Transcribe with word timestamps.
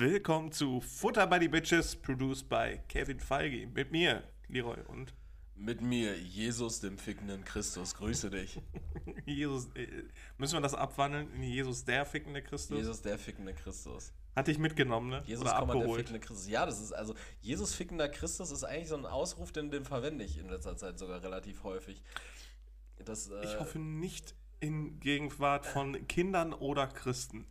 Willkommen 0.00 0.52
zu 0.52 0.80
Futter 0.80 1.26
by 1.26 1.38
the 1.40 1.48
Bitches, 1.48 1.96
produced 1.96 2.48
by 2.48 2.78
Kevin 2.86 3.18
Feige. 3.18 3.66
Mit 3.66 3.90
mir, 3.90 4.22
Leroy 4.46 4.76
und 4.86 5.12
Mit 5.56 5.80
mir, 5.80 6.16
Jesus, 6.16 6.78
dem 6.78 6.96
fickenden 6.96 7.44
Christus. 7.44 7.96
Grüße 7.96 8.30
dich. 8.30 8.60
Jesus. 9.26 9.66
Äh, 9.74 9.88
müssen 10.36 10.54
wir 10.54 10.60
das 10.60 10.74
abwandeln 10.74 11.28
in 11.34 11.42
Jesus, 11.42 11.84
der 11.84 12.06
fickende 12.06 12.42
Christus? 12.42 12.78
Jesus, 12.78 13.02
der 13.02 13.18
fickende 13.18 13.54
Christus. 13.54 14.12
Hat 14.36 14.46
dich 14.46 14.58
mitgenommen, 14.58 15.10
ne? 15.10 15.24
Jesus, 15.26 15.42
Oder 15.42 15.58
Komma, 15.58 15.72
der 15.72 15.80
abgeholt. 15.80 16.00
fickende 16.02 16.20
Christus. 16.20 16.48
Ja, 16.48 16.64
das 16.64 16.80
ist 16.80 16.92
also, 16.92 17.16
Jesus 17.40 17.74
fickender 17.74 18.08
Christus 18.08 18.52
ist 18.52 18.62
eigentlich 18.62 18.90
so 18.90 18.96
ein 18.96 19.04
Ausruf, 19.04 19.50
den, 19.50 19.72
den 19.72 19.84
verwende 19.84 20.24
ich 20.24 20.38
in 20.38 20.48
letzter 20.48 20.76
Zeit 20.76 20.96
sogar 21.00 21.24
relativ 21.24 21.64
häufig. 21.64 22.00
Das, 23.04 23.30
äh, 23.30 23.44
Ich 23.44 23.58
hoffe 23.58 23.80
nicht 23.80 24.36
in 24.60 25.00
Gegenwart 25.00 25.66
von 25.66 26.06
Kindern 26.06 26.52
oder 26.52 26.86
Christen. 26.86 27.48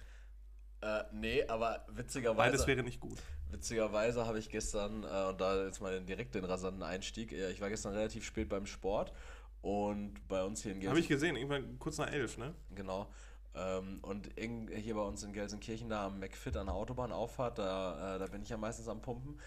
Äh, 0.81 1.03
nee, 1.11 1.43
aber 1.47 1.85
witzigerweise. 1.89 2.51
Beides 2.51 2.67
wäre 2.67 2.83
nicht 2.83 2.99
gut. 2.99 3.17
Witzigerweise 3.49 4.25
habe 4.25 4.39
ich 4.39 4.49
gestern, 4.49 5.03
äh, 5.03 5.29
und 5.29 5.41
da 5.41 5.65
jetzt 5.65 5.81
mal 5.81 5.99
direkt 6.01 6.35
den 6.35 6.45
rasanten 6.45 6.83
Einstieg, 6.83 7.31
äh, 7.31 7.51
ich 7.51 7.61
war 7.61 7.69
gestern 7.69 7.93
relativ 7.93 8.25
spät 8.25 8.49
beim 8.49 8.65
Sport 8.65 9.13
und 9.61 10.27
bei 10.27 10.43
uns 10.43 10.61
hier 10.61 10.73
in 10.73 10.87
Habe 10.87 10.99
ich 10.99 11.07
Gelsenkirchen. 11.07 11.35
gesehen, 11.35 11.51
irgendwann 11.51 11.79
kurz 11.79 11.97
nach 11.97 12.11
elf, 12.11 12.37
ne? 12.37 12.53
Genau. 12.75 13.09
Ähm, 13.55 13.99
und 14.03 14.29
hier 14.37 14.95
bei 14.95 15.01
uns 15.01 15.23
in 15.23 15.33
Gelsenkirchen, 15.33 15.89
da 15.89 16.05
am 16.07 16.19
McFit 16.19 16.55
an 16.57 16.67
der 16.67 16.75
Autobahnauffahrt, 16.75 17.57
da, 17.57 18.15
äh, 18.15 18.19
da 18.19 18.27
bin 18.27 18.43
ich 18.43 18.49
ja 18.49 18.57
meistens 18.57 18.87
am 18.87 19.01
Pumpen. 19.01 19.39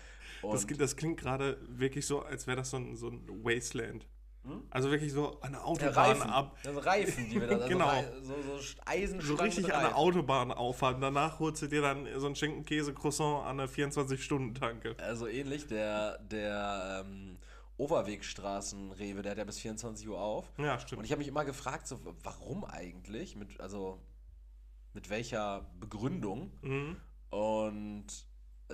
Das, 0.42 0.66
das 0.66 0.96
klingt 0.96 1.20
gerade 1.20 1.58
wirklich 1.68 2.06
so, 2.06 2.22
als 2.22 2.46
wäre 2.46 2.56
das 2.56 2.70
so 2.70 2.78
ein, 2.78 2.96
so 2.96 3.08
ein 3.08 3.28
Wasteland. 3.44 4.06
Also 4.70 4.90
wirklich 4.90 5.12
so 5.12 5.38
eine 5.42 5.62
Autobahn 5.62 5.94
Reifen, 5.94 6.30
ab. 6.30 6.56
also 6.64 6.80
Reifen, 6.80 7.28
die 7.28 7.40
wir 7.40 7.46
da, 7.46 7.54
also 7.56 7.68
Genau. 7.68 7.90
So, 8.22 8.34
so 8.42 8.80
Eisenstangen 8.86 9.36
So 9.36 9.42
richtig 9.42 9.74
an 9.74 9.82
der. 9.82 9.96
Autobahn 9.96 10.50
auffahren. 10.50 11.00
Danach 11.00 11.38
holst 11.38 11.62
du 11.62 11.66
dir 11.66 11.82
dann 11.82 12.08
so 12.18 12.26
ein 12.26 12.34
Schinken-Käse-Croissant 12.34 13.46
an 13.46 13.58
der 13.58 13.68
24-Stunden-Tanke. 13.68 14.96
Also 14.98 15.26
ähnlich, 15.26 15.66
der, 15.66 16.18
der 16.18 17.04
ähm, 17.06 17.36
Overwegstraßen-Rewe, 17.76 19.22
der 19.22 19.32
hat 19.32 19.38
ja 19.38 19.44
bis 19.44 19.58
24 19.58 20.08
Uhr 20.08 20.20
auf. 20.20 20.50
Ja, 20.58 20.78
stimmt. 20.80 21.00
Und 21.00 21.04
ich 21.04 21.12
habe 21.12 21.18
mich 21.20 21.28
immer 21.28 21.44
gefragt, 21.44 21.86
so, 21.86 21.98
warum 22.22 22.64
eigentlich? 22.64 23.36
Mit, 23.36 23.60
also 23.60 24.00
mit 24.94 25.10
welcher 25.10 25.66
Begründung? 25.78 26.50
Mhm. 26.62 26.96
Und 27.30 28.06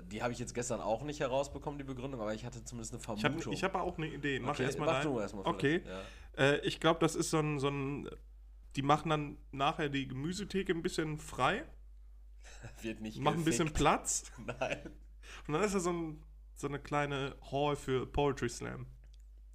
die 0.05 0.23
habe 0.23 0.33
ich 0.33 0.39
jetzt 0.39 0.55
gestern 0.55 0.81
auch 0.81 1.03
nicht 1.03 1.21
herausbekommen, 1.21 1.79
die 1.79 1.85
Begründung, 1.85 2.21
aber 2.21 2.35
ich 2.35 2.45
hatte 2.45 2.65
zumindest 2.65 2.93
eine 2.95 3.01
Ich 3.03 3.09
habe 3.09 3.21
Vermutung. 3.21 3.53
ich 3.53 3.65
hab 3.65 3.75
auch 3.75 3.97
eine 3.99 4.07
Idee. 4.09 4.39
Mach 4.41 4.51
Okay, 4.55 4.65
erstmal 4.65 4.87
mach 4.89 5.03
dein. 5.03 5.13
du 5.13 5.21
erstmal 5.21 5.47
Okay. 5.47 5.81
vielleicht, 5.81 6.07
Äh, 6.63 6.67
ich 6.67 6.81
glaube, 6.81 7.01
das 7.01 7.15
ist 7.15 7.31
so 7.31 7.39
ein, 7.39 7.59
so 7.59 7.69
ein. 7.69 8.09
Die 8.77 8.83
machen 8.83 9.09
dann 9.11 9.39
nachher 9.53 9.89
die 9.89 10.07
Gemüsetheke 10.07 10.73
ein 10.73 10.83
bisschen 10.83 11.19
frei, 11.19 11.65
Wird 12.83 13.01
nicht 13.01 13.19
machen 13.19 13.39
ein 13.39 13.45
bisschen. 13.45 13.73
Platz. 13.73 14.31
Nein. 14.61 14.79
Und 15.47 15.55
dann 15.55 15.63
ist 15.63 15.75
da 15.75 15.81
so, 15.81 15.91
ein, 15.93 16.23
so 16.55 16.67
eine 16.69 16.79
kleine 16.79 17.37
Hall 17.51 17.75
für 17.77 18.07
Poetry 18.07 18.49
Slam. 18.49 18.87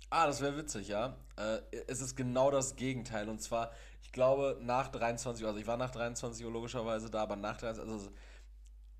Ah, 0.09 0.25
das 0.27 0.41
wäre 0.41 0.57
witzig, 0.57 0.89
ja. 0.89 1.17
Äh, 1.37 1.59
es 1.87 2.01
ist 2.01 2.15
genau 2.17 2.51
das 2.51 2.75
Gegenteil. 2.75 3.29
Und 3.29 3.41
zwar, 3.41 3.71
ich 4.01 4.11
glaube, 4.11 4.57
nach 4.61 4.89
23 4.89 5.43
Uhr, 5.43 5.49
also 5.49 5.59
ich 5.61 5.67
war 5.67 5.77
nach 5.77 5.91
23 5.91 6.45
Uhr 6.45 6.51
logischerweise 6.51 7.09
da, 7.09 7.21
aber 7.23 7.35
nach 7.37 7.57
23 7.57 7.93
also 7.93 8.11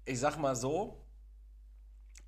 ich 0.05 0.19
sag 0.19 0.37
mal 0.37 0.55
so, 0.55 1.03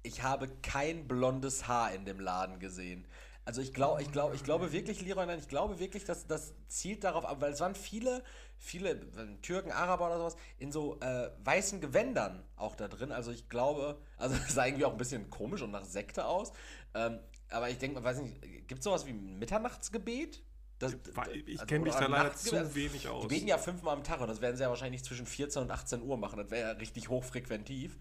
ich 0.03 0.21
habe 0.21 0.49
kein 0.61 1.07
blondes 1.07 1.67
Haar 1.67 1.93
in 1.93 2.05
dem 2.05 2.19
Laden 2.19 2.59
gesehen. 2.59 3.07
Also 3.45 3.61
ich 3.61 3.73
glaube, 3.73 4.01
ich 4.01 4.11
glaube, 4.11 4.35
ich 4.35 4.43
glaube 4.43 4.71
wirklich, 4.71 5.01
Leroy, 5.01 5.25
nein, 5.25 5.39
ich 5.39 5.49
glaube 5.49 5.79
wirklich, 5.79 6.05
dass 6.05 6.27
das 6.27 6.53
zielt 6.67 7.03
darauf 7.03 7.25
ab, 7.25 7.41
weil 7.41 7.51
es 7.51 7.59
waren 7.59 7.75
viele, 7.75 8.23
viele 8.57 8.91
äh, 8.91 9.41
Türken, 9.41 9.71
Araber 9.71 10.05
oder 10.07 10.17
sowas 10.17 10.37
in 10.59 10.71
so 10.71 10.97
äh, 11.01 11.29
weißen 11.43 11.81
Gewändern 11.81 12.43
auch 12.55 12.75
da 12.75 12.87
drin. 12.87 13.11
Also 13.11 13.31
ich 13.31 13.49
glaube, 13.49 13.99
also 14.17 14.35
das 14.37 14.53
sah 14.53 14.65
irgendwie 14.65 14.85
auch 14.85 14.91
ein 14.91 14.97
bisschen 14.97 15.29
komisch 15.29 15.61
und 15.61 15.71
nach 15.71 15.83
Sekte 15.83 16.25
aus. 16.25 16.53
Ähm, 16.93 17.19
aber 17.49 17.69
ich 17.69 17.77
denke, 17.77 18.01
weiß 18.01 18.21
nicht, 18.21 18.41
gibt 18.67 18.79
es 18.79 18.83
sowas 18.83 19.05
wie 19.05 19.11
ein 19.11 19.39
Mitternachtsgebet? 19.39 20.41
Das, 20.79 20.95
Ich 21.45 21.59
also, 21.59 21.65
kenne 21.65 21.83
mich 21.83 21.93
da 21.93 22.07
leider 22.07 22.29
Nachtgebet? 22.29 22.67
zu 22.67 22.75
wenig 22.75 23.07
aus. 23.07 23.23
Die 23.23 23.27
beten 23.27 23.47
ja 23.47 23.57
fünfmal 23.57 23.95
am 23.95 24.03
Tag 24.03 24.21
und 24.21 24.27
das 24.27 24.41
werden 24.41 24.55
sie 24.57 24.63
ja 24.63 24.69
wahrscheinlich 24.69 25.03
zwischen 25.03 25.25
14 25.25 25.61
und 25.63 25.71
18 25.71 26.01
Uhr 26.01 26.17
machen. 26.17 26.37
Das 26.37 26.49
wäre 26.49 26.71
ja 26.71 26.77
richtig 26.77 27.09
hochfrequentiv. 27.09 27.97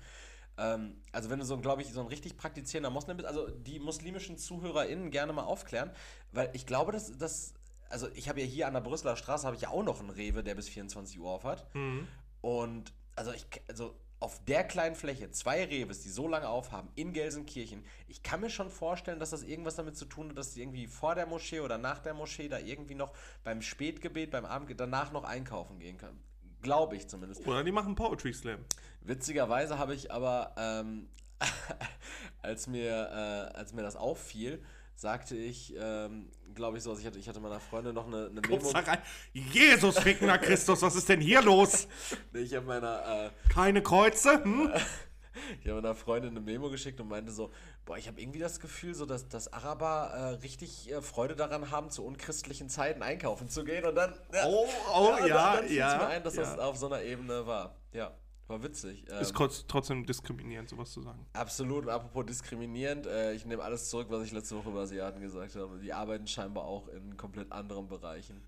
Ähm, 0.62 0.94
also 1.10 1.28
wenn 1.28 1.40
du 1.40 1.44
so, 1.44 1.58
glaube 1.58 1.82
ich, 1.82 1.92
so 1.92 2.00
ein 2.00 2.06
richtig 2.06 2.36
praktizierender 2.36 2.90
Moslem 2.90 3.16
bist, 3.16 3.28
also 3.28 3.48
die 3.50 3.80
muslimischen 3.80 4.38
ZuhörerInnen 4.38 5.10
gerne 5.10 5.32
mal 5.32 5.42
aufklären, 5.42 5.90
weil 6.30 6.50
ich 6.52 6.66
glaube, 6.66 6.92
dass 6.92 7.18
das, 7.18 7.54
also 7.88 8.08
ich 8.14 8.28
habe 8.28 8.40
ja 8.40 8.46
hier 8.46 8.68
an 8.68 8.74
der 8.74 8.80
Brüsseler 8.80 9.16
Straße 9.16 9.44
habe 9.44 9.56
ich 9.56 9.62
ja 9.62 9.70
auch 9.70 9.82
noch 9.82 10.00
einen 10.00 10.10
Rewe, 10.10 10.44
der 10.44 10.54
bis 10.54 10.68
24 10.68 11.18
Uhr 11.18 11.30
auf 11.30 11.42
hat. 11.44 11.74
Mhm. 11.74 12.06
Und 12.40 12.92
also 13.16 13.32
ich, 13.32 13.44
also 13.68 13.94
auf 14.20 14.44
der 14.44 14.62
kleinen 14.62 14.94
Fläche 14.94 15.32
zwei 15.32 15.64
Rewes, 15.64 16.02
die 16.02 16.08
so 16.08 16.28
lange 16.28 16.48
aufhaben, 16.48 16.90
in 16.94 17.12
Gelsenkirchen, 17.12 17.84
ich 18.06 18.22
kann 18.22 18.40
mir 18.40 18.50
schon 18.50 18.70
vorstellen, 18.70 19.18
dass 19.18 19.30
das 19.30 19.42
irgendwas 19.42 19.74
damit 19.74 19.96
zu 19.96 20.04
tun 20.04 20.28
hat, 20.28 20.38
dass 20.38 20.54
die 20.54 20.60
irgendwie 20.60 20.86
vor 20.86 21.16
der 21.16 21.26
Moschee 21.26 21.58
oder 21.58 21.76
nach 21.76 21.98
der 21.98 22.14
Moschee 22.14 22.48
da 22.48 22.60
irgendwie 22.60 22.94
noch 22.94 23.12
beim 23.42 23.62
Spätgebet, 23.62 24.30
beim 24.30 24.44
Abendgebet 24.44 24.78
danach 24.78 25.10
noch 25.10 25.24
einkaufen 25.24 25.80
gehen 25.80 25.98
können. 25.98 26.22
Glaube 26.62 26.96
ich 26.96 27.08
zumindest. 27.08 27.46
Oder 27.46 27.64
die 27.64 27.72
machen 27.72 27.94
Poetry 27.94 28.32
Slam. 28.32 28.60
Witzigerweise 29.02 29.78
habe 29.78 29.94
ich 29.94 30.10
aber, 30.12 30.54
ähm, 30.56 31.08
als, 32.42 32.66
mir, 32.66 33.50
äh, 33.52 33.56
als 33.56 33.72
mir 33.72 33.82
das 33.82 33.96
auffiel, 33.96 34.62
sagte 34.94 35.36
ich, 35.36 35.74
ähm, 35.76 36.30
glaube 36.54 36.78
ich 36.78 36.84
so, 36.84 36.90
also 36.90 37.00
ich 37.00 37.06
hatte, 37.06 37.18
ich 37.18 37.28
hatte 37.28 37.40
meiner 37.40 37.58
Freundin 37.60 37.94
noch 37.94 38.06
eine, 38.06 38.26
eine 38.26 38.40
Memo. 38.40 38.68
Rein. 38.70 38.98
Jesus, 39.32 39.98
fickender 39.98 40.38
Christus, 40.38 40.80
was 40.82 40.94
ist 40.94 41.08
denn 41.08 41.20
hier 41.20 41.42
los? 41.42 41.88
Ich 42.32 42.54
habe 42.54 42.66
meiner, 42.66 43.26
äh, 43.26 43.30
Keine 43.48 43.82
Kreuze? 43.82 44.42
Hm? 44.44 44.72
Ich 45.60 45.68
habe 45.68 45.80
meiner 45.80 45.94
Freundin 45.94 46.30
eine 46.30 46.40
Memo 46.40 46.68
geschickt 46.70 47.00
und 47.00 47.08
meinte 47.08 47.32
so, 47.32 47.50
boah, 47.84 47.96
ich 47.96 48.06
habe 48.08 48.20
irgendwie 48.20 48.38
das 48.38 48.60
Gefühl, 48.60 48.94
so 48.94 49.06
dass, 49.06 49.28
dass 49.28 49.52
Araber 49.52 50.10
äh, 50.14 50.22
richtig 50.42 50.90
äh, 50.90 51.00
Freude 51.02 51.34
daran 51.36 51.70
haben, 51.70 51.90
zu 51.90 52.04
unchristlichen 52.04 52.68
Zeiten 52.68 53.02
einkaufen 53.02 53.48
zu 53.48 53.64
gehen 53.64 53.84
und 53.84 53.94
dann, 53.94 54.14
ja, 54.32 54.44
Oh, 54.46 54.66
oh, 54.94 55.16
und 55.20 55.26
ja, 55.28 55.54
dann, 55.56 55.64
dann 55.66 55.74
ja, 55.74 55.96
mir 55.98 56.06
ein, 56.08 56.22
dass 56.22 56.34
das 56.34 56.56
ja. 56.56 56.62
auf 56.62 56.76
so 56.76 56.86
einer 56.86 57.02
Ebene 57.02 57.46
war. 57.46 57.74
Ja, 57.92 58.12
war 58.48 58.62
witzig. 58.62 59.04
Ähm, 59.10 59.18
Ist 59.20 59.34
trotz- 59.34 59.64
trotzdem 59.66 60.04
diskriminierend, 60.04 60.68
sowas 60.68 60.90
zu 60.90 61.00
sagen. 61.00 61.24
absolut. 61.32 61.84
Und 61.84 61.90
apropos 61.90 62.26
diskriminierend, 62.26 63.06
äh, 63.06 63.32
ich 63.32 63.46
nehme 63.46 63.62
alles 63.62 63.88
zurück, 63.88 64.08
was 64.10 64.24
ich 64.24 64.32
letzte 64.32 64.56
Woche 64.56 64.68
über 64.68 64.80
Asiaten 64.80 65.20
gesagt 65.20 65.54
habe. 65.56 65.78
Die 65.78 65.92
arbeiten 65.92 66.26
scheinbar 66.26 66.64
auch 66.64 66.88
in 66.88 67.16
komplett 67.16 67.50
anderen 67.52 67.88
Bereichen. 67.88 68.42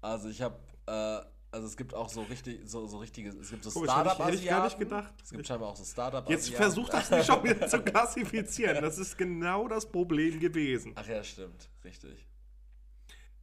Also 0.00 0.28
ich 0.28 0.40
habe, 0.40 0.56
äh, 0.86 1.20
also 1.52 1.66
es 1.66 1.76
gibt 1.76 1.94
auch 1.94 2.08
so 2.08 2.22
richtig, 2.22 2.60
so, 2.68 2.86
so 2.86 2.98
richtige, 2.98 3.30
es 3.30 3.50
gibt 3.50 3.64
so 3.64 3.70
ich- 3.84 3.90
Startup-Asiaten. 3.90 4.24
hätte 4.32 4.42
ich 4.42 4.48
gar 4.48 4.64
nicht 4.64 4.78
gedacht. 4.78 5.14
Es 5.22 5.30
gibt 5.30 5.46
scheinbar 5.46 5.70
auch 5.70 5.76
so 5.76 5.84
Startup-Asiaten. 5.84 6.32
Jetzt 6.32 6.54
versuch 6.54 6.88
das 6.88 7.10
nicht 7.10 7.26
schon 7.26 7.42
wieder 7.44 7.66
zu 7.66 7.80
klassifizieren. 7.82 8.82
Das 8.82 8.98
ist 8.98 9.16
genau 9.18 9.66
das 9.68 9.90
Problem 9.90 10.38
gewesen. 10.40 10.92
Ach 10.96 11.06
ja, 11.06 11.22
stimmt. 11.24 11.68
Richtig. 11.84 12.26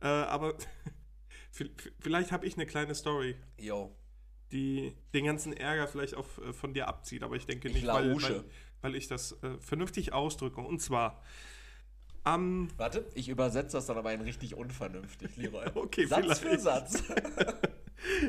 Äh, 0.02 0.08
aber 0.08 0.56
vielleicht 2.00 2.32
habe 2.32 2.46
ich 2.46 2.56
eine 2.56 2.66
kleine 2.66 2.96
Story, 2.96 3.36
Yo. 3.58 3.96
die 4.52 4.96
den 5.14 5.26
ganzen 5.26 5.54
Ärger 5.54 5.88
vielleicht 5.88 6.16
auch 6.16 6.28
äh, 6.40 6.54
von 6.54 6.74
dir 6.74 6.88
abzieht. 6.88 7.24
Aber 7.24 7.36
ich 7.36 7.46
denke 7.46 7.68
Ich 7.68 7.74
nicht, 7.76 7.88
weil, 7.88 8.10
lausche. 8.12 8.36
weil, 8.36 8.44
weil 8.82 8.96
ich 8.96 9.08
das 9.08 9.32
äh, 9.44 9.58
vernünftig 9.60 10.14
ausdrücke. 10.14 10.62
Und 10.62 10.82
zwar 10.82 11.22
am 12.24 12.70
Warte, 12.78 13.06
ich 13.14 13.30
übersetze 13.30 13.78
das 13.78 13.86
dann 13.86 13.98
aber 13.98 14.10
ein 14.10 14.22
richtig 14.22 14.56
unvernünftig, 14.56 15.36
Leroy. 15.38 15.66
Okay, 15.76 16.06
Satz 16.06 16.40
für 16.40 16.58
vielleicht. 16.58 16.62
Satz. 16.62 17.04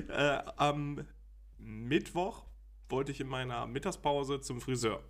Äh, 0.09 0.43
am 0.57 1.05
Mittwoch 1.59 2.45
wollte 2.89 3.13
ich 3.13 3.21
in 3.21 3.29
meiner 3.29 3.67
Mittagspause 3.67 4.41
zum 4.41 4.63
Friseur. 4.63 5.03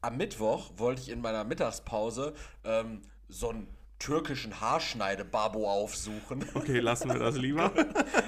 Am 0.00 0.16
Mittwoch 0.16 0.72
wollte 0.76 1.02
ich 1.02 1.08
in 1.08 1.20
meiner 1.20 1.44
Mittagspause 1.44 2.34
ähm, 2.64 3.00
so 3.28 3.50
einen 3.50 3.68
türkischen 4.00 4.60
Haarschneide-Babo 4.60 5.68
aufsuchen. 5.70 6.44
Okay, 6.54 6.80
lassen 6.80 7.08
wir 7.08 7.18
das 7.18 7.36
lieber. 7.38 7.72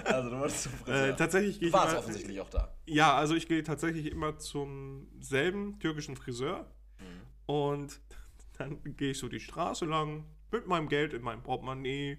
Also 0.04 0.30
du 0.30 0.38
wolltest 0.38 0.62
zum 0.64 0.72
Friseur. 0.72 1.08
äh, 1.08 1.16
tatsächlich 1.16 1.60
gehe 1.60 1.72
warst 1.72 1.90
immer, 1.90 1.98
offensichtlich 1.98 2.40
auch 2.40 2.50
da. 2.50 2.72
Ja, 2.86 3.14
also 3.16 3.34
ich 3.34 3.46
gehe 3.46 3.62
tatsächlich 3.62 4.06
immer 4.06 4.38
zum 4.38 5.08
selben 5.20 5.78
türkischen 5.80 6.16
Friseur 6.16 6.66
und 7.46 8.00
dann 8.60 8.78
gehe 8.96 9.12
ich 9.12 9.18
so 9.18 9.28
die 9.28 9.40
Straße 9.40 9.84
lang 9.84 10.24
mit 10.50 10.66
meinem 10.66 10.88
Geld 10.88 11.14
in 11.14 11.22
meinem 11.22 11.42
Portemonnaie, 11.42 12.18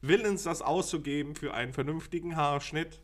willens 0.00 0.42
das 0.42 0.62
auszugeben 0.62 1.34
für 1.34 1.54
einen 1.54 1.72
vernünftigen 1.72 2.36
Haarschnitt. 2.36 3.02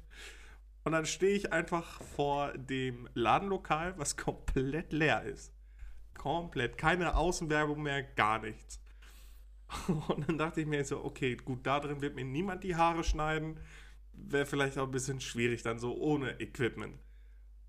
Und 0.85 0.93
dann 0.93 1.07
stehe 1.07 1.35
ich 1.35 1.53
einfach 1.53 2.03
vor 2.03 2.53
dem 2.59 3.09
Ladenlokal, 3.15 3.99
was 3.99 4.17
komplett 4.17 4.93
leer 4.93 5.23
ist. 5.23 5.53
Komplett. 6.15 6.77
Keine 6.77 7.17
Außenwerbung 7.17 7.83
mehr, 7.83 8.03
gar 8.03 8.41
nichts. 8.41 8.81
Und 10.09 10.29
dann 10.29 10.39
dachte 10.39 10.61
ich 10.61 10.67
mir 10.67 10.85
so, 10.85 11.03
okay, 11.05 11.37
gut, 11.37 11.67
da 11.67 11.81
drin 11.81 12.01
wird 12.03 12.15
mir 12.15 12.25
niemand 12.25 12.65
die 12.65 12.77
Haare 12.77 13.05
schneiden. 13.05 13.59
Wäre 14.13 14.45
vielleicht 14.45 14.77
auch 14.77 14.87
ein 14.87 14.91
bisschen 14.91 15.21
schwierig 15.21 15.63
dann 15.63 15.79
so 15.79 15.97
ohne 15.97 16.39
Equipment. 16.41 16.99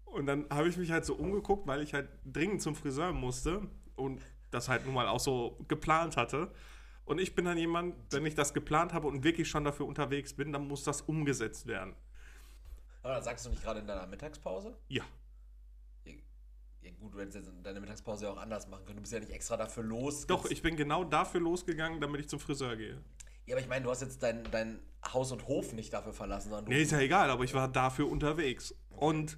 Und 0.06 0.25
dann 0.25 0.48
habe 0.50 0.68
ich 0.68 0.77
mich 0.77 0.92
halt 0.92 1.06
so 1.06 1.15
umgeguckt, 1.15 1.65
weil 1.68 1.81
ich 1.81 1.94
halt 1.94 2.10
dringend 2.25 2.62
zum 2.62 2.75
Friseur 2.75 3.13
musste 3.13 3.68
und 3.95 4.21
das 4.53 4.69
halt 4.69 4.85
nun 4.85 4.94
mal 4.94 5.07
auch 5.07 5.19
so 5.19 5.57
geplant 5.67 6.17
hatte. 6.17 6.51
Und 7.05 7.19
ich 7.19 7.35
bin 7.35 7.45
dann 7.45 7.57
jemand, 7.57 7.95
wenn 8.11 8.25
ich 8.25 8.35
das 8.35 8.53
geplant 8.53 8.94
habe 8.94 9.07
und 9.07 9.23
wirklich 9.23 9.50
schon 9.50 9.63
dafür 9.65 9.85
unterwegs 9.85 10.33
bin, 10.33 10.53
dann 10.53 10.67
muss 10.67 10.83
das 10.83 11.01
umgesetzt 11.01 11.67
werden. 11.67 11.95
Aber 13.01 13.21
sagst 13.21 13.45
du 13.45 13.50
nicht 13.50 13.61
gerade 13.61 13.81
in 13.81 13.88
deiner 13.88 14.07
Mittagspause? 14.07 14.77
Ja. 14.88 15.03
Ja, 16.81 16.91
gut, 17.00 17.13
du 17.13 17.19
hättest 17.19 17.38
jetzt 17.38 17.51
deine 17.63 17.79
Mittagspause 17.79 18.25
ja 18.25 18.31
auch 18.31 18.38
anders 18.38 18.67
machen 18.67 18.85
können. 18.85 18.97
Du 18.97 19.01
bist 19.01 19.13
ja 19.13 19.19
nicht 19.19 19.31
extra 19.31 19.55
dafür 19.55 19.83
los. 19.83 20.27
Doch, 20.27 20.50
ich 20.50 20.61
bin 20.61 20.75
genau 20.75 21.03
dafür 21.05 21.39
losgegangen, 21.39 22.01
damit 22.01 22.21
ich 22.21 22.29
zum 22.29 22.39
Friseur 22.39 22.75
gehe. 22.75 23.01
Ja, 23.45 23.55
aber 23.55 23.61
ich 23.61 23.67
meine, 23.67 23.83
du 23.83 23.91
hast 23.91 24.01
jetzt 24.01 24.21
dein, 24.23 24.44
dein 24.51 24.79
Haus 25.13 25.31
und 25.31 25.47
Hof 25.47 25.73
nicht 25.73 25.94
dafür 25.94 26.13
verlassen, 26.13 26.50
sondern 26.50 26.65
du. 26.65 26.71
Nee, 26.71 26.81
ist 26.81 26.91
ja 26.91 27.00
egal, 27.00 27.29
aber 27.29 27.44
ich 27.44 27.53
war 27.53 27.67
dafür 27.67 28.09
unterwegs. 28.09 28.75
Und 28.89 29.38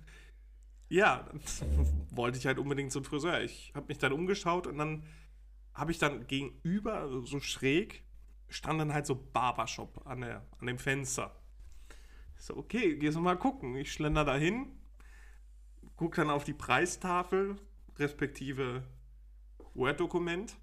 ja, 0.90 1.28
wollte 2.12 2.38
ich 2.38 2.46
halt 2.46 2.60
unbedingt 2.60 2.92
zum 2.92 3.04
Friseur. 3.04 3.42
Ich 3.42 3.72
habe 3.76 3.88
mich 3.88 3.98
dann 3.98 4.14
umgeschaut 4.14 4.68
und 4.68 4.78
dann 4.78 5.04
habe 5.74 5.92
ich 5.92 5.98
dann 6.00 6.26
gegenüber, 6.28 6.94
also 6.96 7.26
so 7.26 7.40
schräg, 7.40 8.04
stand 8.48 8.80
dann 8.80 8.94
halt 8.94 9.06
so 9.06 9.16
Barbershop 9.16 10.06
an, 10.06 10.22
der, 10.22 10.46
an 10.60 10.68
dem 10.68 10.78
Fenster. 10.78 11.36
Ich 12.38 12.44
so, 12.46 12.56
okay, 12.58 12.96
gehst 12.96 13.18
du 13.18 13.22
mal 13.22 13.38
gucken. 13.38 13.76
Ich 13.76 13.92
schlender 13.92 14.24
da 14.24 14.36
hin, 14.36 14.68
guck 15.96 16.16
dann 16.16 16.30
auf 16.30 16.44
die 16.44 16.54
Preistafel, 16.54 17.58
respektive 17.98 18.84
Word-Dokument. 19.74 20.56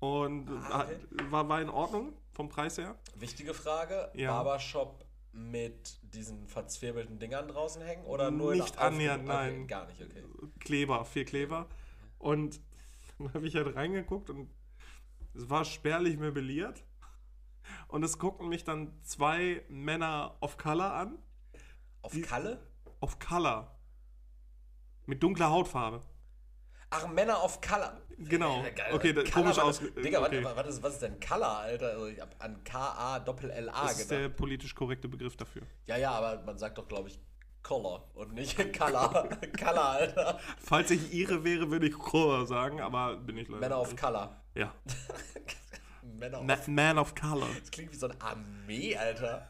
Und 0.00 0.48
Ah, 0.48 0.84
okay. 0.84 0.96
war, 1.30 1.48
war 1.48 1.60
in 1.62 1.68
Ordnung 1.68 2.12
vom 2.32 2.48
Preis 2.48 2.78
her. 2.78 2.98
Wichtige 3.14 3.54
Frage: 3.54 4.10
Ja. 4.14 4.32
Barbershop 4.32 5.04
mit 5.32 5.98
diesen 6.14 6.46
verzwirbelten 6.46 7.18
Dingern 7.18 7.48
draußen 7.48 7.82
hängen 7.82 8.04
oder 8.04 8.30
nur 8.30 8.54
Nicht 8.54 8.78
annähernd, 8.78 9.28
okay, 9.28 9.32
nein. 9.32 9.66
Gar 9.66 9.86
nicht, 9.86 10.02
okay. 10.02 10.22
Kleber, 10.60 11.04
vier 11.04 11.24
Kleber. 11.24 11.68
Und 12.18 12.60
dann 13.18 13.32
habe 13.34 13.46
ich 13.46 13.56
halt 13.56 13.74
reingeguckt 13.74 14.30
und 14.30 14.50
es 15.34 15.48
war 15.48 15.64
spärlich 15.64 16.18
möbliert. 16.18 16.84
Und 17.88 18.02
es 18.02 18.18
guckten 18.18 18.48
mich 18.48 18.64
dann 18.64 18.92
zwei 19.02 19.64
Männer 19.68 20.36
of 20.40 20.56
Color 20.56 20.92
an. 20.92 21.18
Auf 22.02 22.20
Kalle? 22.22 22.60
Of 23.00 23.18
Color. 23.18 23.74
Mit 25.06 25.22
dunkler 25.22 25.50
Hautfarbe. 25.50 26.00
Ach, 26.94 27.08
Männer 27.08 27.38
auf 27.40 27.60
Color. 27.60 27.96
Genau. 28.18 28.62
Geil. 28.62 28.92
Okay, 28.92 29.12
das- 29.14 29.30
komisch 29.30 29.58
aus- 29.58 29.80
Digga, 29.80 30.20
okay. 30.22 30.44
was, 30.44 30.56
was, 30.56 30.66
ist, 30.68 30.82
was 30.82 30.92
ist 30.94 31.02
denn 31.02 31.18
Color, 31.18 31.58
Alter? 31.58 31.86
Also 31.90 32.06
ich 32.06 32.20
hab 32.20 32.34
an 32.38 32.62
K-A-Doppel-L-A 32.64 33.82
Das 33.82 33.98
ist 34.00 34.10
der 34.10 34.18
gedacht. 34.22 34.36
politisch 34.36 34.74
korrekte 34.74 35.08
Begriff 35.08 35.36
dafür. 35.36 35.62
Ja, 35.86 35.96
ja, 35.96 36.10
aber 36.12 36.42
man 36.42 36.58
sagt 36.58 36.76
doch, 36.78 36.86
glaube 36.86 37.08
ich, 37.08 37.18
Color 37.62 38.08
und 38.14 38.34
nicht 38.34 38.56
Color. 38.78 39.28
Color, 39.58 39.84
Alter. 39.88 40.40
Falls 40.62 40.90
ich 40.90 41.12
ihre 41.12 41.42
wäre, 41.44 41.70
würde 41.70 41.86
ich 41.86 41.94
Color 41.94 42.46
sagen, 42.46 42.80
aber 42.80 43.16
bin 43.16 43.38
ich 43.38 43.48
leider. 43.48 43.60
Männer 43.60 43.78
nicht. 43.82 43.96
Color. 44.00 44.36
Ja. 44.54 44.72
Männer 46.02 46.38
auf 46.38 46.44
Ma 46.46 46.56
Man 46.68 46.98
of 46.98 47.14
Color. 47.14 47.48
Das 47.60 47.70
klingt 47.70 47.92
wie 47.92 47.96
so 47.96 48.08
eine 48.08 48.20
Armee, 48.20 48.96
Alter. 48.96 49.48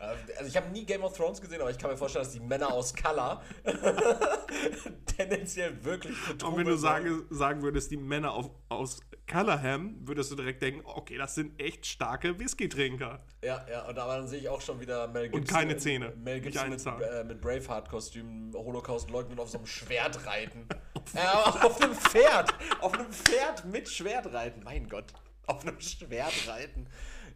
Also 0.00 0.48
ich 0.48 0.56
habe 0.56 0.70
nie 0.70 0.84
Game 0.84 1.02
of 1.02 1.16
Thrones 1.16 1.40
gesehen, 1.40 1.60
aber 1.60 1.70
ich 1.70 1.78
kann 1.78 1.90
mir 1.90 1.96
vorstellen, 1.96 2.24
dass 2.24 2.32
die 2.32 2.40
Männer 2.40 2.72
aus 2.72 2.94
Color 2.94 3.42
tendenziell 5.16 5.84
wirklich 5.84 6.16
Und 6.42 6.56
wenn 6.56 6.66
du 6.66 6.76
sage, 6.76 7.24
sagen 7.28 7.62
würdest, 7.62 7.90
die 7.90 7.98
Männer 7.98 8.32
auf, 8.32 8.50
aus 8.70 9.00
Callahan, 9.26 9.96
würdest 10.00 10.32
du 10.32 10.36
direkt 10.36 10.62
denken, 10.62 10.80
okay, 10.84 11.18
das 11.18 11.34
sind 11.34 11.60
echt 11.60 11.86
starke 11.86 12.38
Whisky-Trinker. 12.38 13.20
Ja, 13.44 13.64
ja, 13.70 13.86
und 13.86 13.98
aber 13.98 14.16
dann 14.16 14.26
sehe 14.26 14.40
ich 14.40 14.48
auch 14.48 14.60
schon 14.60 14.80
wieder 14.80 15.06
Mel 15.06 15.28
Gibson. 15.28 15.56
keine 15.56 15.76
Zähne. 15.76 16.14
Mel 16.16 16.40
Gibson 16.40 16.70
mit, 16.70 16.84
äh, 16.86 17.24
mit 17.24 17.40
Braveheart-Kostüm, 17.40 18.52
Holocaust 18.54 19.10
leugnen 19.10 19.38
auf 19.38 19.50
so 19.50 19.58
einem 19.58 19.66
Schwert 19.66 20.26
reiten. 20.26 20.66
ja, 21.14 21.44
auf 21.44 21.80
einem 21.80 21.94
Pferd. 21.94 22.54
Auf 22.80 22.94
einem 22.94 23.12
Pferd 23.12 23.66
mit 23.66 23.88
Schwert 23.88 24.32
reiten. 24.32 24.62
Mein 24.64 24.88
Gott. 24.88 25.12
Auf 25.50 25.66
einem 25.66 25.80
Schwert 25.80 26.48
reiten. 26.48 26.86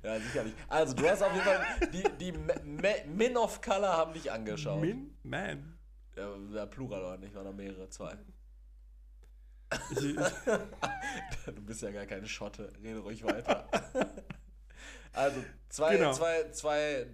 Ja, 0.03 0.19
sicherlich. 0.21 0.55
Also, 0.69 0.95
du 0.95 1.09
hast 1.09 1.23
auf 1.23 1.33
jeden 1.33 1.45
Fall, 1.45 1.65
die, 1.93 2.03
die 2.21 2.33
Me- 2.33 2.61
Me- 2.63 3.05
Men 3.07 3.37
of 3.37 3.61
Color 3.61 3.93
haben 3.97 4.13
dich 4.13 4.31
angeschaut. 4.31 4.81
Min? 4.81 5.17
Man. 5.23 5.79
Ja, 6.17 6.29
ja, 6.53 6.67
Plural 6.67 7.03
oder 7.03 7.17
nicht, 7.17 7.35
waren 7.35 7.45
da 7.47 7.53
mehrere, 7.53 7.89
zwei. 7.89 8.17
Du 11.47 11.61
bist 11.63 11.83
ja 11.83 11.91
gar 11.91 12.07
keine 12.07 12.27
Schotte, 12.27 12.73
rede 12.83 13.01
ruhig 13.01 13.25
weiter. 13.25 13.69
also, 15.13 15.43
zwei, 15.69 15.97
Genau. 15.97 16.13
zwei, 16.13 16.51
zwei 16.51 17.07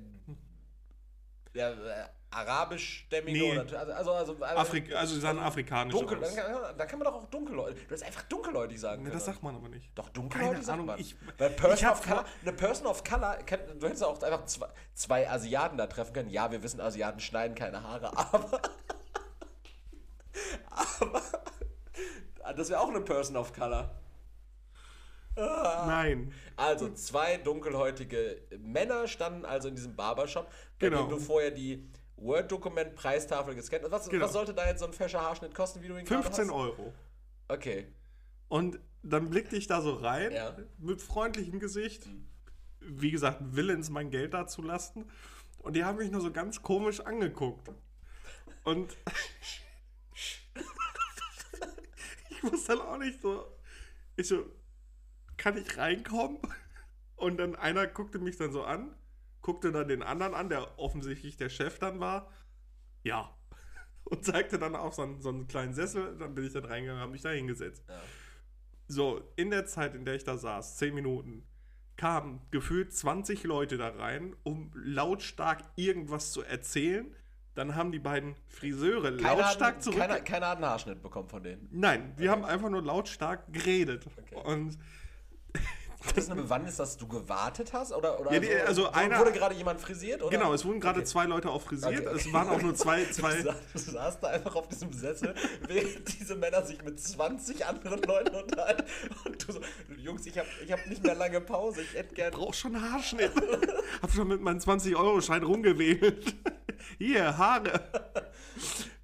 ja, 1.54 1.70
äh, 1.70 2.08
arabischstämmige 2.32 3.38
Nee. 3.38 3.58
oder 3.58 3.80
also, 3.80 4.12
also, 4.12 4.12
also, 4.12 4.44
Afrik 4.44 4.94
also 4.94 5.14
sie 5.14 5.20
sahen 5.20 5.38
afrikanisch 5.40 5.92
dunkel, 5.92 6.22
aus. 6.22 6.34
dann, 6.34 6.44
kann, 6.46 6.78
dann 6.78 6.88
kann 6.88 6.98
man 7.00 7.06
doch 7.08 7.14
auch 7.16 7.24
dunkelhäutig. 7.26 7.86
Du 7.88 7.94
hast 7.94 8.02
einfach 8.04 8.22
dunkelhäutig 8.22 8.78
sagen 8.80 9.02
Nee, 9.02 9.08
können. 9.08 9.18
das 9.18 9.26
sagt 9.26 9.42
man 9.42 9.56
aber 9.56 9.68
nicht. 9.68 9.90
doch 9.96 10.08
dunkelhäutig 10.10 10.52
Keine 10.52 10.62
sagt 10.64 10.74
Ahnung, 10.74 10.86
man. 10.86 10.98
ich- 11.00 11.16
Weil 11.38 11.50
Person 11.50 11.88
of 11.90 12.02
Color, 12.02 12.24
eine 12.42 12.52
Person 12.52 12.86
of 12.86 13.02
Color, 13.04 13.38
du 13.78 13.86
hättest 13.86 14.04
auch 14.04 14.22
einfach 14.22 14.44
zwei, 14.46 14.68
zwei 14.94 15.28
Asiaten 15.28 15.76
da 15.76 15.86
treffen 15.88 16.12
können. 16.12 16.30
Ja, 16.30 16.52
wir 16.52 16.62
wissen, 16.62 16.80
Asiaten 16.80 17.18
schneiden 17.20 17.56
keine 17.56 17.82
Haare, 17.82 18.16
aber 18.16 18.60
aber 22.42 22.54
das 22.56 22.68
wäre 22.70 22.80
auch 22.80 22.88
eine 22.88 23.00
Person 23.00 23.36
of 23.36 23.52
Color. 23.52 23.90
Nein. 25.36 26.32
Also 26.56 26.92
zwei 26.92 27.36
dunkelhäutige 27.38 28.42
Männer 28.58 29.06
standen 29.08 29.44
also 29.44 29.68
in 29.68 29.74
diesem 29.76 29.96
Barbershop, 29.96 30.46
bei 30.78 30.88
Genau. 30.88 31.02
dem 31.06 31.10
du 31.10 31.18
vorher 31.18 31.50
die 31.50 31.88
Word-Dokument-Preistafel 32.20 33.54
gescannt 33.54 33.84
hast. 33.84 33.90
Was, 33.90 34.08
Genau. 34.08 34.24
was 34.26 34.32
sollte 34.32 34.54
da 34.54 34.66
jetzt 34.66 34.80
so 34.80 34.86
ein 34.86 34.92
fescher 34.92 35.20
Haarschnitt 35.20 35.54
kosten, 35.54 35.82
wie 35.82 35.88
du 35.88 35.96
ihn 35.96 36.04
gerade 36.04 36.22
15 36.22 36.46
hast? 36.46 36.52
Euro. 36.54 36.92
Okay. 37.48 37.92
Und 38.48 38.78
dann 39.02 39.30
blickte 39.30 39.56
ich 39.56 39.66
da 39.66 39.80
so 39.80 39.94
rein, 39.94 40.32
Ja. 40.32 40.56
mit 40.78 41.00
freundlichem 41.00 41.60
Gesicht. 41.60 42.06
Wie 42.80 43.10
gesagt, 43.10 43.38
willens, 43.42 43.90
mein 43.90 44.10
Geld 44.10 44.34
da 44.34 44.46
zu 44.46 44.62
lassen. 44.62 45.10
Und 45.58 45.76
die 45.76 45.84
haben 45.84 45.98
mich 45.98 46.10
nur 46.10 46.20
so 46.20 46.32
ganz 46.32 46.62
komisch 46.62 47.00
angeguckt. 47.00 47.70
Und 48.64 48.96
ich 52.30 52.42
wusste 52.42 52.76
dann 52.76 52.86
auch 52.86 52.98
nicht 52.98 53.20
so. 53.20 53.44
Ich 54.16 54.28
so, 54.28 54.44
kann 55.36 55.56
ich 55.56 55.76
reinkommen? 55.76 56.38
Und 57.16 57.36
dann 57.38 57.56
einer 57.56 57.86
guckte 57.86 58.18
mich 58.18 58.36
dann 58.36 58.52
so 58.52 58.64
an, 58.64 58.94
guckte 59.42 59.72
dann 59.72 59.88
den 59.88 60.02
anderen 60.02 60.34
an, 60.34 60.48
der 60.48 60.78
offensichtlich 60.78 61.36
der 61.36 61.48
Chef 61.48 61.78
dann 61.78 62.00
war. 62.00 62.30
Ja. 63.02 63.34
Und 64.04 64.24
zeigte 64.24 64.58
dann 64.58 64.74
auf 64.74 64.94
so 64.94 65.02
einen, 65.02 65.20
so 65.20 65.28
einen 65.28 65.46
kleinen 65.46 65.74
Sessel. 65.74 66.16
Dann 66.18 66.34
bin 66.34 66.44
ich 66.44 66.52
dann 66.52 66.64
reingegangen, 66.64 67.00
habe 67.00 67.12
mich 67.12 67.22
da 67.22 67.30
hingesetzt. 67.30 67.84
Ja. 67.88 68.00
So, 68.88 69.32
in 69.36 69.50
der 69.50 69.66
Zeit, 69.66 69.94
in 69.94 70.04
der 70.04 70.16
ich 70.16 70.24
da 70.24 70.36
saß, 70.36 70.78
10 70.78 70.94
Minuten, 70.94 71.46
kamen 71.96 72.40
gefühlt 72.50 72.92
20 72.92 73.44
Leute 73.44 73.76
da 73.76 73.88
rein, 73.88 74.34
um 74.42 74.72
lautstark 74.74 75.62
irgendwas 75.76 76.32
zu 76.32 76.42
erzählen. 76.42 77.14
Dann 77.54 77.74
haben 77.74 77.92
die 77.92 77.98
beiden 77.98 78.36
Friseure 78.48 79.16
Keiner 79.16 79.42
lautstark 79.42 79.76
hat, 79.76 79.82
zurück. 79.82 79.98
keiner, 79.98 80.20
keiner 80.20 80.48
hat 80.48 80.56
einen 80.56 80.66
Haarschnitt 80.66 81.02
bekommen 81.02 81.28
von 81.28 81.42
denen. 81.42 81.68
Nein, 81.70 82.16
die 82.16 82.30
haben 82.30 82.44
einfach 82.44 82.70
nur 82.70 82.82
lautstark 82.82 83.52
geredet. 83.52 84.06
Okay. 84.16 84.34
Und 84.44 84.78
Hat 86.06 86.16
das 86.16 86.30
eine 86.30 86.40
Bewandtnis, 86.40 86.76
dass 86.76 86.96
du 86.96 87.06
gewartet 87.06 87.72
hast? 87.72 87.92
Oder, 87.92 88.18
oder 88.20 88.32
Ja, 88.32 88.40
die- 88.40 88.52
also 88.54 88.82
wurde- 88.84 88.94
einer- 88.94 89.18
wurde 89.18 89.32
gerade 89.32 89.54
jemand 89.54 89.80
frisiert? 89.80 90.22
Oder? 90.22 90.30
genau, 90.36 90.54
es 90.54 90.64
wurden 90.64 90.80
gerade 90.80 91.00
Okay. 91.00 91.06
zwei 91.08 91.24
Leute 91.26 91.50
auch 91.50 91.60
frisiert. 91.62 92.06
Okay. 92.06 92.16
Es 92.16 92.32
waren 92.32 92.48
auch 92.48 92.62
nur 92.62 92.74
zwei, 92.74 93.04
Du, 93.04 93.10
zwei. 93.12 93.42
sa- 93.42 93.54
du 93.72 93.78
saßt 93.78 94.22
da 94.22 94.28
einfach 94.28 94.54
auf 94.56 94.68
diesem 94.68 94.92
Sessel, 94.92 95.34
während 95.68 96.18
diese 96.20 96.36
Männer 96.36 96.64
sich 96.64 96.82
mit 96.82 96.98
20 97.00 97.66
anderen 97.66 98.02
Leuten 98.02 98.34
unterhalten. 98.34 98.84
Und 99.26 99.46
du 99.48 99.52
so, 99.52 99.60
Jungs, 99.96 100.24
ich 100.26 100.38
habe 100.38 100.48
ich 100.64 100.72
hab 100.72 100.86
nicht 100.86 101.02
mehr 101.04 101.14
lange 101.14 101.40
Pause. 101.40 101.82
Ich 101.82 101.94
hätte 101.94 102.14
gern. 102.14 102.32
brauche 102.32 102.54
schon 102.54 102.80
Haarschnitt. 102.80 103.32
Hab 104.02 104.10
schon 104.12 104.28
mit 104.28 104.40
meinem 104.40 104.58
20-Euro-Schein 104.58 105.42
rumgewedelt. 105.42 106.34
Hier, 106.98 107.36
Haare. 107.36 107.80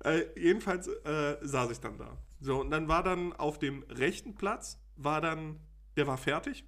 äh, 0.05 0.23
jedenfalls 0.41 0.88
äh, 0.88 1.37
saß 1.43 1.71
ich 1.73 1.81
dann 1.81 1.99
da. 1.99 2.17
So, 2.41 2.61
und 2.61 2.71
dann 2.71 2.88
war 2.88 3.03
dann 3.03 3.33
auf 3.35 3.59
dem 3.59 3.83
rechten 3.91 4.35
Platz, 4.35 4.79
war 4.97 5.21
dann, 5.21 5.61
der 5.97 6.07
war 6.07 6.17
fertig. 6.17 6.65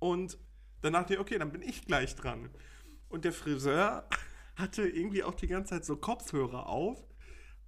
Und 0.00 0.36
dann 0.82 0.94
dachte 0.94 1.14
ich, 1.14 1.20
okay, 1.20 1.38
dann 1.38 1.52
bin 1.52 1.62
ich 1.62 1.84
gleich 1.86 2.16
dran. 2.16 2.50
Und 3.08 3.24
der 3.24 3.32
Friseur 3.32 4.08
hatte 4.56 4.82
irgendwie 4.88 5.22
auch 5.22 5.34
die 5.34 5.46
ganze 5.46 5.70
Zeit 5.74 5.84
so 5.84 5.96
Kopfhörer 5.96 6.66
auf, 6.66 6.98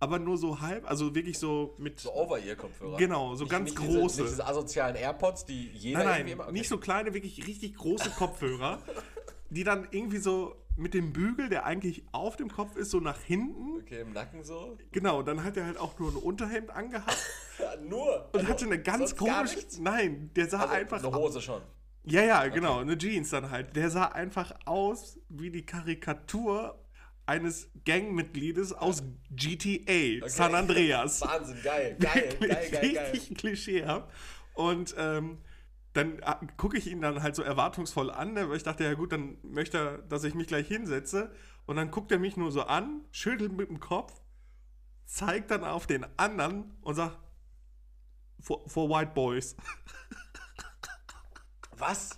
aber 0.00 0.18
nur 0.18 0.36
so 0.36 0.60
halb, 0.60 0.88
also 0.90 1.14
wirklich 1.14 1.38
so 1.38 1.74
mit. 1.78 2.00
So 2.00 2.12
Over-Ear-Kopfhörer. 2.12 2.96
Genau, 2.96 3.34
so 3.36 3.46
ganz 3.46 3.66
nicht 3.70 3.76
große. 3.76 3.92
Diese, 3.92 4.22
nicht 4.22 4.32
diese 4.32 4.46
asozialen 4.46 4.96
AirPods, 4.96 5.44
die 5.44 5.68
jeder 5.70 6.00
Nein, 6.04 6.08
irgendwie 6.22 6.34
nein, 6.34 6.40
immer. 6.46 6.52
nicht 6.52 6.68
so 6.68 6.78
kleine, 6.78 7.14
wirklich 7.14 7.46
richtig 7.46 7.76
große 7.76 8.10
Kopfhörer, 8.10 8.82
die 9.50 9.62
dann 9.64 9.86
irgendwie 9.92 10.18
so 10.18 10.56
mit 10.76 10.94
dem 10.94 11.12
Bügel, 11.12 11.50
der 11.50 11.66
eigentlich 11.66 12.02
auf 12.12 12.36
dem 12.36 12.50
Kopf 12.50 12.76
ist, 12.76 12.90
so 12.90 12.98
nach 12.98 13.20
hinten. 13.20 13.80
Okay, 13.82 14.00
im 14.00 14.12
Nacken 14.12 14.42
so. 14.42 14.76
Genau, 14.90 15.22
dann 15.22 15.44
hat 15.44 15.56
er 15.56 15.66
halt 15.66 15.76
auch 15.76 15.98
nur 15.98 16.10
ein 16.10 16.16
Unterhemd 16.16 16.70
angehabt 16.70 17.18
Ja, 17.58 17.76
nur. 17.88 18.30
und 18.32 18.48
hatte 18.48 18.64
eine 18.64 18.80
ganz 18.80 19.14
komische. 19.14 19.58
Nein, 19.80 20.30
der 20.34 20.48
sah 20.48 20.60
Also 20.60 20.72
einfach. 20.74 20.98
eine 21.04 21.14
Hose 21.14 21.42
schon. 21.42 21.60
Ja, 22.04 22.22
ja, 22.22 22.48
genau, 22.48 22.80
eine 22.80 22.98
Jeans 22.98 23.30
dann 23.30 23.50
halt. 23.50 23.76
Der 23.76 23.90
sah 23.90 24.06
einfach 24.06 24.52
aus 24.64 25.18
wie 25.28 25.50
die 25.50 25.64
Karikatur 25.64 26.78
eines 27.26 27.70
Gangmitgliedes 27.84 28.72
aus 28.72 29.02
GTA, 29.30 30.28
San 30.28 30.54
Andreas. 30.54 31.20
Wahnsinn, 31.22 31.62
geil, 31.62 31.96
geil, 31.98 32.36
geil, 32.40 32.70
geil, 32.70 32.92
geil. 32.94 33.10
richtig 33.12 33.38
klischeehaft. 33.38 34.10
Und 34.54 34.94
ähm, 34.98 35.38
dann 35.92 36.20
gucke 36.56 36.76
ich 36.76 36.90
ihn 36.90 37.00
dann 37.00 37.22
halt 37.22 37.36
so 37.36 37.42
erwartungsvoll 37.42 38.10
an, 38.10 38.32
ne, 38.32 38.48
weil 38.48 38.56
ich 38.56 38.62
dachte, 38.62 38.84
ja 38.84 38.94
gut, 38.94 39.12
dann 39.12 39.36
möchte 39.42 39.78
er, 39.78 39.98
dass 39.98 40.24
ich 40.24 40.34
mich 40.34 40.46
gleich 40.46 40.66
hinsetze. 40.66 41.32
Und 41.66 41.76
dann 41.76 41.90
guckt 41.90 42.10
er 42.10 42.18
mich 42.18 42.36
nur 42.36 42.50
so 42.50 42.62
an, 42.62 43.04
schüttelt 43.12 43.52
mit 43.52 43.68
dem 43.68 43.78
Kopf, 43.78 44.20
zeigt 45.04 45.50
dann 45.52 45.62
auf 45.62 45.86
den 45.86 46.04
anderen 46.18 46.76
und 46.80 46.96
sagt, 46.96 47.18
for, 48.40 48.68
for 48.68 48.88
white 48.88 49.12
boys. 49.14 49.56
Was? 51.82 52.10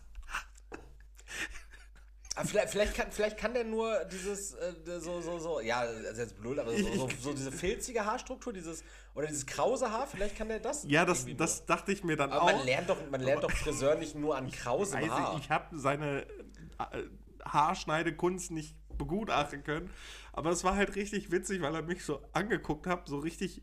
Aber 2.36 2.48
vielleicht, 2.48 2.70
vielleicht, 2.70 2.94
kann, 2.94 3.06
vielleicht 3.12 3.38
kann 3.38 3.54
der 3.54 3.64
nur 3.64 4.04
dieses, 4.06 4.54
äh, 4.54 4.74
so, 4.98 5.20
so, 5.22 5.38
so, 5.38 5.60
ja, 5.60 5.86
das 5.86 5.94
ist 6.12 6.18
jetzt 6.18 6.36
blöd, 6.36 6.58
aber 6.58 6.76
so, 6.76 6.92
so, 6.92 7.08
so 7.20 7.32
diese 7.32 7.50
filzige 7.52 8.04
Haarstruktur, 8.04 8.52
dieses, 8.52 8.82
oder 9.14 9.26
dieses 9.28 9.46
krause 9.46 9.90
Haar, 9.90 10.06
vielleicht 10.06 10.36
kann 10.36 10.48
der 10.48 10.58
das. 10.58 10.84
Ja, 10.86 11.04
das, 11.04 11.24
das 11.36 11.64
dachte 11.64 11.92
ich 11.92 12.02
mir 12.04 12.16
dann 12.16 12.30
nur. 12.30 12.42
auch. 12.42 12.48
Aber 12.48 12.58
man 12.58 12.66
lernt 12.66 12.90
doch, 12.90 12.96
man 13.10 13.20
lernt 13.20 13.42
doch 13.44 13.50
Friseur 13.52 13.94
nicht 13.94 14.16
nur 14.16 14.36
an 14.36 14.50
krausem 14.50 15.00
Weiß 15.00 15.10
Haar. 15.10 15.34
ich, 15.38 15.44
ich 15.44 15.50
habe 15.50 15.78
seine 15.78 16.22
äh, 16.22 17.04
Haarschneidekunst 17.46 18.50
nicht 18.50 18.76
begutachten 18.98 19.62
können. 19.64 19.88
Aber 20.32 20.50
es 20.50 20.62
war 20.64 20.74
halt 20.76 20.96
richtig 20.96 21.30
witzig, 21.30 21.62
weil 21.62 21.74
er 21.74 21.82
mich 21.82 22.04
so 22.04 22.20
angeguckt 22.32 22.86
hat, 22.88 23.06
so 23.08 23.18
richtig 23.18 23.62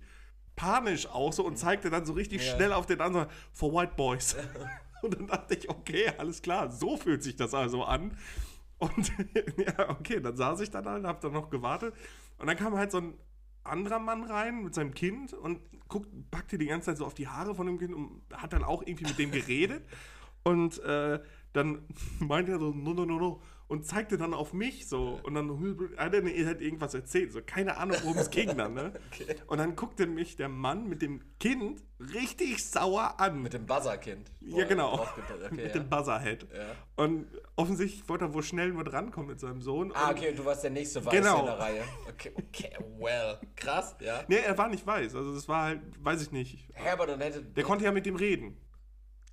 panisch 0.55 1.07
auch 1.07 1.33
so 1.33 1.43
und 1.45 1.57
zeigte 1.57 1.89
dann 1.89 2.05
so 2.05 2.13
richtig 2.13 2.45
Ja. 2.45 2.55
schnell 2.55 2.71
auf 2.73 2.85
den 2.85 3.01
anderen 3.01 3.27
for 3.51 3.73
white 3.73 3.93
boys. 3.97 4.35
und 5.03 5.15
dann 5.15 5.27
dachte 5.27 5.55
ich, 5.55 5.69
okay, 5.69 6.11
alles 6.17 6.41
klar, 6.41 6.71
so 6.71 6.97
fühlt 6.97 7.23
sich 7.23 7.35
das 7.35 7.53
also 7.53 7.83
an. 7.83 8.17
Und 8.79 9.11
ja, 9.57 9.89
okay, 9.89 10.19
dann 10.19 10.35
saß 10.35 10.61
ich 10.61 10.71
dann 10.71 10.83
da 10.83 10.95
und 10.95 11.07
hab 11.07 11.21
dann 11.21 11.33
noch 11.33 11.49
gewartet. 11.49 11.93
Und 12.37 12.47
dann 12.47 12.57
kam 12.57 12.75
halt 12.75 12.91
so 12.91 12.97
ein 12.97 13.13
anderer 13.63 13.99
Mann 13.99 14.23
rein 14.23 14.63
mit 14.63 14.73
seinem 14.73 14.93
Kind 14.93 15.33
und 15.33 15.59
guckt, 15.87 16.09
packte 16.31 16.57
die 16.57 16.65
ganze 16.65 16.87
Zeit 16.87 16.97
so 16.97 17.05
auf 17.05 17.13
die 17.13 17.27
Haare 17.27 17.53
von 17.53 17.67
dem 17.67 17.77
Kind 17.77 17.93
und 17.93 18.21
hat 18.33 18.53
dann 18.53 18.63
auch 18.63 18.81
irgendwie 18.81 19.05
mit 19.05 19.19
dem 19.19 19.31
geredet. 19.31 19.85
Und 20.43 20.79
äh, 20.79 21.19
dann 21.53 21.87
meinte 22.19 22.53
er 22.53 22.59
so, 22.59 22.71
no, 22.71 22.93
no, 22.93 23.05
no, 23.05 23.19
no. 23.19 23.41
Und 23.71 23.85
zeigte 23.85 24.17
dann 24.17 24.33
auf 24.33 24.51
mich 24.51 24.89
so. 24.89 25.17
Und 25.23 25.33
dann 25.33 25.49
hat 25.97 26.13
er 26.13 26.45
halt 26.45 26.61
irgendwas 26.61 26.93
erzählt. 26.93 27.31
So, 27.31 27.39
keine 27.41 27.77
Ahnung, 27.77 27.95
worum 28.03 28.17
es 28.17 28.29
ging 28.29 28.57
dann, 28.57 28.73
ne? 28.73 28.91
Und 29.47 29.59
dann 29.59 29.77
guckte 29.77 30.07
mich 30.07 30.35
der 30.35 30.49
Mann 30.49 30.89
mit 30.89 31.01
dem 31.01 31.21
Kind 31.39 31.81
richtig 32.13 32.65
sauer 32.65 33.17
an. 33.17 33.41
Mit 33.41 33.53
dem 33.53 33.65
Buzzerkind. 33.65 34.29
ja, 34.41 34.65
genau. 34.65 34.95
Okay, 34.95 35.21
mit 35.51 35.67
ja. 35.67 35.71
dem 35.71 35.87
Buzzerhead. 35.89 36.47
Ja. 36.53 36.75
Und 36.97 37.27
offensichtlich 37.55 38.09
wollte 38.09 38.25
er 38.25 38.33
wohl 38.33 38.43
schnell 38.43 38.73
nur 38.73 38.83
drankommen 38.83 39.29
mit 39.29 39.39
seinem 39.39 39.61
Sohn. 39.61 39.93
Ah, 39.95 40.11
okay, 40.11 40.31
und 40.31 40.39
du 40.39 40.43
warst 40.43 40.65
der 40.65 40.71
nächste 40.71 41.05
Weiße 41.05 41.15
Genau. 41.15 41.39
in 41.39 41.45
der 41.45 41.59
Reihe. 41.59 41.83
Okay, 42.09 42.33
okay, 42.35 42.77
well. 42.99 43.39
Krass, 43.55 43.95
ja. 44.01 44.25
Nee, 44.27 44.39
er 44.45 44.57
war 44.57 44.67
nicht 44.67 44.85
weiß. 44.85 45.15
Also 45.15 45.33
das 45.33 45.47
war 45.47 45.63
halt, 45.63 45.81
weiß 46.03 46.21
ich 46.23 46.33
nicht. 46.33 46.67
Herbert 46.73 47.09
und 47.11 47.21
hätte. 47.21 47.41
Der 47.41 47.63
konnte 47.63 47.85
ja 47.85 47.93
mit 47.93 48.05
ihm 48.05 48.17
reden. 48.17 48.57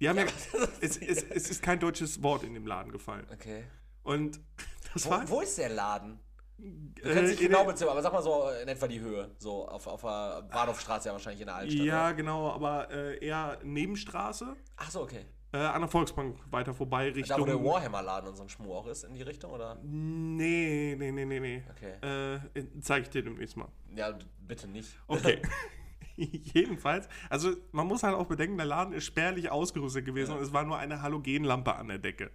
Die 0.01 0.09
haben 0.09 0.17
ja, 0.17 0.27
Ja, 0.27 0.69
es, 0.81 0.97
es, 0.97 1.25
es 1.25 1.51
ist 1.51 1.61
kein 1.61 1.81
deutsches 1.81 2.23
Wort 2.23 2.45
in 2.45 2.55
dem 2.55 2.69
Laden 2.69 2.93
gefallen. 2.93 3.27
Okay. 3.33 3.65
Und 4.09 4.41
das 4.95 5.07
Wo, 5.07 5.11
war 5.11 5.29
wo 5.29 5.41
ist 5.43 5.59
der 5.59 5.69
Laden? 5.69 6.19
Du 6.57 7.09
äh, 7.09 7.15
kannst 7.15 7.31
nicht 7.31 7.41
genau 7.41 7.65
beziffern, 7.65 7.93
aber 7.93 8.03
sag 8.03 8.13
mal 8.13 8.23
so 8.23 8.49
in 8.63 8.67
etwa 8.67 8.89
die 8.89 8.99
Höhe. 8.99 9.31
So 9.39 9.69
auf, 9.69 9.87
auf 9.87 10.01
der 10.01 10.43
Bahnhofstraße 10.51 11.09
ja 11.09 11.13
wahrscheinlich 11.13 11.43
in 11.43 11.47
der 11.47 11.55
Altstadt. 11.55 11.87
Ja, 11.87 12.07
oder? 12.07 12.15
genau, 12.15 12.51
aber 12.51 12.91
äh, 12.91 13.25
eher 13.25 13.59
Nebenstraße, 13.63 14.57
Ach 14.77 14.91
so, 14.91 15.03
okay. 15.03 15.27
äh, 15.53 15.59
an 15.59 15.83
der 15.83 15.91
Volksbank 15.91 16.37
weiter 16.51 16.75
vorbei 16.75 17.11
Richtung. 17.11 17.37
Da, 17.37 17.41
wo 17.41 17.47
der 17.47 17.63
Warhammer-Laden 17.63 18.31
und 18.31 18.37
so 18.37 18.43
ein 18.43 18.49
Schmuh 18.49 18.75
auch 18.75 18.87
ist, 18.89 19.05
in 19.05 19.15
die 19.15 19.23
Richtung, 19.23 19.53
oder? 19.53 19.77
Nee, 19.85 20.97
nee, 20.99 21.13
nee, 21.13 21.25
nee, 21.25 21.39
nee. 21.39 21.63
Okay. 21.71 22.41
Äh, 22.55 22.65
zeig 22.81 23.05
ich 23.05 23.11
dir 23.11 23.23
demnächst 23.23 23.57
mal. 23.57 23.69
Ja, 23.95 24.19
bitte 24.41 24.67
nicht. 24.67 24.99
Okay. 25.07 25.41
Jedenfalls, 26.53 27.09
also 27.31 27.53
man 27.71 27.87
muss 27.87 28.03
halt 28.03 28.15
auch 28.15 28.27
bedenken, 28.27 28.57
der 28.57 28.67
Laden 28.67 28.93
ist 28.93 29.05
spärlich 29.05 29.51
ausgerüstet 29.51 30.05
gewesen 30.05 30.35
und 30.35 30.43
es 30.43 30.53
war 30.53 30.65
nur 30.65 30.77
eine 30.77 31.01
Halogenlampe 31.01 31.75
an 31.77 31.89
der 31.89 31.99
Decke. 31.99 32.31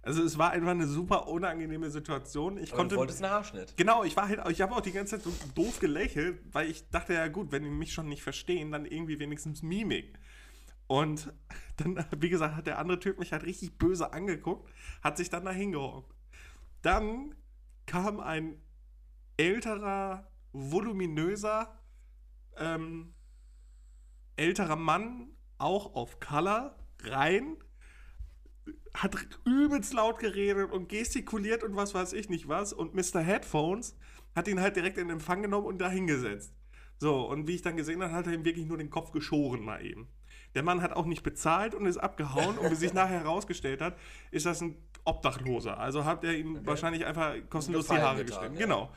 Also 0.00 0.22
es 0.22 0.38
war 0.38 0.52
einfach 0.52 0.70
eine 0.70 0.86
super 0.86 1.26
unangenehme 1.28 1.90
Situation. 1.90 2.58
Ich 2.58 2.70
Aber 2.70 2.78
konnte 2.78 2.94
du 2.94 3.00
wolltest 3.00 3.22
einen 3.22 3.32
Haarschnitt. 3.32 3.76
Genau, 3.76 4.04
ich 4.04 4.16
war 4.16 4.28
halt, 4.28 4.40
ich 4.50 4.60
habe 4.62 4.74
auch 4.74 4.80
die 4.80 4.92
ganze 4.92 5.16
Zeit 5.16 5.24
so 5.24 5.32
doof 5.54 5.80
gelächelt, 5.80 6.38
weil 6.52 6.70
ich 6.70 6.88
dachte 6.90 7.12
ja 7.12 7.26
gut, 7.28 7.52
wenn 7.52 7.64
die 7.64 7.70
mich 7.70 7.92
schon 7.92 8.08
nicht 8.08 8.22
verstehen, 8.22 8.70
dann 8.70 8.86
irgendwie 8.86 9.18
wenigstens 9.18 9.62
Mimik. 9.62 10.18
Und 10.86 11.32
dann, 11.76 12.02
wie 12.16 12.30
gesagt, 12.30 12.56
hat 12.56 12.66
der 12.66 12.78
andere 12.78 13.00
Typ 13.00 13.18
mich 13.18 13.32
halt 13.32 13.42
richtig 13.44 13.76
böse 13.76 14.12
angeguckt, 14.12 14.70
hat 15.02 15.16
sich 15.16 15.28
dann 15.28 15.44
da 15.44 15.50
hingehockt. 15.50 16.14
Dann 16.82 17.34
kam 17.84 18.20
ein 18.20 18.62
älterer, 19.36 20.30
voluminöser, 20.52 21.76
ähm, 22.56 23.12
älterer 24.36 24.76
Mann, 24.76 25.28
auch 25.58 25.94
auf 25.94 26.20
Color, 26.20 26.76
rein, 27.02 27.56
hat 28.94 29.16
übelst 29.44 29.92
laut 29.92 30.18
geredet 30.18 30.72
und 30.72 30.88
gestikuliert 30.88 31.62
und 31.62 31.76
was 31.76 31.94
weiß 31.94 32.12
ich 32.14 32.28
nicht 32.28 32.48
was. 32.48 32.72
Und 32.72 32.94
Mr. 32.94 33.20
Headphones 33.20 33.96
hat 34.34 34.48
ihn 34.48 34.60
halt 34.60 34.76
direkt 34.76 34.98
in 34.98 35.10
Empfang 35.10 35.42
genommen 35.42 35.66
und 35.66 35.78
da 35.78 35.88
hingesetzt. 35.90 36.52
So, 36.98 37.28
und 37.28 37.46
wie 37.46 37.54
ich 37.54 37.62
dann 37.62 37.76
gesehen 37.76 38.02
habe, 38.02 38.12
hat 38.12 38.26
er 38.26 38.32
ihm 38.32 38.44
wirklich 38.44 38.66
nur 38.66 38.78
den 38.78 38.90
Kopf 38.90 39.12
geschoren 39.12 39.62
mal 39.62 39.84
eben. 39.84 40.08
Der 40.54 40.62
Mann 40.62 40.80
hat 40.80 40.94
auch 40.94 41.04
nicht 41.04 41.22
bezahlt 41.22 41.74
und 41.74 41.84
ist 41.84 41.98
abgehauen. 41.98 42.56
und 42.56 42.70
wie 42.70 42.74
sich 42.74 42.94
nachher 42.94 43.20
herausgestellt 43.20 43.82
hat, 43.82 43.98
ist 44.30 44.46
das 44.46 44.62
ein 44.62 44.76
Obdachloser. 45.04 45.78
Also 45.78 46.04
hat 46.06 46.24
er 46.24 46.34
ihm 46.34 46.64
wahrscheinlich 46.66 47.04
einfach 47.04 47.34
kostenlos 47.50 47.88
die 47.88 47.94
Haare 47.94 48.24
getan, 48.24 48.26
geschnitten. 48.26 48.54
ja. 48.54 48.60
Genau. 48.60 48.90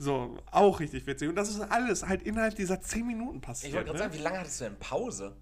So, 0.00 0.38
auch 0.50 0.80
richtig 0.80 1.06
witzig. 1.06 1.28
Und 1.28 1.36
das 1.36 1.50
ist 1.50 1.60
alles 1.60 2.08
halt 2.08 2.22
innerhalb 2.22 2.54
dieser 2.54 2.80
10 2.80 3.06
Minuten 3.06 3.42
passiert. 3.42 3.68
Ich 3.68 3.74
wollte 3.74 3.88
gerade 3.90 3.98
ne? 3.98 4.04
sagen, 4.04 4.18
wie 4.18 4.22
lange 4.22 4.38
hattest 4.38 4.58
du 4.60 4.64
denn 4.64 4.78
Pause? 4.78 5.36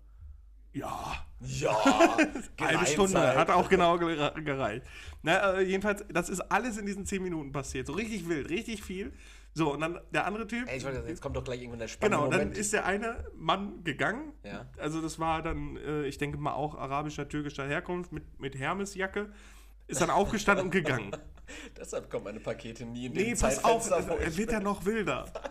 Ja, 0.73 1.25
Ja, 1.41 1.77
Halbe 2.61 2.87
Stunde, 2.87 3.21
hat 3.37 3.51
auch 3.51 3.69
genau 3.69 3.95
gere- 3.95 4.35
gereicht. 4.43 4.85
Na, 5.23 5.55
äh, 5.55 5.63
jedenfalls, 5.63 6.05
das 6.13 6.29
ist 6.29 6.41
alles 6.41 6.77
in 6.77 6.87
diesen 6.87 7.07
10 7.07 7.23
Minuten 7.23 7.53
passiert. 7.53 7.87
So 7.87 7.93
richtig 7.93 8.29
wild, 8.29 8.51
richtig 8.51 8.83
viel. 8.83 9.13
So, 9.55 9.73
und 9.73 9.81
dann 9.81 10.01
der 10.11 10.27
andere 10.27 10.49
Typ. 10.49 10.69
Ey, 10.69 10.79
ich 10.79 10.85
wollte, 10.85 11.05
jetzt 11.07 11.23
kommt 11.23 11.37
doch 11.37 11.45
gleich 11.45 11.61
irgendwann 11.61 11.79
der 11.79 11.87
spannende 11.89 12.17
genau, 12.19 12.29
dann 12.29 12.41
Moment. 12.41 12.59
ist 12.59 12.73
der 12.73 12.85
eine 12.85 13.25
Mann 13.37 13.85
gegangen. 13.85 14.33
Ja. 14.43 14.67
Also, 14.77 15.01
das 15.01 15.21
war 15.21 15.41
dann, 15.41 15.77
äh, 15.77 16.07
ich 16.07 16.19
denke 16.19 16.37
mal, 16.37 16.55
auch 16.55 16.75
arabischer, 16.75 17.29
türkischer 17.29 17.67
Herkunft 17.67 18.11
mit, 18.11 18.41
mit 18.41 18.59
Hermesjacke. 18.59 19.33
Ist 19.87 20.01
dann 20.01 20.11
aufgestanden 20.11 20.67
und 20.67 20.71
gegangen. 20.73 21.13
Deshalb 21.77 22.11
kommen 22.11 22.25
meine 22.25 22.41
Pakete 22.41 22.85
nie 22.85 23.07
in 23.07 23.15
dem 23.15 23.29
Nee, 23.29 23.35
pass 23.35 23.63
auf, 23.65 23.91
er 23.91 24.37
wird 24.37 24.53
ja 24.53 24.61
noch 24.61 24.85
wilder. 24.85 25.27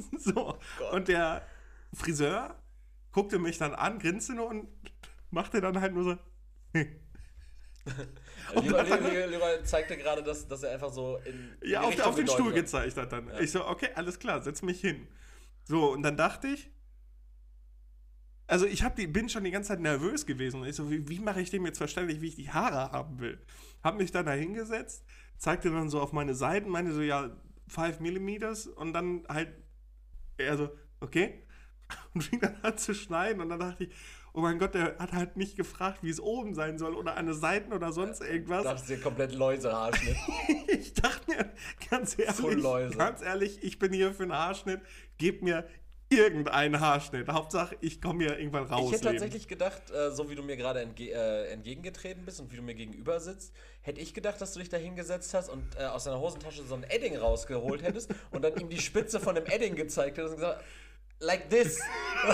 So, 0.18 0.58
und 0.92 1.08
der 1.08 1.42
Friseur 1.92 2.54
guckte 3.12 3.38
mich 3.38 3.58
dann 3.58 3.74
an, 3.74 3.98
grinste 3.98 4.34
nur 4.34 4.46
und 4.48 4.68
machte 5.30 5.60
dann 5.60 5.80
halt 5.80 5.94
nur 5.94 6.04
so. 6.04 6.16
Lieber, 8.60 8.82
lieber, 8.82 9.64
zeigte 9.64 9.96
gerade, 9.96 10.22
dass, 10.22 10.46
dass 10.46 10.62
er 10.62 10.72
einfach 10.72 10.92
so 10.92 11.16
in. 11.24 11.56
in 11.60 11.70
Ja, 11.70 11.80
auf, 11.82 11.98
auf 12.00 12.14
den 12.14 12.28
Stuhl 12.28 12.52
gezeigt 12.52 12.96
hat 12.96 13.12
dann. 13.12 13.30
Ich 13.40 13.50
so, 13.50 13.66
okay, 13.66 13.88
alles 13.94 14.18
klar, 14.18 14.42
setz 14.42 14.62
mich 14.62 14.80
hin. 14.80 15.08
So, 15.64 15.92
und 15.92 16.02
dann 16.02 16.16
dachte 16.16 16.48
ich, 16.48 16.70
also 18.46 18.66
ich 18.66 18.82
hab 18.82 18.96
die, 18.96 19.06
bin 19.06 19.28
schon 19.28 19.44
die 19.44 19.50
ganze 19.50 19.68
Zeit 19.68 19.80
nervös 19.80 20.26
gewesen. 20.26 20.60
Und 20.60 20.68
ich 20.68 20.76
so, 20.76 20.90
wie, 20.90 21.08
wie 21.08 21.20
mache 21.20 21.40
ich 21.40 21.50
dem 21.50 21.64
jetzt 21.66 21.78
verständlich, 21.78 22.20
wie 22.20 22.28
ich 22.28 22.36
die 22.36 22.50
Haare 22.50 22.92
haben 22.92 23.18
will? 23.20 23.40
Hab 23.82 23.96
mich 23.96 24.10
dann 24.10 24.26
da 24.26 24.32
hingesetzt, 24.32 25.04
zeigte 25.40 25.70
dann 25.70 25.88
so 25.88 26.00
auf 26.00 26.12
meine 26.12 26.34
Seiten, 26.34 26.68
meine 26.68 26.92
so, 26.92 27.00
ja, 27.00 27.30
5 27.68 28.00
mm 28.00 28.74
und 28.76 28.92
dann 28.92 29.24
halt, 29.28 29.52
er 30.36 30.56
so, 30.56 30.70
okay. 31.00 31.42
Und 32.14 32.22
fing 32.22 32.38
dann 32.38 32.54
an 32.62 32.78
zu 32.78 32.94
schneiden 32.94 33.42
und 33.42 33.48
dann 33.48 33.58
dachte 33.58 33.82
ich, 33.82 33.90
oh 34.32 34.40
mein 34.40 34.60
Gott, 34.60 34.74
der 34.74 34.96
hat 34.98 35.12
halt 35.12 35.36
nicht 35.36 35.56
gefragt, 35.56 36.04
wie 36.04 36.10
es 36.10 36.20
oben 36.20 36.54
sein 36.54 36.78
soll 36.78 36.94
oder 36.94 37.16
an 37.16 37.26
den 37.26 37.34
Seiten 37.34 37.72
oder 37.72 37.92
sonst 37.92 38.20
irgendwas. 38.20 38.62
Dachtest 38.62 38.90
dir 38.90 39.00
komplett 39.00 39.32
Läusehaarschnitt. 39.32 40.16
Ich 40.68 40.94
dachte 40.94 41.28
mir, 41.28 41.52
ganz 41.90 42.16
ehrlich, 42.16 42.96
ganz 42.96 43.22
ehrlich, 43.22 43.62
ich 43.64 43.80
bin 43.80 43.92
hier 43.92 44.14
für 44.14 44.22
einen 44.22 44.32
Haarschnitt. 44.32 44.80
Gebt 45.18 45.42
mir 45.42 45.66
irgendeinen 46.10 46.80
Haarschnitt. 46.80 47.28
Hauptsache, 47.28 47.76
ich 47.80 48.02
komme 48.02 48.24
hier 48.24 48.38
irgendwann 48.38 48.64
raus. 48.64 48.86
Ich 48.86 48.92
hätte 48.92 49.04
Leben. 49.04 49.16
tatsächlich 49.16 49.48
gedacht, 49.48 49.90
äh, 49.90 50.10
so 50.10 50.28
wie 50.28 50.34
du 50.34 50.42
mir 50.42 50.56
gerade 50.56 50.80
entge 50.80 51.12
äh, 51.12 51.52
entgegengetreten 51.52 52.24
bist 52.24 52.40
und 52.40 52.52
wie 52.52 52.56
du 52.56 52.62
mir 52.62 52.74
gegenüber 52.74 53.20
sitzt, 53.20 53.54
hätte 53.82 54.00
ich 54.00 54.12
gedacht, 54.12 54.40
dass 54.40 54.52
du 54.52 54.58
dich 54.58 54.68
da 54.68 54.76
hingesetzt 54.76 55.32
hast 55.34 55.48
und 55.48 55.64
äh, 55.78 55.84
aus 55.84 56.04
deiner 56.04 56.20
Hosentasche 56.20 56.64
so 56.64 56.74
ein 56.74 56.82
Edding 56.82 57.16
rausgeholt 57.16 57.82
hättest 57.82 58.10
und 58.32 58.42
dann 58.42 58.56
ihm 58.56 58.68
die 58.68 58.80
Spitze 58.80 59.20
von 59.20 59.36
dem 59.36 59.46
Edding 59.46 59.76
gezeigt 59.76 60.18
hättest 60.18 60.34
und 60.34 60.40
gesagt, 60.40 60.64
like 61.20 61.48
this. 61.48 61.80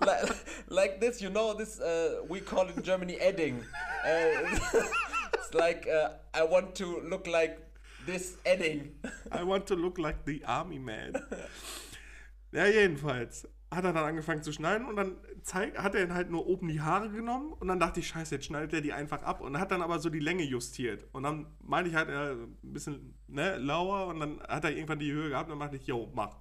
like, 0.00 0.34
like 0.68 1.00
this, 1.00 1.20
you 1.20 1.30
know, 1.30 1.52
this, 1.52 1.80
uh, 1.80 2.22
we 2.28 2.40
call 2.40 2.68
it 2.68 2.76
in 2.76 2.82
Germany 2.82 3.16
Edding. 3.18 3.64
Uh, 4.04 4.56
it's 5.34 5.52
like, 5.52 5.88
uh, 5.88 6.10
I 6.32 6.44
want 6.44 6.76
to 6.76 7.00
look 7.00 7.26
like 7.26 7.58
this 8.06 8.36
Edding. 8.44 8.92
I 9.32 9.42
want 9.42 9.66
to 9.66 9.74
look 9.74 9.98
like 9.98 10.24
the 10.24 10.44
army 10.46 10.78
man. 10.78 11.14
Ja, 12.52 12.66
jedenfalls 12.66 13.48
hat 13.70 13.84
er 13.84 13.92
dann 13.92 14.04
angefangen 14.04 14.42
zu 14.42 14.50
schneiden 14.50 14.86
und 14.86 14.96
dann 14.96 15.16
zeig, 15.42 15.78
hat 15.78 15.94
er 15.94 16.12
halt 16.14 16.30
nur 16.30 16.46
oben 16.46 16.68
die 16.68 16.80
Haare 16.80 17.10
genommen 17.10 17.52
und 17.52 17.68
dann 17.68 17.78
dachte 17.78 18.00
ich, 18.00 18.08
scheiße, 18.08 18.36
jetzt 18.36 18.46
schneidet 18.46 18.72
er 18.72 18.80
die 18.80 18.94
einfach 18.94 19.22
ab 19.22 19.42
und 19.42 19.58
hat 19.58 19.70
dann 19.70 19.82
aber 19.82 19.98
so 19.98 20.08
die 20.08 20.20
Länge 20.20 20.42
justiert. 20.42 21.06
Und 21.12 21.24
dann 21.24 21.46
meinte 21.60 21.90
ich 21.90 21.96
halt, 21.96 22.08
er 22.08 22.30
ein 22.32 22.56
bisschen 22.62 23.14
ne, 23.26 23.58
lauer 23.58 24.06
und 24.06 24.20
dann 24.20 24.40
hat 24.40 24.64
er 24.64 24.70
irgendwann 24.70 24.98
die 24.98 25.12
Höhe 25.12 25.28
gehabt 25.28 25.48
und 25.48 25.50
dann 25.50 25.58
meinte 25.58 25.76
ich, 25.76 25.86
yo, 25.86 26.10
mach. 26.14 26.36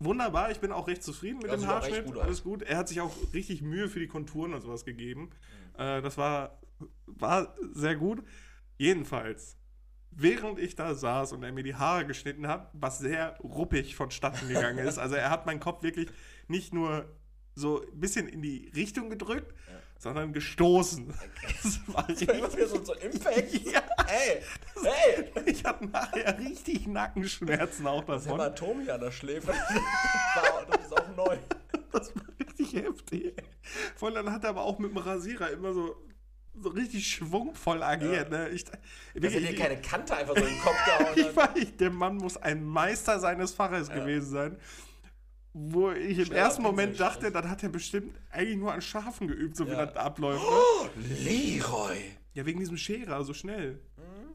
Wunderbar, 0.00 0.50
ich 0.50 0.60
bin 0.60 0.70
auch 0.72 0.86
recht 0.86 1.02
zufrieden 1.02 1.38
mit 1.38 1.50
Ja, 1.50 1.56
dem 1.56 1.66
Haarschnitt. 1.66 2.04
gut. 2.04 2.18
Alles 2.18 2.44
gut. 2.44 2.62
Er 2.62 2.76
hat 2.76 2.88
sich 2.88 3.00
auch 3.00 3.12
richtig 3.32 3.62
Mühe 3.62 3.88
für 3.88 3.98
die 3.98 4.06
Konturen 4.06 4.54
und 4.54 4.60
sowas 4.60 4.84
gegeben. 4.84 5.30
Äh, 5.76 6.02
das 6.02 6.16
war, 6.18 6.60
war 7.06 7.56
sehr 7.72 7.96
gut. 7.96 8.22
Jedenfalls 8.76 9.57
während 10.18 10.58
ich 10.58 10.74
da 10.74 10.94
saß 10.94 11.32
und 11.32 11.44
er 11.44 11.52
mir 11.52 11.62
die 11.62 11.76
Haare 11.76 12.04
geschnitten 12.04 12.48
hat, 12.48 12.70
was 12.72 12.98
sehr 12.98 13.38
ruppig 13.38 13.94
vonstatten 13.94 14.48
gegangen 14.48 14.78
ist. 14.78 14.98
Also 14.98 15.14
er 15.14 15.30
hat 15.30 15.46
meinen 15.46 15.60
Kopf 15.60 15.82
wirklich 15.82 16.08
nicht 16.48 16.74
nur 16.74 17.08
so 17.54 17.82
ein 17.82 18.00
bisschen 18.00 18.28
in 18.28 18.42
die 18.42 18.70
Richtung 18.74 19.10
gedrückt, 19.10 19.54
sondern 19.98 20.32
gestoßen. 20.32 21.14
Das 21.62 21.80
war 21.88 22.08
richtig, 22.08 22.30
so, 22.68 22.84
so 22.84 22.94
Impact. 22.94 23.52
Ja. 23.72 23.82
Hey, 24.06 24.42
hey! 24.82 25.32
ich 25.46 25.64
hatte 25.64 25.86
nachher 25.86 26.38
richtig 26.38 26.86
Nackenschmerzen 26.86 27.86
auch 27.86 28.04
Das 28.04 28.24
davon. 28.24 28.40
Hämatom 28.40 28.80
hier 28.82 28.94
an 28.94 29.00
der 29.00 29.10
Schläfe. 29.12 29.52
Das 30.70 30.84
ist 30.84 30.92
auch 30.92 31.16
neu. 31.16 31.36
Das 31.92 32.14
war 32.14 32.22
richtig 32.38 32.74
heftig. 32.74 33.34
Vor 33.96 34.08
allem 34.08 34.24
dann 34.26 34.34
hat 34.34 34.44
er 34.44 34.50
aber 34.50 34.62
auch 34.62 34.78
mit 34.78 34.90
dem 34.90 34.98
Rasierer 34.98 35.50
immer 35.50 35.72
so, 35.72 35.96
so 36.62 36.68
richtig 36.70 37.06
schwungvoll 37.06 37.82
agiert. 37.82 38.30
Ne? 38.30 38.48
Ich, 38.50 38.64
Das 38.64 38.74
wirklich, 39.14 39.34
hat 39.34 39.42
dir 39.42 39.54
ich, 39.54 39.60
keine 39.60 39.80
Kante 39.80 40.16
einfach 40.16 40.36
so 40.36 40.42
in 40.42 40.48
den 40.48 40.60
Kopf 40.60 40.76
gehauen. 40.84 41.12
ich 41.16 41.36
weiß, 41.36 41.76
der 41.78 41.90
Mann 41.90 42.16
muss 42.16 42.36
ein 42.36 42.64
Meister 42.64 43.18
seines 43.20 43.52
Faches 43.52 43.88
Ja. 43.88 43.94
gewesen 43.94 44.30
sein. 44.30 44.56
Wo 45.54 45.90
ich 45.90 46.18
im 46.18 46.26
Schneller 46.26 46.40
ersten 46.42 46.62
Moment 46.62 47.00
dachte, 47.00 47.30
dann 47.32 47.48
hat 47.50 47.62
er 47.62 47.68
bestimmt 47.70 48.16
eigentlich 48.30 48.58
nur 48.58 48.72
an 48.72 48.80
Schafen 48.82 49.26
geübt, 49.28 49.56
so 49.56 49.66
wie 49.66 49.72
Ja. 49.72 49.86
das 49.86 49.96
abläuft. 49.96 50.44
Ne? 50.96 51.04
Leroy. 51.24 51.96
Ja, 52.34 52.46
wegen 52.46 52.60
diesem 52.60 52.76
Scherer, 52.76 53.24
so 53.24 53.34
schnell. 53.34 53.80
Mhm. 53.96 54.34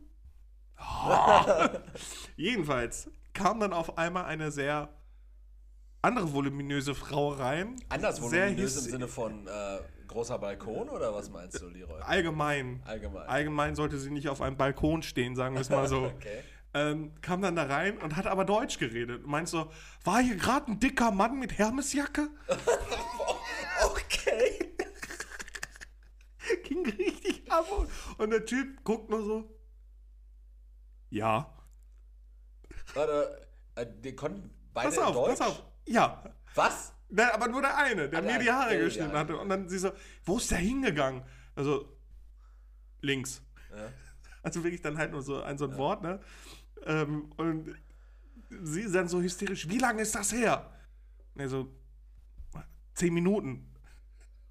Oh. 0.80 1.68
Jedenfalls 2.36 3.10
kam 3.34 3.60
dann 3.60 3.74
auf 3.74 3.98
einmal 3.98 4.26
eine 4.26 4.52
sehr 4.52 4.90
andere 6.02 6.34
voluminöse 6.34 6.94
Frau 6.96 7.30
rein. 7.30 7.78
Anders 7.90 8.22
voluminös 8.22 8.76
im 8.86 8.92
Sinne 8.92 9.08
von 9.08 9.48
äh, 9.48 9.80
großer 10.14 10.40
Balkon 10.40 10.90
oder 10.90 11.14
was 11.14 11.30
meinst 11.30 11.62
du, 11.62 11.68
Leroy? 11.68 12.02
Allgemein. 12.02 12.82
Allgemein. 12.86 13.28
Allgemein 13.28 13.76
sollte 13.76 13.98
sie 14.00 14.12
nicht 14.12 14.30
auf 14.30 14.42
einem 14.42 14.56
Balkon 14.58 15.04
stehen, 15.04 15.36
sagen 15.36 15.56
wir 15.56 15.62
es 15.62 15.70
mal 15.70 15.88
so. 15.88 16.06
Okay. 16.16 16.44
ähm, 16.76 17.14
kam 17.22 17.42
dann 17.42 17.56
da 17.56 17.64
rein 17.66 17.98
und 17.98 18.16
hat 18.16 18.26
aber 18.28 18.46
Deutsch 18.46 18.80
geredet. 18.80 19.26
Meint 19.28 19.50
so, 19.50 19.70
war 20.04 20.22
hier 20.22 20.36
gerade 20.38 20.72
ein 20.72 20.80
dicker 20.80 21.12
Mann 21.12 21.38
mit 21.40 21.58
Hermesjacke? 21.58 22.30
Okay. 23.86 24.74
Ging 26.64 26.86
richtig 26.86 27.52
ab. 27.52 27.66
Und- 27.78 27.90
Und 28.20 28.30
der 28.30 28.46
Typ 28.46 28.84
guckt 28.84 29.10
nur 29.10 29.24
so. 29.24 29.60
Ja. 31.10 31.54
Warte, 32.94 33.48
äh, 33.76 33.86
die 34.02 34.16
konnten 34.16 34.52
beide 34.74 34.90
Pass 34.90 34.98
auf, 35.00 35.14
Deutsch? 35.14 35.40
pass 35.40 35.42
auf. 35.50 35.64
Ja. 35.88 36.24
Was? 36.56 36.93
Nein, 37.16 37.30
aber 37.32 37.48
nur 37.48 37.62
der 37.62 37.78
eine, 37.78 38.10
der 38.10 38.20
Ah, 38.20 38.22
mir 38.24 38.40
die 38.40 38.52
Haare 38.52 38.72
der 38.72 38.80
die 38.80 38.86
geschnitten 38.86 39.10
Haare. 39.10 39.20
hatte. 39.20 39.38
Und 39.38 39.48
dann 39.50 39.70
sie 39.70 39.78
so, 39.78 39.92
wo 40.26 40.38
ist 40.38 40.50
der 40.50 40.58
hingegangen? 40.58 41.22
Also, 41.56 41.96
links. 43.02 43.44
Ja. 43.70 43.92
Also 44.42 44.64
wirklich 44.64 44.82
dann 44.82 44.98
halt 44.98 45.12
nur 45.12 45.22
so 45.22 45.42
ein, 45.44 45.58
so 45.60 45.66
ein 45.66 45.78
Wort, 45.78 46.02
ne? 46.02 46.20
Ähm, 46.86 47.32
und 47.38 47.76
sie 48.50 48.92
dann 48.92 49.08
so 49.08 49.22
hysterisch, 49.22 49.70
wie 49.70 49.78
lange 49.78 50.02
ist 50.02 50.16
das 50.16 50.32
her? 50.34 50.72
Er 51.36 51.50
so, 51.50 51.72
zehn 52.96 53.14
Minuten. 53.14 53.70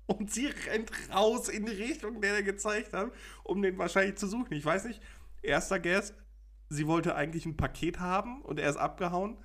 Und 0.07 0.31
sie 0.31 0.47
rennt 0.47 0.91
raus 1.13 1.49
in 1.49 1.67
die 1.67 1.73
Richtung, 1.73 2.21
der 2.21 2.35
er 2.35 2.43
gezeigt 2.45 2.93
hat, 2.93 3.11
um 3.43 3.61
den 3.61 3.77
wahrscheinlich 3.77 4.17
zu 4.17 4.29
suchen. 4.29 4.53
Ich 4.53 4.65
weiß 4.65 4.85
nicht, 4.85 5.03
erster 5.43 5.81
Guess, 5.81 6.15
sie 6.69 6.87
wollte 6.87 7.17
eigentlich 7.17 7.45
ein 7.45 7.57
Paket 7.57 7.99
haben 7.99 8.41
und 8.43 8.61
er 8.61 8.71
ist 8.71 8.77
abgehauen. 8.77 9.37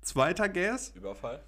Zweiter 0.00 0.48
Guess, 0.48 0.90
Überfall? 0.90 1.44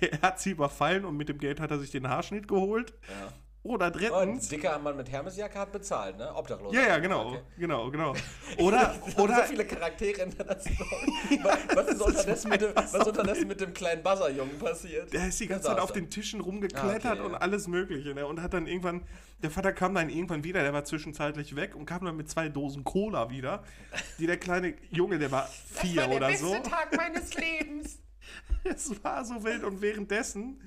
Er 0.00 0.20
hat 0.22 0.40
sie 0.40 0.50
überfallen 0.50 1.04
und 1.04 1.16
mit 1.16 1.28
dem 1.28 1.38
Geld 1.38 1.60
hat 1.60 1.70
er 1.70 1.78
sich 1.78 1.90
den 1.90 2.08
Haarschnitt 2.08 2.48
geholt. 2.48 2.92
Ja. 3.08 3.28
Oder 3.62 3.86
Oh, 3.86 4.14
ein 4.14 4.28
drittens, 4.28 4.48
dicker 4.48 4.78
Mann 4.78 4.96
mit 4.96 5.10
Hermesjacke 5.10 5.58
hat 5.58 5.72
bezahlt, 5.72 6.16
ne? 6.18 6.32
Obdachlos. 6.36 6.72
ja, 6.72 6.82
ja, 6.86 6.98
genau, 6.98 7.30
Okay. 7.30 7.40
genau, 7.58 7.90
genau. 7.90 8.14
Oder, 8.58 8.94
so 9.16 9.24
oder, 9.24 9.42
viele 9.42 9.64
Charaktere 9.64 10.22
in 10.22 10.30
der 10.38 10.60
Story. 10.60 11.40
was, 11.74 11.88
ist 11.88 12.00
unterdessen 12.00 12.48
mit 12.50 12.60
dem, 12.60 12.70
was 12.76 12.94
unterdessen 12.94 13.48
mit 13.48 13.60
dem 13.60 13.74
kleinen 13.74 14.04
Buzzerjungen 14.04 14.56
passiert? 14.60 15.12
der 15.12 15.26
ist 15.26 15.40
die 15.40 15.48
ganze 15.48 15.64
Der 15.66 15.74
Zeit 15.74 15.82
auf 15.82 15.90
den 15.90 16.08
Tischen 16.10 16.40
rumgeklettert 16.42 17.04
Ah, 17.06 17.12
okay, 17.14 17.22
und 17.22 17.32
ja. 17.32 17.38
alles 17.38 17.66
Mögliche. 17.66 18.14
Ne? 18.14 18.24
Und 18.24 18.40
hat 18.40 18.54
dann 18.54 18.68
irgendwann, 18.68 19.02
der 19.42 19.50
Vater 19.50 19.72
kam 19.72 19.96
dann 19.96 20.10
irgendwann 20.10 20.44
wieder, 20.44 20.62
der 20.62 20.72
war 20.72 20.84
zwischenzeitlich 20.84 21.56
weg 21.56 21.74
und 21.74 21.86
kam 21.86 22.04
dann 22.04 22.16
mit 22.16 22.30
zwei 22.30 22.48
Dosen 22.48 22.84
Cola 22.84 23.30
wieder. 23.30 23.64
Die 24.20 24.28
der 24.28 24.36
kleine 24.36 24.74
Junge, 24.92 25.18
der 25.18 25.32
war 25.32 25.48
vier 25.72 26.08
oder 26.08 26.32
so. 26.36 26.54
Tag 26.60 26.96
meines 26.96 27.34
Lebens. 27.34 27.98
Es 28.64 29.02
war 29.04 29.24
so 29.24 29.44
wild 29.44 29.62
und 29.62 29.80
währenddessen 29.80 30.60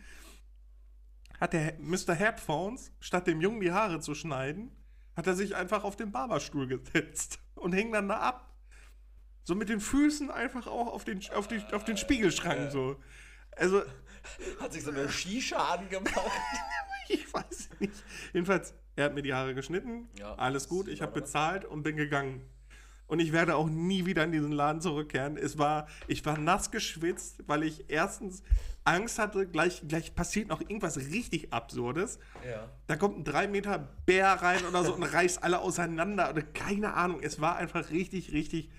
hat 1.40 1.54
der 1.54 1.76
Mr. 1.80 2.14
Headphones, 2.14 2.92
statt 3.00 3.28
dem 3.28 3.42
Jungen 3.42 3.62
die 3.62 3.72
Haare 3.72 4.00
zu 4.00 4.14
schneiden, 4.14 4.72
hat 5.16 5.28
er 5.28 5.36
sich 5.36 5.56
einfach 5.56 5.84
auf 5.84 5.96
den 5.96 6.12
Barberstuhl 6.12 6.68
gesetzt 6.68 7.40
und 7.56 7.74
hing 7.74 7.92
dann 7.92 8.08
da 8.08 8.20
ab. 8.20 8.56
So 9.44 9.56
mit 9.56 9.70
den 9.70 9.80
Füßen 9.80 10.30
einfach 10.30 10.68
auch 10.68 10.88
auf 10.88 11.06
den, 11.06 11.22
auf 11.34 11.48
die, 11.48 11.62
auf 11.72 11.84
den 11.84 11.98
Spiegelschrank 11.98 12.72
so. 12.72 12.98
Also, 13.56 13.82
Hat 14.60 14.74
sich 14.74 14.84
so 14.84 14.92
eine 14.92 15.10
Shisha 15.10 15.74
angemacht. 15.74 16.32
ich 17.10 17.34
weiß 17.34 17.70
nicht. 17.80 17.94
Jedenfalls, 18.34 18.74
er 18.96 19.06
hat 19.06 19.16
mir 19.16 19.22
die 19.22 19.34
Haare 19.34 19.56
geschnitten, 19.56 20.10
Ja, 20.18 20.36
alles 20.36 20.70
gut, 20.70 20.88
ich 20.88 21.02
habe 21.02 21.14
bezahlt 21.14 21.66
und 21.66 21.84
bin 21.84 21.96
gegangen. 21.96 22.46
Und 23.10 23.20
ich 23.20 23.34
werde 23.34 23.56
auch 23.56 23.68
nie 23.68 24.06
wieder 24.06 24.24
in 24.24 24.32
diesen 24.32 24.52
Laden 24.52 24.82
zurückkehren. 24.82 25.36
Es 25.36 25.58
war, 25.58 25.88
ich 26.08 26.24
war 26.26 26.38
nass 26.38 26.70
geschwitzt, 26.70 27.44
weil 27.48 27.64
ich 27.64 27.86
erstens 27.88 28.44
Angst 28.84 29.18
hatte, 29.18 29.48
gleich, 29.48 29.82
gleich 29.88 30.14
passiert 30.14 30.48
noch 30.48 30.62
irgendwas 30.62 30.98
richtig 30.98 31.52
Absurdes. 31.52 32.20
Ja. 32.48 32.70
Da 32.86 32.96
kommt 32.98 33.18
ein 33.18 33.24
3 33.24 33.48
Meter 33.48 33.90
Bär 34.06 34.28
rein 34.28 34.64
oder 34.64 34.84
so 34.84 34.94
und 34.94 35.04
reißt 35.14 35.44
alle 35.44 35.60
auseinander. 35.60 36.30
Oder 36.30 36.44
keine 36.44 36.94
Ahnung. 36.94 37.20
Es 37.22 37.42
war 37.42 37.56
einfach 37.56 37.90
richtig, 37.90 38.32
richtig 38.32 38.70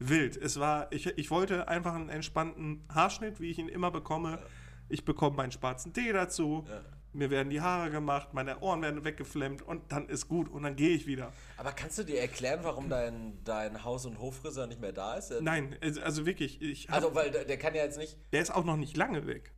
wild. 0.00 0.36
Es 0.36 0.58
war, 0.58 0.92
ich, 0.92 1.06
ich 1.06 1.30
wollte 1.30 1.68
einfach 1.68 1.94
einen 1.94 2.08
entspannten 2.08 2.84
Haarschnitt, 2.92 3.40
wie 3.40 3.50
ich 3.50 3.58
ihn 3.58 3.68
immer 3.68 3.92
bekomme. 3.92 4.40
Ich 4.88 5.04
bekomme 5.04 5.36
meinen 5.36 5.52
schwarzen 5.52 5.92
Tee 5.92 6.12
dazu. 6.12 6.64
Ja. 6.68 6.80
Mir 7.16 7.30
werden 7.30 7.48
die 7.50 7.60
Haare 7.60 7.90
gemacht, 7.90 8.34
meine 8.34 8.60
Ohren 8.60 8.82
werden 8.82 9.04
weggeflemmt 9.04 9.62
und 9.62 9.90
dann 9.90 10.08
ist 10.08 10.28
gut 10.28 10.48
und 10.50 10.62
dann 10.62 10.76
gehe 10.76 10.90
ich 10.90 11.06
wieder. 11.06 11.32
Aber 11.56 11.72
kannst 11.72 11.96
du 11.98 12.04
dir 12.04 12.20
erklären, 12.20 12.60
warum 12.62 12.88
dein, 12.90 13.42
dein 13.44 13.84
Haus- 13.84 14.04
und 14.04 14.18
Hoffriseur 14.20 14.66
nicht 14.66 14.80
mehr 14.80 14.92
da 14.92 15.14
ist? 15.14 15.32
Nein, 15.40 15.74
es- 15.80 15.98
also 15.98 16.26
wirklich, 16.26 16.60
ich 16.60 16.88
hab, 16.88 16.96
Also, 16.96 17.14
weil 17.14 17.30
der, 17.30 17.44
der 17.46 17.56
kann 17.58 17.74
ja 17.74 17.82
jetzt 17.84 17.96
nicht, 17.98 18.18
der 18.32 18.42
ist 18.42 18.54
auch 18.54 18.64
noch 18.64 18.76
nicht 18.76 18.96
lange 18.96 19.26
weg. 19.26 19.52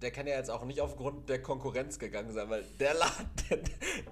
der 0.00 0.10
kann 0.10 0.26
ja 0.26 0.36
jetzt 0.36 0.50
auch 0.50 0.64
nicht 0.64 0.80
aufgrund 0.80 1.28
der 1.28 1.42
Konkurrenz 1.42 1.98
gegangen 1.98 2.32
sein, 2.32 2.48
weil 2.48 2.62
der 2.80 2.94
Laden, 2.94 3.30
der, 3.50 3.58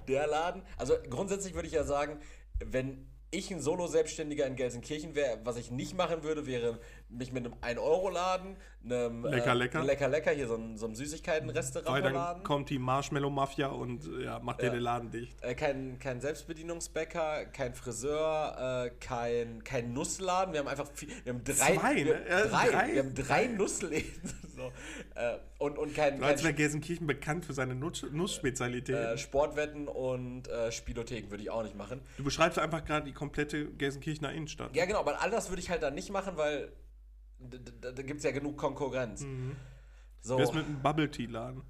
der 0.06 0.26
Laden, 0.26 0.62
also 0.76 0.94
grundsätzlich 1.08 1.54
würde 1.54 1.68
ich 1.68 1.74
ja 1.74 1.84
sagen, 1.84 2.20
wenn 2.62 3.08
ich 3.30 3.50
ein 3.50 3.60
Solo-Selbstständiger 3.60 4.46
in 4.46 4.56
Gelsenkirchen 4.56 5.14
wäre, 5.14 5.38
was 5.44 5.56
ich 5.56 5.70
nicht 5.70 5.96
machen 5.96 6.22
würde, 6.22 6.46
wäre 6.46 6.78
mich 7.08 7.32
mit 7.32 7.44
einem 7.44 7.54
1-Euro-Laden, 7.78 8.56
einem 8.84 9.24
Lecker, 9.24 9.52
äh, 9.52 9.54
lecker. 9.54 9.82
lecker, 9.84 10.08
lecker, 10.08 10.30
hier 10.30 10.46
so 10.46 10.54
ein, 10.54 10.76
so 10.76 10.86
ein 10.86 10.90
Weil 10.90 10.96
Süßigkeiten-Restaurant 10.96 12.04
dann 12.04 12.42
kommt 12.44 12.70
die 12.70 12.78
Marshmallow-Mafia 12.78 13.68
und 13.68 14.06
äh, 14.06 14.24
ja, 14.24 14.38
macht 14.38 14.60
dir 14.60 14.66
Ja. 14.66 14.72
den 14.72 14.82
Laden 14.82 15.10
dicht. 15.10 15.42
Äh, 15.42 15.54
kein, 15.54 15.98
kein 15.98 16.20
Selbstbedienungsbäcker, 16.20 17.46
kein 17.46 17.74
Friseur, 17.74 18.86
äh, 18.86 18.90
kein, 19.00 19.62
kein 19.64 19.92
Nussladen. 19.92 20.52
Wir 20.52 20.60
haben 20.60 20.68
einfach 20.68 20.88
viel, 20.92 21.08
wir 21.24 21.32
haben 21.32 21.44
drei, 21.44 21.54
Zwei, 21.76 21.94
wir? 21.96 22.26
Ja, 22.28 22.46
drei, 22.46 22.70
drei. 22.70 22.92
wir 22.94 23.02
haben 23.02 23.14
drei 23.14 23.46
Nussläden. 23.48 24.32
So. 24.56 24.72
äh, 25.14 25.38
und, 25.58 25.78
und 25.78 25.94
kein, 25.94 26.22
Als 26.22 26.42
wäre 26.42 26.54
Gelsenkirchen 26.54 27.06
bekannt 27.06 27.44
für 27.44 27.52
seine 27.52 27.74
Nuss 27.74 28.02
Nussspezialität. 28.10 28.96
äh, 28.96 29.18
Sportwetten 29.18 29.86
und 29.88 30.48
äh, 30.48 30.72
Spielotheken 30.72 31.30
würde 31.30 31.42
ich 31.42 31.50
auch 31.50 31.62
nicht 31.62 31.76
machen. 31.76 32.00
du 32.16 32.24
beschreibst 32.24 32.58
einfach 32.58 32.84
gerade 32.84 33.06
die 33.06 33.12
komplette 33.12 33.66
Gelsenkirchener 33.72 34.32
Innenstadt. 34.32 34.74
Ja, 34.74 34.86
genau, 34.86 35.00
aber 35.00 35.20
all 35.20 35.30
das 35.30 35.50
würde 35.50 35.60
ich 35.60 35.70
halt 35.70 35.82
dann 35.82 35.94
nicht 35.94 36.10
machen, 36.10 36.36
weil 36.36 36.72
d- 37.38 37.58
d- 37.58 37.92
da 37.92 38.02
gibt 38.02 38.18
es 38.18 38.24
ja 38.24 38.30
genug 38.32 38.56
Konkurrenz. 38.56 39.24
So, 40.22 40.38
Wer 40.38 40.44
ist 40.44 40.54
mit 40.54 40.64
einem 40.64 40.82
Bubble 40.82 41.10
Tea 41.10 41.26
Laden? 41.26 41.62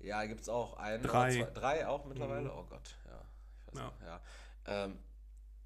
ja, 0.00 0.24
gibt 0.24 0.40
es 0.40 0.48
auch 0.48 0.76
einen. 0.78 1.02
Drei. 1.02 1.32
Zwei, 1.32 1.50
drei 1.52 1.86
auch 1.86 2.06
mittlerweile? 2.06 2.48
Mhm. 2.48 2.54
Oh 2.56 2.64
Gott, 2.70 2.96
ja. 3.06 3.80
Ja. 3.80 3.84
nicht, 3.86 3.94
ja. 4.06 4.20
Ähm, 4.84 4.98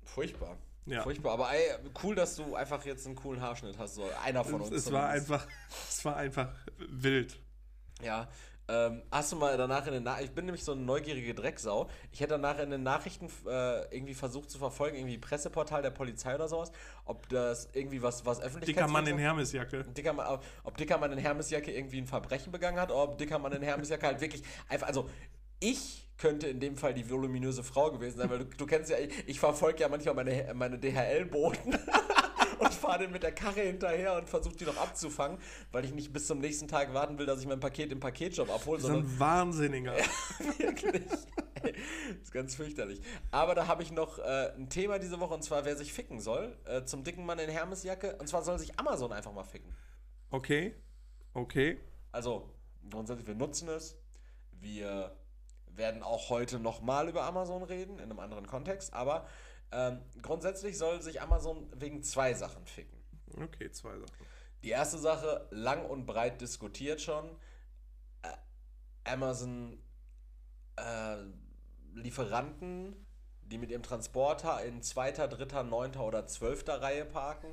furchtbar. 0.05 0.57
Ja. 0.87 1.03
Furchtbar, 1.03 1.33
aber 1.33 1.51
ey, 1.53 1.77
cool, 2.03 2.15
dass 2.15 2.37
du 2.37 2.55
einfach 2.55 2.85
jetzt 2.85 3.07
einen 3.07 3.17
coolen 3.17 3.41
Haarschnitt 3.41 3.79
hast. 3.79 3.95
So 3.95 4.05
einer 4.25 4.45
von 4.45 4.61
uns. 4.61 4.71
Es, 4.71 4.87
es 4.87 4.93
war 4.93 5.09
einfach, 5.09 5.47
es 5.89 6.05
war 6.05 6.17
einfach 6.17 6.49
wild. 6.77 7.39
Ja. 8.03 8.29
Ähm, 8.67 9.03
hast 9.11 9.31
du 9.31 9.37
mal 9.37 9.57
danach 9.59 9.87
in 9.87 9.93
den 9.93 10.05
Nachrichten. 10.05 10.31
Ich 10.31 10.35
bin 10.35 10.47
nämlich 10.47 10.65
so 10.65 10.73
eine 10.73 10.81
neugierige 10.81 11.35
Drecksau. 11.35 11.91
Ich 12.13 12.21
hätte 12.21 12.31
danach 12.31 12.59
in 12.59 12.71
den 12.71 12.83
Nachrichten 12.83 13.27
äh, 13.47 13.95
irgendwie 13.95 14.15
versucht 14.15 14.51
zu 14.51 14.59
verfolgen, 14.59 14.97
irgendwie 14.97 15.19
Presseportal 15.19 15.83
der 15.83 15.91
Polizei 15.91 16.35
oder 16.35 16.49
sowas, 16.49 16.73
ob 17.05 17.29
das 17.29 17.69
irgendwie 17.75 18.01
was, 18.01 18.25
was 18.25 18.41
öffentlich 18.41 18.75
Dicker 18.75 18.89
Mann 18.89 19.07
in 19.07 19.19
Hermesjacke. 19.19 19.85
Dicker 19.85 20.15
Mann, 20.15 20.41
ob 20.63 20.77
Dickermann 20.79 21.13
in 21.13 21.19
Hermesjacke 21.19 21.73
irgendwie 21.73 21.99
ein 21.99 22.07
Verbrechen 22.07 22.53
begangen 22.53 22.81
hat, 22.81 22.91
oder 22.91 23.03
ob 23.03 23.19
Dickermann 23.19 23.53
in 23.53 23.63
Hermesjacke 23.63 24.07
halt 24.07 24.23
wirklich 24.23 24.43
einfach, 24.71 24.87
also 24.87 25.11
ich 25.61 26.04
könnte 26.17 26.47
in 26.47 26.61
dem 26.61 26.77
Fall 26.77 26.95
die 26.95 27.09
voluminöse 27.11 27.63
Frau 27.63 27.91
gewesen 27.91 28.19
sein, 28.19 28.31
weil 28.31 28.41
du, 28.41 28.45
du 28.45 28.67
kennst 28.67 28.91
ja, 28.91 28.99
ich, 28.99 29.29
ich 29.29 29.41
verfolge 29.41 29.81
ja 29.81 29.89
manchmal 29.89 30.15
meine, 30.15 30.55
meine 30.55 30.79
DHL-Boten 30.79 31.75
und 32.59 32.75
fahre 32.75 33.01
denen 33.01 33.13
mit 33.13 33.23
der 33.23 33.33
Karre 33.33 33.63
hinterher 33.63 34.17
und 34.17 34.29
versuche 34.29 34.57
die 34.57 34.65
noch 34.65 34.77
abzufangen, 34.77 35.39
weil 35.73 35.85
ich 35.85 35.93
nicht 35.93 36.13
bis 36.13 36.27
zum 36.27 36.39
nächsten 36.41 36.69
Tag 36.69 36.95
warten 36.95 37.19
will, 37.19 37.27
dass 37.27 37.41
ich 37.41 37.47
mein 37.47 37.61
Paket 37.61 37.91
im 37.93 38.01
Paketshop 38.01 38.51
abhole, 38.51 38.81
So 38.81 38.89
sondern 38.89 39.07
ein 39.07 39.19
Wahnsinniger. 39.19 39.95
wirklich. 40.59 41.03
ist 42.23 42.33
ganz 42.33 42.55
fürchterlich. 42.55 43.01
Aber 43.31 43.55
da 43.55 43.67
habe 43.67 43.83
ich 43.83 43.91
noch 43.91 44.19
äh, 44.19 44.53
ein 44.57 44.69
Thema 44.69 44.99
diese 44.99 45.19
Woche 45.21 45.35
und 45.35 45.43
zwar, 45.43 45.65
wer 45.65 45.77
sich 45.77 45.93
ficken 45.93 46.21
soll. 46.21 46.57
Äh, 46.65 46.85
zum 46.85 47.03
dicken 47.03 47.27
Mann 47.27 47.39
in 47.39 47.51
Hermesjacke. 47.51 48.17
Und 48.17 48.29
zwar 48.29 48.43
soll 48.43 48.59
sich 48.59 48.79
Amazon 48.79 49.13
einfach 49.13 49.33
mal 49.33 49.45
ficken. 49.45 49.75
Okay. 50.31 50.75
Okay. 51.33 51.81
Also, 52.13 52.49
grundsätzlich, 52.91 53.27
wir 53.27 53.35
nutzen 53.35 53.69
es. 53.69 53.97
Wir 54.53 55.17
werden 55.77 56.03
auch 56.03 56.31
heute 56.31 56.59
nochmal 56.59 57.09
über 57.09 57.25
Amazon 57.25 57.63
reden, 57.63 57.99
in 57.99 58.05
einem 58.05 58.21
anderen 58.21 58.47
Kontext. 58.47 58.93
Aber 58.93 59.27
ähm, 59.73 60.01
grundsätzlich 60.23 60.79
soll 60.79 61.03
sich 61.03 61.21
Amazon 61.21 61.69
wegen 61.75 62.03
zwei 62.03 62.35
Sachen 62.35 62.67
ficken. 62.67 62.99
Okay, 63.37 63.71
zwei 63.71 63.99
Sachen. 63.99 64.27
Die 64.63 64.71
erste 64.71 64.99
Sache, 64.99 65.47
lang 65.51 65.85
und 65.85 66.07
breit 66.07 66.41
diskutiert 66.41 67.01
schon. 67.01 67.29
Äh, 68.23 68.29
Amazon 69.05 69.79
äh, 70.77 71.17
Lieferanten, 71.95 73.07
die 73.43 73.59
mit 73.59 73.71
ihrem 73.71 73.83
Transporter 73.83 74.65
in 74.65 74.83
zweiter, 74.83 75.29
dritter, 75.29 75.63
neunter 75.63 76.05
oder 76.05 76.27
zwölfter 76.27 76.81
Reihe 76.81 77.05
parken, 77.05 77.53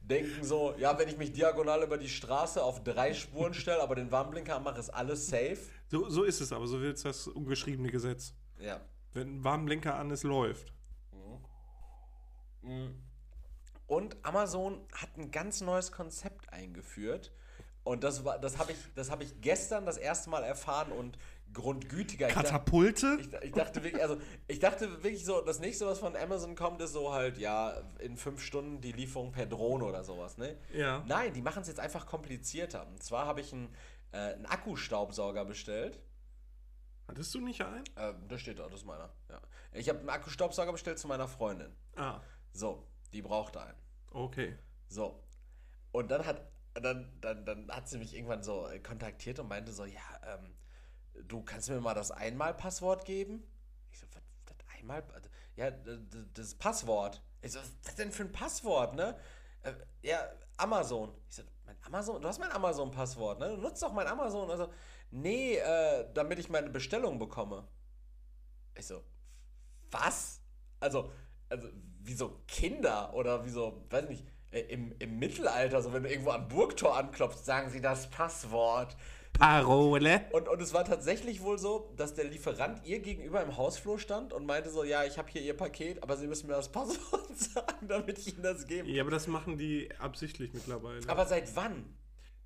denken 0.00 0.44
so, 0.44 0.74
ja, 0.78 0.98
wenn 0.98 1.08
ich 1.08 1.18
mich 1.18 1.32
diagonal 1.32 1.82
über 1.82 1.98
die 1.98 2.08
Straße 2.08 2.62
auf 2.62 2.82
drei 2.84 3.14
Spuren 3.14 3.54
stelle, 3.54 3.82
aber 3.82 3.94
den 3.94 4.10
Warnblinker 4.10 4.56
anmache, 4.56 4.78
ist 4.78 4.90
alles 4.90 5.26
safe. 5.26 5.58
So, 5.88 6.08
so 6.08 6.22
ist 6.22 6.40
es 6.40 6.52
aber, 6.52 6.66
so 6.66 6.80
wird 6.80 7.02
das 7.04 7.26
ungeschriebene 7.26 7.90
Gesetz. 7.90 8.34
Ja. 8.60 8.80
Wenn 9.14 9.38
ein 9.38 9.44
Warnblinker 9.44 9.94
an 9.96 10.10
ist, 10.10 10.22
läuft. 10.22 10.72
Und 13.86 14.16
Amazon 14.22 14.86
hat 14.92 15.16
ein 15.16 15.30
ganz 15.30 15.60
neues 15.62 15.90
Konzept 15.92 16.52
eingeführt. 16.52 17.32
Und 17.84 18.04
das 18.04 18.22
war, 18.22 18.38
das 18.38 18.58
habe 18.58 18.72
ich, 18.72 18.78
das 18.94 19.10
habe 19.10 19.24
ich 19.24 19.40
gestern 19.40 19.86
das 19.86 19.96
erste 19.96 20.28
Mal 20.28 20.44
erfahren 20.44 20.92
und 20.92 21.16
grundgütiger. 21.54 22.28
Katapulte? 22.28 23.16
Ich, 23.18 23.32
ich 23.44 23.52
dachte 23.52 23.82
wirklich, 23.82 24.02
also 24.02 24.18
ich 24.46 24.58
dachte 24.58 25.02
wirklich 25.02 25.24
so, 25.24 25.40
das 25.40 25.58
nächste, 25.58 25.86
was 25.86 25.98
von 25.98 26.14
Amazon 26.14 26.54
kommt, 26.54 26.82
ist 26.82 26.92
so 26.92 27.14
halt, 27.14 27.38
ja, 27.38 27.80
in 28.00 28.18
fünf 28.18 28.42
Stunden 28.42 28.82
die 28.82 28.92
Lieferung 28.92 29.32
per 29.32 29.46
Drohne 29.46 29.86
oder 29.86 30.04
sowas, 30.04 30.36
ne? 30.36 30.58
Ja. 30.74 31.02
Nein, 31.06 31.32
die 31.32 31.40
machen 31.40 31.62
es 31.62 31.68
jetzt 31.68 31.80
einfach 31.80 32.04
komplizierter. 32.04 32.86
Und 32.86 33.02
zwar 33.02 33.24
habe 33.24 33.40
ich 33.40 33.54
einen, 33.54 33.74
äh, 34.12 34.34
einen 34.34 34.46
Akkustaubsauger 34.46 35.44
bestellt. 35.44 36.00
Hattest 37.06 37.34
du 37.34 37.40
nicht 37.40 37.62
einen? 37.62 37.84
Äh, 37.96 38.14
da 38.28 38.38
steht 38.38 38.58
da, 38.58 38.64
das 38.64 38.80
ist 38.80 38.84
meiner. 38.86 39.10
Ja. 39.30 39.40
Ich 39.72 39.88
habe 39.88 39.98
einen 40.00 40.10
Akkustaubsauger 40.10 40.72
bestellt 40.72 40.98
zu 40.98 41.08
meiner 41.08 41.26
Freundin. 41.28 41.74
Ah, 41.96 42.20
So, 42.52 42.86
die 43.12 43.22
brauchte 43.22 43.60
einen. 43.62 43.78
okay. 44.12 44.56
So. 44.88 45.22
Und 45.92 46.10
dann 46.10 46.24
hat, 46.26 46.50
dann, 46.74 47.10
dann, 47.20 47.44
dann 47.46 47.70
hat 47.70 47.88
sie 47.88 47.98
mich 47.98 48.14
irgendwann 48.14 48.42
so 48.42 48.68
kontaktiert 48.86 49.38
und 49.38 49.48
meinte 49.48 49.72
so, 49.72 49.84
ja, 49.84 50.00
ähm, 50.26 50.54
du 51.26 51.42
kannst 51.42 51.68
mir 51.70 51.80
mal 51.80 51.94
das 51.94 52.10
Einmal-Passwort 52.10 53.04
geben? 53.06 53.42
Ich 53.90 53.98
so, 53.98 54.06
was, 54.12 54.22
das 54.44 54.56
Einmal? 54.78 55.02
Ja, 55.56 55.70
d- 55.70 55.98
d- 55.98 56.24
das 56.34 56.54
Passwort. 56.54 57.22
Ich 57.42 57.52
so, 57.52 57.58
was 57.58 57.68
ist 57.68 57.86
das 57.86 57.94
denn 57.96 58.12
für 58.12 58.22
ein 58.24 58.32
Passwort, 58.32 58.94
ne? 58.94 59.18
Äh, 59.62 59.72
ja, 60.02 60.30
Amazon. 60.58 61.12
Ich 61.28 61.36
so, 61.36 61.42
mein 61.68 61.76
Amazon? 61.84 62.20
Du 62.20 62.28
hast 62.28 62.38
mein 62.38 62.50
Amazon-Passwort, 62.50 63.40
ne? 63.40 63.48
Du 63.50 63.56
nutzt 63.56 63.82
doch 63.82 63.92
mein 63.92 64.06
Amazon. 64.06 64.50
Also, 64.50 64.72
nee, 65.10 65.56
äh, 65.56 66.06
damit 66.14 66.38
ich 66.38 66.48
meine 66.48 66.70
Bestellung 66.70 67.18
bekomme. 67.18 67.68
Ich 68.74 68.86
so, 68.86 69.02
was? 69.90 70.40
Also, 70.80 71.10
also, 71.48 71.68
wie 72.00 72.14
so 72.14 72.40
Kinder 72.46 73.12
oder 73.14 73.44
wie 73.44 73.50
so, 73.50 73.84
weiß 73.90 74.08
nicht, 74.08 74.24
äh, 74.50 74.60
im, 74.60 74.94
im 74.98 75.18
Mittelalter, 75.18 75.82
so 75.82 75.92
wenn 75.92 76.04
du 76.04 76.10
irgendwo 76.10 76.30
am 76.30 76.48
Burgtor 76.48 76.96
anklopfst, 76.96 77.44
sagen 77.44 77.70
sie 77.70 77.80
das 77.80 78.08
Passwort. 78.10 78.96
Parole. 79.38 80.22
Und, 80.32 80.48
und 80.48 80.60
es 80.60 80.74
war 80.74 80.84
tatsächlich 80.84 81.42
wohl 81.42 81.58
so, 81.58 81.92
dass 81.96 82.14
der 82.14 82.24
Lieferant 82.24 82.84
ihr 82.84 83.00
gegenüber 83.00 83.42
im 83.42 83.56
Hausflur 83.56 83.98
stand 83.98 84.32
und 84.32 84.46
meinte 84.46 84.70
so, 84.70 84.84
ja, 84.84 85.04
ich 85.04 85.18
habe 85.18 85.28
hier 85.30 85.42
ihr 85.42 85.56
Paket, 85.56 86.02
aber 86.02 86.16
sie 86.16 86.26
müssen 86.26 86.48
mir 86.48 86.54
das 86.54 86.70
Passwort 86.70 87.28
sagen, 87.36 87.88
damit 87.88 88.18
ich 88.18 88.34
ihnen 88.34 88.42
das 88.42 88.66
gebe. 88.66 88.88
Ja, 88.88 89.02
aber 89.02 89.10
das 89.10 89.26
machen 89.26 89.58
die 89.58 89.88
absichtlich 89.98 90.52
mittlerweile. 90.52 91.08
Aber 91.08 91.26
seit 91.26 91.54
wann? 91.56 91.84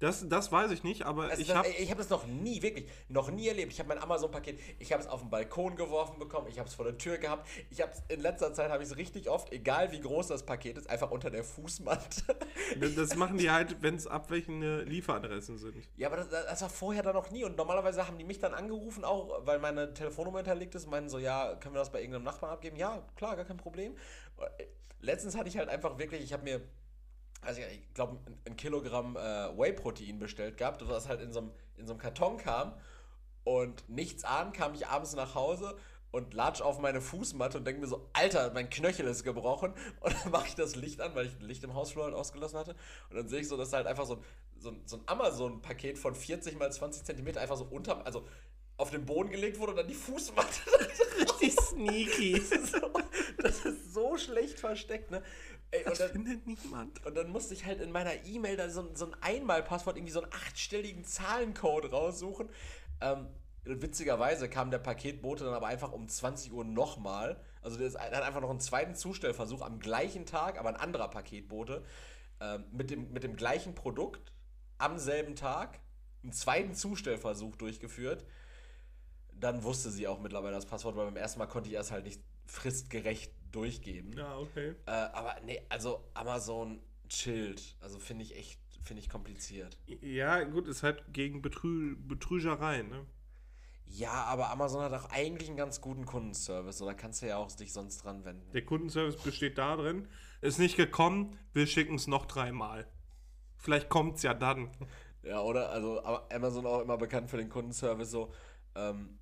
Das, 0.03 0.29
das 0.29 0.51
weiß 0.51 0.73
ich 0.73 0.83
nicht, 0.83 1.05
aber 1.05 1.31
Also 1.31 1.41
ich 1.41 1.47
das, 1.47 1.57
habe. 1.57 1.69
ich 1.69 1.89
habe 1.89 1.99
das 1.99 2.11
noch 2.11 2.27
nie, 2.27 2.61
wirklich, 2.61 2.89
noch 3.09 3.31
nie 3.31 3.47
erlebt. 3.47 3.73
Ich 3.73 3.79
habe 3.79 3.89
mein 3.89 3.99
Amazon-Paket, 4.03 4.59
ich 4.81 4.93
habe 4.93 5.01
es 5.01 5.09
auf 5.09 5.21
den 5.21 5.31
Balkon 5.31 5.77
geworfen 5.77 6.19
bekommen, 6.19 6.49
ich 6.49 6.59
habe 6.59 6.69
es 6.69 6.75
vor 6.75 6.85
der 6.85 6.99
Tür 6.99 7.19
gehabt. 7.19 7.49
Ich 7.71 7.81
habe 7.81 7.93
in 8.09 8.21
letzter 8.21 8.53
Zeit, 8.53 8.73
habe 8.73 8.83
ich 8.83 8.91
es 8.91 8.97
richtig 8.97 9.31
oft, 9.31 9.53
egal 9.53 9.93
wie 9.93 10.01
groß 10.01 10.27
das 10.27 10.45
Paket 10.45 10.77
ist, 10.77 10.91
einfach 10.91 11.13
unter 11.13 11.31
der 11.31 11.45
Fußmatte. 11.45 12.37
Das 12.97 13.15
machen 13.17 13.39
die 13.39 13.51
halt, 13.51 13.83
wenn 13.83 13.95
es 13.95 14.07
abweichende 14.07 14.83
Lieferadressen 14.83 15.59
sind. 15.59 15.89
Ja, 15.97 16.09
aber 16.09 16.17
das, 16.17 16.31
das 16.31 16.63
war 16.63 16.71
vorher 16.71 17.03
dann 17.03 17.15
noch 17.15 17.31
nie. 17.31 17.45
Und 17.45 17.57
normalerweise 17.57 18.07
haben 18.07 18.19
die 18.19 18.25
mich 18.25 18.39
dann 18.39 18.55
angerufen, 18.55 19.05
auch 19.05 19.47
weil 19.47 19.59
meine 19.59 19.95
Telefonnummer 19.95 20.39
hinterlegt 20.39 20.75
ist, 20.75 20.89
meinen 20.89 21.09
so, 21.09 21.19
ja, 21.19 21.55
können 21.57 21.75
wir 21.75 21.79
das 21.79 21.93
bei 21.93 22.01
irgendeinem 22.01 22.25
Nachbarn 22.25 22.53
abgeben? 22.53 22.77
Ja, 22.77 23.03
klar, 23.15 23.37
gar 23.37 23.45
kein 23.45 23.57
Problem. 23.57 23.97
Äh, 24.59 24.65
Letztens 25.01 25.37
hatte 25.37 25.49
ich 25.49 25.59
halt 25.59 25.69
einfach 25.69 25.99
wirklich, 25.99 26.23
ich 26.23 26.33
habe 26.33 26.45
mir, 26.45 26.61
also 27.43 27.61
ich 27.61 27.93
glaube, 27.95 28.19
ein, 28.47 28.57
Kilogramm 28.57 29.17
äh, 29.17 29.21
Whey-Protein 29.57 30.19
bestellt 30.19 30.57
gehabt, 30.57 30.87
was 30.89 31.09
halt 31.09 31.21
in 31.21 31.33
so, 31.33 31.41
einem, 31.41 31.51
in 31.77 31.87
so 31.87 31.93
einem 31.93 32.01
Karton 32.01 32.39
kam. 32.39 32.73
Und 33.45 33.89
nichts 33.89 34.25
ahnen, 34.25 34.53
kam 34.53 34.75
ich 34.75 34.87
abends 34.87 35.15
nach 35.15 35.35
Hause 35.35 35.77
und 36.13 36.35
latsch 36.35 36.61
auf 36.61 36.79
meine 36.79 37.01
Fußmatte 37.01 37.59
und 37.59 37.65
denke 37.67 37.81
mir 37.81 37.89
so, 37.89 38.09
Alter, 38.13 38.53
mein 38.53 38.71
Knöchel 38.71 39.07
ist 39.07 39.25
gebrochen. 39.25 39.75
Und 40.01 40.15
dann 40.15 40.31
mache 40.31 40.47
ich 40.47 40.55
das 40.55 40.77
Licht 40.77 41.01
an, 41.01 41.15
weil 41.15 41.27
ich 41.27 41.39
ein 41.41 41.47
Licht 41.47 41.65
im 41.65 41.75
Hausflur 41.75 42.05
halt 42.05 42.15
ausgelassen 42.15 42.59
hatte. 42.59 42.77
Und 43.11 43.17
dann 43.17 43.29
sehe 43.29 43.41
ich 43.41 43.49
so, 43.49 43.57
dass 43.57 43.73
halt 43.73 43.87
einfach 43.87 44.07
so 44.07 44.17
ein, 44.17 44.25
so 44.59 44.71
ein, 44.71 44.83
so 44.87 44.97
ein 44.99 45.03
Amazon-Paket 45.07 45.99
von 45.99 46.15
40 46.15 46.59
mal 46.59 46.71
20 46.71 47.05
Zentimeter 47.05 47.41
einfach 47.41 47.57
so 47.57 47.65
unter, 47.65 48.07
also 48.07 48.25
auf 48.77 48.91
den 48.91 49.05
Boden 49.05 49.31
gelegt 49.31 49.59
wurde 49.59 49.73
und 49.73 49.79
dann 49.79 49.89
die 49.89 49.95
Fußmatte. 49.95 50.61
Richtig 51.21 51.55
sneaky. 51.61 52.33
das, 52.35 52.51
ist 52.53 52.73
so, 52.73 52.93
das 53.39 53.65
ist 53.65 53.95
so 53.95 54.17
schlecht 54.17 54.61
versteckt, 54.61 55.11
ne? 55.11 55.23
Ey, 55.73 55.81
und 55.85 55.91
Das 55.91 55.99
dann, 55.99 56.11
findet 56.11 56.47
niemand. 56.47 57.05
und 57.07 57.15
dann 57.17 57.31
musste 57.31 57.55
ich 57.55 57.65
halt 57.65 57.81
in 57.81 57.91
meiner 57.91 58.25
E-Mail 58.27 58.57
da 58.57 58.69
so, 58.69 58.83
ein- 58.83 58.95
so 58.95 59.07
ein 59.07 59.17
Einmalpasswort, 59.23 59.97
irgendwie 59.97 60.13
so 60.13 60.23
einen 60.23 60.33
achtstelligen 60.33 61.05
Zahlencode 61.05 61.91
raussuchen. 61.93 62.49
Ähm, 63.01 63.27
witzigerweise 63.65 64.49
kam 64.51 64.71
der 64.71 64.79
Paketbote 64.79 65.45
dann 65.45 65.55
aber 65.55 65.67
einfach 65.69 65.93
um 65.93 66.09
20 66.09 66.53
Uhr 66.53 66.65
nochmal. 66.65 67.41
Also 67.63 67.79
der 67.79 67.91
hat 68.01 68.13
einfach 68.23 68.41
noch 68.43 68.51
einen 68.51 68.61
zweiten 68.61 68.95
Zustellversuch 68.95 69.63
am 69.63 69.79
gleichen 69.81 70.27
Tag, 70.27 70.59
aber 70.59 70.69
ein 70.69 70.77
anderer 70.77 71.09
Paketbote, 71.09 71.83
ähm, 72.41 72.65
mit, 72.71 72.91
dem, 72.91 73.11
mit 73.13 73.23
dem 73.25 73.35
gleichen 73.37 73.75
Produkt 73.75 74.33
am 74.79 74.99
selben 74.99 75.37
Tag 75.37 75.81
einen 76.23 76.33
zweiten 76.33 76.75
Zustellversuch 76.75 77.57
durchgeführt. 77.57 78.27
Dann 79.33 79.63
wusste 79.65 79.91
sie 79.91 80.07
auch 80.07 80.21
mittlerweile 80.21 80.55
das 80.55 80.67
Passwort, 80.67 80.97
weil 80.97 81.07
beim 81.07 81.17
ersten 81.17 81.39
Mal 81.39 81.47
konnte 81.47 81.69
ich 81.69 81.75
erst 81.75 81.93
halt 81.93 82.05
nicht 82.05 82.21
fristgerecht 82.47 83.33
durchgeben. 83.53 84.13
Ja, 84.17 84.37
okay. 84.39 84.75
Äh, 84.87 84.91
aber 84.91 85.37
nee, 85.45 85.63
also 85.69 86.05
Amazon 86.15 86.81
chillt. 87.09 87.77
Also 87.81 87.99
finde 87.99 88.25
ich 88.25 88.37
echt, 88.37 88.59
finde 88.83 89.03
ich 89.03 89.09
kompliziert. 89.09 89.79
Ja, 90.01 90.43
gut, 90.45 90.67
ist 90.67 90.83
halt 90.83 91.05
gegen 91.13 91.43
Betrü 91.43 91.97
Betrügereien, 91.97 92.89
ne? 92.89 93.07
Ja, 93.87 94.25
aber 94.25 94.51
Amazon 94.51 94.83
hat 94.83 94.93
auch 94.95 95.11
eigentlich 95.11 95.49
einen 95.49 95.59
ganz 95.59 95.83
guten 95.83 96.07
Kundenservice. 96.07 96.81
Oder 96.81 96.95
kannst 96.95 97.21
du 97.21 97.27
ja 97.27 97.37
auch 97.37 97.53
dich 97.53 97.73
sonst 97.73 97.99
dran 97.99 98.25
wenden. 98.25 98.51
Der 98.53 98.65
Kundenservice 98.65 99.17
besteht 99.17 99.59
darin, 99.59 100.09
ist 100.41 100.59
nicht 100.59 100.77
gekommen, 100.77 101.39
wir 101.53 101.67
schicken 101.67 101.97
es 101.97 102.07
noch 102.07 102.25
dreimal. 102.25 102.87
Vielleicht 103.59 103.91
kommt 103.91 104.17
es 104.17 104.23
ja 104.23 104.33
dann. 104.35 104.71
Ja, 105.23 105.41
oder? 105.41 105.71
Also 105.71 106.03
Amazon 106.03 106.67
auch 106.67 106.81
immer 106.81 106.97
bekannt 106.97 107.31
für 107.31 107.37
den 107.37 107.49
Kundenservice. 107.49 108.11
So, 108.11 108.33
ähm, 108.75 109.19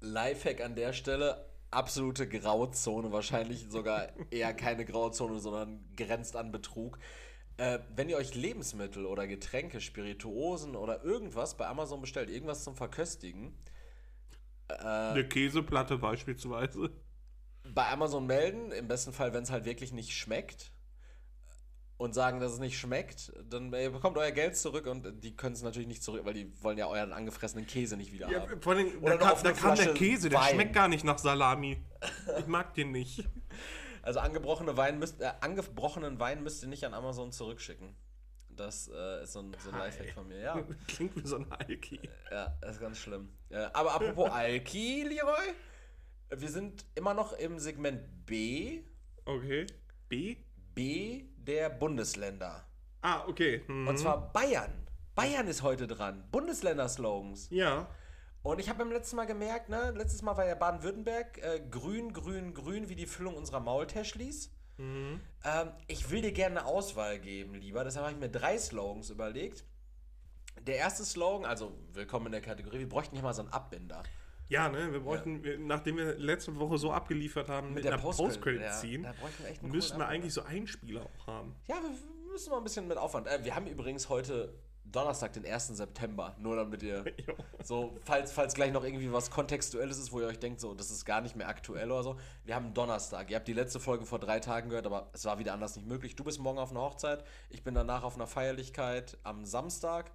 Lifehack 0.00 0.60
an 0.62 0.74
der 0.74 0.92
Stelle. 0.92 1.49
Absolute 1.70 2.28
Grauzone, 2.28 3.12
wahrscheinlich 3.12 3.66
sogar 3.70 4.08
eher 4.30 4.52
keine 4.54 4.84
Grauzone, 4.84 5.38
sondern 5.38 5.84
grenzt 5.96 6.36
an 6.36 6.50
Betrug. 6.50 6.98
Äh, 7.58 7.80
wenn 7.94 8.08
ihr 8.08 8.16
euch 8.16 8.34
Lebensmittel 8.34 9.06
oder 9.06 9.26
Getränke, 9.26 9.80
Spirituosen 9.80 10.74
oder 10.76 11.04
irgendwas 11.04 11.56
bei 11.56 11.66
Amazon 11.66 12.00
bestellt, 12.00 12.30
irgendwas 12.30 12.64
zum 12.64 12.74
Verköstigen, 12.74 13.54
Eine 14.68 15.26
Käseplatte 15.28 15.98
beispielsweise. 15.98 16.90
bei 17.74 17.88
Amazon 17.88 18.26
melden, 18.26 18.72
im 18.72 18.88
besten 18.88 19.12
Fall, 19.12 19.32
wenn 19.32 19.42
es 19.42 19.50
halt 19.50 19.64
wirklich 19.64 19.92
nicht 19.92 20.12
schmeckt 20.12 20.72
und 22.00 22.14
sagen, 22.14 22.40
dass 22.40 22.52
es 22.52 22.58
nicht 22.60 22.78
schmeckt, 22.78 23.30
dann 23.50 23.72
äh, 23.74 23.90
bekommt 23.90 24.16
euer 24.16 24.30
Geld 24.30 24.56
zurück 24.56 24.86
und 24.86 25.22
die 25.22 25.36
können 25.36 25.54
es 25.54 25.62
natürlich 25.62 25.86
nicht 25.86 26.02
zurück, 26.02 26.22
weil 26.24 26.32
die 26.32 26.50
wollen 26.62 26.78
ja 26.78 26.86
euren 26.86 27.12
angefressenen 27.12 27.66
Käse 27.66 27.96
nicht 27.98 28.10
wieder 28.10 28.30
Ja, 28.30 28.40
haben. 28.40 28.62
vor 28.62 28.72
allem, 28.72 28.88
Oder 29.02 29.18
da, 29.18 29.30
kam, 29.32 29.42
da 29.42 29.52
kam 29.52 29.76
der 29.76 29.92
Käse, 29.92 30.30
der 30.30 30.40
Wein. 30.40 30.54
schmeckt 30.54 30.72
gar 30.72 30.88
nicht 30.88 31.04
nach 31.04 31.18
Salami. 31.18 31.76
Ich 32.38 32.46
mag 32.46 32.74
den 32.74 32.90
nicht. 32.92 33.24
Also 34.02 34.18
angebrochene 34.20 34.78
Wein 34.78 34.98
müsst, 34.98 35.20
äh, 35.20 35.30
angebrochenen 35.42 36.18
Wein 36.18 36.42
müsst 36.42 36.62
ihr 36.62 36.70
nicht 36.70 36.84
an 36.86 36.94
Amazon 36.94 37.32
zurückschicken. 37.32 37.94
Das 38.48 38.88
äh, 38.88 39.24
ist 39.24 39.34
so 39.34 39.40
ein, 39.40 39.54
so 39.62 39.70
ein 39.70 39.78
Lifehack 39.78 40.12
von 40.14 40.26
mir, 40.26 40.38
ja. 40.40 40.64
Klingt 40.88 41.14
wie 41.22 41.28
so 41.28 41.36
ein 41.36 41.44
Alki. 41.52 42.00
Ja, 42.30 42.56
das 42.62 42.76
ist 42.76 42.80
ganz 42.80 42.96
schlimm. 42.96 43.28
Äh, 43.50 43.56
aber 43.74 43.92
apropos 43.92 44.30
Alki, 44.32 45.02
Leroy, 45.06 45.52
wir 46.34 46.48
sind 46.48 46.86
immer 46.94 47.12
noch 47.12 47.34
im 47.34 47.58
Segment 47.58 48.00
B, 48.24 48.84
Okay. 49.26 49.66
B? 50.08 50.38
B 50.74 51.24
der 51.44 51.70
Bundesländer. 51.70 52.66
Ah, 53.02 53.24
okay. 53.26 53.62
Mhm. 53.66 53.88
Und 53.88 53.98
zwar 53.98 54.32
Bayern. 54.32 54.86
Bayern 55.14 55.48
ist 55.48 55.62
heute 55.62 55.86
dran. 55.86 56.24
Bundesländer-Slogans. 56.30 57.48
Ja. 57.50 57.88
Und 58.42 58.58
ich 58.58 58.68
habe 58.68 58.78
beim 58.78 58.92
letzten 58.92 59.16
Mal 59.16 59.26
gemerkt, 59.26 59.68
ne, 59.68 59.90
letztes 59.90 60.22
Mal 60.22 60.36
war 60.36 60.46
ja 60.46 60.54
Baden-Württemberg 60.54 61.38
äh, 61.38 61.60
grün, 61.70 62.12
grün, 62.12 62.54
grün 62.54 62.88
wie 62.88 62.96
die 62.96 63.06
Füllung 63.06 63.36
unserer 63.36 63.60
Maultäschlis. 63.60 64.50
Mhm. 64.78 65.20
Ähm, 65.44 65.68
ich 65.88 66.10
will 66.10 66.22
dir 66.22 66.32
gerne 66.32 66.60
eine 66.60 66.66
Auswahl 66.66 67.18
geben, 67.18 67.54
lieber. 67.54 67.84
Deshalb 67.84 68.06
habe 68.06 68.14
ich 68.14 68.20
mir 68.20 68.30
drei 68.30 68.56
Slogans 68.56 69.10
überlegt. 69.10 69.64
Der 70.66 70.76
erste 70.76 71.04
Slogan, 71.04 71.44
also 71.44 71.76
willkommen 71.92 72.26
in 72.26 72.32
der 72.32 72.40
Kategorie, 72.40 72.78
wir 72.78 72.88
bräuchten 72.88 73.14
hier 73.14 73.22
mal 73.22 73.34
so 73.34 73.42
einen 73.42 73.52
Abbinder. 73.52 74.02
Ja, 74.50 74.68
ne, 74.68 74.92
wir 74.92 75.00
bräuchten, 75.00 75.44
wir, 75.44 75.58
nachdem 75.58 75.96
wir 75.96 76.18
letzte 76.18 76.58
Woche 76.58 76.76
so 76.76 76.92
abgeliefert 76.92 77.48
haben 77.48 77.72
mit, 77.72 77.84
der 77.84 77.94
einer 77.94 78.02
Postcredit, 78.02 78.60
ja, 78.60 78.82
wir 78.82 79.14
echt 79.48 79.62
einen 79.62 79.70
müssten 79.70 79.98
wir 79.98 80.08
eigentlich 80.08 80.34
so 80.34 80.42
Einspieler 80.42 81.06
auch 81.06 81.26
haben. 81.28 81.54
Ja, 81.68 81.76
wir 81.76 81.90
müssen 82.32 82.50
mal 82.50 82.58
ein 82.58 82.64
bisschen 82.64 82.88
mit 82.88 82.98
Aufwand. 82.98 83.28
Äh, 83.28 83.44
wir 83.44 83.54
haben 83.54 83.68
übrigens 83.68 84.08
heute 84.08 84.52
Donnerstag, 84.84 85.34
den 85.34 85.46
1. 85.46 85.68
September. 85.68 86.34
Nur 86.40 86.56
damit 86.56 86.82
ihr. 86.82 87.04
Jo. 87.26 87.34
so, 87.62 87.96
falls, 88.02 88.32
falls 88.32 88.54
gleich 88.54 88.72
noch 88.72 88.82
irgendwie 88.82 89.12
was 89.12 89.30
Kontextuelles 89.30 89.98
ist, 89.98 90.10
wo 90.10 90.20
ihr 90.20 90.26
euch 90.26 90.40
denkt, 90.40 90.60
so, 90.60 90.74
das 90.74 90.90
ist 90.90 91.04
gar 91.04 91.20
nicht 91.20 91.36
mehr 91.36 91.48
aktuell 91.48 91.92
oder 91.92 92.02
so. 92.02 92.16
Wir 92.44 92.56
haben 92.56 92.74
Donnerstag. 92.74 93.30
Ihr 93.30 93.36
habt 93.36 93.46
die 93.46 93.52
letzte 93.52 93.78
Folge 93.78 94.04
vor 94.04 94.18
drei 94.18 94.40
Tagen 94.40 94.70
gehört, 94.70 94.86
aber 94.86 95.10
es 95.12 95.24
war 95.24 95.38
wieder 95.38 95.52
anders 95.52 95.76
nicht 95.76 95.86
möglich. 95.86 96.16
Du 96.16 96.24
bist 96.24 96.40
morgen 96.40 96.58
auf 96.58 96.72
einer 96.72 96.80
Hochzeit. 96.80 97.22
Ich 97.50 97.62
bin 97.62 97.74
danach 97.74 98.02
auf 98.02 98.16
einer 98.16 98.26
Feierlichkeit 98.26 99.16
am 99.22 99.44
Samstag. 99.44 100.10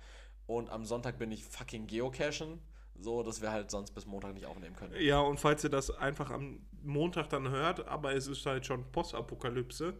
Und 0.45 0.69
am 0.69 0.83
Sonntag 0.85 1.17
bin 1.17 1.31
ich 1.31 1.45
fucking 1.45 1.87
geocachen. 1.87 2.59
So, 2.99 3.23
dass 3.23 3.41
wir 3.41 3.51
halt 3.51 3.69
sonst 3.69 3.91
bis 3.91 4.05
Montag 4.05 4.33
nicht 4.33 4.45
aufnehmen 4.45 4.75
können. 4.75 4.95
Ja, 4.99 5.19
und 5.19 5.39
falls 5.39 5.63
ihr 5.63 5.69
das 5.69 5.91
einfach 5.91 6.31
am 6.31 6.65
Montag 6.81 7.29
dann 7.29 7.49
hört, 7.49 7.87
aber 7.87 8.15
es 8.15 8.27
ist 8.27 8.45
halt 8.45 8.65
schon 8.65 8.91
Postapokalypse, 8.91 9.93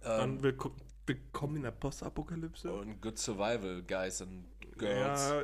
dann 0.00 0.42
willko 0.42 0.72
willkommen 1.06 1.56
in 1.56 1.62
der 1.64 1.70
Postapokalypse. 1.70 2.72
Und 2.72 3.00
Good 3.02 3.18
Survival, 3.18 3.82
Guys 3.82 4.22
and 4.22 4.46
Girls. 4.78 5.30
Ja, 5.30 5.42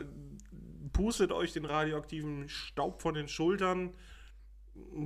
pustet 0.92 1.32
euch 1.32 1.52
den 1.52 1.66
radioaktiven 1.66 2.48
Staub 2.48 3.02
von 3.02 3.14
den 3.14 3.28
Schultern, 3.28 3.94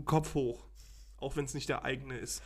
Kopf 0.04 0.34
hoch. 0.34 0.64
Auch 1.18 1.34
wenn 1.36 1.44
es 1.44 1.54
nicht 1.54 1.68
der 1.68 1.84
eigene 1.84 2.18
ist. 2.18 2.40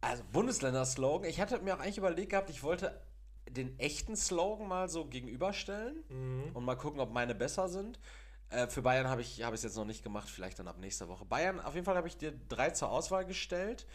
Also 0.00 0.22
Bundesländer-Slogan. 0.32 1.28
Ich 1.28 1.40
hatte 1.40 1.58
mir 1.60 1.74
auch 1.74 1.80
eigentlich 1.80 1.98
überlegt 1.98 2.30
gehabt, 2.30 2.48
ich 2.48 2.62
wollte 2.62 3.00
den 3.48 3.76
echten 3.80 4.14
Slogan 4.14 4.68
mal 4.68 4.88
so 4.88 5.06
gegenüberstellen 5.06 6.04
und 6.54 6.64
mal 6.64 6.76
gucken, 6.76 7.00
ob 7.00 7.12
meine 7.12 7.34
besser 7.34 7.68
sind. 7.68 7.98
Äh, 8.50 8.66
für 8.66 8.82
Bayern 8.82 9.08
habe 9.08 9.22
ich 9.22 9.40
es 9.40 9.62
jetzt 9.62 9.76
noch 9.76 9.84
nicht 9.84 10.02
gemacht, 10.02 10.28
vielleicht 10.28 10.58
dann 10.58 10.68
ab 10.68 10.78
nächster 10.78 11.08
Woche. 11.08 11.24
Bayern, 11.24 11.60
auf 11.60 11.74
jeden 11.74 11.86
Fall 11.86 11.96
habe 11.96 12.08
ich 12.08 12.16
dir 12.16 12.32
drei 12.48 12.70
zur 12.70 12.90
Auswahl 12.90 13.24
gestellt. 13.24 13.86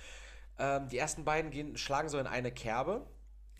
Ähm, 0.57 0.87
die 0.87 0.97
ersten 0.97 1.25
beiden 1.25 1.51
gehen, 1.51 1.77
schlagen 1.77 2.07
so 2.07 2.17
in 2.17 2.27
eine 2.27 2.51
Kerbe. 2.51 3.05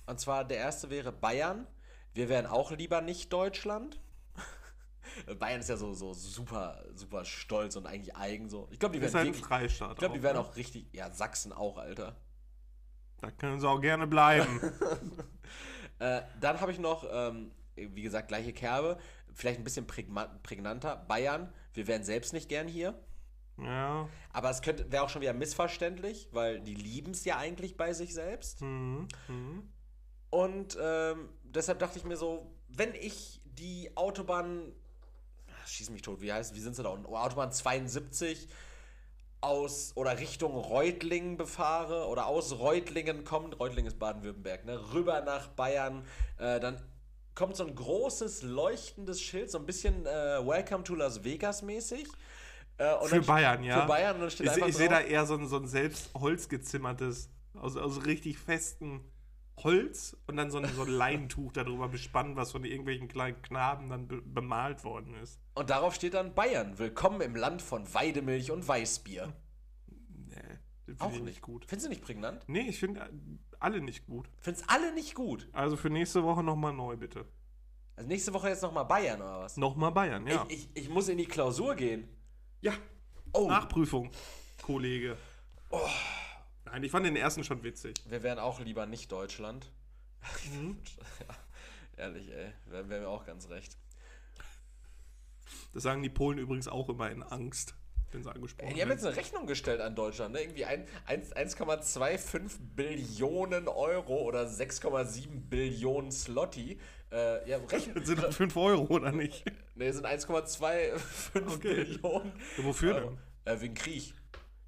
Und 0.05 0.19
zwar 0.19 0.45
der 0.45 0.57
erste 0.57 0.89
wäre 0.89 1.11
Bayern. 1.11 1.67
Wir 2.13 2.29
wären 2.29 2.45
auch 2.45 2.71
lieber 2.71 3.01
nicht 3.01 3.33
Deutschland. 3.33 3.99
Bayern 5.39 5.59
ist 5.59 5.67
ja 5.69 5.75
so, 5.75 5.93
so 5.93 6.13
super, 6.13 6.81
super 6.95 7.25
stolz 7.25 7.75
und 7.75 7.87
eigentlich 7.87 8.15
eigen 8.15 8.49
so. 8.49 8.69
Ich 8.71 8.79
glaube, 8.79 8.93
die 8.95 9.01
werden 9.01 9.13
halt 9.13 9.27
wirklich- 9.27 9.45
Freistaat. 9.45 9.91
ich 9.93 9.97
glaube, 9.97 10.13
die 10.13 10.19
auch, 10.21 10.23
werden 10.23 10.37
ne? 10.37 10.43
auch 10.43 10.55
richtig. 10.55 10.87
Ja, 10.93 11.11
Sachsen 11.11 11.51
auch, 11.51 11.77
Alter. 11.77 12.15
Da 13.19 13.31
können 13.31 13.59
sie 13.59 13.67
auch 13.67 13.81
gerne 13.81 14.07
bleiben. 14.07 14.61
Äh, 15.97 16.23
dann 16.41 16.59
habe 16.59 16.73
ich 16.73 16.77
noch, 16.77 17.05
ähm, 17.09 17.51
wie 17.75 18.01
gesagt, 18.01 18.27
gleiche 18.27 18.51
Kerbe. 18.51 18.97
Vielleicht 19.35 19.59
ein 19.59 19.65
bisschen 19.65 19.85
prägnanter. 19.85 20.95
Bayern, 20.95 21.53
wir 21.73 21.87
wären 21.87 22.03
selbst 22.03 22.31
nicht 22.33 22.47
gern 22.47 22.67
hier. 22.67 22.97
ja. 23.57 24.09
Aber 24.31 24.49
es 24.49 24.61
könnte 24.61 24.91
wäre 24.91 25.03
auch 25.03 25.09
schon 25.09 25.21
wieder 25.21 25.33
missverständlich, 25.33 26.29
weil 26.31 26.61
die 26.61 26.73
lieben 26.73 27.11
es 27.11 27.25
ja 27.25 27.37
eigentlich 27.37 27.77
bei 27.77 27.93
sich 27.93 28.13
selbst. 28.13 28.61
Mhm. 28.61 29.07
Mhm. 29.27 29.69
Und 30.29 30.77
ähm, 30.81 31.29
deshalb 31.43 31.79
dachte 31.79 31.99
ich 31.99 32.05
mir 32.05 32.17
so, 32.17 32.49
wenn 32.69 32.93
ich 32.95 33.41
die 33.43 33.91
Autobahn, 33.95 34.71
ah, 35.47 35.67
schieß 35.67 35.89
mich 35.89 36.01
tot, 36.01 36.21
wie 36.21 36.31
heißt, 36.31 36.55
wie 36.55 36.59
sind 36.59 36.75
sie 36.75 36.83
da 36.83 36.89
unten? 36.89 37.05
Oh, 37.05 37.17
Autobahn 37.17 37.51
72 37.51 38.47
aus 39.41 39.91
oder 39.95 40.17
Richtung 40.17 40.55
Reutlingen 40.55 41.37
befahre 41.37 42.07
oder 42.07 42.27
aus 42.27 42.57
Reutlingen 42.57 43.25
kommt, 43.25 43.59
Reutlingen 43.59 43.87
ist 43.87 43.99
Baden-Württemberg, 43.99 44.65
ne, 44.65 44.93
rüber 44.93 45.21
nach 45.21 45.49
Bayern, 45.49 46.05
äh, 46.39 46.59
dann 46.59 46.81
kommt 47.35 47.57
so 47.57 47.65
ein 47.67 47.75
großes 47.75 48.41
leuchtendes 48.43 49.21
Schild, 49.21 49.51
so 49.51 49.59
ein 49.59 49.65
bisschen 49.65 50.05
äh, 50.05 50.09
Welcome 50.45 50.83
to 50.83 50.95
Las 50.95 51.23
Vegas 51.23 51.61
mäßig. 51.61 52.07
Äh, 52.77 52.95
Für 53.05 53.15
dann- 53.17 53.25
Bayern, 53.25 53.63
ja. 53.63 53.81
Für 53.81 53.87
Bayern 53.87 54.27
Ich, 54.27 54.39
ich 54.39 54.75
sehe 54.75 54.89
da 54.89 55.01
eher 55.01 55.25
so 55.25 55.35
ein, 55.35 55.47
so 55.47 55.57
ein 55.57 55.67
selbst 55.67 56.09
holzgezimmertes, 56.13 57.29
aus, 57.53 57.77
aus 57.77 58.05
richtig 58.05 58.37
festem 58.37 59.01
Holz 59.63 60.17
und 60.27 60.35
dann 60.35 60.51
so 60.51 60.57
ein, 60.57 60.65
so 60.75 60.83
ein 60.83 60.89
Leintuch 60.89 61.53
darüber 61.53 61.87
bespannt, 61.87 62.35
was 62.35 62.51
von 62.51 62.65
irgendwelchen 62.65 63.07
kleinen 63.07 63.41
Knaben 63.41 63.89
dann 63.89 64.07
be 64.07 64.21
bemalt 64.21 64.83
worden 64.83 65.15
ist. 65.15 65.39
Und 65.53 65.69
darauf 65.69 65.95
steht 65.95 66.13
dann 66.13 66.33
Bayern. 66.33 66.77
Willkommen 66.77 67.21
im 67.21 67.35
Land 67.35 67.61
von 67.61 67.93
Weidemilch 67.93 68.51
und 68.51 68.67
Weißbier. 68.67 69.31
Nee, 70.09 70.95
finde 70.97 71.15
ich 71.15 71.21
nicht 71.21 71.41
gut. 71.41 71.65
Findest 71.65 71.85
du 71.85 71.89
nicht 71.89 72.03
prägnant? 72.03 72.43
Nee, 72.47 72.67
ich 72.67 72.79
finde 72.79 73.09
alle 73.61 73.81
nicht 73.81 74.05
gut. 74.05 74.29
Findest 74.39 74.69
alle 74.69 74.93
nicht 74.93 75.15
gut. 75.15 75.47
Also 75.53 75.75
für 75.77 75.89
nächste 75.89 76.23
Woche 76.23 76.43
nochmal 76.43 76.73
neu, 76.73 76.95
bitte. 76.97 77.25
Also 77.95 78.07
nächste 78.09 78.33
Woche 78.33 78.49
jetzt 78.49 78.61
nochmal 78.61 78.85
Bayern 78.85 79.21
oder 79.21 79.39
was? 79.41 79.57
Nochmal 79.57 79.91
Bayern, 79.91 80.27
ja. 80.27 80.45
Ich, 80.49 80.69
ich, 80.75 80.83
ich 80.83 80.89
muss 80.89 81.07
in 81.07 81.17
die 81.17 81.25
Klausur 81.25 81.75
gehen. 81.75 82.07
ja, 82.61 82.73
Oh, 83.33 83.47
Nachprüfung, 83.49 84.11
Kollege. 84.61 85.17
Nein, 86.65 86.83
ich 86.83 86.91
fand 86.91 87.05
den 87.05 87.17
ersten 87.17 87.43
schon 87.43 87.63
witzig. 87.63 87.95
wir 88.05 88.23
wären 88.23 88.39
auch 88.39 88.59
lieber 88.61 88.85
nicht 88.85 89.11
Deutschland. 89.11 89.69
Mhm. 90.53 90.77
ja, 91.27 91.35
ehrlich, 91.97 92.29
ey. 92.31 92.53
Wären 92.67 92.89
wär 92.89 93.01
mir 93.01 93.09
auch 93.09 93.25
ganz 93.25 93.49
recht. 93.49 93.77
Das 95.73 95.83
sagen 95.83 96.01
die 96.01 96.09
Polen 96.09 96.37
übrigens 96.37 96.67
auch 96.69 96.87
immer 96.89 97.11
in 97.11 97.23
Angst, 97.23 97.75
sie 98.23 98.29
angesprochen 98.31 98.73
die 98.75 98.81
haben 98.81 98.89
jetzt 98.91 99.05
eine 99.05 99.15
Rechnung 99.15 99.45
gestellt 99.47 99.81
an 99.81 99.95
Deutschland, 99.95 100.33
ne? 100.33 100.41
Irgendwie 100.41 100.65
ein- 100.65 100.85
eins- 101.05 101.31
1,25 101.33 102.57
Billionen 102.75 103.67
Euro 103.67 104.21
oder 104.23 104.47
6,7 104.47 105.49
Billionen 105.49 106.11
Slotty. 106.11 106.79
Äh, 107.11 107.49
ja, 107.49 107.57
Rechnung. 107.57 107.95
Das 108.03 108.07
sind 108.07 108.33
5 108.33 108.57
Euro, 108.57 108.83
oder 108.93 109.11
nicht? 109.11 109.45
Ne, 109.75 109.91
sind 109.93 110.05
1,25 110.05 110.99
Okay. 111.55 111.83
Billionen. 111.83 112.33
Wofür 112.57 112.95
Euro. 112.95 113.17
Äh, 113.45 113.59
wegen 113.61 113.73
Krieg. 113.75 114.13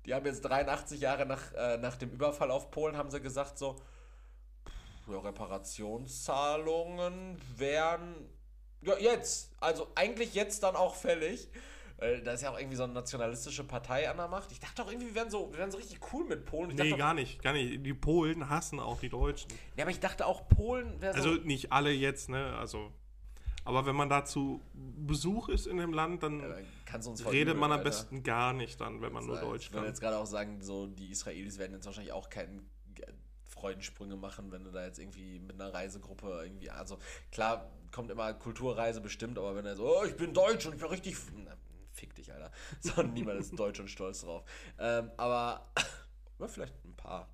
Die 0.05 0.13
haben 0.13 0.25
jetzt 0.25 0.41
83 0.41 1.01
Jahre 1.01 1.25
nach, 1.25 1.53
äh, 1.53 1.77
nach 1.77 1.97
dem 1.97 2.11
Überfall 2.11 2.51
auf 2.51 2.71
Polen, 2.71 2.95
haben 2.95 3.11
sie 3.11 3.19
gesagt, 3.19 3.57
so, 3.57 3.75
ja, 5.09 5.19
Reparationszahlungen 5.19 7.37
wären, 7.55 8.15
ja, 8.81 8.97
jetzt, 8.97 9.51
also 9.59 9.87
eigentlich 9.95 10.33
jetzt 10.33 10.63
dann 10.63 10.75
auch 10.75 10.95
fällig. 10.95 11.49
Weil 11.97 12.21
da 12.21 12.33
ist 12.33 12.41
ja 12.43 12.51
auch 12.51 12.59
irgendwie 12.59 12.75
so 12.77 12.83
eine 12.83 12.93
nationalistische 12.93 13.63
Partei 13.63 14.09
an 14.09 14.17
der 14.17 14.27
Macht. 14.27 14.51
Ich 14.51 14.59
dachte 14.59 14.83
auch 14.83 14.87
irgendwie, 14.91 15.07
wir 15.07 15.15
wären 15.15 15.31
so, 15.31 15.51
wir 15.51 15.57
wären 15.59 15.71
so 15.71 15.77
richtig 15.77 15.99
cool 16.13 16.25
mit 16.25 16.45
Polen. 16.45 16.69
Ich 16.69 16.77
Nee, 16.77 16.91
gar 16.95 17.13
nicht, 17.15 17.41
gar 17.41 17.53
nicht. 17.53 17.83
Die 17.85 17.93
Polen 17.93 18.49
hassen 18.49 18.79
auch 18.79 18.99
die 18.99 19.09
Deutschen. 19.09 19.49
ja, 19.75 19.83
aber 19.83 19.91
ich 19.91 19.99
dachte 19.99 20.25
auch, 20.27 20.47
Polen 20.47 21.01
wäre 21.01 21.19
so. 21.19 21.29
Also 21.31 21.41
nicht 21.43 21.71
alle 21.71 21.91
jetzt, 21.91 22.29
ne? 22.29 22.55
Also. 22.57 22.91
Aber 23.65 23.85
wenn 23.85 23.95
man 23.97 24.07
dazu 24.07 24.61
Besuch 24.73 25.49
ist 25.49 25.67
in 25.67 25.75
dem 25.77 25.91
Land, 25.91 26.23
dann 26.23 26.39
Ja, 26.39 26.95
uns 26.95 27.25
redet 27.29 27.57
man 27.57 27.71
am 27.71 27.79
Alter. 27.79 27.89
besten 27.89 28.23
gar 28.23 28.53
nicht 28.53 28.79
dann, 28.79 29.01
wenn 29.01 29.11
man 29.11 29.25
nur 29.25 29.37
Deutsch 29.39 29.65
Ich 29.65 29.71
würde 29.71 29.79
kann. 29.79 29.87
jetzt 29.89 29.99
gerade 29.99 30.17
auch 30.17 30.25
sagen, 30.25 30.61
so 30.61 30.87
die 30.87 31.09
Israelis 31.11 31.57
werden 31.57 31.73
jetzt 31.73 31.85
wahrscheinlich 31.85 32.13
auch 32.13 32.29
keinen 32.29 32.69
Ge- 32.95 33.05
Freudensprünge 33.43 34.15
machen, 34.15 34.53
wenn 34.53 34.63
du 34.63 34.71
da 34.71 34.85
jetzt 34.85 34.99
irgendwie 34.99 35.39
mit 35.39 35.59
einer 35.59 35.73
Reisegruppe 35.73 36.43
irgendwie, 36.45 36.69
also 36.69 36.97
klar, 37.29 37.69
kommt 37.91 38.09
immer 38.09 38.33
Kulturreise 38.35 39.01
bestimmt, 39.01 39.37
aber 39.37 39.53
wenn 39.55 39.65
er 39.65 39.75
so, 39.75 39.99
oh, 39.99 40.05
ich 40.05 40.15
bin 40.15 40.33
deutsch 40.33 40.65
und 40.65 40.73
ich 40.75 40.79
bin 40.79 40.87
richtig, 40.89 41.17
na, 41.35 41.51
fick 41.97 42.15
dich, 42.15 42.31
Alter. 42.31 42.51
So, 42.79 43.01
niemand 43.01 43.39
ist 43.39 43.57
deutsch 43.57 43.79
und 43.79 43.89
stolz 43.89 44.21
drauf. 44.21 44.43
Ähm, 44.79 45.11
aber, 45.17 45.67
ja, 46.39 46.47
vielleicht 46.47 46.73
ein 46.85 46.95
paar. 46.95 47.29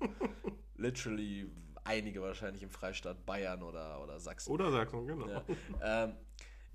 Literally 0.76 1.50
einige 1.84 2.22
wahrscheinlich 2.22 2.62
im 2.62 2.70
Freistaat 2.70 3.24
Bayern 3.26 3.62
oder, 3.62 4.02
oder 4.02 4.18
Sachsen. 4.18 4.50
Oder 4.50 4.70
Sachsen, 4.70 5.06
genau. 5.06 5.28
Ja. 5.28 5.44
ähm, 5.82 6.16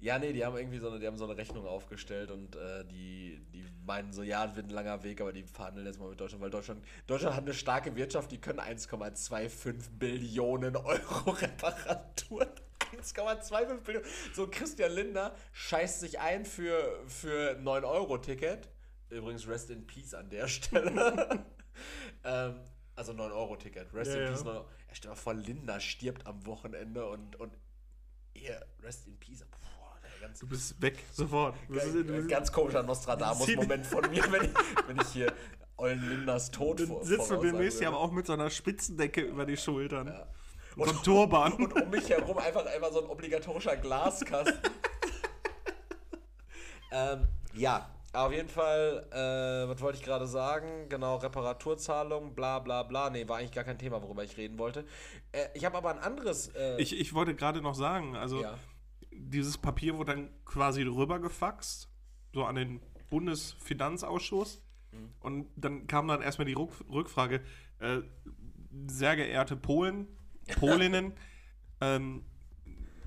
ja, 0.02 0.18
nee, 0.18 0.32
die 0.32 0.46
haben 0.46 0.56
irgendwie 0.56 0.78
so 0.78 0.88
eine, 0.88 1.00
die 1.00 1.08
haben 1.08 1.18
so 1.18 1.26
eine 1.26 1.36
Rechnung 1.36 1.66
aufgestellt 1.66 2.32
und 2.32 2.56
äh, 2.56 2.86
die, 2.86 3.42
die 3.54 3.66
meinen 3.86 4.14
so, 4.14 4.24
ja, 4.24 4.46
es 4.46 4.56
wird 4.56 4.68
ein 4.68 4.70
langer 4.70 5.04
Weg, 5.04 5.20
aber 5.20 5.34
die 5.34 5.44
verhandeln 5.44 5.86
jetzt 5.86 6.00
mal 6.00 6.10
mit 6.10 6.20
Deutschland, 6.20 6.42
weil 6.42 6.50
Deutschland, 6.50 6.86
Deutschland 7.06 7.36
hat 7.36 7.44
eine 7.44 7.54
starke 7.54 7.94
Wirtschaft, 7.96 8.32
die 8.32 8.40
können 8.40 8.60
1,25 8.60 9.98
Billionen 9.98 10.78
Euro 10.78 11.32
Reparaturen. 11.32 12.48
1,25 12.98 13.78
Billionen. 13.82 14.08
So 14.34 14.48
Christian 14.48 14.92
Lindner 14.92 15.36
scheißt 15.52 16.00
sich 16.00 16.20
ein 16.20 16.46
für, 16.46 17.04
für 17.08 17.58
9-Euro-Ticket. 17.60 18.70
Übrigens, 19.10 19.48
Rest 19.48 19.70
in 19.70 19.86
Peace 19.88 20.14
an 20.14 20.30
der 20.30 20.48
Stelle. 20.48 21.46
ähm, 22.24 22.60
also 22.96 23.14
9-Euro-Ticket. 23.14 23.94
Rest 23.94 24.12
Ja, 24.12 24.18
in 24.18 24.24
ja. 24.24 24.30
Peace. 24.32 24.44
9 24.44 24.56
Euro. 24.56 24.66
Ja, 24.88 24.94
stell 24.94 25.10
mal 25.10 25.16
vor, 25.16 25.34
Lindner 25.34 25.80
stirbt 25.80 26.26
am 26.28 26.46
Wochenende 26.46 27.08
und, 27.08 27.36
und 27.40 27.54
ihr, 28.34 28.66
Rest 28.84 29.08
in 29.08 29.18
Peace. 29.18 29.40
Der 29.40 30.28
ganz, 30.28 30.40
Du 30.40 30.48
bist 30.48 30.82
weg, 30.82 31.04
sofort. 31.12 31.56
Das 31.70 31.86
ist- 31.86 32.08
ganz, 32.08 32.28
ganz 32.28 32.52
komischer 32.52 32.84
Nostradamus-Moment 32.84 33.86
von 33.86 34.10
mir, 34.10 34.24
wenn 34.32 34.44
ich, 34.46 34.52
wenn 34.88 35.00
ich 35.00 35.08
hier 35.08 35.34
Eulen 35.78 36.10
Lindners 36.10 36.52
Tod 36.52 36.82
vor 36.82 37.06
sitzt 37.06 37.32
du 37.32 37.38
demnächst 37.38 37.80
ja 37.80 37.88
aber 37.88 38.00
auch 38.00 38.12
mit 38.12 38.26
so 38.26 38.34
einer 38.34 38.50
Spitzendecke 38.50 39.22
über 39.22 39.46
die 39.46 39.56
Schultern. 39.58 40.08
Ja. 40.08 40.28
Und 40.76 40.90
einem 40.90 41.04
Turban. 41.04 41.54
Und 41.54 41.74
um 41.74 41.90
mich 41.90 42.10
herum 42.10 42.38
einfach, 42.38 42.66
einfach 42.66 42.92
so 42.92 43.04
ein 43.04 43.10
obligatorischer 43.10 43.78
Glaskasten. 43.78 44.54
ähm, 46.92 47.28
ja, 47.54 47.90
auf 48.14 48.32
jeden 48.32 48.50
Fall, 48.50 49.06
äh, 49.12 49.70
was 49.70 49.80
wollte 49.82 50.00
ich 50.00 50.04
gerade 50.04 50.26
sagen? 50.26 50.90
Genau, 50.90 51.18
Reparaturzahlung, 51.18 52.34
bla 52.34 52.60
bla 52.60 52.84
bla. 52.84 53.10
Nee, 53.10 53.28
war 53.28 53.38
eigentlich 53.38 53.52
gar 53.52 53.64
kein 53.64 53.78
Thema, 53.78 54.02
worüber 54.02 54.24
ich 54.24 54.36
reden 54.38 54.58
wollte. 54.58 54.86
Äh, 55.32 55.48
ich 55.54 55.64
habe 55.64 55.78
aber 55.78 55.92
ein 55.92 56.00
anderes. 56.00 56.48
Äh, 56.56 56.82
Ich, 56.82 57.00
ich 57.00 57.14
wollte 57.14 57.36
gerade 57.36 57.62
noch 57.62 57.76
sagen, 57.76 58.16
also 58.16 58.42
ja. 58.42 58.58
dieses 59.12 59.58
Papier 59.58 59.98
wurde 59.98 60.16
dann 60.16 60.30
quasi 60.44 60.82
rübergefaxt, 60.82 61.88
so 62.34 62.46
an 62.46 62.56
den 62.56 62.82
Bundesfinanzausschuss. 63.12 64.64
Mhm. 64.92 65.14
Und 65.20 65.48
dann 65.56 65.86
kam 65.86 66.08
dann 66.08 66.24
erstmal 66.24 66.46
die 66.46 66.54
Rück 66.54 66.72
Rückfrage, 66.90 67.42
äh, 67.80 68.00
sehr 68.88 69.16
geehrte 69.16 69.56
Polen, 69.56 70.08
Polinnen, 70.58 71.14
ähm, 71.82 72.24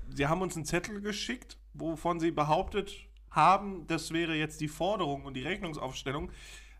Sie 0.09 0.27
haben 0.27 0.41
uns 0.41 0.55
einen 0.55 0.65
Zettel 0.65 1.01
geschickt, 1.01 1.57
wovon 1.73 2.19
Sie 2.19 2.31
behauptet 2.31 2.93
haben, 3.31 3.87
das 3.87 4.11
wäre 4.11 4.35
jetzt 4.35 4.61
die 4.61 4.67
Forderung 4.67 5.25
und 5.25 5.33
die 5.33 5.41
Rechnungsaufstellung. 5.41 6.31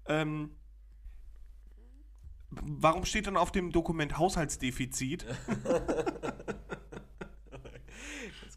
Ähm, 0.05 0.51
warum 2.51 3.05
steht 3.05 3.27
dann 3.27 3.37
auf 3.37 3.51
dem 3.51 3.71
Dokument 3.71 4.17
Haushaltsdefizit? 4.17 5.25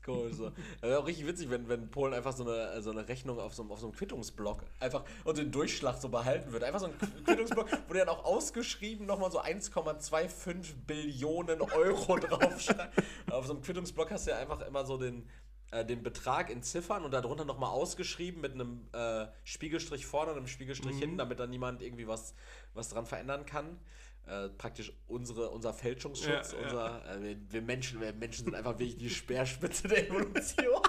Komisch 0.06 0.34
so. 0.34 0.50
Das 0.80 0.88
wäre 0.90 0.98
auch 1.00 1.06
richtig 1.06 1.26
witzig, 1.26 1.50
wenn, 1.50 1.68
wenn 1.68 1.90
Polen 1.90 2.14
einfach 2.14 2.32
so 2.32 2.44
eine, 2.44 2.80
so 2.80 2.90
eine 2.92 3.06
Rechnung 3.06 3.38
auf 3.38 3.54
so, 3.54 3.62
einem- 3.62 3.72
auf 3.72 3.80
so 3.80 3.86
einem 3.88 3.96
Quittungsblock 3.96 4.62
einfach 4.80 5.04
und 5.24 5.36
den 5.36 5.50
Durchschlag 5.52 5.98
so 6.00 6.08
behalten 6.08 6.52
würde. 6.52 6.64
Einfach 6.66 6.80
so 6.80 6.86
ein 6.86 6.94
Quittungsblock, 7.24 7.68
wo 7.88 7.92
der 7.92 8.06
dann 8.06 8.14
auch 8.14 8.24
ausgeschrieben 8.24 9.04
nochmal 9.06 9.30
so 9.30 9.40
1,25 9.40 10.74
Billionen 10.86 11.60
Euro 11.60 12.16
draufschreibt. 12.20 13.02
auf 13.30 13.46
so 13.46 13.52
einem 13.52 13.62
Quittungsblock 13.62 14.10
hast 14.10 14.26
du 14.26 14.30
ja 14.30 14.38
einfach 14.38 14.60
immer 14.62 14.84
so 14.86 14.96
den, 14.96 15.28
äh, 15.72 15.84
den 15.84 16.02
Betrag 16.02 16.50
in 16.50 16.62
Ziffern 16.62 17.04
und 17.04 17.10
darunter 17.12 17.44
nochmal 17.44 17.70
ausgeschrieben 17.70 18.40
mit 18.40 18.52
einem 18.52 18.86
äh, 18.92 19.26
Spiegelstrich 19.44 20.06
vorne 20.06 20.30
und 20.32 20.38
einem 20.38 20.46
Spiegelstrich 20.46 20.96
hinten, 20.98 21.18
damit 21.18 21.40
dann 21.40 21.50
niemand 21.50 21.82
irgendwie 21.82 22.06
was, 22.06 22.34
was 22.74 22.88
dran 22.90 23.06
verändern 23.06 23.44
kann. 23.46 23.78
Äh, 24.26 24.48
praktisch 24.48 24.92
unsere, 25.06 25.50
unser 25.50 25.72
Fälschungsschutz, 25.72 26.52
Ja, 26.52 26.58
ja. 26.58 26.64
unser, 26.64 27.16
äh, 27.16 27.22
wir, 27.22 27.36
wir, 27.48 27.62
Menschen, 27.62 28.00
wir 28.00 28.12
Menschen 28.12 28.46
sind 28.46 28.54
einfach 28.56 28.72
wirklich 28.78 28.96
die 28.96 29.10
Speerspitze 29.10 29.86
der 29.86 30.08
Evolution. 30.08 30.82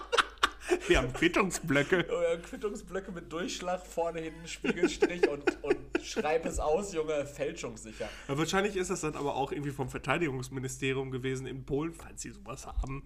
Wir 0.87 0.97
haben 0.97 1.13
Quittungsblöcke. 1.13 2.07
Euer 2.09 2.37
Quittungsblöcke 2.37 3.11
mit 3.11 3.31
Durchschlag, 3.31 3.85
vorne 3.85 4.21
hinten 4.21 4.47
Spiegelstrich 4.47 5.29
und, 5.29 5.63
und 5.63 5.77
schreib 6.03 6.45
es 6.45 6.59
aus, 6.59 6.93
Junge, 6.93 7.25
fälschungssicher. 7.25 8.09
Ja, 8.27 8.37
wahrscheinlich 8.37 8.75
ist 8.75 8.89
das 8.89 9.01
dann 9.01 9.15
aber 9.15 9.35
auch 9.35 9.51
irgendwie 9.51 9.71
vom 9.71 9.89
Verteidigungsministerium 9.89 11.11
gewesen 11.11 11.45
in 11.45 11.63
Polen, 11.63 11.93
falls 11.93 12.23
sie 12.23 12.31
sowas 12.31 12.65
haben. 12.65 13.03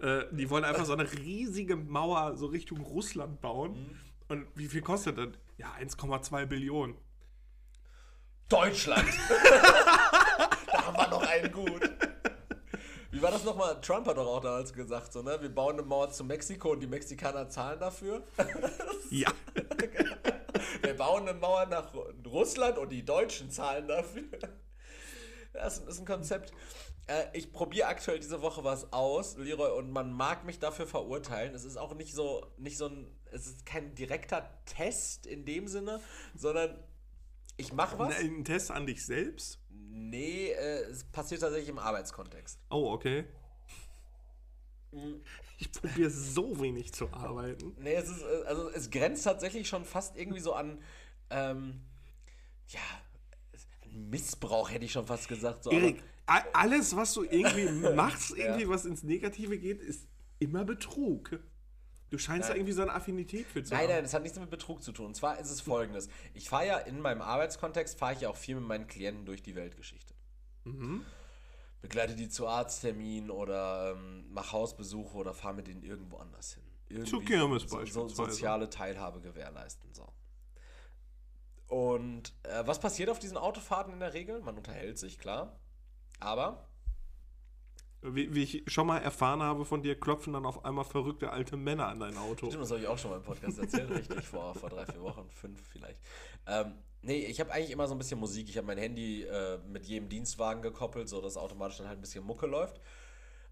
Äh, 0.00 0.24
die 0.30 0.48
wollen 0.48 0.64
einfach 0.64 0.84
so 0.84 0.92
eine 0.92 1.10
riesige 1.12 1.76
Mauer 1.76 2.36
so 2.36 2.46
Richtung 2.46 2.80
Russland 2.80 3.40
bauen. 3.40 3.98
Und 4.28 4.46
wie 4.54 4.66
viel 4.66 4.80
kostet 4.80 5.18
das? 5.18 5.28
Ja, 5.58 5.74
1,2 5.80 6.46
Billionen. 6.46 6.94
Deutschland! 8.52 9.08
da 10.66 10.86
haben 10.86 10.96
wir 10.96 11.08
noch 11.08 11.22
einen 11.26 11.50
gut. 11.50 11.90
Wie 13.10 13.22
war 13.22 13.30
das 13.30 13.44
nochmal? 13.44 13.80
Trump 13.80 14.06
hat 14.06 14.18
doch 14.18 14.26
auch 14.26 14.40
damals 14.40 14.72
gesagt, 14.74 15.12
so, 15.12 15.22
ne? 15.22 15.38
Wir 15.40 15.48
bauen 15.54 15.74
eine 15.78 15.82
Mauer 15.82 16.10
zu 16.10 16.22
Mexiko 16.22 16.72
und 16.72 16.80
die 16.80 16.86
Mexikaner 16.86 17.48
zahlen 17.48 17.80
dafür. 17.80 18.22
Ja. 19.10 19.30
Wir 20.82 20.96
bauen 20.96 21.28
eine 21.28 21.38
Mauer 21.38 21.66
nach 21.66 21.92
Ru- 21.92 22.12
Russland 22.26 22.78
und 22.78 22.88
die 22.90 23.04
Deutschen 23.04 23.50
zahlen 23.50 23.86
dafür. 23.88 24.24
Das 25.52 25.78
ist 25.78 25.98
ein 25.98 26.06
Konzept. 26.06 26.52
Äh, 27.08 27.24
ich 27.34 27.52
probiere 27.52 27.88
aktuell 27.88 28.18
diese 28.18 28.40
Woche 28.40 28.64
was 28.64 28.90
aus, 28.92 29.36
Leroy, 29.36 29.70
und 29.78 29.90
man 29.90 30.12
mag 30.12 30.44
mich 30.44 30.58
dafür 30.58 30.86
verurteilen. 30.86 31.54
Es 31.54 31.64
ist 31.64 31.76
auch 31.76 31.94
nicht 31.94 32.14
so, 32.14 32.46
nicht 32.56 32.78
so 32.78 32.86
ein, 32.86 33.06
es 33.30 33.46
ist 33.46 33.66
kein 33.66 33.94
direkter 33.94 34.48
Test 34.64 35.26
in 35.26 35.44
dem 35.44 35.68
Sinne, 35.68 36.00
sondern 36.34 36.82
ich 37.56 37.72
mache 37.72 37.98
was. 37.98 38.16
Ein 38.16 38.44
Test 38.44 38.70
an 38.70 38.86
dich 38.86 39.04
selbst? 39.04 39.60
Nee, 39.70 40.50
äh, 40.50 40.84
es 40.84 41.04
passiert 41.04 41.42
tatsächlich 41.42 41.68
im 41.68 41.78
Arbeitskontext. 41.78 42.58
Oh, 42.70 42.92
okay. 42.92 43.24
Ich 45.58 45.72
probiere 45.72 46.10
so 46.10 46.60
wenig 46.60 46.92
zu 46.92 47.12
arbeiten. 47.12 47.74
Nee, 47.78 47.94
es 47.94 48.10
ist, 48.10 48.22
äh, 48.22 48.46
also 48.46 48.68
es 48.70 48.90
grenzt 48.90 49.24
tatsächlich 49.24 49.68
schon 49.68 49.84
fast 49.84 50.16
irgendwie 50.16 50.40
so 50.40 50.54
an, 50.54 50.82
ähm, 51.30 51.82
ja, 52.68 52.80
an 53.84 54.10
Missbrauch 54.10 54.70
hätte 54.70 54.84
ich 54.84 54.92
schon 54.92 55.06
fast 55.06 55.28
gesagt. 55.28 55.64
So, 55.64 55.70
Erik, 55.70 56.02
alles, 56.26 56.96
was 56.96 57.14
du 57.14 57.22
irgendwie 57.22 57.70
machst, 57.94 58.36
irgendwie 58.36 58.68
was 58.68 58.84
ins 58.84 59.02
Negative 59.02 59.58
geht, 59.58 59.80
ist 59.80 60.08
immer 60.38 60.64
Betrug. 60.64 61.40
Du 62.12 62.18
scheinst 62.18 62.50
da 62.50 62.52
Nein. 62.52 62.58
irgendwie 62.60 62.74
so 62.74 62.82
eine 62.82 62.92
Affinität 62.92 63.46
für 63.46 63.64
zu 63.64 63.72
Nein, 63.72 63.84
haben. 63.84 63.88
nein, 63.94 64.02
das 64.02 64.12
hat 64.12 64.22
nichts 64.22 64.38
mit 64.38 64.50
Betrug 64.50 64.82
zu 64.82 64.92
tun. 64.92 65.06
Und 65.06 65.14
zwar 65.16 65.38
ist 65.38 65.50
es 65.50 65.62
folgendes. 65.62 66.10
Ich 66.34 66.50
fahre 66.50 66.66
ja 66.66 66.76
in 66.76 67.00
meinem 67.00 67.22
Arbeitskontext, 67.22 67.98
fahre 67.98 68.12
ich 68.12 68.20
ja 68.20 68.28
auch 68.28 68.36
viel 68.36 68.56
mit 68.56 68.64
meinen 68.64 68.86
Klienten 68.86 69.24
durch 69.24 69.42
die 69.42 69.54
Weltgeschichte. 69.54 70.12
Mhm. 70.64 71.06
Begleite 71.80 72.14
die 72.14 72.28
zu 72.28 72.46
Arztterminen 72.46 73.30
oder 73.30 73.92
ähm, 73.96 74.26
mach 74.28 74.52
Hausbesuche 74.52 75.16
oder 75.16 75.32
fahre 75.32 75.54
mit 75.54 75.68
denen 75.68 75.82
irgendwo 75.82 76.18
anders 76.18 76.52
hin. 76.52 76.62
Irgendwie 76.90 77.10
Zur 77.10 77.24
Kirmes 77.24 77.62
so, 77.62 77.68
so 77.68 77.76
beispielsweise. 77.78 78.14
soziale 78.14 78.68
Teilhabe 78.68 79.22
gewährleisten. 79.22 79.94
So. 79.94 80.12
Und 81.68 82.34
äh, 82.42 82.66
was 82.66 82.78
passiert 82.78 83.08
auf 83.08 83.20
diesen 83.20 83.38
Autofahrten 83.38 83.94
in 83.94 84.00
der 84.00 84.12
Regel? 84.12 84.42
Man 84.42 84.58
unterhält 84.58 84.98
sich, 84.98 85.18
klar. 85.18 85.58
Aber 86.20 86.68
Wie, 88.02 88.34
wie 88.34 88.42
ich 88.42 88.64
schon 88.66 88.88
mal 88.88 88.98
erfahren 88.98 89.42
habe 89.42 89.64
von 89.64 89.82
dir, 89.82 89.98
klopfen 89.98 90.32
dann 90.32 90.44
auf 90.44 90.64
einmal 90.64 90.84
verrückte 90.84 91.30
alte 91.30 91.56
Männer 91.56 91.86
an 91.86 92.00
dein 92.00 92.16
Auto. 92.16 92.46
Stimmt, 92.46 92.64
das 92.64 92.70
habe 92.72 92.80
ich 92.80 92.88
auch 92.88 92.98
schon 92.98 93.12
mal 93.12 93.18
im 93.18 93.22
Podcast 93.22 93.58
erzählt, 93.58 93.90
richtig, 93.90 94.24
vor, 94.24 94.54
vor 94.56 94.70
drei, 94.70 94.84
vier 94.86 95.02
Wochen, 95.02 95.28
fünf 95.30 95.60
vielleicht. 95.70 95.98
Ähm, 96.46 96.74
nee, 97.02 97.26
ich 97.26 97.38
habe 97.38 97.52
eigentlich 97.52 97.70
immer 97.70 97.86
so 97.86 97.94
ein 97.94 97.98
bisschen 97.98 98.18
Musik. 98.18 98.48
Ich 98.48 98.56
habe 98.56 98.66
mein 98.66 98.78
Handy 98.78 99.22
äh, 99.22 99.58
mit 99.68 99.86
jedem 99.86 100.08
Dienstwagen 100.08 100.62
gekoppelt, 100.62 101.08
so 101.08 101.20
dass 101.20 101.36
automatisch 101.36 101.78
dann 101.78 101.86
halt 101.86 101.98
ein 101.98 102.00
bisschen 102.00 102.24
Mucke 102.24 102.46
läuft. 102.46 102.80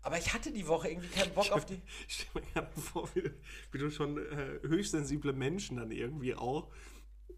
Aber 0.03 0.19
ich 0.19 0.33
hatte 0.33 0.51
die 0.51 0.67
Woche 0.67 0.89
irgendwie 0.89 1.09
keinen 1.09 1.33
Bock 1.33 1.51
auf 1.53 1.67
die. 1.67 1.81
Ich 2.09 2.15
stelle 2.15 2.45
mir 2.45 2.53
gerade 2.53 2.81
vor, 2.81 3.09
wie, 3.15 3.31
wie 3.71 3.79
du 3.79 3.91
schon 3.91 4.19
äh, 4.19 4.61
höchstsensible 4.67 5.33
Menschen 5.33 5.77
dann 5.77 5.91
irgendwie 5.93 6.35
auch. 6.35 6.69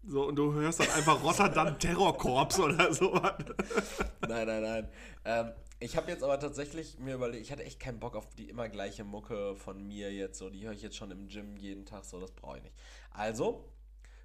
So, 0.05 0.27
und 0.27 0.35
du 0.35 0.53
hörst 0.53 0.81
dann 0.81 0.89
einfach 0.89 1.23
Rotterdam 1.23 1.79
Terrorkorps 1.79 2.59
oder 2.59 2.93
sowas. 2.93 3.35
Nein, 4.27 4.47
nein, 4.47 4.61
nein. 4.61 4.89
Ähm, 5.23 5.51
ich 5.79 5.95
habe 5.95 6.11
jetzt 6.11 6.23
aber 6.23 6.39
tatsächlich 6.39 6.99
mir 6.99 7.15
überlegt, 7.15 7.43
ich 7.43 7.51
hatte 7.51 7.63
echt 7.63 7.79
keinen 7.79 7.99
Bock 7.99 8.15
auf 8.15 8.27
die 8.35 8.49
immer 8.49 8.67
gleiche 8.67 9.03
Mucke 9.03 9.55
von 9.55 9.85
mir 9.87 10.13
jetzt. 10.13 10.39
So, 10.39 10.49
die 10.49 10.65
höre 10.65 10.73
ich 10.73 10.81
jetzt 10.81 10.97
schon 10.97 11.11
im 11.11 11.27
Gym 11.27 11.55
jeden 11.57 11.85
Tag, 11.85 12.03
so, 12.03 12.19
das 12.19 12.31
brauche 12.31 12.57
ich 12.57 12.63
nicht. 12.63 12.75
Also, 13.11 13.69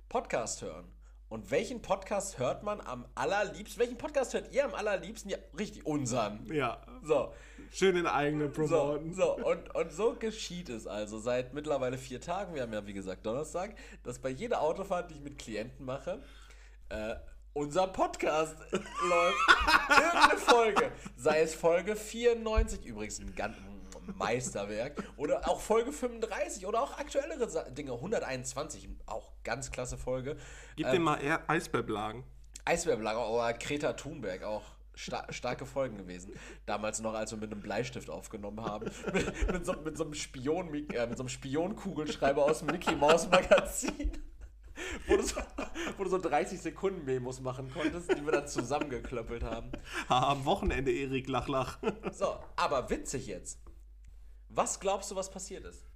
Podcast 0.09 0.63
hören. 0.63 0.98
Und 1.29 1.51
welchen 1.51 1.83
Podcast 1.83 2.39
hört 2.39 2.63
man 2.63 2.81
am 2.81 3.05
allerliebsten? 3.15 3.81
Welchen 3.81 3.99
Podcast 3.99 4.33
hört 4.33 4.51
ihr 4.53 4.65
am 4.65 4.73
allerliebsten? 4.75 5.31
Ja, 5.31 5.37
richtig, 5.59 5.85
unseren. 5.85 6.47
Ja, 6.51 6.81
So, 7.03 7.35
schön 7.71 7.97
den 7.97 8.07
eigenen 8.07 8.51
so, 8.55 8.63
promoten. 8.67 9.13
so. 9.13 9.37
Und, 9.37 9.75
und 9.75 9.93
so 9.93 10.15
geschieht 10.15 10.71
es 10.71 10.87
also 10.87 11.19
seit 11.19 11.53
mittlerweile 11.53 11.99
vier 11.99 12.21
Tagen, 12.23 12.55
wir 12.55 12.63
haben 12.63 12.73
ja 12.73 12.87
wie 12.87 12.95
gesagt 12.95 13.27
Donnerstag, 13.27 13.75
dass 14.05 14.19
bei 14.19 14.31
jeder 14.31 14.63
Autofahrt, 14.63 15.11
die 15.11 15.17
ich 15.17 15.21
mit 15.21 15.39
Klienten 15.39 15.85
mache, 15.85 16.23
äh, 16.89 17.17
unser 17.53 17.89
Podcast 17.89 18.57
läuft. 18.73 19.39
Irgendeine 19.91 20.39
Folge. 20.39 20.93
Sei 21.17 21.41
es 21.41 21.55
Folge 21.55 21.95
94, 21.95 22.87
übrigens 22.87 23.19
ein 23.19 23.35
ganz 23.35 23.55
Meisterwerk. 24.15 25.03
Oder 25.17 25.49
auch 25.49 25.61
Folge 25.61 25.93
35 25.93 26.67
oder 26.67 26.83
auch 26.83 26.99
aktuellere 26.99 27.49
Sa- 27.49 27.69
Dinge. 27.71 27.93
121, 27.93 28.89
auch 29.07 29.33
ganz 29.45 29.71
klasse 29.71 29.97
Folge. 29.99 30.37
Gib 30.77 30.87
Ähm, 30.87 30.93
dir 30.93 31.01
mal 31.01 31.17
eher 31.17 31.49
Eisbärblagen. 31.51 32.25
Eisbärblager 32.65 33.29
oder 33.31 33.53
Greta 33.55 33.93
Thunberg 33.95 34.43
auch. 34.45 34.63
Sta 34.95 35.25
starke 35.33 35.65
Folgen 35.65 35.97
gewesen. 35.97 36.33
Damals 36.67 37.01
noch, 37.01 37.15
als 37.15 37.31
wir 37.31 37.39
mit 37.39 37.53
einem 37.53 37.63
Bleistift 37.63 38.11
aufgenommen 38.11 38.61
haben. 38.65 38.87
mit, 39.13 39.53
mit, 39.53 39.65
so, 39.65 39.73
mit 39.75 39.97
so 39.97 40.05
einem 40.05 40.15
Spion, 40.15 40.75
äh, 40.93 41.07
mit 41.07 41.17
so 41.17 41.23
einem 41.23 41.29
Spionkugelschreiber 41.29 42.45
aus 42.45 42.59
dem 42.59 42.67
Mickey 42.69 42.97
Mouse 42.97 43.29
Magazin. 43.31 44.11
Wo 45.07 45.17
du, 45.17 45.23
so, 45.23 45.41
wo 45.97 46.05
du 46.05 46.11
so 46.11 46.19
30 46.19 46.61
Sekunden 46.61 47.05
Memos 47.05 47.41
machen 47.41 47.71
konntest, 47.73 48.13
die 48.17 48.25
wir 48.25 48.33
dann 48.33 48.47
zusammengeklöppelt 48.49 49.43
haben. 49.45 49.71
Ha, 50.09 50.31
am 50.33 50.45
Wochenende 50.45 50.93
Erik 50.93 51.29
Lachlach. 51.29 51.79
So, 52.13 52.37
aber 52.57 52.89
witzig 52.91 53.27
jetzt. 53.27 53.61
Was 54.59 54.81
glaubst 54.81 55.09
du, 55.13 55.15
was 55.15 55.31
passiert 55.31 55.65
ist? 55.65 55.87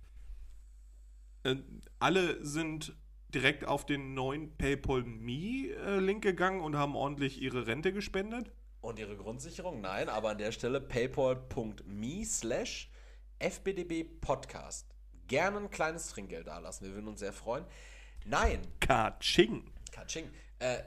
Äh, 1.42 1.56
alle 1.98 2.44
sind 2.46 2.94
direkt 3.34 3.64
auf 3.64 3.84
den 3.86 4.14
neuen 4.14 4.56
PayPal 4.56 5.02
Me-Link 5.02 6.22
gegangen 6.22 6.60
und 6.60 6.76
haben 6.76 6.94
ordentlich 6.94 7.42
ihre 7.42 7.66
Rente 7.66 7.92
gespendet. 7.92 8.52
Und 8.80 9.00
ihre 9.00 9.16
Grundsicherung? 9.16 9.80
Nein, 9.80 10.08
aber 10.08 10.30
an 10.30 10.38
der 10.38 10.52
Stelle 10.52 10.80
paypal.me 10.80 12.24
slash 12.24 12.88
fbdb 13.40 14.20
podcast. 14.20 14.94
Gerne 15.26 15.58
ein 15.58 15.70
kleines 15.70 16.06
Trinkgeld 16.10 16.46
dalassen, 16.46 16.86
wir 16.86 16.94
würden 16.94 17.08
uns 17.08 17.18
sehr 17.18 17.32
freuen. 17.32 17.64
Nein, 18.26 18.62
Katsching. 18.78 19.72
Katsching, 19.90 20.30
äh, 20.60 20.84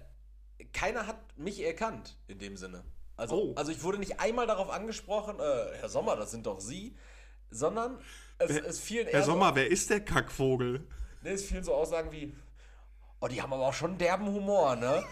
keiner 0.71 1.07
hat 1.07 1.37
mich 1.37 1.61
erkannt 1.61 2.17
in 2.29 2.39
dem 2.39 2.55
Sinne. 2.55 2.85
Also, 3.17 3.35
Oh. 3.35 3.53
also 3.57 3.69
ich 3.73 3.83
wurde 3.83 3.97
nicht 3.97 4.21
einmal 4.21 4.47
darauf 4.47 4.69
angesprochen, 4.69 5.41
äh, 5.41 5.77
Herr 5.77 5.89
Sommer, 5.89 6.15
das 6.15 6.31
sind 6.31 6.45
doch 6.45 6.61
Sie, 6.61 6.95
sondern 7.51 7.99
es, 8.37 8.49
Wer- 8.49 8.65
es 8.65 8.79
fielen 8.79 9.05
Herr 9.07 9.15
eher 9.15 9.23
so- 9.23 9.31
Sommer, 9.31 9.55
wer 9.55 9.69
ist 9.69 9.89
der 9.89 9.99
Kackvogel? 10.03 10.87
Ne, 11.21 11.31
es 11.31 11.45
fielen 11.45 11.63
so 11.63 11.73
Aussagen 11.73 12.11
wie, 12.11 12.35
oh, 13.21 13.27
die 13.27 13.41
haben 13.41 13.53
aber 13.53 13.67
auch 13.67 13.73
schon 13.73 13.91
einen 13.91 13.97
derben 13.99 14.27
Humor, 14.27 14.75
ne? 14.75 15.03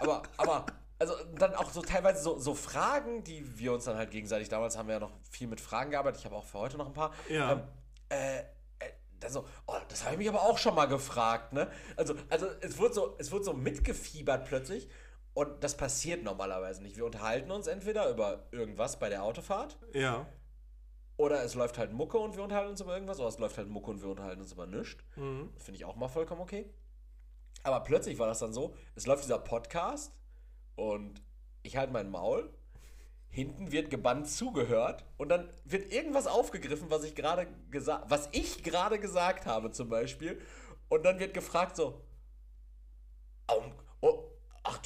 Aber, 0.00 0.22
aber, 0.36 0.66
also 0.98 1.14
dann 1.36 1.54
auch 1.54 1.70
so 1.70 1.80
teilweise 1.82 2.22
so, 2.22 2.38
so 2.38 2.54
Fragen, 2.54 3.24
die 3.24 3.58
wir 3.58 3.72
uns 3.72 3.84
dann 3.84 3.96
halt 3.96 4.10
gegenseitig, 4.10 4.48
damals 4.48 4.76
haben 4.76 4.88
wir 4.88 4.94
ja 4.94 5.00
noch 5.00 5.12
viel 5.30 5.46
mit 5.46 5.60
Fragen 5.60 5.90
gearbeitet, 5.90 6.20
ich 6.20 6.24
habe 6.26 6.36
auch 6.36 6.44
für 6.44 6.58
heute 6.58 6.76
noch 6.76 6.86
ein 6.86 6.92
paar. 6.92 7.12
Ja. 7.28 7.52
Ähm, 7.52 7.62
äh, 8.10 8.38
äh, 8.40 8.44
dann 9.20 9.30
so, 9.32 9.46
oh, 9.66 9.76
das 9.88 10.02
habe 10.04 10.14
ich 10.14 10.18
mich 10.18 10.28
aber 10.28 10.42
auch 10.42 10.58
schon 10.58 10.74
mal 10.74 10.86
gefragt, 10.86 11.52
ne? 11.52 11.70
Also, 11.96 12.14
also 12.28 12.46
es 12.60 12.78
wird 12.78 12.92
so, 12.94 13.14
es 13.18 13.30
wird 13.32 13.44
so 13.44 13.52
mitgefiebert 13.54 14.46
plötzlich. 14.46 14.88
Und 15.32 15.64
das 15.64 15.76
passiert 15.76 16.22
normalerweise 16.22 16.80
nicht. 16.82 16.96
Wir 16.96 17.04
unterhalten 17.04 17.50
uns 17.50 17.66
entweder 17.66 18.08
über 18.08 18.44
irgendwas 18.52 19.00
bei 19.00 19.08
der 19.08 19.24
Autofahrt 19.24 19.76
Ja. 19.92 20.26
Oder 21.16 21.42
es 21.44 21.54
läuft 21.54 21.78
halt 21.78 21.92
Mucke 21.92 22.18
und 22.18 22.36
wir 22.36 22.42
unterhalten 22.42 22.70
uns 22.70 22.80
über 22.80 22.94
irgendwas, 22.94 23.18
oder 23.20 23.28
es 23.28 23.38
läuft 23.38 23.58
halt 23.58 23.68
Mucke 23.68 23.90
und 23.90 24.02
wir 24.02 24.08
unterhalten 24.08 24.40
uns 24.40 24.52
über 24.52 24.66
nichts. 24.66 25.02
Mhm. 25.16 25.50
Finde 25.58 25.76
ich 25.76 25.84
auch 25.84 25.96
mal 25.96 26.08
vollkommen 26.08 26.40
okay. 26.40 26.68
Aber 27.62 27.80
plötzlich 27.80 28.18
war 28.18 28.26
das 28.26 28.40
dann 28.40 28.52
so, 28.52 28.74
es 28.94 29.06
läuft 29.06 29.24
dieser 29.24 29.38
Podcast 29.38 30.12
und 30.76 31.22
ich 31.62 31.76
halte 31.76 31.92
mein 31.92 32.10
Maul, 32.10 32.52
hinten 33.30 33.72
wird 33.72 33.90
gebannt 33.90 34.28
zugehört 34.28 35.04
und 35.16 35.28
dann 35.28 35.48
wird 35.64 35.92
irgendwas 35.92 36.26
aufgegriffen, 36.26 36.90
was 36.90 37.04
ich 37.04 37.14
gerade 37.14 37.48
gesagt, 37.70 38.04
was 38.08 38.28
ich 38.32 38.62
gerade 38.62 38.98
gesagt 38.98 39.46
habe 39.46 39.70
zum 39.70 39.88
Beispiel 39.88 40.40
und 40.88 41.04
dann 41.04 41.18
wird 41.18 41.34
gefragt 41.34 41.76
so, 41.76 42.00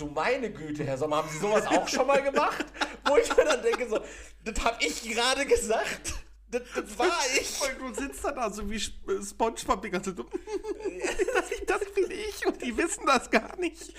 du 0.01 0.07
meine 0.07 0.51
Güte, 0.51 0.85
Herr 0.85 0.99
Sommer, 0.99 1.17
haben 1.19 1.29
Sie 1.31 1.39
sowas 1.39 1.67
auch 1.67 1.87
schon 1.89 2.07
mal 2.07 2.23
gemacht? 2.23 2.65
Wo 3.07 3.17
ich 3.17 3.29
mir 3.37 3.45
dann 3.45 3.63
denke 3.63 3.89
so, 3.89 4.01
das 4.45 4.65
habe 4.65 4.77
ich 4.85 5.03
gerade 5.03 5.47
gesagt. 5.47 6.15
Das, 6.51 6.63
das 6.75 6.99
war 6.99 7.13
ich. 7.39 7.61
Und 7.61 7.95
du 7.97 8.01
sitzt 8.03 8.25
dann 8.25 8.35
da 8.37 8.51
so 8.51 8.69
wie 8.71 8.77
Sp- 8.81 9.21
Spongebob 9.23 9.83
die 9.83 9.91
ganze 9.91 10.17
Zeit. 10.17 10.25
das, 11.35 11.51
das 11.67 11.93
bin 11.93 12.11
ich 12.11 12.47
und 12.47 12.63
die 12.63 12.75
wissen 12.75 13.05
das 13.07 13.31
gar 13.31 13.55
nicht. 13.59 13.93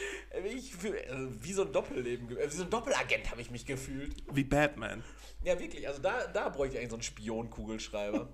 Ich 0.46 0.76
fühl, 0.76 0.98
also 1.12 1.30
wie 1.44 1.54
so 1.54 1.62
ein 1.64 1.72
Doppelleben, 1.72 2.36
äh, 2.38 2.52
wie 2.52 2.56
so 2.56 2.64
ein 2.64 2.70
Doppelagent 2.72 3.30
habe 3.30 3.42
ich 3.42 3.52
mich 3.52 3.68
gefühlt. 3.68 4.16
Wie 4.32 4.44
Batman. 4.44 5.04
Ja, 5.44 5.60
wirklich. 5.60 5.88
Also 5.88 6.02
da, 6.02 6.26
da 6.26 6.50
bräuchte 6.50 6.76
ich 6.76 6.80
eigentlich 6.80 6.90
so 6.90 6.96
einen 6.96 7.04
Spion-Kugelschreiber. 7.04 8.30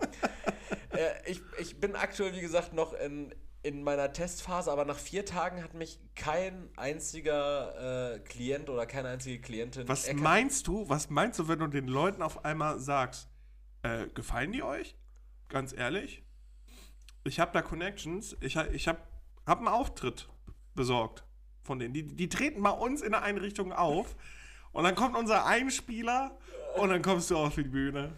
äh, 0.91 1.31
ich, 1.31 1.41
ich 1.59 1.77
bin 1.81 1.95
aktuell, 1.97 2.33
wie 2.33 2.41
gesagt, 2.41 2.73
noch 2.73 2.93
in, 2.93 3.35
in 3.65 3.81
meiner 3.81 4.13
Testphase, 4.13 4.71
aber 4.71 4.85
nach 4.85 4.99
vier 4.99 5.25
Tagen 5.25 5.63
hat 5.63 5.73
mich 5.73 5.99
kein 6.13 6.69
einziger 6.75 8.13
äh, 8.13 8.19
Klient 8.19 8.69
oder 8.69 8.85
keine 8.85 9.09
einzige 9.09 9.41
Klientin. 9.41 9.87
Was 9.87 10.05
erkannt. 10.05 10.23
meinst 10.23 10.67
du, 10.67 10.87
was 10.87 11.09
meinst 11.09 11.39
du, 11.39 11.47
wenn 11.47 11.57
du 11.57 11.67
den 11.67 11.87
Leuten 11.87 12.21
auf 12.21 12.45
einmal 12.45 12.79
sagst, 12.79 13.27
äh, 13.81 14.05
gefallen 14.13 14.51
die 14.51 14.61
euch? 14.61 14.95
Ganz 15.49 15.73
ehrlich? 15.73 16.21
Ich 17.23 17.39
habe 17.39 17.53
da 17.53 17.63
Connections, 17.63 18.37
ich, 18.39 18.55
ich 18.55 18.87
habe 18.87 18.99
hab 19.47 19.57
einen 19.57 19.67
Auftritt 19.67 20.29
besorgt 20.75 21.23
von 21.63 21.79
denen. 21.79 21.95
Die, 21.95 22.03
die 22.03 22.29
treten 22.29 22.61
bei 22.61 22.69
uns 22.69 23.01
in 23.01 23.13
der 23.13 23.23
Einrichtung 23.23 23.73
auf 23.73 24.15
und 24.73 24.83
dann 24.83 24.93
kommt 24.93 25.17
unser 25.17 25.47
Einspieler 25.47 26.37
und 26.77 26.89
dann 26.89 27.01
kommst 27.01 27.31
du 27.31 27.37
auf 27.37 27.55
die 27.55 27.63
Bühne. 27.63 28.15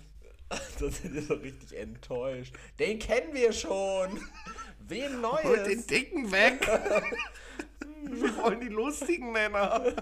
Da 0.50 0.90
sind 0.90 1.14
wir 1.14 1.22
so 1.22 1.34
richtig 1.34 1.78
enttäuscht. 1.78 2.54
Den 2.80 3.00
kennen 3.00 3.34
wir 3.34 3.52
schon. 3.52 4.22
Wen 4.88 5.22
Neues? 5.22 5.44
Holt 5.44 5.68
den 5.68 5.86
Dicken 5.86 6.32
weg! 6.32 6.66
Wir 8.10 8.38
wollen 8.38 8.62
die 8.62 8.70
lustigen 8.70 9.32
Männer. 9.34 9.84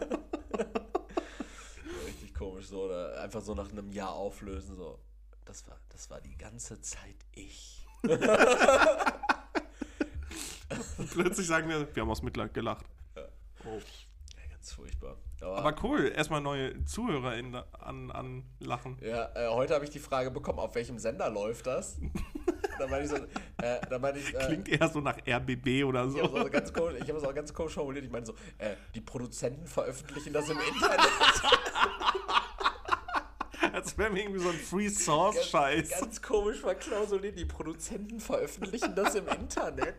Richtig 2.06 2.34
komisch 2.36 2.68
so. 2.68 2.84
Oder 2.84 3.20
einfach 3.22 3.42
so 3.42 3.56
nach 3.56 3.72
einem 3.72 3.92
Jahr 3.92 4.14
auflösen. 4.14 4.76
So. 4.76 5.00
Das 5.44 5.68
war, 5.68 5.80
das 5.90 6.10
war 6.12 6.22
die 6.22 6.38
ganze 6.38 6.80
Zeit 6.82 7.18
ich. 7.34 7.88
Plötzlich 11.12 11.48
sagen 11.48 11.68
wir, 11.70 11.96
wir 11.96 12.02
haben 12.04 12.12
aus 12.12 12.22
Mitleid 12.22 12.54
gelacht. 12.54 12.86
Oh. 13.66 13.80
Ja, 14.38 14.48
ganz 14.52 14.72
furchtbar. 14.74 15.18
Aber, 15.42 15.58
Aber 15.58 15.76
cool, 15.84 16.12
erstmal 16.16 16.42
neue 16.42 16.84
ZuhörerInnen 16.86 17.62
an, 17.80 18.12
anlachen. 18.12 18.98
ja, 19.02 19.30
äh, 19.36 19.50
heute 19.50 19.76
habe 19.76 19.84
ich 19.86 19.92
die 19.92 20.00
Frage 20.00 20.32
bekommen, 20.32 20.60
auf 20.60 20.76
welchem 20.76 20.98
Sender 20.98 21.30
läuft 21.30 21.68
das? 21.68 21.98
da 22.80 22.88
meine 22.88 23.04
ich 23.04 23.10
so, 23.10 23.18
äh, 23.18 23.80
da 23.90 24.00
meine 24.00 24.18
ich, 24.18 24.34
äh, 24.34 24.46
Klingt 24.46 24.70
eher 24.70 24.88
so 24.88 25.02
nach 25.02 25.18
RBB 25.28 25.84
oder 25.84 26.06
ich 26.06 26.18
habe 26.18 26.30
so. 26.30 26.38
es 26.38 26.46
auch 26.46 26.52
ganz 26.52 26.74
komisch, 26.74 26.96
ich 27.02 27.10
habe 27.10 27.20
es 27.20 27.24
auch 27.24 27.34
ganz 27.34 27.54
komisch 27.54 27.74
formuliert. 27.74 28.06
Ich 28.06 28.12
meine 28.12 28.26
so, 28.26 28.34
äh, 28.58 28.76
die 28.94 29.02
Produzenten 29.02 29.68
veröffentlichen 29.68 30.34
das 30.34 30.50
im 30.50 30.58
Internet. 30.58 31.00
Als 33.74 33.98
wären 33.98 34.16
wir 34.16 34.24
irgendwie 34.24 34.42
so 34.42 34.50
ein 34.50 34.56
Free 34.56 34.90
Source 34.90 35.50
Scheiß. 35.50 35.90
Ganz 36.00 36.22
komisch 36.22 36.60
verklausuliert. 36.60 37.38
Die 37.38 37.46
Produzenten 37.46 38.20
veröffentlichen 38.20 38.96
das 38.96 39.16
im 39.16 39.28
Internet. 39.28 39.96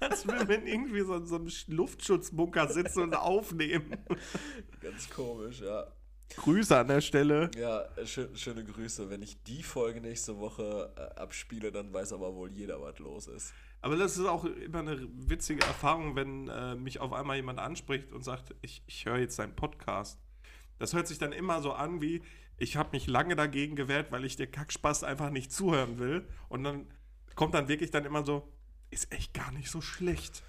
Als 0.00 0.26
wenn 0.26 0.48
wir 0.48 0.66
irgendwie 0.66 1.02
so 1.02 1.16
in 1.16 1.26
so 1.26 1.36
einem 1.36 1.50
Luftschutzbunker 1.68 2.68
sitzen 2.68 3.02
und 3.02 3.14
aufnehmen. 3.14 3.96
Ganz 4.80 5.08
komisch, 5.10 5.60
ja. 5.60 5.86
Grüße 6.36 6.76
an 6.76 6.88
der 6.88 7.00
Stelle. 7.00 7.50
Ja, 7.56 7.84
schö 8.04 8.28
schöne 8.34 8.64
Grüße. 8.64 9.10
Wenn 9.10 9.22
ich 9.22 9.42
die 9.42 9.62
Folge 9.62 10.00
nächste 10.00 10.38
Woche 10.38 10.92
äh, 10.96 11.20
abspiele, 11.20 11.70
dann 11.70 11.92
weiß 11.92 12.12
aber 12.12 12.34
wohl 12.34 12.50
jeder, 12.50 12.80
was 12.80 12.98
los 12.98 13.26
ist. 13.26 13.52
Aber 13.80 13.96
das 13.96 14.16
ist 14.16 14.26
auch 14.26 14.44
immer 14.44 14.78
eine 14.78 15.08
witzige 15.28 15.64
Erfahrung, 15.64 16.16
wenn 16.16 16.48
äh, 16.48 16.74
mich 16.74 17.00
auf 17.00 17.12
einmal 17.12 17.36
jemand 17.36 17.58
anspricht 17.58 18.12
und 18.12 18.22
sagt, 18.22 18.54
ich, 18.62 18.82
ich 18.86 19.04
höre 19.04 19.18
jetzt 19.18 19.38
deinen 19.38 19.56
Podcast. 19.56 20.18
Das 20.78 20.94
hört 20.94 21.06
sich 21.06 21.18
dann 21.18 21.32
immer 21.32 21.60
so 21.60 21.72
an 21.72 22.00
wie, 22.00 22.22
ich 22.62 22.76
habe 22.76 22.90
mich 22.92 23.08
lange 23.08 23.34
dagegen 23.34 23.74
gewehrt, 23.74 24.12
weil 24.12 24.24
ich 24.24 24.36
der 24.36 24.46
Kackspaß 24.46 25.02
einfach 25.02 25.30
nicht 25.30 25.52
zuhören 25.52 25.98
will. 25.98 26.28
Und 26.48 26.62
dann 26.62 26.86
kommt 27.34 27.54
dann 27.54 27.66
wirklich 27.66 27.90
dann 27.90 28.04
immer 28.04 28.24
so, 28.24 28.48
ist 28.90 29.12
echt 29.12 29.34
gar 29.34 29.50
nicht 29.50 29.68
so 29.68 29.80
schlecht. 29.80 30.44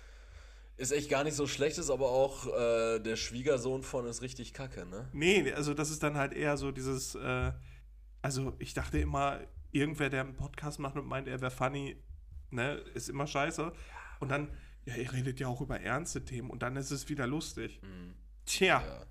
Ist 0.78 0.92
echt 0.92 1.10
gar 1.10 1.24
nicht 1.24 1.36
so 1.36 1.48
schlecht, 1.48 1.80
ist 1.80 1.90
aber 1.90 2.10
auch 2.10 2.48
äh, 2.48 3.00
der 3.00 3.16
Schwiegersohn 3.16 3.82
von 3.82 4.06
ist 4.06 4.22
richtig 4.22 4.54
kacke, 4.54 4.86
ne? 4.86 5.10
Nee, 5.12 5.52
also 5.54 5.74
das 5.74 5.90
ist 5.90 6.04
dann 6.04 6.16
halt 6.16 6.34
eher 6.34 6.56
so 6.58 6.72
dieses, 6.72 7.16
äh, 7.16 7.52
also 8.22 8.54
ich 8.60 8.76
dachte 8.76 9.00
immer, 9.00 9.40
irgendwer, 9.72 10.10
der 10.10 10.22
einen 10.22 10.36
Podcast 10.36 10.80
macht 10.80 10.96
und 10.96 11.08
meint, 11.08 11.28
er 11.28 11.42
wäre 11.42 11.52
funny, 11.52 11.98
ne, 12.52 12.76
ist 12.94 13.10
immer 13.10 13.26
scheiße. 13.26 13.72
Und 14.20 14.30
dann, 14.30 14.52
ja, 14.86 14.96
ihr 14.96 15.12
redet 15.14 15.40
ja 15.40 15.48
auch 15.48 15.62
über 15.62 15.80
ernste 15.80 16.24
Themen 16.24 16.52
und 16.52 16.62
dann 16.62 16.76
ist 16.76 16.92
es 16.92 17.10
wieder 17.10 17.26
lustig. 17.26 17.82
Tja, 18.46 18.84
Ja. 18.86 19.06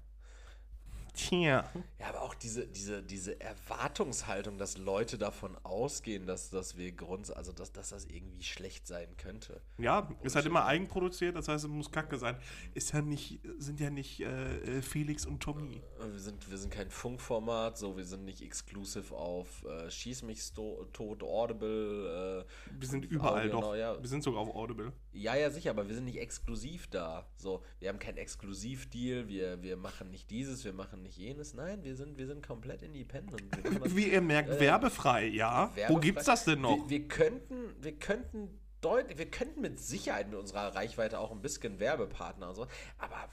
Tja. 1.13 1.65
Ja, 1.99 2.09
aber 2.09 2.23
auch 2.23 2.35
diese, 2.35 2.67
diese, 2.67 3.03
diese 3.03 3.41
Erwartungshaltung, 3.41 4.59
dass 4.59 4.79
Leute 4.79 5.19
davon 5.19 5.57
ausgehen, 5.63 6.27
dass, 6.27 6.51
dass 6.51 6.77
wir 6.77 6.93
Grund, 6.93 7.35
also 7.37 7.53
dass, 7.53 7.73
dass 7.73 7.91
das 7.91 8.07
irgendwie 8.07 8.43
schlecht 8.43 8.87
sein 8.87 9.17
könnte. 9.17 9.61
Ja, 9.79 10.11
ist 10.23 10.35
halt 10.37 10.47
immer 10.47 10.65
eigenproduziert, 10.65 11.37
das 11.37 11.49
heißt, 11.49 11.65
es 11.65 11.71
muss 11.71 11.91
kacke 11.91 12.19
sein. 12.19 12.37
Ist 12.75 12.93
ja 12.93 13.03
nicht, 13.03 13.41
sind 13.59 13.81
ja 13.81 13.91
nicht 13.91 14.21
äh, 14.21 14.79
äh, 14.79 14.83
Felix 14.83 15.27
und 15.27 15.41
Tommy. 15.41 15.83
Wir 15.99 16.19
sind, 16.21 16.51
wir 16.51 16.59
sind 16.59 16.73
kein 16.73 16.91
Funkformat, 16.91 17.79
so 17.79 17.97
wir 17.97 18.05
sind 18.05 18.25
nicht 18.25 18.43
exclusive 18.43 19.15
auf 19.15 19.65
äh, 19.65 19.91
Schieß 19.91 20.23
mich 20.23 20.53
tot 20.53 21.23
Audible. 21.23 22.47
Äh, 22.47 22.73
Wir 22.81 22.89
sind 22.89 23.05
überall 23.05 23.51
Audio, 23.51 23.61
doch. 23.61 23.75
ja. 23.77 24.01
Wir 24.01 24.09
sind 24.09 24.23
sogar 24.23 24.43
auf 24.43 24.55
Audible. 24.55 24.93
Ja, 25.15 25.35
ja, 25.35 25.51
sicher, 25.51 25.71
aber 25.71 25.87
wir 25.89 25.95
sind 25.95 26.07
nicht 26.07 26.19
exklusiv 26.19 26.87
da. 26.89 27.27
So, 27.37 27.63
wir 27.81 27.91
haben 27.91 27.99
keinen 27.99 28.17
Exklusivdeal, 28.17 29.29
wir, 29.29 29.63
wir 29.63 29.77
machen 29.77 30.11
nicht 30.11 30.31
dieses, 30.31 30.65
wir 30.65 30.73
machen 30.73 31.03
nicht 31.03 31.19
jenes. 31.19 31.53
Nein, 31.53 31.85
wir 31.85 31.95
sind, 31.97 32.17
wir 32.17 32.27
sind 32.27 32.47
komplett 32.47 32.83
independent. 32.83 33.43
Das 33.83 33.95
Wie 33.97 34.09
ihr 34.11 34.23
merkt, 34.23 34.49
Äh, 34.51 34.61
werbefrei, 34.61 35.27
ja. 35.27 35.71
Wo 35.71 35.77
werbefrei. 35.77 36.01
gibt's 36.01 36.25
das 36.25 36.45
denn 36.45 36.63
noch? 36.63 36.89
Wir, 36.89 37.01
wir 37.01 37.09
könnten, 37.09 37.75
wir 37.81 37.93
könnten 37.99 38.59
deut 38.81 39.17
wir 39.17 39.31
könnten 39.31 39.61
mit 39.61 39.79
Sicherheit 39.79 40.29
mit 40.29 40.39
unserer 40.39 40.75
Reichweite 40.75 41.19
auch 41.21 41.31
ein 41.31 41.41
bisschen 41.41 41.79
Werbepartner 41.79 42.49
und 42.49 42.55
so. 42.57 42.67
Aber, 42.99 43.29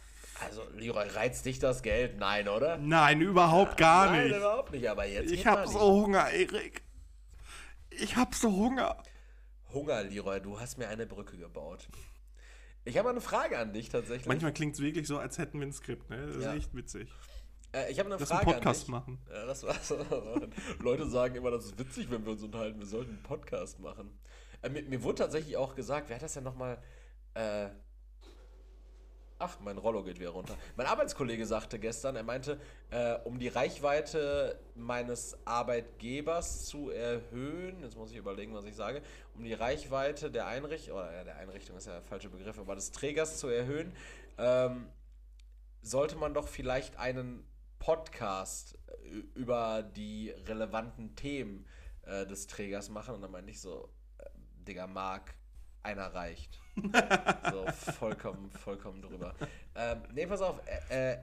also, 0.46 0.64
Leroy, 0.76 1.08
reizt 1.08 1.46
dich 1.46 1.60
das 1.60 1.82
Geld? 1.82 2.18
Nein, 2.20 2.48
oder? 2.50 2.78
Nein, 2.78 3.22
überhaupt 3.22 3.78
gar 3.78 4.12
Nein, 4.12 4.28
nicht. 4.28 4.38
überhaupt 4.38 4.72
nicht, 4.72 4.88
aber 4.88 5.06
jetzt. 5.08 5.32
Ich 5.32 5.48
hab 5.48 5.66
so 5.68 5.80
Hunger, 5.80 6.30
Erik. 6.30 6.84
Ich 7.90 8.16
hab 8.16 8.36
so 8.36 8.52
Hunger. 8.52 9.02
Hunger, 9.74 10.04
Leroy, 10.04 10.40
du 10.42 10.60
hast 10.60 10.78
mir 10.78 10.88
eine 10.88 11.06
Brücke 11.06 11.38
gebaut. 11.38 11.88
Ich 12.86 12.98
habe 12.98 13.10
eine 13.10 13.22
Frage 13.22 13.58
an 13.60 13.74
dich 13.74 13.90
tatsächlich. 13.90 14.26
Manchmal 14.28 14.54
klingt 14.54 14.74
es 14.76 14.82
wirklich 14.82 15.06
so, 15.08 15.18
als 15.20 15.38
hätten 15.38 15.60
wir 15.60 15.68
ein 15.68 15.74
Skript, 15.74 16.10
ne? 16.10 16.28
Das 16.28 16.44
Ja. 16.44 16.52
ist 16.54 16.58
echt 16.58 16.76
witzig. 16.76 17.10
Äh, 17.72 17.92
ich 17.92 18.00
habe 18.00 18.10
eine 18.10 18.18
Lass 18.20 18.30
Frage 18.30 18.48
einen 18.48 18.56
Podcast 18.56 18.80
an 18.82 18.86
dich. 18.86 18.90
machen. 18.90 19.20
Ja, 19.32 19.46
das 19.46 19.64
war's. 19.64 19.94
Leute 20.80 21.08
sagen 21.08 21.36
immer, 21.36 21.52
das 21.52 21.66
ist 21.66 21.78
witzig, 21.78 22.10
wenn 22.10 22.26
wir 22.26 22.32
uns 22.32 22.42
unterhalten. 22.42 22.80
Wir 22.80 22.88
sollten 22.88 23.12
einen 23.12 23.24
Podcast 23.24 23.80
machen. 23.80 24.18
Äh, 24.64 24.70
mir, 24.70 24.82
mir 24.84 25.04
wurde 25.04 25.20
tatsächlich 25.24 25.56
auch 25.56 25.76
gesagt, 25.76 26.10
wer 26.10 26.16
hat 26.16 26.24
das 26.24 26.34
denn 26.34 26.44
nochmal? 26.44 26.82
Äh, 27.36 27.70
ach, 29.40 29.58
mein 29.62 29.78
Rollo 29.78 30.04
geht 30.04 30.20
wieder 30.20 30.32
runter. 30.32 30.56
Mein 30.76 30.86
Arbeitskollege 30.86 31.46
sagte 31.46 31.80
gestern, 31.80 32.16
er 32.16 32.24
meinte, 32.24 32.60
äh, 32.92 33.16
um 33.24 33.40
die 33.40 33.48
Reichweite 33.48 34.60
meines 34.76 35.38
Arbeitgebers 35.46 36.66
zu 36.66 36.90
erhöhen, 36.90 37.82
jetzt 37.82 37.96
muss 37.96 38.12
ich 38.12 38.18
überlegen, 38.18 38.54
was 38.54 38.66
ich 38.66 38.76
sage, 38.76 39.02
um 39.34 39.44
die 39.44 39.54
Reichweite 39.54 40.30
der 40.30 40.48
Einrichtung, 40.48 40.98
oder 40.98 41.14
ja, 41.14 41.24
der 41.24 41.38
Einrichtung 41.38 41.78
ist 41.78 41.88
ja 41.88 41.94
der 41.94 42.02
falsche 42.02 42.30
Begriff, 42.30 42.60
aber 42.60 42.76
des 42.76 42.92
Trägers 42.92 43.38
zu 43.40 43.48
erhöhen, 43.48 43.94
ähm, 44.38 44.88
sollte 45.82 46.18
man 46.18 46.34
doch 46.34 46.50
vielleicht 46.50 46.98
einen 46.98 47.46
Podcast 47.80 48.78
äh, 48.88 49.10
über 49.36 49.84
die 49.84 50.32
relevanten 50.48 51.16
Themen 51.16 51.66
äh, 52.04 52.26
des 52.26 52.48
Trägers 52.48 52.90
machen. 52.90 53.16
Und 53.16 53.22
dann 53.22 53.32
meinte 53.32 53.52
ich 53.52 53.62
so, 53.62 53.90
äh, 54.18 54.26
Digga, 54.68 54.86
Marc, 54.86 55.34
einer 55.82 56.14
reicht. 56.14 56.60
So, 57.52 57.92
vollkommen, 57.94 58.52
vollkommen 58.52 59.02
drüber. 59.02 59.34
Ähm, 59.76 60.02
nee, 60.14 60.26
pass 60.26 60.42
auf, 60.42 60.60
äh, 60.90 61.14
äh, 61.14 61.18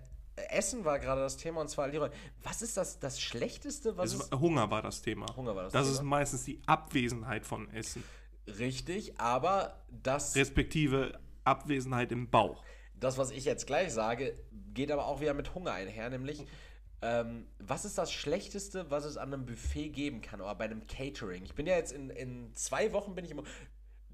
Essen 0.51 0.85
war 0.85 0.99
gerade 0.99 1.23
das 1.23 1.37
Thema 1.37 1.61
und 1.63 1.69
zwar, 1.69 1.89
Leroy, 1.89 2.11
was 2.43 2.61
ist 2.63 2.77
das, 2.77 2.99
das 2.99 3.21
Schlechteste, 3.21 3.97
was 3.97 4.13
Es 4.13 4.31
Hunger 4.33 4.71
war 4.71 4.83
das 4.83 5.01
Thema. 5.03 5.27
Hunger 5.37 5.57
war 5.57 5.65
das 5.65 5.73
Das 5.73 5.85
Thema. 5.87 5.95
ist 5.95 6.03
meistens 6.03 6.45
die 6.45 6.61
Abwesenheit 6.67 7.47
von 7.47 7.71
Essen. 7.71 8.03
Richtig, 8.47 9.19
aber 9.19 9.83
das, 9.91 10.37
Respektive 10.37 11.19
Abwesenheit 11.45 12.13
im 12.13 12.29
Bauch. 12.31 12.63
das, 12.95 13.19
was 13.19 13.31
ich 13.31 13.45
jetzt 13.45 13.67
gleich 13.67 13.93
sage, 13.93 14.39
geht 14.75 14.91
aber 14.93 15.07
auch 15.07 15.21
wieder 15.21 15.35
mit 15.35 15.55
Hunger 15.55 15.73
einher, 15.73 16.11
nämlich, 16.11 16.45
ähm, 17.03 17.47
was 17.59 17.85
ist 17.85 17.99
das 17.99 18.13
Schlechteste, 18.13 18.91
was 18.91 19.05
es 19.05 19.17
an 19.17 19.33
einem 19.33 19.47
Buffet 19.47 19.89
geben 19.91 20.21
kann 20.23 20.41
oder 20.41 20.55
bei 20.55 20.65
einem 20.65 20.87
Catering? 20.87 21.45
Ich 21.45 21.55
bin 21.55 21.67
ja 21.67 21.77
jetzt 21.77 21.93
in, 21.93 22.11
in 22.11 22.55
zwei 22.55 22.93
Wochen 22.93 23.15
bin 23.15 23.25
ich 23.25 23.31
immer... 23.31 23.43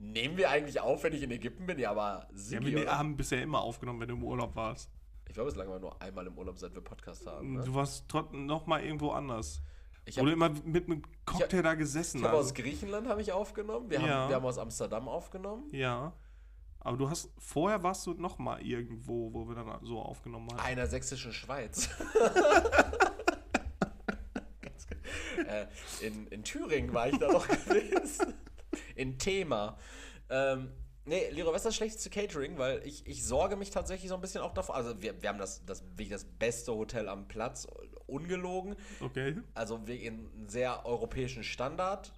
Nehmen 0.04 0.36
wir 0.36 0.50
eigentlich 0.50 0.80
auf, 0.80 1.04
wenn 1.04 1.12
ich 1.12 1.22
in 1.22 1.30
Ägypten 1.30 1.64
bin? 1.64 1.78
Ja, 1.78 1.92
aber 1.92 2.26
Ja, 2.30 2.36
Sigi, 2.36 2.72
wir 2.74 2.82
oder? 2.82 2.98
haben 2.98 3.16
bisher 3.16 3.40
immer 3.40 3.60
aufgenommen, 3.60 4.00
wenn 4.00 4.08
du 4.08 4.14
im 4.14 4.24
Urlaub 4.24 4.56
warst. 4.56 4.90
Ich 5.28 5.34
glaube, 5.34 5.48
es 5.48 5.54
lag 5.56 5.66
mal 5.68 5.78
nur 5.78 6.00
einmal 6.02 6.26
im 6.26 6.36
Urlaub, 6.36 6.58
seit 6.58 6.74
wir 6.74 6.80
Podcast 6.82 7.24
haben. 7.26 7.52
Ne? 7.54 7.62
Du 7.64 7.72
warst 7.74 8.04
trotzdem 8.08 8.44
noch 8.46 8.66
mal 8.66 8.82
irgendwo 8.82 9.10
anders. 9.12 9.62
Ich 10.04 10.18
hab- 10.18 10.24
du 10.26 10.32
immer 10.32 10.50
mit 10.64 10.86
einem 10.86 11.02
Cocktail 11.24 11.62
da 11.62 11.74
gesessen 11.74 12.18
Ich 12.18 12.24
habe 12.24 12.36
aus 12.36 12.46
hast. 12.46 12.54
Griechenland 12.56 13.06
habe 13.08 13.22
ich 13.22 13.30
aufgenommen. 13.32 13.88
Wir, 13.88 14.00
Ja. 14.00 14.08
haben, 14.08 14.28
wir 14.30 14.36
haben 14.36 14.44
aus 14.44 14.58
Amsterdam 14.58 15.08
aufgenommen. 15.08 15.68
Ja. 15.70 16.12
Aber 16.80 16.96
du 16.96 17.08
hast, 17.08 17.30
vorher 17.38 17.80
warst 17.84 18.04
du 18.08 18.14
noch 18.14 18.38
mal 18.38 18.60
irgendwo, 18.60 19.32
wo 19.32 19.46
wir 19.46 19.54
dann 19.54 19.78
so 19.84 20.00
aufgenommen 20.00 20.48
haben. 20.50 20.58
Einer 20.58 20.88
sächsischen 20.88 21.32
Schweiz. 21.32 21.88
Äh, 25.46 25.66
in, 26.00 26.26
in 26.28 26.44
Thüringen 26.44 26.92
war 26.94 27.08
ich 27.08 27.18
da 27.18 27.30
noch 27.32 27.46
gewesen. 27.48 28.34
In 28.94 29.18
Thema. 29.18 29.78
Ähm, 30.30 30.70
nee, 31.04 31.30
Liro, 31.30 31.50
was 31.50 31.58
ist 31.58 31.66
das 31.66 31.76
schlechteste 31.76 32.10
Catering? 32.10 32.58
Weil 32.58 32.82
ich, 32.86 33.06
ich 33.06 33.24
sorge 33.24 33.56
mich 33.56 33.70
tatsächlich 33.70 34.08
so 34.08 34.14
ein 34.14 34.20
bisschen 34.20 34.40
auch 34.40 34.54
davor. 34.54 34.76
Also, 34.76 35.00
wir, 35.02 35.20
wir 35.20 35.28
haben 35.28 35.38
das, 35.38 35.64
das, 35.64 35.82
wirklich 35.90 36.10
das 36.10 36.24
beste 36.24 36.74
Hotel 36.74 37.08
am 37.08 37.28
Platz, 37.28 37.66
ungelogen. 38.06 38.76
Okay. 39.00 39.36
Also, 39.54 39.86
wir 39.86 40.00
in 40.00 40.28
sehr 40.48 40.86
europäischen 40.86 41.44
Standard. 41.44 42.12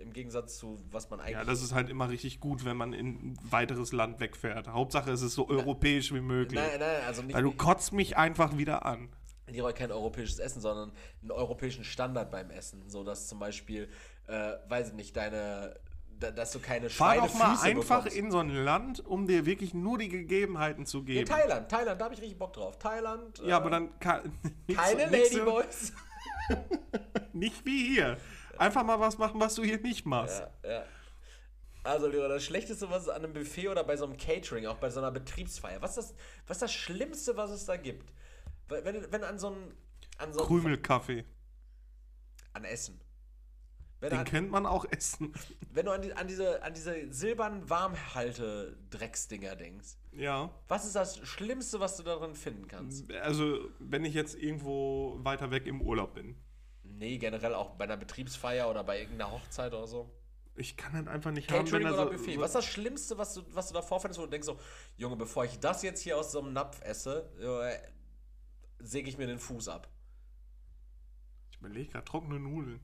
Im 0.00 0.12
Gegensatz 0.12 0.58
zu 0.58 0.80
was 0.90 1.10
man 1.10 1.20
eigentlich. 1.20 1.34
Ja, 1.34 1.44
das 1.44 1.62
ist 1.62 1.74
halt 1.74 1.88
immer 1.88 2.10
richtig 2.10 2.40
gut, 2.40 2.64
wenn 2.64 2.76
man 2.76 2.92
in 2.92 3.06
ein 3.06 3.38
weiteres 3.40 3.92
Land 3.92 4.18
wegfährt. 4.18 4.66
Hauptsache, 4.66 5.12
es 5.12 5.22
ist 5.22 5.34
so 5.34 5.48
europäisch 5.48 6.12
wie 6.12 6.20
möglich. 6.20 6.60
Nein, 6.60 6.80
nein, 6.80 7.02
also 7.06 7.22
nicht. 7.22 7.36
Weil 7.36 7.44
du 7.44 7.52
kotzt 7.52 7.92
mich 7.92 8.16
einfach 8.16 8.58
wieder 8.58 8.84
an. 8.84 9.10
Leroy 9.52 9.72
kein 9.72 9.92
europäisches 9.92 10.38
Essen, 10.38 10.60
sondern 10.60 10.92
einen 11.20 11.30
europäischen 11.30 11.84
Standard 11.84 12.30
beim 12.30 12.50
Essen. 12.50 12.88
So 12.88 13.04
dass 13.04 13.28
zum 13.28 13.38
Beispiel, 13.38 13.88
äh, 14.26 14.54
weiß 14.68 14.88
ich 14.88 14.94
nicht, 14.94 15.16
deine, 15.16 15.76
dass 16.30 16.52
du 16.52 16.60
keine 16.60 16.88
Fahr 16.90 17.16
doch 17.16 17.34
mal 17.34 17.58
einfach 17.62 18.04
bekommst. 18.04 18.16
in 18.16 18.30
so 18.30 18.38
ein 18.38 18.50
Land, 18.50 19.04
um 19.04 19.26
dir 19.26 19.44
wirklich 19.46 19.74
nur 19.74 19.98
die 19.98 20.08
Gegebenheiten 20.08 20.86
zu 20.86 20.98
In 21.00 21.04
geben. 21.06 21.28
Thailand, 21.28 21.68
Thailand, 21.70 22.00
da 22.00 22.04
habe 22.04 22.14
ich 22.14 22.20
richtig 22.20 22.38
Bock 22.38 22.52
drauf. 22.52 22.78
Thailand. 22.78 23.38
ja, 23.44 23.56
aber 23.56 23.70
dann 23.70 23.98
Keine 23.98 25.06
Ladyboys. 25.10 25.92
Nicht 27.32 27.64
wie 27.64 27.94
hier. 27.94 28.18
Einfach 28.58 28.84
mal 28.84 29.00
was 29.00 29.18
machen, 29.18 29.40
was 29.40 29.54
du 29.54 29.62
hier 29.64 29.80
nicht 29.80 30.04
machst. 30.06 30.42
ja, 30.62 30.70
ja. 30.70 30.84
Also, 31.84 32.06
Leroy, 32.06 32.28
das 32.28 32.44
Schlechteste, 32.44 32.88
was 32.90 33.04
es 33.04 33.08
an 33.08 33.24
einem 33.24 33.32
Buffet 33.32 33.68
oder 33.68 33.82
bei 33.82 33.96
so 33.96 34.04
einem 34.04 34.16
Catering, 34.16 34.66
auch 34.66 34.76
bei 34.76 34.88
so 34.88 35.00
einer 35.00 35.10
Betriebsfeier, 35.10 35.82
was 35.82 35.96
ist 35.96 36.10
das, 36.10 36.14
was 36.46 36.58
das 36.58 36.72
Schlimmste, 36.72 37.36
was 37.36 37.50
es 37.50 37.64
da 37.64 37.76
gibt? 37.76 38.12
Wenn, 38.68 39.10
wenn 39.10 39.24
an 39.24 39.38
so 39.38 39.50
ein. 39.50 39.74
An 40.18 40.32
so 40.32 40.44
Krümelkaffee. 40.44 41.24
an 42.52 42.64
Essen. 42.64 43.00
Wenn, 44.02 44.10
Den 44.10 44.18
an, 44.18 44.24
kennt 44.24 44.50
man 44.50 44.66
auch 44.66 44.84
essen. 44.90 45.32
wenn 45.70 45.86
du 45.86 45.92
an, 45.92 46.02
die, 46.02 46.12
an, 46.12 46.26
diese, 46.26 46.60
an 46.64 46.74
diese 46.74 47.12
silbernen 47.12 47.70
Warmhalte-Drecksdinger 47.70 49.54
denkst. 49.54 49.90
Ja. 50.10 50.50
Was 50.66 50.84
ist 50.84 50.96
das 50.96 51.18
Schlimmste, 51.18 51.78
was 51.78 51.96
du 51.98 52.02
darin 52.02 52.34
finden 52.34 52.66
kannst? 52.66 53.08
Also, 53.12 53.70
wenn 53.78 54.04
ich 54.04 54.12
jetzt 54.12 54.34
irgendwo 54.34 55.20
weiter 55.22 55.52
weg 55.52 55.66
im 55.68 55.80
Urlaub 55.80 56.14
bin. 56.14 56.34
Nee, 56.82 57.16
generell 57.18 57.54
auch 57.54 57.76
bei 57.76 57.84
einer 57.84 57.96
Betriebsfeier 57.96 58.68
oder 58.68 58.82
bei 58.82 58.98
irgendeiner 58.98 59.30
Hochzeit 59.30 59.72
oder 59.72 59.86
so. 59.86 60.10
Ich 60.56 60.76
kann 60.76 60.94
halt 60.94 61.06
einfach 61.06 61.30
nicht 61.30 61.48
haben, 61.52 61.64
Catering 61.64 61.84
wenn 61.84 61.92
oder 61.92 62.02
er 62.02 62.06
so, 62.06 62.10
Buffet. 62.10 62.34
so 62.34 62.40
Was 62.40 62.50
ist 62.50 62.54
das 62.56 62.64
Schlimmste, 62.64 63.18
was 63.18 63.34
du, 63.34 63.42
was 63.54 63.68
du 63.68 63.74
davor 63.74 64.00
findest, 64.00 64.18
wo 64.18 64.24
du 64.24 64.30
denkst 64.30 64.46
so, 64.46 64.58
Junge, 64.96 65.14
bevor 65.14 65.44
ich 65.44 65.60
das 65.60 65.84
jetzt 65.84 66.00
hier 66.00 66.18
aus 66.18 66.32
so 66.32 66.40
einem 66.40 66.52
Napf 66.52 66.80
esse, 66.82 67.30
äh, 67.40 67.78
säge 68.84 69.08
ich 69.08 69.16
mir 69.16 69.28
den 69.28 69.38
Fuß 69.38 69.68
ab. 69.68 69.88
Ich 71.52 71.58
überlege 71.58 71.92
gerade 71.92 72.04
trockene 72.04 72.40
Nudeln. 72.40 72.80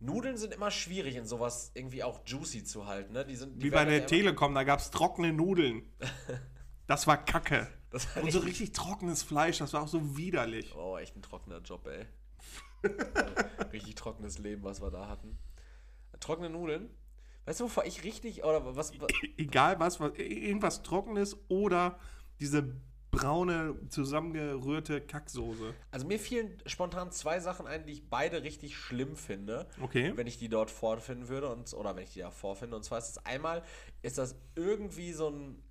Nudeln 0.00 0.36
sind 0.36 0.54
immer 0.54 0.70
schwierig 0.70 1.16
in 1.16 1.26
sowas 1.26 1.72
irgendwie 1.74 2.04
auch 2.04 2.20
juicy 2.24 2.62
zu 2.64 2.86
halten, 2.86 3.12
ne? 3.12 3.24
Die 3.24 3.34
sind, 3.34 3.60
die 3.60 3.66
Wie 3.66 3.70
bei 3.70 3.84
der 3.84 4.06
Telekom, 4.06 4.54
da 4.54 4.62
gab 4.64 4.78
es 4.78 4.90
trockene 4.90 5.32
Nudeln. 5.32 5.82
Das 6.86 7.06
war 7.06 7.22
Kacke. 7.22 7.68
Das 7.90 8.16
war 8.16 8.22
Und 8.22 8.32
so 8.32 8.38
richtig, 8.38 8.72
trockenes 8.72 9.22
Fleisch, 9.22 9.58
das 9.58 9.74
war 9.74 9.82
auch 9.82 9.88
so 9.88 10.16
widerlich. 10.16 10.74
oh, 10.74 10.96
echt 10.96 11.14
ein 11.16 11.20
trockener 11.20 11.58
Job, 11.58 11.86
ey. 11.86 12.06
richtig 13.74 13.94
trockenes 13.94 14.38
Leben, 14.38 14.64
was 14.64 14.80
wir 14.80 14.90
da 14.90 15.06
hatten. 15.06 15.38
Trockene 16.18 16.48
Nudeln. 16.48 16.88
Weißt 17.44 17.60
du, 17.60 17.64
wovor 17.64 17.84
ich 17.84 18.04
richtig, 18.04 18.42
oder 18.42 18.64
was, 18.64 18.98
was 18.98 19.10
Egal 19.36 19.78
was, 19.80 20.00
was 20.00 20.12
irgendwas 20.16 20.82
trockenes 20.82 21.36
oder 21.48 21.98
diese 22.40 22.74
braune, 23.20 23.76
zusammengerührte 23.88 25.00
Kacksoße. 25.00 25.74
Also 25.90 26.06
mir 26.06 26.18
fielen 26.18 26.56
spontan 26.66 27.10
zwei 27.12 27.40
Sachen 27.40 27.66
ein, 27.66 27.84
die 27.86 27.92
ich 27.92 28.08
beide 28.08 28.42
richtig 28.42 28.76
schlimm 28.76 29.16
finde, 29.16 29.66
Okay. 29.80 30.12
wenn 30.16 30.26
ich 30.26 30.38
die 30.38 30.48
dort 30.48 30.70
vorfinden 30.70 31.28
würde 31.28 31.48
und 31.48 31.72
oder 31.74 31.96
wenn 31.96 32.04
ich 32.04 32.12
die 32.12 32.20
da 32.20 32.30
vorfinde. 32.30 32.76
Und 32.76 32.82
zwar 32.84 32.98
ist 32.98 33.16
das 33.16 33.26
einmal, 33.26 33.62
ist 34.02 34.18
das 34.18 34.36
irgendwie 34.54 35.12
so 35.12 35.28
ein, 35.30 35.62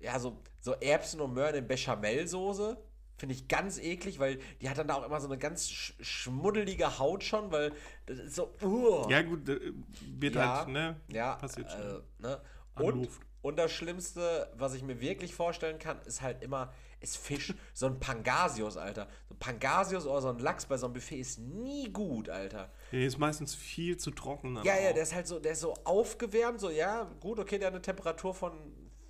ja, 0.00 0.18
so, 0.18 0.40
so 0.60 0.72
Erbsen 0.74 1.20
und 1.20 1.34
Möhren 1.34 1.54
in 1.54 1.66
Bechamelsoße. 1.66 2.76
Finde 3.16 3.34
ich 3.36 3.46
ganz 3.46 3.78
eklig, 3.78 4.18
weil 4.18 4.40
die 4.60 4.68
hat 4.68 4.76
dann 4.76 4.88
da 4.88 4.94
auch 4.96 5.06
immer 5.06 5.20
so 5.20 5.28
eine 5.28 5.38
ganz 5.38 5.68
sch 5.70 5.94
schmuddelige 6.00 6.98
Haut 6.98 7.22
schon, 7.22 7.52
weil 7.52 7.72
das 8.06 8.18
ist 8.18 8.34
so, 8.34 8.52
uh. 8.60 9.08
Ja, 9.08 9.22
gut, 9.22 9.48
äh, 9.48 9.72
wird 10.18 10.34
Ja, 10.34 10.58
halt, 10.58 10.68
ne? 10.68 11.00
Ja, 11.12 11.36
Passiert 11.36 11.70
schon. 11.70 11.80
äh, 11.80 12.00
ne? 12.18 12.40
Und, 12.74 12.96
Luft. 13.04 13.22
Und 13.44 13.56
das 13.56 13.70
Schlimmste, 13.72 14.50
was 14.56 14.72
ich 14.72 14.82
mir 14.82 15.00
wirklich 15.02 15.34
vorstellen 15.34 15.78
kann, 15.78 16.00
ist 16.06 16.22
halt 16.22 16.42
immer, 16.42 16.72
ist 17.00 17.18
Fisch. 17.18 17.52
So 17.74 17.84
ein 17.86 18.00
Pangasius, 18.00 18.78
Alter. 18.78 19.06
So 19.28 19.34
ein 19.34 19.38
Pangasius 19.38 20.06
oder 20.06 20.22
so 20.22 20.28
ein 20.30 20.38
Lachs 20.38 20.64
bei 20.64 20.78
so 20.78 20.86
einem 20.86 20.94
Buffet 20.94 21.18
ist 21.20 21.38
nie 21.40 21.92
gut, 21.92 22.30
Alter. 22.30 22.72
Der 22.90 23.06
ist 23.06 23.18
meistens 23.18 23.54
viel 23.54 23.98
zu 23.98 24.12
trocken. 24.12 24.56
Ja, 24.64 24.76
ja, 24.80 24.88
auch. 24.88 24.94
der 24.94 25.02
ist 25.02 25.14
halt 25.14 25.26
so, 25.26 25.38
der 25.38 25.52
ist 25.52 25.60
so 25.60 25.74
aufgewärmt, 25.84 26.58
so, 26.58 26.70
ja, 26.70 27.04
gut, 27.20 27.38
okay, 27.38 27.58
der 27.58 27.66
hat 27.66 27.74
eine 27.74 27.82
Temperatur 27.82 28.32
von 28.32 28.58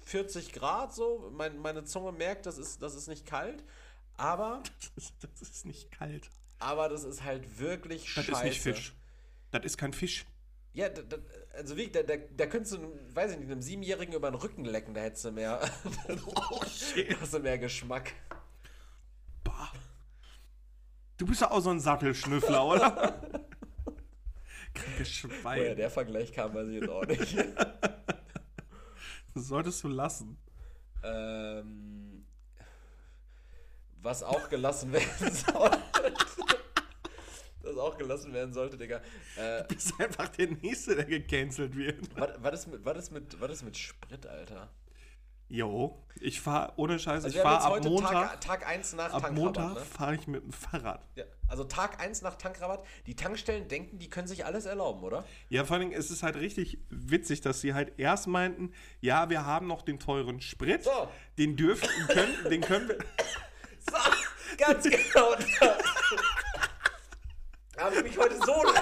40 0.01 0.53
Grad, 0.53 0.93
so. 0.93 1.31
Mein, 1.33 1.57
meine 1.59 1.85
Zunge 1.85 2.11
merkt, 2.11 2.47
das 2.47 2.59
ist, 2.59 2.83
das 2.83 2.97
ist 2.97 3.07
nicht 3.07 3.27
kalt. 3.27 3.63
Aber, 4.17 4.63
Das 4.97 5.05
ist, 5.05 5.15
das 5.23 5.49
ist 5.49 5.65
nicht 5.67 5.93
kalt. 5.93 6.29
aber 6.59 6.89
das 6.89 7.05
ist 7.05 7.23
halt 7.23 7.61
wirklich 7.61 8.13
Das 8.17 8.25
scheiße. 8.25 8.33
ist 8.39 8.45
nicht 8.45 8.61
Fisch. 8.63 8.95
Das 9.53 9.65
ist 9.65 9.79
kein 9.79 9.93
Fisch. 9.93 10.27
Ja, 10.73 10.89
da, 10.89 11.03
da, 11.03 11.19
also 11.57 11.77
wie, 11.77 11.89
da, 11.91 12.03
da, 12.03 12.15
da 12.37 12.47
könntest 12.47 12.75
du, 12.75 12.79
weiß 13.15 13.33
ich 13.33 13.39
nicht, 13.39 13.51
einem 13.51 13.63
Siebenjährigen 13.63 14.15
über 14.15 14.31
den 14.31 14.37
Rücken 14.37 14.65
lecken, 14.65 14.95
da 14.95 15.01
hättest 15.03 15.25
du 15.25 15.33
mehr, 15.33 15.61
Oh, 16.51 16.65
shit. 16.67 17.17
hast 17.21 17.35
du 17.35 17.39
mehr 17.41 17.59
Geschmack. 17.59 18.13
Bah. 19.43 19.73
Du 21.17 21.27
bist 21.27 21.41
ja 21.41 21.51
auch 21.51 21.61
so 21.61 21.71
ein 21.71 21.81
Sattelschnüffler, 21.81 22.65
oder? 22.65 23.21
Krankes 24.75 25.23
Woher 25.25 25.41
Schwein. 25.41 25.77
der 25.77 25.91
Vergleich 25.91 26.33
kam, 26.33 26.53
weiß 26.55 26.69
ich 26.69 26.81
jetzt 26.81 26.89
auch 26.91 27.07
nicht. 27.07 27.37
Das 29.35 29.45
solltest 29.49 29.85
du 29.85 29.89
lassen. 29.89 30.37
ähm, 31.05 32.25
was 34.03 34.23
auch 34.23 34.49
gelassen 34.49 34.93
werden 34.93 35.33
sollte. 35.33 35.79
Was 37.65 37.77
auch 37.77 37.97
gelassen 37.99 38.33
werden 38.33 38.53
sollte, 38.53 38.77
Digga. 38.77 39.01
Äh, 39.37 39.63
Du 39.69 39.75
bist 39.75 39.93
einfach 39.99 40.29
der 40.29 40.49
Nächste, 40.49 40.97
der 40.97 41.05
gecancelt 41.05 41.75
wird. 41.77 41.97
was, 42.17 42.31
was, 42.41 42.99
ist 42.99 43.13
mit, 43.13 43.41
mit, 43.41 43.63
mit 43.65 43.77
Sprit, 43.77 44.27
Alter? 44.27 44.69
Jo, 45.47 46.03
ich 46.21 46.41
fahre, 46.41 46.73
ohne 46.77 46.99
Scheiß, 46.99 47.23
Also 47.23 47.37
ich 47.37 47.43
fahre 47.43 47.63
ab 47.77 47.85
Montag, 47.85 48.11
Tag, 48.11 48.41
Tag 48.41 48.67
1 48.67 48.95
nach 48.95 49.13
ab. 49.13 49.31
Montag 49.33 49.75
Ne? 49.75 49.81
fahre 49.81 50.15
ich 50.15 50.27
mit 50.27 50.43
dem 50.43 50.53
Fahrrad. 50.53 51.07
Ja, 51.17 51.25
also 51.49 51.65
Tag 51.65 52.01
1 52.01 52.23
nach 52.23 52.37
Tankrabatt. 52.37 52.83
Die 53.07 53.15
Tankstellen 53.15 53.69
denken, 53.69 53.99
die 53.99 54.09
können 54.09 54.27
sich 54.27 54.47
alles 54.47 54.65
erlauben, 54.65 55.03
oder? 55.05 55.25
Ja, 55.51 55.65
vor 55.65 55.77
allem, 55.77 55.93
es 55.93 56.11
ist 56.11 56.23
halt 56.23 56.37
richtig 56.37 56.79
witzig, 56.89 57.43
dass 57.43 57.61
sie 57.61 57.75
halt 57.75 57.93
erst 57.99 58.27
meinten, 58.27 58.73
ja, 59.03 59.29
wir 59.29 59.45
haben 59.45 59.67
noch 59.67 59.83
den 59.83 59.99
teuren 60.01 60.41
Sprit, 60.41 60.83
So. 60.85 61.09
den 61.37 61.57
dürfen, 61.57 61.89
können, 62.09 62.35
den 62.51 62.61
können 62.63 62.89
wir, 62.89 62.99
So, 63.87 63.97
ganz 64.57 64.83
genau. 64.83 65.35
Da 67.77 67.85
habe 67.85 67.97
ich 67.97 68.03
mich 68.03 68.19
heute 68.19 68.37
so 68.37 68.53
lange, 68.63 68.79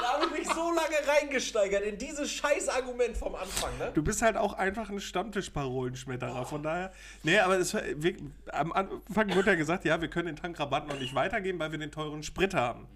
da 0.00 0.12
habe 0.14 0.24
ich 0.26 0.30
mich 0.40 0.48
so 0.48 0.70
lange 0.72 0.96
reingesteigert 1.06 1.82
in 1.84 1.96
dieses 1.98 2.30
scheiß 2.32 2.68
Argument 2.68 3.16
vom 3.16 3.34
Anfang, 3.34 3.76
ne? 3.78 3.92
Du 3.94 4.02
bist 4.02 4.20
halt 4.22 4.36
auch 4.36 4.52
einfach 4.54 4.90
ein 4.90 5.00
Stammtischparolenschmetterer, 5.00 6.44
von 6.46 6.62
daher. 6.62 6.92
Nee, 7.22 7.38
aber 7.38 7.58
es, 7.58 7.74
wir, 7.74 8.16
am 8.52 8.72
Anfang 8.72 9.34
wurde 9.34 9.50
ja 9.50 9.56
gesagt, 9.56 9.84
ja, 9.84 10.00
wir 10.00 10.08
können 10.08 10.26
den 10.26 10.36
Tankrabatt 10.36 10.88
noch 10.88 10.98
nicht 10.98 11.14
weitergeben, 11.14 11.58
weil 11.58 11.70
wir 11.72 11.78
den 11.78 11.92
teuren 11.92 12.22
Sprit 12.22 12.54
haben. 12.54 12.88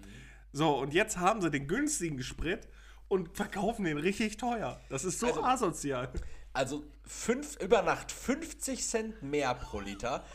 So, 0.51 0.77
und 0.77 0.93
jetzt 0.93 1.17
haben 1.17 1.41
sie 1.41 1.49
den 1.51 1.67
günstigen 1.67 2.21
Sprit 2.23 2.67
und 3.07 3.35
verkaufen 3.35 3.85
den 3.85 3.97
richtig 3.97 4.37
teuer. 4.37 4.79
Das 4.89 5.03
ist 5.05 5.19
so 5.19 5.27
Also- 5.27 5.43
asozial. 5.43 6.09
Also 6.51 6.83
fünf, 7.05 7.55
über 7.61 7.83
Nacht 7.83 8.11
50 8.11 8.85
Cent 8.85 9.21
mehr 9.23 9.53
pro 9.55 9.79
Liter. 9.79 10.23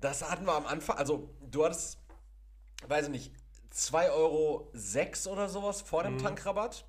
Das 0.00 0.28
hatten 0.28 0.46
wir 0.46 0.54
am 0.54 0.66
Anfang. 0.66 0.96
Also 0.98 1.30
du 1.48 1.64
hattest, 1.64 1.96
weiß 2.88 3.04
ich 3.04 3.10
nicht, 3.12 3.32
2,06 3.72 4.10
Euro 4.12 4.70
oder 5.32 5.48
sowas 5.48 5.82
vor 5.82 6.02
dem 6.02 6.18
Tankrabatt. 6.18 6.84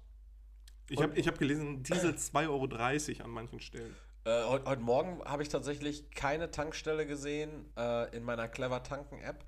Ich 0.90 1.02
habe 1.02 1.18
ich 1.18 1.28
hab 1.28 1.40
gelesen, 1.40 1.84
Diesel 1.84 2.12
2,30 2.12 2.50
Euro 2.50 3.24
an 3.24 3.32
manchen 3.32 3.60
Stellen. 3.60 3.96
Äh, 4.26 4.44
heute, 4.46 4.70
heute 4.70 4.82
Morgen 4.82 5.24
habe 5.24 5.44
ich 5.44 5.50
tatsächlich 5.50 6.12
keine 6.12 6.52
Tankstelle 6.52 7.06
gesehen 7.06 7.72
äh, 7.78 8.16
in 8.16 8.24
meiner 8.24 8.48
Clever 8.48 8.84
Tanken 8.84 9.20
App. 9.20 9.46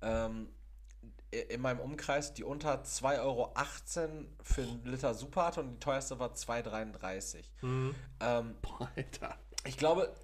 Ähm, 0.00 0.48
in 1.30 1.62
meinem 1.62 1.80
Umkreis, 1.80 2.34
die 2.34 2.44
unter 2.44 2.82
2,18 2.82 3.20
Euro 3.20 3.54
für 4.42 4.62
einen 4.62 4.84
Liter 4.84 5.14
Super 5.14 5.46
hatte 5.46 5.60
und 5.60 5.70
die 5.70 5.78
teuerste 5.78 6.18
war 6.18 6.34
2,33. 6.34 7.44
Ähm, 8.20 8.54
Boah, 8.60 8.90
Alter. 8.94 9.38
ich 9.64 9.78
glaube, 9.78 10.14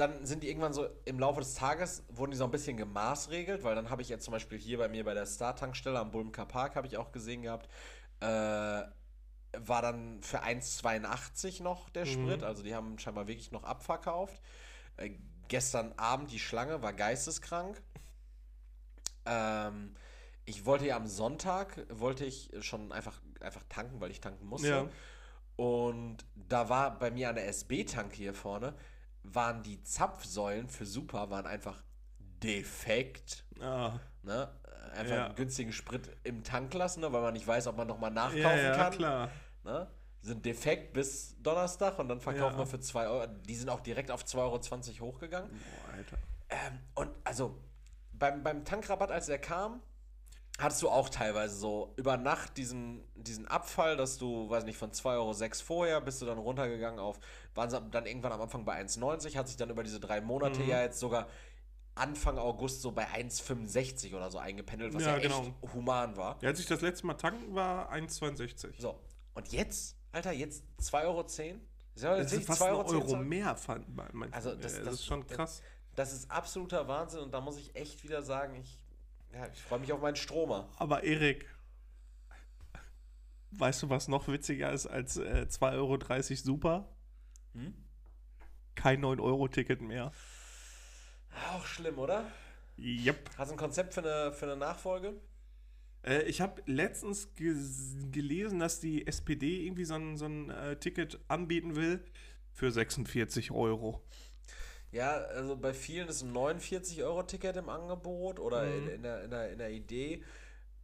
dann 0.00 0.24
sind 0.24 0.42
die 0.42 0.48
irgendwann 0.48 0.72
so 0.72 0.88
im 1.04 1.18
Laufe 1.18 1.40
des 1.40 1.54
Tages, 1.54 2.04
wurden 2.08 2.30
die 2.30 2.36
so 2.36 2.44
ein 2.44 2.50
bisschen 2.50 2.76
gemaßregelt, 2.76 3.62
weil 3.62 3.74
dann 3.74 3.90
habe 3.90 4.02
ich 4.02 4.08
jetzt 4.08 4.24
zum 4.24 4.32
Beispiel 4.32 4.58
hier 4.58 4.78
bei 4.78 4.88
mir 4.88 5.04
bei 5.04 5.14
der 5.14 5.26
Star-Tankstelle 5.26 5.98
am 5.98 6.10
Bulmker 6.10 6.46
Park, 6.46 6.76
habe 6.76 6.86
ich 6.86 6.96
auch 6.96 7.12
gesehen 7.12 7.42
gehabt, 7.42 7.68
äh, 8.20 8.26
war 8.26 9.82
dann 9.82 10.22
für 10.22 10.42
1,82 10.42 11.62
noch 11.62 11.90
der 11.90 12.06
Sprit, 12.06 12.42
also 12.42 12.62
die 12.62 12.74
haben 12.74 12.98
scheinbar 12.98 13.26
wirklich 13.26 13.52
noch 13.52 13.64
abverkauft. 13.64 14.40
Äh, 14.96 15.18
gestern 15.48 15.92
Abend 15.96 16.30
die 16.30 16.38
Schlange 16.38 16.82
war 16.82 16.92
geisteskrank. 16.92 17.82
Ähm, 19.26 19.94
ich 20.44 20.64
wollte 20.64 20.86
ja 20.86 20.96
am 20.96 21.06
Sonntag, 21.06 21.84
wollte 21.90 22.24
ich 22.24 22.50
schon 22.60 22.92
einfach, 22.92 23.20
einfach 23.40 23.64
tanken, 23.68 24.00
weil 24.00 24.10
ich 24.10 24.20
tanken 24.20 24.46
musste. 24.46 24.68
Ja. 24.68 24.88
Und 25.56 26.24
da 26.34 26.68
war 26.68 26.98
bei 26.98 27.10
mir 27.10 27.28
an 27.28 27.34
der 27.34 27.48
SB-Tanke 27.48 28.16
hier 28.16 28.32
vorne, 28.32 28.74
waren 29.22 29.62
die 29.62 29.82
Zapfsäulen 29.82 30.68
für 30.68 30.86
Super, 30.86 31.30
waren 31.30 31.46
einfach 31.46 31.82
defekt. 32.42 33.44
Ah, 33.60 33.98
Ne? 34.22 34.48
Einfach 34.94 35.14
Ja. 35.14 35.26
einen 35.26 35.34
günstigen 35.34 35.72
Sprit 35.72 36.10
im 36.24 36.42
Tank 36.42 36.74
lassen, 36.74 37.00
ne? 37.00 37.12
weil 37.12 37.22
man 37.22 37.32
nicht 37.32 37.46
weiß, 37.46 37.66
ob 37.68 37.76
man 37.76 37.86
nochmal 37.86 38.10
nachkaufen 38.10 38.42
ja, 38.42 38.56
ja, 38.56 38.76
kann. 38.76 38.92
klar. 38.92 39.30
Ne? 39.64 39.86
Sind 40.22 40.44
defekt 40.44 40.92
bis 40.92 41.36
Donnerstag 41.42 41.98
und 41.98 42.08
dann 42.08 42.20
verkaufen 42.20 42.58
wir 42.58 42.66
für 42.66 42.80
2 42.80 43.06
Euro. 43.08 43.26
Die 43.26 43.54
sind 43.54 43.70
auch 43.70 43.80
direkt 43.80 44.10
auf 44.10 44.24
2,20 44.24 45.00
Euro 45.00 45.12
hochgegangen. 45.12 45.48
Boah, 45.50 45.94
Alter. 45.94 46.18
Ähm, 46.50 46.78
und 46.94 47.10
also 47.24 47.62
beim, 48.12 48.42
beim 48.42 48.64
Tankrabatt, 48.64 49.10
als 49.10 49.28
er 49.30 49.38
kam, 49.38 49.80
hattest 50.58 50.82
du 50.82 50.88
auch 50.90 51.08
teilweise 51.08 51.56
so 51.56 51.92
über 51.96 52.16
Nacht 52.16 52.56
diesen, 52.56 53.02
diesen 53.14 53.46
Abfall, 53.48 53.96
dass 53.96 54.18
du, 54.18 54.48
weiß 54.50 54.64
nicht, 54.64 54.76
von 54.78 54.90
2,06 54.92 55.06
Euro 55.16 55.34
vorher 55.64 56.00
bist 56.00 56.20
du 56.20 56.26
dann 56.26 56.38
runtergegangen 56.38 56.98
auf, 57.00 57.18
waren 57.54 57.70
sie 57.70 57.80
dann 57.90 58.06
irgendwann 58.06 58.32
am 58.32 58.40
Anfang 58.42 58.64
bei 58.64 58.80
1,90, 58.80 59.36
hat 59.36 59.48
sich 59.48 59.56
dann 59.56 59.70
über 59.70 59.82
diese 59.82 60.00
drei 60.00 60.20
Monate 60.20 60.60
Mhm. 60.60 60.68
ja 60.68 60.82
jetzt 60.82 61.00
sogar 61.00 61.28
Anfang 61.94 62.38
August 62.38 62.82
so 62.82 62.92
bei 62.92 63.06
1,65 63.08 64.14
oder 64.14 64.30
so 64.30 64.38
eingependelt, 64.38 64.94
was 64.94 65.02
ja, 65.02 65.10
Ja, 65.10 65.16
echt 65.16 65.24
genau. 65.24 65.54
human 65.74 66.16
war. 66.16 66.38
Ja, 66.40 66.48
als 66.50 66.60
ich 66.60 66.66
das 66.66 66.80
letzte 66.82 67.06
Mal 67.06 67.14
tanken 67.14 67.54
war, 67.54 67.90
1,62. 67.92 68.80
So, 68.80 68.98
und 69.34 69.48
jetzt, 69.52 69.96
Alter, 70.12 70.32
jetzt 70.32 70.62
2,10 70.80 71.04
Euro? 71.04 71.24
Ja, 71.96 72.16
Das 72.16 72.32
ist 72.32 72.46
fast 72.46 72.62
2,10 72.62 72.68
ein 72.68 72.74
Euro 72.96 73.06
zahlen? 73.08 73.28
mehr, 73.28 73.56
fand 73.56 73.94
man. 74.14 74.32
Also 74.32 74.54
das- 74.54 74.76
Ja, 74.78 74.84
das- 74.84 74.94
ist 74.94 75.06
schon 75.06 75.26
krass. 75.26 75.62
Das 75.96 76.12
ist 76.12 76.30
absoluter 76.30 76.86
Wahnsinn 76.86 77.20
und 77.20 77.32
da 77.34 77.40
muss 77.40 77.58
ich 77.58 77.74
echt 77.74 78.02
wieder 78.04 78.22
sagen, 78.22 78.54
ich, 78.54 78.78
ja, 79.32 79.46
ich 79.52 79.62
freue 79.62 79.78
mich 79.80 79.92
auf 79.92 80.00
meinen 80.00 80.16
Stromer. 80.16 80.68
Aber 80.76 81.04
Erik, 81.04 81.46
weißt 83.52 83.82
du, 83.82 83.90
was 83.90 84.08
noch 84.08 84.28
witziger 84.28 84.72
ist 84.72 84.86
als 84.86 85.16
äh, 85.16 85.46
2,30 85.48 85.72
Euro 85.72 85.98
super? 86.36 86.88
Hm? 87.54 87.74
Kein 88.74 89.04
9-Euro-Ticket 89.04 89.80
mehr. 89.80 90.12
Auch 91.52 91.64
schlimm, 91.64 91.98
oder? 91.98 92.24
Yep. 92.78 93.30
Hast 93.36 93.50
du 93.50 93.54
ein 93.54 93.58
Konzept 93.58 93.94
für 93.94 94.00
eine, 94.00 94.32
für 94.32 94.46
eine 94.46 94.56
Nachfolge? 94.56 95.20
Äh, 96.02 96.22
ich 96.22 96.40
habe 96.40 96.62
letztens 96.66 97.34
gelesen, 97.34 98.58
dass 98.58 98.80
die 98.80 99.06
SPD 99.06 99.66
irgendwie 99.66 99.84
so 99.84 99.94
ein, 99.94 100.16
so 100.16 100.26
ein 100.26 100.50
äh, 100.50 100.76
Ticket 100.76 101.20
anbieten 101.28 101.76
will 101.76 102.04
für 102.52 102.70
46 102.70 103.50
Euro. 103.50 104.02
Ja, 104.92 105.12
also 105.18 105.56
bei 105.56 105.72
vielen 105.72 106.08
ist 106.08 106.22
ein 106.22 106.32
49-Euro-Ticket 106.32 107.56
im 107.56 107.68
Angebot 107.68 108.40
oder 108.40 108.64
Mhm. 108.64 108.72
in, 108.72 108.88
in, 108.96 109.02
der, 109.02 109.24
in, 109.24 109.30
der, 109.30 109.52
in 109.52 109.58
der 109.58 109.70
Idee. 109.70 110.24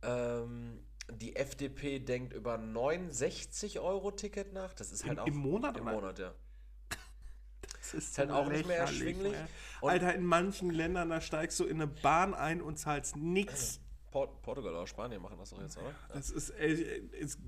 Ähm, 0.02 0.80
die 1.10 1.34
FDP 1.36 1.98
denkt 2.00 2.32
über 2.32 2.54
ein 2.54 2.72
69-Euro-Ticket 2.76 4.52
nach. 4.52 4.74
Das 4.74 4.92
ist 4.92 5.04
halt 5.04 5.14
Im- 5.18 5.22
auch 5.22 5.26
im 5.26 5.36
Monat, 5.36 5.76
Im? 5.76 5.84
Monat, 5.84 6.18
ja. 6.18 6.32
Das 7.78 7.94
ist 7.94 8.18
halt 8.18 8.30
auch 8.30 8.48
nicht 8.48 8.66
mehr 8.66 8.78
erschwinglich. 8.78 9.34
Und- 9.80 9.90
Alter, 9.90 10.14
in 10.14 10.24
manchen 10.24 10.70
Ländern, 10.70 11.08
da 11.10 11.20
steigst 11.20 11.58
du 11.60 11.64
in 11.64 11.76
eine 11.80 11.86
Bahn 11.86 12.34
ein 12.34 12.60
und 12.60 12.78
zahlst 12.78 13.16
nichts. 13.16 13.80
Port 14.10 14.40
Portugal 14.42 14.72
oder 14.74 14.86
Spanien 14.86 15.20
machen 15.22 15.36
das 15.38 15.50
doch 15.50 15.60
jetzt, 15.60 15.78
oder? 15.78 15.94
Das 16.12 16.30
ist, 16.30 16.50
äh, 16.50 16.72
ist 16.72 17.38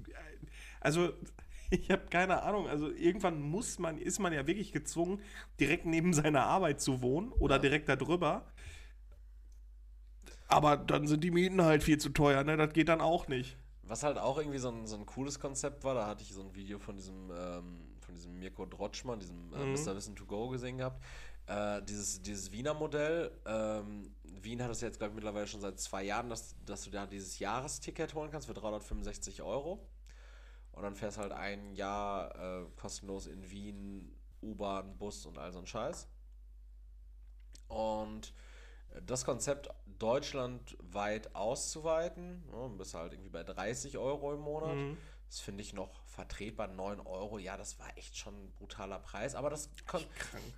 also 0.81 1.13
ich 1.71 1.91
habe 1.91 2.07
keine 2.11 2.43
Ahnung. 2.43 2.69
Also 2.69 2.91
irgendwann 2.91 3.41
muss 3.41 3.79
man, 3.79 3.99
ist 3.99 4.19
man 4.19 4.33
ja 4.33 4.47
wirklich 4.47 4.73
gezwungen, 4.73 5.21
direkt 5.61 5.87
neben 5.87 6.13
seiner 6.13 6.45
Arbeit 6.47 6.81
zu 6.81 7.03
wohnen 7.03 7.33
oder 7.33 7.57
Ja. 7.57 7.63
direkt 7.63 7.89
darüber. 7.89 8.47
Aber 10.49 10.77
dann 10.77 11.07
sind 11.07 11.23
die 11.25 11.31
Mieten 11.31 11.63
halt 11.63 11.83
viel 11.83 11.99
zu 11.99 12.09
teuer, 12.11 12.43
ne? 12.43 12.57
Das 12.57 12.73
geht 12.73 12.89
dann 12.89 13.01
auch 13.01 13.29
nicht. 13.29 13.57
Was 13.83 14.03
halt 14.03 14.19
auch 14.19 14.39
irgendwie 14.39 14.59
so 14.59 14.71
ein, 14.71 14.87
so 14.87 14.97
ein 14.97 15.07
cooles 15.07 15.41
Konzept 15.41 15.85
war, 15.85 15.95
da 15.95 16.07
hatte 16.07 16.23
ich 16.23 16.33
so 16.33 16.43
ein 16.43 16.55
Video 16.55 16.79
von 16.79 16.97
diesem, 16.97 17.31
ähm, 17.31 17.97
von 18.01 18.15
diesem 18.15 18.39
Mirko 18.39 18.67
Drotschmann, 18.67 19.19
diesem 19.21 19.53
äh, 19.53 19.65
Mhm. 19.65 19.73
Mr. 19.73 19.95
Wissen 19.97 20.17
to 20.17 20.25
Go 20.27 20.49
gesehen 20.49 20.79
gehabt. 20.79 21.03
Äh, 21.47 21.83
dieses, 21.83 22.21
dieses 22.23 22.53
Wiener 22.53 22.75
Modell, 22.75 23.31
ähm, 23.47 24.15
Wien 24.43 24.63
hat 24.63 24.71
es 24.71 24.81
jetzt, 24.83 24.99
glaube 24.99 25.13
ich, 25.13 25.15
mittlerweile 25.17 25.47
schon 25.47 25.61
seit 25.61 25.81
zwei 25.81 26.05
Jahren, 26.05 26.29
dass, 26.29 26.55
dass 26.67 26.83
du 26.85 26.91
da 26.91 27.07
dieses 27.07 27.39
Jahresticket 27.39 28.15
holen 28.15 28.31
kannst 28.31 28.47
für 28.47 28.55
365 28.55 29.43
Euro. 29.43 29.87
Und 30.79 30.85
dann 30.85 30.95
fährst 30.95 31.19
halt 31.19 31.33
ein 31.33 31.75
Jahr 31.75 32.37
äh, 32.37 32.65
kostenlos 32.77 33.27
in 33.27 33.51
Wien, 33.51 34.17
U-Bahn, 34.41 34.97
Bus 34.97 35.27
und 35.27 35.37
all 35.37 35.51
so 35.51 35.59
ein 35.59 35.67
Scheiß. 35.67 36.07
Und 37.67 38.33
äh, 38.95 39.03
das 39.03 39.25
Konzept 39.25 39.69
deutschlandweit 39.99 41.35
auszuweiten, 41.35 42.45
ja, 42.53 42.69
bist 42.69 42.95
halt 42.95 43.13
irgendwie 43.13 43.29
bei 43.29 43.43
30 43.43 43.99
Euro 43.99 44.33
im 44.35 44.39
Monat. 44.39 44.77
Mhm. 44.77 44.97
Das 45.27 45.41
finde 45.41 45.63
ich 45.63 45.73
noch 45.73 46.01
vertretbar. 46.05 46.69
9 46.69 47.01
Euro, 47.01 47.39
ja, 47.39 47.57
das 47.57 47.81
war 47.81 47.89
echt 47.99 48.17
schon 48.17 48.35
ein 48.45 48.53
brutaler 48.53 49.01
Preis. 49.01 49.35
Aber 49.35 49.51
das 49.51 49.71
Krank. 49.85 50.07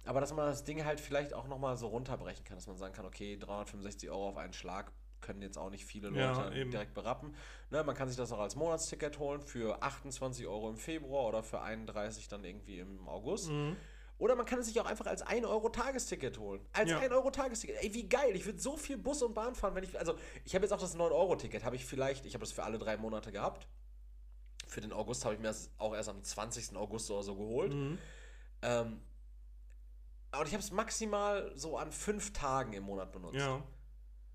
aber 0.05 0.21
dass 0.21 0.35
man 0.35 0.45
das 0.45 0.65
Ding 0.65 0.85
halt 0.85 1.01
vielleicht 1.01 1.33
auch 1.33 1.49
nochmal 1.49 1.79
so 1.79 1.87
runterbrechen 1.87 2.45
kann, 2.45 2.59
dass 2.59 2.67
man 2.67 2.77
sagen 2.77 2.93
kann, 2.93 3.07
okay, 3.07 3.39
365 3.39 4.11
Euro 4.11 4.29
auf 4.29 4.37
einen 4.37 4.53
Schlag 4.53 4.93
können 5.21 5.43
jetzt 5.43 5.59
auch 5.59 5.71
nicht 5.71 5.85
viele 5.85 6.09
Leute 6.09 6.21
Ja, 6.21 6.51
direkt 6.51 6.95
berappen. 6.95 7.35
Ne, 7.71 7.85
man 7.85 7.95
kann 7.95 8.09
sich 8.09 8.17
das 8.17 8.33
auch 8.33 8.39
als 8.41 8.57
Monatsticket 8.57 9.19
holen 9.19 9.41
für 9.41 9.83
28 9.83 10.47
Euro 10.47 10.69
im 10.69 10.77
Februar 10.77 11.27
oder 11.27 11.43
für 11.43 11.61
31 11.61 12.29
dann 12.29 12.45
irgendwie 12.45 12.79
im 12.79 13.09
August. 13.09 13.51
Mhm. 13.51 13.77
Oder 14.19 14.37
man 14.37 14.45
kann 14.45 14.59
es 14.59 14.67
sich 14.67 14.79
auch 14.79 14.85
einfach 14.85 15.07
als 15.07 15.23
1 15.23 15.47
Euro 15.47 15.71
Tagesticket 15.71 16.39
holen. 16.39 16.61
Als 16.75 16.91
Ja. 16.91 16.99
1 16.99 17.11
Euro 17.13 17.31
Tagesticket. 17.31 17.83
Ey, 17.83 17.95
wie 17.95 18.07
geil. 18.07 18.37
Ich 18.37 18.45
würde 18.45 18.59
so 18.59 18.77
viel 18.77 18.99
Bus 18.99 19.23
und 19.23 19.33
Bahn 19.35 19.55
fahren, 19.55 19.75
wenn 19.75 19.83
ich. 19.83 19.99
Also, 19.99 20.15
ich 20.45 20.55
habe 20.55 20.65
jetzt 20.65 20.73
auch 20.73 20.81
das 20.81 20.95
9 20.95 21.11
Euro 21.11 21.37
Ticket. 21.37 21.65
Habe 21.65 21.77
ich 21.77 21.87
vielleicht. 21.87 22.27
Ich 22.27 22.35
habe 22.35 22.45
das 22.45 22.53
für 22.53 22.63
alle 22.63 22.79
drei 22.79 22.99
Monate 22.99 23.33
gehabt. 23.33 23.67
Für 24.67 24.83
den 24.83 24.93
August 24.93 25.25
habe 25.25 25.35
ich 25.35 25.41
mir 25.41 25.49
das 25.49 25.71
auch 25.79 25.95
erst 25.95 26.11
am 26.11 26.23
20. 26.23 26.77
August 26.77 27.11
oder 27.11 27.23
so 27.23 27.35
geholt. 27.35 27.73
Mhm. 27.73 27.99
Ähm, 28.61 29.01
aber 30.33 30.45
ich 30.47 30.53
habe 30.53 30.63
es 30.63 30.71
maximal 30.71 31.51
so 31.57 31.79
an 31.79 31.91
fünf 31.91 32.33
Tagen 32.33 32.75
im 32.75 32.85
Monat 32.85 33.13
benutzt. 33.13 33.37
Ja. 33.37 33.63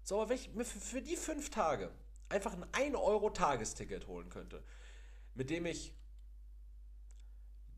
So, 0.06 0.22
aber 0.22 0.30
wenn 0.30 0.38
ich 0.38 0.54
mir 0.54 0.64
für, 0.64 0.80
für 0.80 1.02
die 1.02 1.16
fünf 1.16 1.50
Tage 1.50 1.92
einfach 2.30 2.54
ein 2.54 2.66
1 2.72 2.96
Euro 2.96 3.32
Tagesticket 3.32 4.08
holen 4.08 4.30
könnte, 4.30 4.64
mit 5.34 5.50
dem 5.50 5.66
ich 5.66 5.94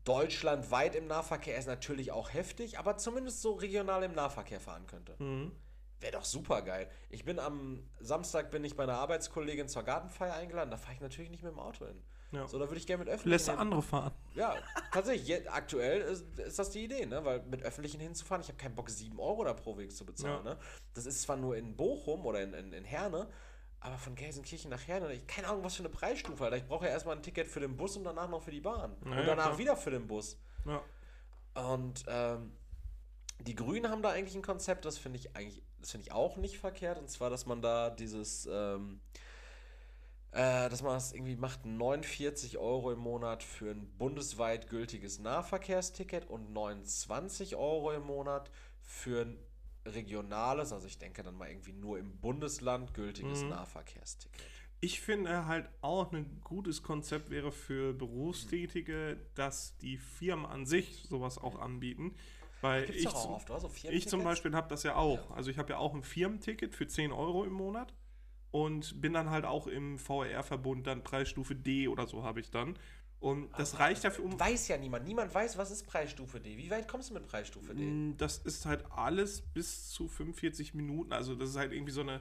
deutschlandweit 0.04 0.94
im 0.94 1.06
Nahverkehr 1.06 1.56
ist 1.56 1.66
natürlich 1.66 2.12
auch 2.12 2.32
heftig, 2.32 2.78
aber 2.78 2.98
zumindest 2.98 3.40
so 3.40 3.52
regional 3.52 4.02
im 4.02 4.12
Nahverkehr 4.12 4.60
fahren 4.60 4.86
könnte. 4.86 5.16
Mhm. 5.18 5.52
Wäre 6.00 6.12
doch 6.12 6.24
super 6.24 6.62
geil. 6.62 6.90
Ich 7.08 7.24
bin 7.24 7.38
am 7.38 7.82
Samstag 7.98 8.50
bin 8.50 8.62
ich 8.62 8.76
bei 8.76 8.84
einer 8.84 8.98
Arbeitskollegin 8.98 9.68
zur 9.68 9.82
Gartenfeier 9.82 10.34
eingeladen, 10.34 10.70
da 10.70 10.76
fahre 10.76 10.94
ich 10.94 11.00
natürlich 11.00 11.30
nicht 11.30 11.42
mit 11.42 11.52
dem 11.52 11.58
Auto 11.58 11.86
hin. 11.86 12.02
Ja. 12.32 12.46
So, 12.46 12.58
da 12.58 12.66
würde 12.68 12.76
ich 12.76 12.86
gerne 12.86 13.04
mit 13.04 13.08
öffentlichen 13.08 13.30
Lässt 13.30 13.48
andere 13.48 13.82
fahren. 13.82 14.12
ja, 14.34 14.54
tatsächlich. 14.92 15.28
Je, 15.28 15.46
aktuell 15.48 16.02
ist, 16.02 16.38
ist 16.38 16.58
das 16.58 16.70
die 16.70 16.84
Idee, 16.84 17.06
ne? 17.06 17.24
Weil 17.24 17.42
mit 17.44 17.62
öffentlichen 17.62 18.00
hinzufahren, 18.00 18.42
ich 18.42 18.48
habe 18.48 18.58
keinen 18.58 18.74
Bock, 18.74 18.90
7 18.90 19.18
Euro 19.18 19.44
da 19.44 19.54
pro 19.54 19.78
Weg 19.78 19.92
zu 19.92 20.04
bezahlen. 20.04 20.44
Ja. 20.44 20.54
Ne? 20.54 20.60
Das 20.94 21.06
ist 21.06 21.22
zwar 21.22 21.36
nur 21.36 21.56
in 21.56 21.76
Bochum 21.76 22.26
oder 22.26 22.42
in, 22.42 22.52
in, 22.52 22.72
in 22.72 22.84
Herne, 22.84 23.28
aber 23.80 23.96
von 23.96 24.14
Gelsenkirchen 24.14 24.70
nach 24.70 24.86
Herne, 24.86 25.12
ich 25.12 25.26
keine 25.26 25.48
Ahnung, 25.48 25.64
was 25.64 25.76
für 25.76 25.82
eine 25.82 25.88
Preisstufe, 25.88 26.44
Alter. 26.44 26.56
Ich 26.56 26.66
brauche 26.66 26.84
ja 26.84 26.90
erstmal 26.90 27.16
ein 27.16 27.22
Ticket 27.22 27.48
für 27.48 27.60
den 27.60 27.76
Bus 27.76 27.96
und 27.96 28.04
danach 28.04 28.28
noch 28.28 28.42
für 28.42 28.50
die 28.50 28.60
Bahn. 28.60 28.96
Ja, 29.04 29.20
und 29.20 29.26
danach 29.26 29.44
klar. 29.46 29.58
wieder 29.58 29.76
für 29.76 29.90
den 29.90 30.06
Bus. 30.06 30.36
Ja. 30.66 30.82
Und 31.72 32.04
ähm, 32.08 32.52
die 33.40 33.54
Grünen 33.54 33.90
haben 33.90 34.02
da 34.02 34.10
eigentlich 34.10 34.34
ein 34.34 34.42
Konzept, 34.42 34.84
das 34.84 34.98
finde 34.98 35.18
ich 35.18 35.34
eigentlich, 35.34 35.62
das 35.80 35.92
finde 35.92 36.06
ich 36.06 36.12
auch 36.12 36.36
nicht 36.36 36.58
verkehrt. 36.58 36.98
Und 36.98 37.08
zwar, 37.08 37.30
dass 37.30 37.46
man 37.46 37.62
da 37.62 37.90
dieses, 37.90 38.48
ähm, 38.50 39.00
Äh, 40.30 40.68
dass 40.68 40.82
man 40.82 40.92
das 40.94 41.12
irgendwie 41.12 41.36
macht 41.36 41.64
49 41.64 42.58
Euro 42.58 42.92
im 42.92 42.98
Monat 42.98 43.42
für 43.42 43.70
ein 43.70 43.88
bundesweit 43.96 44.68
gültiges 44.68 45.18
Nahverkehrsticket 45.20 46.26
und 46.28 46.52
29 46.52 47.56
Euro 47.56 47.92
im 47.92 48.02
Monat 48.04 48.50
für 48.82 49.22
ein 49.22 49.38
regionales, 49.86 50.72
also 50.72 50.86
ich 50.86 50.98
denke 50.98 51.22
dann 51.22 51.34
mal 51.36 51.48
irgendwie 51.48 51.72
nur 51.72 51.98
im 51.98 52.18
Bundesland 52.18 52.92
gültiges 52.92 53.42
Mhm. 53.42 53.48
Nahverkehrsticket. 53.50 54.42
Ich 54.80 55.00
finde 55.00 55.46
halt 55.46 55.68
auch 55.80 56.12
ein 56.12 56.40
gutes 56.44 56.82
Konzept 56.82 57.30
wäre 57.30 57.50
für 57.50 57.94
Berufstätige, 57.94 59.18
dass 59.34 59.76
die 59.78 59.96
Firmen 59.96 60.46
an 60.46 60.66
sich 60.66 61.04
sowas 61.08 61.38
auch 61.38 61.58
anbieten. 61.58 62.14
Weil 62.60 62.90
ich, 62.90 63.08
auch 63.08 63.22
zum- 63.22 63.32
oft, 63.32 63.50
oder? 63.50 63.60
So 63.60 63.70
ich 63.88 64.08
zum? 64.08 64.22
Beispiel 64.24 64.54
habe 64.54 64.68
das 64.68 64.82
ja 64.82 64.96
auch. 64.96 65.30
Ja. 65.30 65.36
Also 65.36 65.50
ich 65.50 65.58
habe 65.58 65.70
ja 65.70 65.78
auch 65.78 65.94
ein 65.94 66.02
Firmenticket 66.02 66.74
für 66.74 66.86
10 66.86 67.12
Euro 67.12 67.44
im 67.44 67.52
Monat 67.52 67.94
und 68.50 69.00
bin 69.00 69.12
dann 69.12 69.30
halt 69.30 69.44
auch 69.44 69.66
im 69.66 69.98
VR-Verbund 69.98 70.86
dann 70.86 71.02
Preisstufe 71.04 71.54
D 71.54 71.88
oder 71.88 72.06
so 72.06 72.22
habe 72.24 72.40
ich 72.40 72.50
dann. 72.50 72.78
Und 73.20 73.50
das 73.58 73.80
reicht 73.80 74.04
dafür 74.04 74.24
um. 74.24 74.38
Weiß 74.38 74.68
ja 74.68 74.76
niemand. 74.76 75.04
Niemand 75.06 75.34
weiß, 75.34 75.58
was 75.58 75.70
ist 75.72 75.86
Preisstufe 75.86 76.38
D. 76.38 76.56
Wie 76.56 76.70
weit 76.70 76.86
kommst 76.86 77.10
du 77.10 77.14
mit 77.14 77.26
Preisstufe 77.26 77.74
D? 77.74 77.82
Mm, 77.82 78.16
Das 78.16 78.38
ist 78.38 78.64
halt 78.64 78.84
alles 78.92 79.40
bis 79.40 79.90
zu 79.90 80.06
45 80.06 80.74
Minuten. 80.74 81.12
Also 81.12 81.34
das 81.34 81.50
ist 81.50 81.56
halt 81.56 81.72
irgendwie 81.72 81.92
so 81.92 82.02
eine 82.02 82.20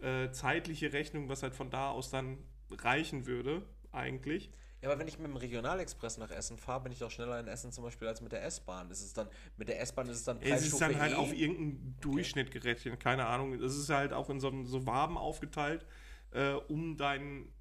äh, 0.00 0.30
zeitliche 0.30 0.92
Rechnung, 0.92 1.28
was 1.28 1.42
halt 1.42 1.54
von 1.54 1.70
da 1.70 1.90
aus 1.90 2.10
dann 2.10 2.38
reichen 2.70 3.26
würde, 3.26 3.62
eigentlich. 3.90 4.50
Ja, 4.86 4.92
aber 4.92 5.00
wenn 5.00 5.08
ich 5.08 5.18
mit 5.18 5.26
dem 5.26 5.36
Regionalexpress 5.36 6.18
nach 6.18 6.30
Essen 6.30 6.58
fahre, 6.58 6.84
bin 6.84 6.92
ich 6.92 7.00
doch 7.00 7.10
schneller 7.10 7.40
in 7.40 7.48
Essen 7.48 7.72
zum 7.72 7.82
Beispiel 7.82 8.06
als 8.06 8.20
mit 8.20 8.30
der 8.30 8.44
S-Bahn. 8.44 8.88
Ist 8.88 9.02
es 9.02 9.12
dann, 9.12 9.26
mit 9.56 9.66
der 9.66 9.80
S-Bahn 9.80 10.08
ist 10.08 10.18
es 10.18 10.22
dann 10.22 10.40
Es 10.40 10.64
ist 10.64 10.80
dann 10.80 10.96
halt 10.96 11.14
E? 11.14 11.16
auf 11.16 11.32
irgendeinen 11.32 11.96
Durchschnitt 12.00 12.52
gerechnet, 12.52 13.00
keine 13.00 13.26
Ahnung. 13.26 13.58
Das 13.58 13.74
ist 13.76 13.88
halt 13.88 14.12
auch 14.12 14.30
in 14.30 14.38
so, 14.38 14.62
so 14.62 14.86
Waben 14.86 15.18
aufgeteilt, 15.18 15.84
äh, 16.30 16.52
um 16.52 16.96
deinen 16.96 17.52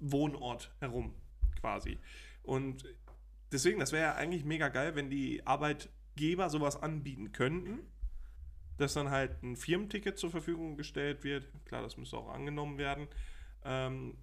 Wohnort 0.00 0.74
herum, 0.80 1.14
quasi. 1.60 1.98
Und 2.42 2.84
deswegen, 3.52 3.78
das 3.78 3.92
wäre 3.92 4.04
ja 4.04 4.14
eigentlich 4.14 4.46
mega 4.46 4.68
geil, 4.68 4.94
wenn 4.94 5.10
die 5.10 5.46
Arbeitgeber 5.46 6.48
sowas 6.48 6.82
anbieten 6.82 7.32
könnten, 7.32 7.80
dass 8.78 8.94
dann 8.94 9.10
halt 9.10 9.42
ein 9.42 9.56
Firmenticket 9.56 10.18
zur 10.18 10.30
Verfügung 10.30 10.78
gestellt 10.78 11.22
wird. 11.22 11.50
Klar, 11.66 11.82
das 11.82 11.98
müsste 11.98 12.16
auch 12.16 12.30
angenommen 12.30 12.78
werden. 12.78 13.08
Ähm, 13.62 14.16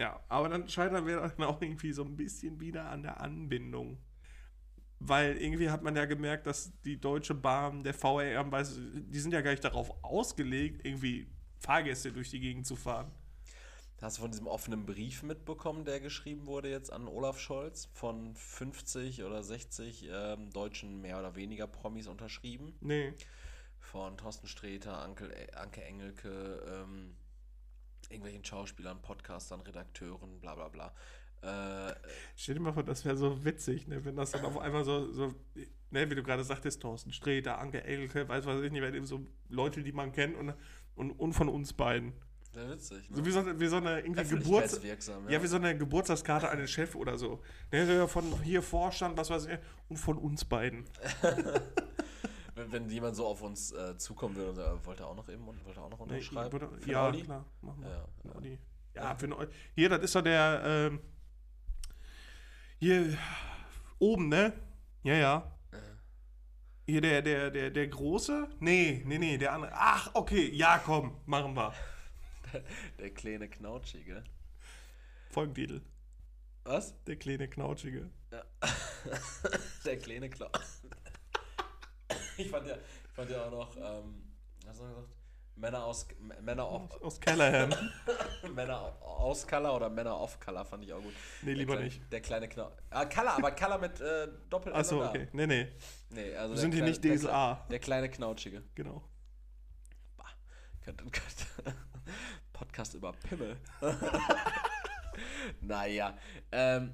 ja, 0.00 0.18
aber 0.28 0.48
dann 0.48 0.66
scheitern 0.66 1.06
wir 1.06 1.20
dann 1.20 1.44
auch 1.44 1.60
irgendwie 1.60 1.92
so 1.92 2.02
ein 2.02 2.16
bisschen 2.16 2.58
wieder 2.58 2.88
an 2.88 3.02
der 3.02 3.20
Anbindung. 3.20 3.98
Weil 4.98 5.36
irgendwie 5.36 5.68
hat 5.68 5.82
man 5.82 5.94
ja 5.94 6.06
gemerkt, 6.06 6.46
dass 6.46 6.72
die 6.82 6.98
Deutsche 6.98 7.34
Bahn, 7.34 7.82
der 7.82 7.92
VRM, 7.92 8.50
weiß, 8.50 8.80
die 8.94 9.18
sind 9.18 9.32
ja 9.32 9.42
gar 9.42 9.50
nicht 9.50 9.62
darauf 9.64 9.92
ausgelegt, 10.02 10.86
irgendwie 10.86 11.30
Fahrgäste 11.58 12.12
durch 12.12 12.30
die 12.30 12.40
Gegend 12.40 12.66
zu 12.66 12.76
fahren. 12.76 13.12
Hast 14.00 14.16
du 14.16 14.22
von 14.22 14.30
diesem 14.30 14.46
offenen 14.46 14.86
Brief 14.86 15.22
mitbekommen, 15.22 15.84
der 15.84 16.00
geschrieben 16.00 16.46
wurde 16.46 16.70
jetzt 16.70 16.90
an 16.90 17.06
Olaf 17.06 17.38
Scholz 17.38 17.90
von 17.92 18.34
50 18.34 19.24
oder 19.24 19.42
60 19.42 20.08
ähm, 20.10 20.50
deutschen 20.50 21.02
mehr 21.02 21.18
oder 21.18 21.36
weniger 21.36 21.66
Promis 21.66 22.06
unterschrieben? 22.06 22.74
Nee. 22.80 23.12
Von 23.78 24.16
Thorsten 24.16 24.46
Sträter, 24.46 24.98
Anke, 24.98 25.26
äh, 25.26 25.52
Anke 25.52 25.82
Engelke, 25.84 26.62
ähm, 26.66 27.16
irgendwelchen 28.10 28.44
Schauspielern, 28.44 29.00
Podcastern, 29.00 29.60
Redakteuren, 29.60 30.40
bla 30.40 30.54
bla 30.54 30.68
bla. 30.68 30.92
Äh, 31.42 31.94
Stell 32.36 32.56
dir 32.56 32.60
mal 32.60 32.72
vor, 32.72 32.82
das 32.82 33.04
wäre 33.04 33.16
so 33.16 33.44
witzig, 33.44 33.86
ne? 33.88 34.04
wenn 34.04 34.16
das 34.16 34.32
dann 34.32 34.44
auf 34.44 34.58
einmal 34.58 34.84
so, 34.84 35.10
so 35.10 35.34
ne, 35.90 36.10
wie 36.10 36.14
du 36.14 36.22
gerade 36.22 36.44
sagtest, 36.44 36.82
Thorsten 36.82 37.12
Sträter, 37.12 37.58
Anke 37.58 37.82
Engelke, 37.82 38.28
weiß 38.28 38.44
was 38.44 38.62
ich 38.62 38.70
nicht, 38.70 38.82
weil 38.82 38.94
eben 38.94 39.06
so 39.06 39.24
Leute, 39.48 39.82
die 39.82 39.92
man 39.92 40.12
kennt 40.12 40.36
und, 40.36 40.52
und, 40.96 41.12
und 41.12 41.32
von 41.32 41.48
uns 41.48 41.72
beiden. 41.72 42.12
sehr 42.52 42.68
witzig. 42.68 43.08
Ne? 43.08 43.16
So 43.16 43.24
wie 43.24 43.30
so, 43.30 43.60
wie 43.60 43.66
so 43.68 43.76
eine 43.76 44.00
irgendwie 44.00 44.22
Geburts 44.22 44.74
Öffentlichkeitswirksam, 44.74 45.30
ja. 45.30 45.42
wie 45.42 45.46
so 45.46 45.56
eine 45.56 45.78
Geburtstagskarte 45.78 46.50
an 46.50 46.58
den 46.58 46.68
Chef 46.68 46.94
oder 46.94 47.16
so. 47.16 47.42
Ne, 47.72 48.06
von 48.06 48.42
hier 48.42 48.60
Vorstand, 48.60 49.16
was 49.16 49.30
weiß 49.30 49.46
ich, 49.46 49.58
und 49.88 49.96
von 49.96 50.18
uns 50.18 50.44
beiden. 50.44 50.84
Wenn, 52.60 52.72
wenn 52.72 52.88
jemand 52.90 53.16
so 53.16 53.26
auf 53.26 53.42
uns 53.42 53.72
äh, 53.72 53.96
zukommen 53.96 54.36
würde 54.36 54.50
und 54.50 54.56
sagt, 54.56 54.82
äh, 54.82 54.86
wollte 54.86 55.02
er 55.02 55.08
auch 55.08 55.16
noch 55.16 55.28
eben 55.28 55.46
und 55.48 55.64
wollte 55.64 55.80
auch 55.80 55.90
noch 55.90 56.00
unterschreiben? 56.00 56.52
würde- 56.52 56.70
Für 56.80 56.90
ja, 56.90 57.06
Audi? 57.08 57.22
klar, 57.22 57.44
machen 57.62 57.82
wir. 57.82 57.90
Ja, 57.90 58.06
Für 58.22 58.28
ja. 58.28 58.34
Audi. 58.34 58.58
Ja, 58.94 59.14
für 59.16 59.28
den 59.28 59.48
Hier, 59.74 59.88
das 59.88 60.02
ist 60.02 60.14
doch 60.14 60.22
der, 60.22 60.62
ähm, 60.64 61.00
hier 62.78 63.16
oben, 63.98 64.28
ne? 64.28 64.52
Ja, 65.02 65.14
ja. 65.14 65.56
Hier 66.86 67.00
der, 67.00 67.22
der, 67.22 67.50
der, 67.50 67.70
der 67.70 67.86
große? 67.86 68.48
Nee, 68.58 69.02
nee, 69.06 69.18
nee, 69.18 69.38
der 69.38 69.52
andere. 69.52 69.70
Ach, 69.74 70.10
okay, 70.14 70.50
ja, 70.52 70.78
komm, 70.84 71.16
machen 71.26 71.54
wir. 71.54 71.72
Der 72.98 73.10
kleine 73.10 73.48
Knautschige. 73.48 74.24
Folgentitel. 75.30 75.82
Was? 76.64 76.92
Der 77.04 77.14
kleine 77.14 77.46
Knautschige. 77.48 78.10
Der 79.84 79.98
kleine 79.98 80.28
Klau. 80.30 80.50
Ich, 82.36 82.48
fand 82.50 82.66
ja, 82.66 82.74
ich 82.76 83.12
fand 83.14 83.30
ja 83.30 83.44
auch 83.44 83.50
noch, 83.50 83.76
ähm, 83.76 84.22
was 84.62 84.68
hast 84.70 84.80
du 84.80 84.84
noch 84.84 84.94
gesagt? 84.96 85.14
Männer 85.56 85.84
aus, 85.84 86.06
Männer 86.40 86.64
auf, 86.64 86.90
Aus, 86.90 87.02
aus 87.02 87.20
Callahan. 87.20 87.74
Männer 88.54 88.80
aus 89.02 89.46
Color 89.46 89.76
oder 89.76 89.90
Männer 89.90 90.18
off 90.18 90.40
Color 90.40 90.64
fand 90.64 90.84
ich 90.84 90.92
auch 90.94 91.02
gut. 91.02 91.12
Nee, 91.42 91.48
Der 91.50 91.54
lieber 91.56 91.72
kleine- 91.74 91.84
nicht. 91.84 92.12
Der 92.12 92.20
kleine 92.22 92.48
Knau. 92.48 92.72
Ah, 92.88 93.04
Color, 93.04 93.32
aber 93.36 93.50
Color 93.50 93.78
mit 93.78 94.00
äh, 94.00 94.28
doppel 94.48 94.72
Achso, 94.72 95.04
okay. 95.04 95.28
Nee, 95.32 95.46
nee. 95.46 95.68
Nee, 96.08 96.34
also 96.34 96.48
Wir 96.50 96.54
der 96.54 96.56
sind 96.56 96.72
hier 96.74 96.84
nicht 96.84 97.04
der 97.04 97.14
DSA. 97.16 97.52
Kle- 97.52 97.68
Der 97.68 97.78
kleine 97.78 98.08
Knautschige. 98.08 98.62
Genau. 98.74 99.04
Könnte, 100.82 101.04
könnte. 101.04 101.76
Podcast 102.54 102.94
über 102.94 103.12
Pimmel. 103.12 103.58
naja. 105.60 106.16
Ähm, 106.50 106.88
äh, 106.88 106.90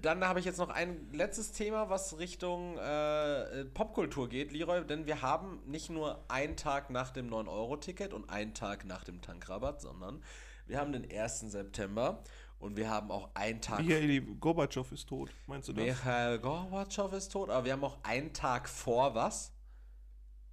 dann 0.00 0.24
habe 0.24 0.38
ich 0.38 0.44
jetzt 0.44 0.58
noch 0.58 0.70
ein 0.70 1.10
letztes 1.12 1.52
Thema, 1.52 1.90
was 1.90 2.18
Richtung 2.18 2.78
äh, 2.78 3.64
Popkultur 3.66 4.28
geht, 4.28 4.52
Leroy, 4.52 4.84
denn 4.84 5.06
wir 5.06 5.22
haben 5.22 5.60
nicht 5.66 5.90
nur 5.90 6.24
einen 6.28 6.56
Tag 6.56 6.90
nach 6.90 7.10
dem 7.10 7.28
9-Euro-Ticket 7.30 8.12
und 8.12 8.28
einen 8.30 8.54
Tag 8.54 8.84
nach 8.84 9.04
dem 9.04 9.20
Tankrabatt, 9.20 9.80
sondern 9.80 10.22
wir 10.66 10.78
haben 10.78 10.92
den 10.92 11.10
1. 11.10 11.40
September 11.40 12.22
und 12.58 12.76
wir 12.76 12.88
haben 12.88 13.10
auch 13.10 13.30
einen 13.34 13.60
Tag. 13.60 13.80
Michael 13.80 14.20
Gorbatschow 14.36 14.90
ist 14.92 15.08
tot. 15.08 15.30
Meinst 15.46 15.68
du 15.68 15.72
das? 15.72 15.84
Michael 15.84 16.38
Gorbatschow 16.38 17.12
ist 17.12 17.30
tot, 17.32 17.50
aber 17.50 17.64
wir 17.64 17.72
haben 17.72 17.84
auch 17.84 17.98
einen 18.02 18.32
Tag 18.32 18.68
vor 18.68 19.14
was? 19.14 19.52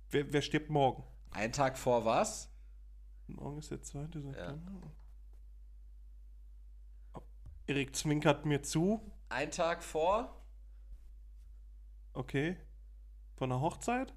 Wer, 0.09 0.31
wer 0.33 0.41
stirbt 0.41 0.69
morgen? 0.69 1.03
Einen 1.31 1.53
Tag 1.53 1.77
vor 1.77 2.03
was? 2.05 2.49
Morgen 3.27 3.59
ist 3.59 3.71
der 3.71 3.81
2. 3.81 3.99
September. 4.13 4.71
Oh, 4.83 4.89
Erik 7.67 7.95
zwinkert 7.95 8.45
mir 8.45 8.61
zu. 8.63 9.01
Ein 9.29 9.51
Tag 9.51 9.83
vor? 9.83 10.41
Okay. 12.13 12.57
Von 13.35 13.49
der 13.49 13.61
Hochzeit? 13.61 14.13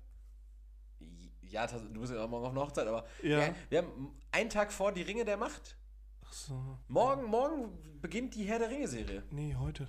Ja, 1.42 1.66
du 1.66 2.00
bist 2.00 2.12
ja 2.12 2.24
auch 2.24 2.28
morgen 2.28 2.46
auf 2.46 2.52
einer 2.52 2.62
Hochzeit, 2.62 2.86
aber 2.88 3.06
Ja. 3.22 3.38
wir, 3.38 3.54
wir 3.70 3.78
haben 3.82 4.20
einen 4.32 4.50
Tag 4.50 4.72
vor 4.72 4.92
die 4.92 5.02
Ringe 5.02 5.24
der 5.24 5.36
Macht. 5.36 5.76
Ach 6.24 6.32
so. 6.32 6.78
Morgen, 6.88 7.24
morgen 7.24 8.00
beginnt 8.00 8.34
die 8.34 8.44
Herr 8.44 8.58
der 8.58 8.70
Ringe-Serie. 8.70 9.22
Nee, 9.30 9.54
heute. 9.54 9.88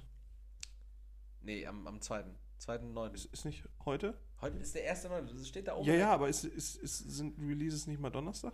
Nee, 1.41 1.65
am, 1.65 1.87
am 1.87 2.01
2. 2.01 2.23
2.9. 2.61 3.13
Ist, 3.13 3.25
ist 3.25 3.45
nicht 3.45 3.67
heute? 3.83 4.19
Heute 4.41 4.57
ist 4.57 4.75
der 4.75 4.95
1.9. 4.95 5.33
Das 5.37 5.47
steht 5.47 5.67
da 5.67 5.75
oben. 5.75 5.87
Ja, 5.87 5.95
ja, 5.95 6.13
aber 6.13 6.29
ist, 6.29 6.43
ist, 6.43 6.75
ist, 6.75 6.97
sind 6.99 7.37
Releases 7.39 7.87
nicht 7.87 7.99
mal 7.99 8.09
Donnerstag? 8.09 8.53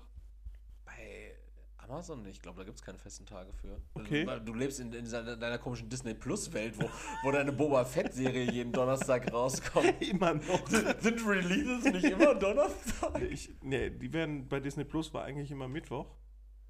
Amazon 1.92 2.22
nicht. 2.22 2.38
Ich 2.38 2.42
glaube, 2.42 2.58
da 2.58 2.64
gibt 2.64 2.78
es 2.78 2.84
keine 2.84 2.98
festen 2.98 3.26
Tage 3.26 3.52
für. 3.54 3.82
Okay. 3.94 4.26
Also, 4.26 4.46
du 4.46 4.54
lebst 4.54 4.80
in, 4.80 4.94
in 4.94 5.10
deiner, 5.10 5.36
deiner 5.36 5.58
komischen 5.58 5.90
Disney 5.90 6.14
Plus-Welt, 6.14 6.76
wo, 6.80 6.90
wo 7.24 7.32
deine 7.32 7.52
Boba 7.52 7.84
Fett-Serie 7.84 8.50
jeden 8.52 8.72
Donnerstag 8.72 9.32
rauskommt. 9.32 10.02
Immer 10.10 10.36
noch. 10.36 10.68
Sind 10.68 11.28
Releases 11.28 11.84
nicht 11.92 12.06
immer 12.06 12.36
Donnerstag? 12.36 13.22
ich, 13.22 13.54
nee, 13.62 13.90
die 13.90 14.12
werden 14.14 14.48
bei 14.48 14.60
Disney 14.60 14.86
Plus 14.86 15.14
war 15.14 15.24
eigentlich 15.24 15.52
immer 15.52 15.68
Mittwoch. 15.68 16.16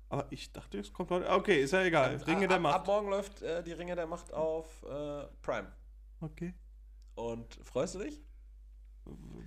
Aber 0.09 0.27
ich 0.29 0.51
dachte, 0.51 0.79
es 0.79 0.91
kommt 0.91 1.11
heute. 1.11 1.29
Okay, 1.29 1.63
ist 1.63 1.71
ja 1.71 1.83
egal. 1.83 2.17
Ringe 2.27 2.47
der 2.47 2.57
ab, 2.57 2.63
Macht. 2.63 2.75
Ab 2.75 2.87
morgen 2.87 3.09
läuft 3.09 3.41
äh, 3.41 3.63
die 3.63 3.71
Ringe 3.71 3.95
der 3.95 4.07
Macht 4.07 4.33
auf 4.33 4.83
äh, 4.83 5.25
Prime. 5.41 5.71
Okay. 6.19 6.53
Und 7.15 7.59
freust 7.63 7.95
du 7.95 7.99
dich? 7.99 8.21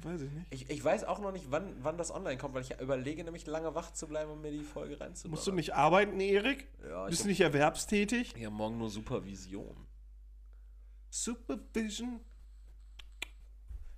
Weiß 0.02 0.20
ich 0.20 0.30
nicht. 0.32 0.46
Ich, 0.50 0.68
ich 0.70 0.84
weiß 0.84 1.04
auch 1.04 1.18
noch 1.20 1.32
nicht, 1.32 1.50
wann, 1.50 1.82
wann 1.82 1.96
das 1.96 2.10
online 2.12 2.36
kommt, 2.36 2.54
weil 2.54 2.62
ich 2.62 2.78
überlege 2.80 3.24
nämlich 3.24 3.46
lange 3.46 3.74
wach 3.74 3.92
zu 3.92 4.06
bleiben, 4.06 4.30
um 4.30 4.40
mir 4.42 4.50
die 4.50 4.62
Folge 4.62 5.00
reinzubauen. 5.00 5.30
Musst 5.30 5.46
du 5.46 5.52
nicht 5.52 5.74
arbeiten, 5.74 6.20
Erik? 6.20 6.68
Ja, 6.86 7.06
Bist 7.06 7.24
du 7.24 7.28
nicht 7.28 7.40
erwerbstätig? 7.40 8.34
ja, 8.36 8.50
morgen 8.50 8.76
nur 8.78 8.90
Supervision. 8.90 9.86
Supervision. 11.08 12.20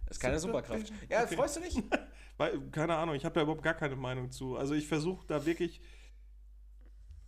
Ist 0.08 0.20
keine. 0.20 0.38
Superkraft. 0.38 0.92
Ja, 1.08 1.24
Okay. 1.24 1.34
freust 1.36 1.56
du 1.56 1.60
dich? 1.60 1.82
Weil, 2.36 2.60
keine 2.70 2.94
Ahnung, 2.96 3.14
ich 3.14 3.24
habe 3.24 3.34
da 3.34 3.42
überhaupt 3.42 3.62
gar 3.62 3.74
keine 3.74 3.96
Meinung 3.96 4.30
zu. 4.30 4.56
Also 4.56 4.74
ich 4.74 4.86
versuche 4.86 5.26
da 5.26 5.46
wirklich 5.46 5.80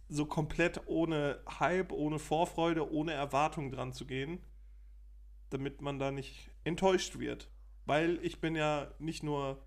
so 0.09 0.27
komplett 0.27 0.87
ohne 0.87 1.41
Hype, 1.59 1.93
ohne 1.93 2.19
Vorfreude, 2.19 2.91
ohne 2.93 3.13
Erwartung 3.13 3.71
dran 3.73 3.93
zu 3.93 4.07
gehen, 4.07 4.41
damit 5.51 5.81
man 5.81 5.99
da 5.99 6.11
nicht 6.11 6.51
enttäuscht 6.65 7.19
wird. 7.19 7.49
Weil 7.89 8.19
ich 8.23 8.39
bin 8.39 8.55
ja 8.55 8.93
nicht 8.99 9.23
nur 9.23 9.65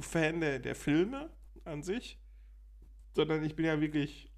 Fan 0.00 0.40
der, 0.40 0.58
der 0.58 0.74
Filme 0.74 1.28
an 1.66 1.82
sich, 1.82 2.18
sondern 3.12 3.44
ich 3.44 3.54
bin 3.54 3.66
ja 3.66 3.78
wirklich 3.78 4.32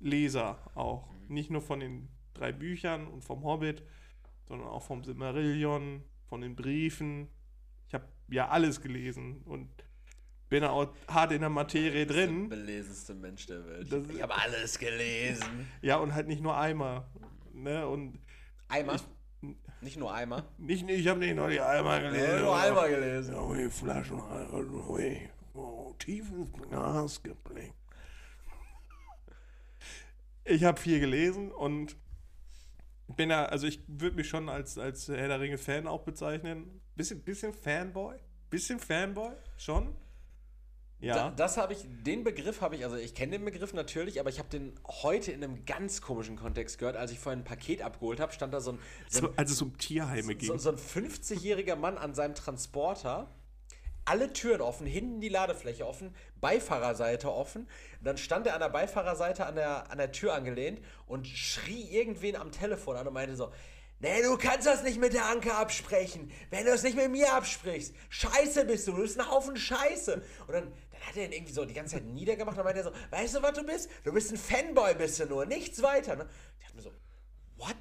Leser 0.00 0.58
auch. 0.74 1.06
Nicht 1.28 1.50
nur 1.50 1.60
von 1.60 1.80
den 1.80 2.08
drei 2.32 2.50
Büchern 2.50 3.06
und 3.08 3.24
vom 3.24 3.44
Hobbit, 3.44 3.82
sondern 4.48 4.68
auch 4.68 4.82
vom 4.82 5.04
Silmarillion, 5.04 6.02
von 6.24 6.40
den 6.40 6.56
Briefen. 6.56 7.28
Ich 7.88 7.92
habe 7.92 8.06
ja 8.28 8.48
alles 8.48 8.80
gelesen 8.80 9.42
und 9.44 9.68
bin 10.48 10.64
auch 10.64 10.94
hart 11.08 11.32
in 11.32 11.40
der 11.40 11.50
Materie 11.50 12.06
drin. 12.06 12.48
Der 12.48 12.56
belesenste 12.56 13.12
Mensch 13.14 13.44
der 13.46 13.66
Welt. 13.66 13.92
Das- 13.92 14.08
ich 14.08 14.22
habe 14.22 14.34
alles 14.34 14.78
gelesen. 14.78 15.68
Ja, 15.82 15.96
und 15.98 16.14
halt 16.14 16.26
nicht 16.26 16.42
nur 16.42 16.56
einmal. 16.56 17.06
Ne? 17.52 17.86
Und 17.86 18.18
Eimer? 18.68 18.96
Nicht 19.80 19.96
nur 19.98 20.12
Eimer. 20.12 20.44
nicht, 20.58 20.88
ich 20.88 21.06
habe 21.08 21.20
nicht 21.20 21.36
nur 21.36 21.48
die 21.48 21.60
Eimer 21.60 22.00
gelesen. 22.00 22.42
nur 22.42 22.56
aber- 22.56 22.62
Eimer 22.62 22.88
gelesen. 22.88 23.34
Ja, 23.34 23.54
die 23.54 23.70
Flaschen, 23.70 24.20
ui, 24.88 25.28
oh, 25.54 25.94
tief 25.98 26.30
ins 26.30 26.52
Glas 26.68 27.22
geblinkt. 27.22 27.74
Ich 30.44 30.62
habe 30.64 30.80
viel 30.80 31.00
gelesen 31.00 31.50
und 31.50 31.96
bin 33.16 33.30
ja, 33.30 33.44
also 33.46 33.66
ich 33.66 33.80
würde 33.86 34.16
mich 34.16 34.28
schon 34.28 34.48
als, 34.48 34.78
als 34.78 35.08
Herr 35.08 35.28
der 35.28 35.40
Ringe 35.40 35.58
Fan 35.58 35.86
auch 35.86 36.02
bezeichnen. 36.02 36.80
Bisschen, 36.94 37.20
bisschen 37.22 37.52
Fanboy. 37.52 38.16
Bisschen 38.50 38.78
Fanboy, 38.78 39.32
schon. 39.58 39.94
Ja. 40.98 41.14
Da, 41.14 41.30
das 41.30 41.56
habe 41.58 41.74
ich, 41.74 41.80
den 41.84 42.24
Begriff 42.24 42.62
habe 42.62 42.76
ich, 42.76 42.84
also 42.84 42.96
ich 42.96 43.14
kenne 43.14 43.32
den 43.32 43.44
Begriff 43.44 43.74
natürlich, 43.74 44.18
aber 44.18 44.30
ich 44.30 44.38
habe 44.38 44.48
den 44.48 44.72
heute 44.88 45.30
in 45.30 45.44
einem 45.44 45.66
ganz 45.66 46.00
komischen 46.00 46.36
Kontext 46.36 46.78
gehört. 46.78 46.96
Als 46.96 47.10
ich 47.10 47.18
vorhin 47.18 47.40
ein 47.40 47.44
Paket 47.44 47.82
abgeholt 47.82 48.18
habe, 48.18 48.32
stand 48.32 48.54
da 48.54 48.60
so 48.60 48.72
ein, 48.72 48.78
so 49.08 49.20
so, 49.20 49.28
ein, 49.28 49.38
als 49.38 49.50
es 49.50 49.60
um 49.60 49.76
Tierheime 49.76 50.34
ging. 50.34 50.48
so, 50.48 50.56
so 50.56 50.70
ein 50.70 50.76
50-jähriger 50.76 51.76
Mann 51.76 51.98
an 51.98 52.14
seinem 52.14 52.34
Transporter. 52.34 53.30
Alle 54.08 54.32
Türen 54.32 54.60
offen, 54.60 54.86
hinten 54.86 55.20
die 55.20 55.28
Ladefläche 55.28 55.84
offen, 55.84 56.14
Beifahrerseite 56.40 57.30
offen. 57.30 57.68
Dann 58.00 58.16
stand 58.16 58.46
er 58.46 58.54
an 58.54 58.60
der 58.60 58.68
Beifahrerseite 58.68 59.44
an 59.46 59.56
der, 59.56 59.90
an 59.90 59.98
der 59.98 60.12
Tür 60.12 60.32
angelehnt 60.32 60.80
und 61.06 61.26
schrie 61.26 61.82
irgendwen 61.90 62.36
am 62.36 62.52
Telefon 62.52 62.96
an 62.96 63.08
und 63.08 63.14
meinte 63.14 63.34
so: 63.34 63.50
Nee, 63.98 64.22
du 64.22 64.36
kannst 64.36 64.66
das 64.66 64.82
nicht 64.82 65.00
mit 65.00 65.14
der 65.14 65.24
Anke 65.24 65.54
absprechen. 65.54 66.30
Wenn 66.50 66.66
du 66.66 66.72
es 66.72 66.82
nicht 66.82 66.96
mit 66.96 67.10
mir 67.10 67.32
absprichst, 67.32 67.94
scheiße 68.10 68.66
bist 68.66 68.86
du, 68.86 68.92
du 68.92 68.98
bist 68.98 69.18
ein 69.18 69.30
Haufen 69.30 69.56
Scheiße. 69.56 70.22
Und 70.46 70.52
dann 70.52 70.72
hat 71.06 71.16
er 71.16 71.26
ihn 71.26 71.32
irgendwie 71.32 71.52
so 71.52 71.64
die 71.64 71.74
ganze 71.74 71.96
Zeit 71.96 72.04
niedergemacht 72.06 72.58
und 72.58 72.64
meinte 72.64 72.80
er 72.80 72.84
so: 72.84 72.92
Weißt 73.10 73.36
du, 73.36 73.42
was 73.42 73.52
du 73.52 73.64
bist? 73.64 73.88
Du 74.04 74.12
bist 74.12 74.32
ein 74.32 74.36
Fanboy, 74.36 74.94
bist 74.94 75.20
du 75.20 75.26
nur, 75.26 75.46
nichts 75.46 75.82
weiter. 75.82 76.16
Ne? 76.16 76.26
Ich 76.58 76.64
dachte 76.64 76.76
mir 76.76 76.82
so: 76.82 76.90
What? 77.56 77.76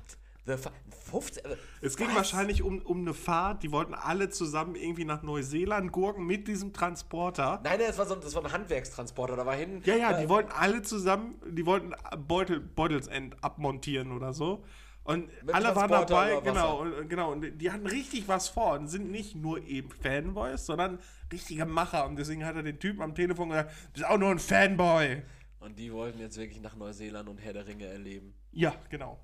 The 0.48 0.58
fu- 0.58 0.70
50, 1.12 1.44
also, 1.44 1.58
Es 1.82 1.98
ging 1.98 2.08
was? 2.10 2.18
wahrscheinlich 2.18 2.62
um, 2.62 2.80
um 2.84 3.00
eine 3.00 3.16
Fahrt, 3.16 3.64
die 3.64 3.72
wollten 3.72 3.96
alle 3.96 4.30
zusammen 4.30 4.76
irgendwie 4.76 5.04
nach 5.04 5.24
Neuseeland 5.24 5.92
gurken 5.92 6.24
mit 6.28 6.48
diesem 6.48 6.72
Transporter. 6.72 7.62
Nein, 7.64 7.80
nein, 7.80 7.88
das 7.88 7.98
war, 7.98 8.06
so, 8.06 8.14
das 8.14 8.36
war 8.36 8.46
ein 8.46 8.52
Handwerkstransporter, 8.52 9.36
da 9.36 9.46
war 9.48 9.56
hinten. 9.56 9.82
Ja, 9.90 9.96
ja, 9.96 10.12
äh, 10.16 10.22
die 10.22 10.30
wollten 10.30 10.52
alle 10.52 10.84
zusammen, 10.84 11.42
die 11.50 11.66
wollten 11.66 11.94
Beutel, 12.28 12.60
Beutelsend 12.60 13.44
abmontieren 13.44 14.12
oder 14.12 14.34
so. 14.34 14.64
Und 15.06 15.28
Mit 15.44 15.54
alle 15.54 15.76
waren 15.76 15.92
dabei, 15.92 16.42
genau, 16.42 16.82
und, 16.82 17.08
genau. 17.08 17.32
Und 17.32 17.60
die 17.60 17.72
hatten 17.72 17.86
richtig 17.86 18.28
was 18.28 18.50
vor 18.50 18.74
und 18.74 18.88
sind 18.88 19.12
nicht 19.12 19.36
nur 19.36 19.62
eben 19.62 19.92
Fanboys, 19.92 20.66
sondern 20.66 20.98
richtige 21.32 21.66
Macher. 21.66 22.08
Und 22.08 22.16
deswegen 22.16 22.44
hat 22.44 22.56
er 22.56 22.64
den 22.64 22.80
Typen 22.80 23.04
am 23.04 23.14
Telefon 23.14 23.50
gesagt, 23.50 23.72
du 23.72 23.92
bist 23.94 24.06
auch 24.06 24.18
nur 24.18 24.32
ein 24.32 24.40
Fanboy. 24.40 25.22
Und 25.60 25.78
die 25.78 25.94
wollten 25.94 26.20
jetzt 26.20 26.38
wirklich 26.38 26.60
nach 26.60 26.76
Neuseeland 26.76 27.30
und 27.30 27.38
Herr 27.38 27.54
der 27.54 27.68
Ringe 27.68 27.86
erleben. 27.86 28.34
Ja, 28.52 28.76
genau. 28.90 29.20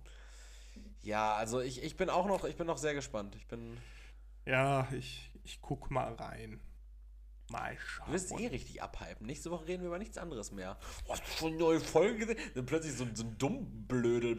Ja, 1.01 1.33
also 1.33 1.61
ich, 1.61 1.81
ich 1.81 1.97
bin 1.97 2.11
auch 2.11 2.27
noch, 2.27 2.43
ich 2.45 2.55
bin 2.55 2.67
noch 2.67 2.77
sehr 2.77 2.93
gespannt. 2.93 3.35
Ich 3.35 3.47
bin. 3.47 3.75
Ja, 4.45 4.87
ich, 4.91 5.31
ich 5.43 5.61
guck 5.61 5.89
mal 5.89 6.13
rein. 6.13 6.59
Mal 7.49 7.75
schauen. 7.79 8.05
Du 8.05 8.13
wirst 8.13 8.31
eh 8.39 8.47
richtig 8.47 8.83
abhypen. 8.83 9.25
Nächste 9.25 9.49
Woche 9.49 9.67
reden 9.67 9.81
wir 9.81 9.87
über 9.87 9.97
nichts 9.97 10.19
anderes 10.19 10.51
mehr. 10.51 10.77
Oh, 11.05 11.13
hast 11.13 11.23
du 11.23 11.31
schon 11.31 11.49
eine 11.49 11.57
neue 11.57 11.79
Folge 11.79 12.19
gesehen? 12.19 12.37
Dann 12.53 12.65
plötzlich 12.65 12.93
so, 12.93 13.05
so 13.13 13.23
ein 13.23 13.37
dumm 13.37 13.87
blöde 13.87 14.37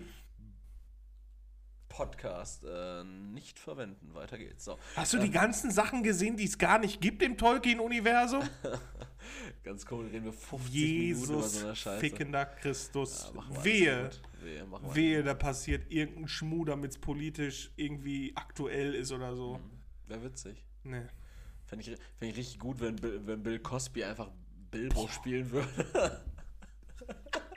Podcast. 1.92 2.64
Äh, 2.64 3.04
nicht 3.04 3.58
verwenden. 3.58 4.14
Weiter 4.14 4.38
geht's. 4.38 4.64
So. 4.64 4.78
Hast 4.96 5.12
du 5.12 5.18
die 5.18 5.30
ganzen 5.30 5.70
Sachen 5.70 6.02
gesehen, 6.02 6.38
die 6.38 6.44
es 6.44 6.56
gar 6.56 6.78
nicht 6.78 7.02
gibt 7.02 7.22
im 7.22 7.36
Tolkien-Universum? 7.36 8.42
Ganz 9.62 9.84
komisch, 9.84 10.10
reden 10.10 10.24
wir 10.24 10.32
50 10.32 10.50
Minuten 10.50 10.64
über 10.64 10.88
Jesus, 10.88 11.52
so 11.52 11.66
eine 11.66 11.76
Scheiße. 11.76 12.00
fickender 12.00 12.46
Christus. 12.46 13.30
Ja, 13.34 13.64
Wehe. 13.64 14.10
Wehe, 14.42 14.66
Wehe, 14.94 15.22
da 15.22 15.34
passiert 15.34 15.92
irgendein 15.92 16.28
Schmuh, 16.28 16.64
damit 16.64 16.92
es 16.92 16.98
politisch 16.98 17.70
irgendwie 17.76 18.32
aktuell 18.36 18.94
ist 18.94 19.12
oder 19.12 19.36
so. 19.36 19.60
Wäre 20.08 20.24
witzig. 20.24 20.64
Nee. 20.84 21.02
Fände 21.66 21.84
ich, 21.84 21.98
fänd 22.18 22.32
ich 22.32 22.38
richtig 22.38 22.58
gut, 22.58 22.80
wenn 22.80 22.96
Bill, 22.96 23.20
wenn 23.26 23.42
Bill 23.42 23.58
Cosby 23.58 24.02
einfach 24.02 24.30
Bilbo 24.70 25.08
spielen 25.08 25.50
würde. 25.50 25.68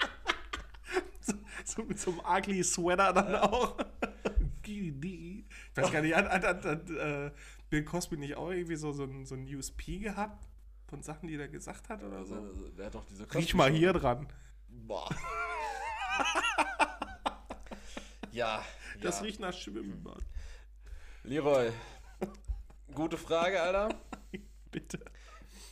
So 1.66 1.84
mit 1.84 2.00
so 2.00 2.12
einem 2.12 2.20
ugly 2.20 2.64
Sweater 2.64 3.12
dann 3.12 3.36
auch. 3.36 3.76
Ich 4.68 5.46
weiß 5.76 5.92
gar 5.92 6.02
nicht, 6.02 6.16
hat, 6.16 6.30
hat, 6.30 6.66
hat, 6.66 6.90
äh, 6.90 7.32
Bill 7.70 7.84
Cosby 7.84 8.18
nicht 8.18 8.36
auch 8.36 8.52
irgendwie 8.52 8.76
so, 8.76 8.92
so, 8.92 9.04
ein, 9.04 9.26
so 9.26 9.36
ein 9.36 9.46
USP 9.54 10.00
gehabt? 10.00 10.48
Von 10.88 11.02
Sachen, 11.02 11.28
die 11.28 11.36
er 11.36 11.48
gesagt 11.48 11.90
hat 11.90 12.04
oder 12.04 12.24
so? 12.26 12.36
Also, 12.36 12.70
der 12.70 12.86
hat 12.86 12.96
doch 12.96 13.06
diese 13.06 13.34
Riech 13.34 13.56
mal 13.56 13.72
hier 13.72 13.92
dran. 13.92 14.28
Boah. 14.68 15.10
ja. 18.32 18.64
Das 19.02 19.18
ja. 19.18 19.26
riecht 19.26 19.40
nach 19.40 19.54
Schwimmbad. 19.54 20.24
Leroy. 21.24 21.72
Gute 22.94 23.18
Frage, 23.18 23.62
Alter. 23.62 23.90
Bitte. 24.72 25.00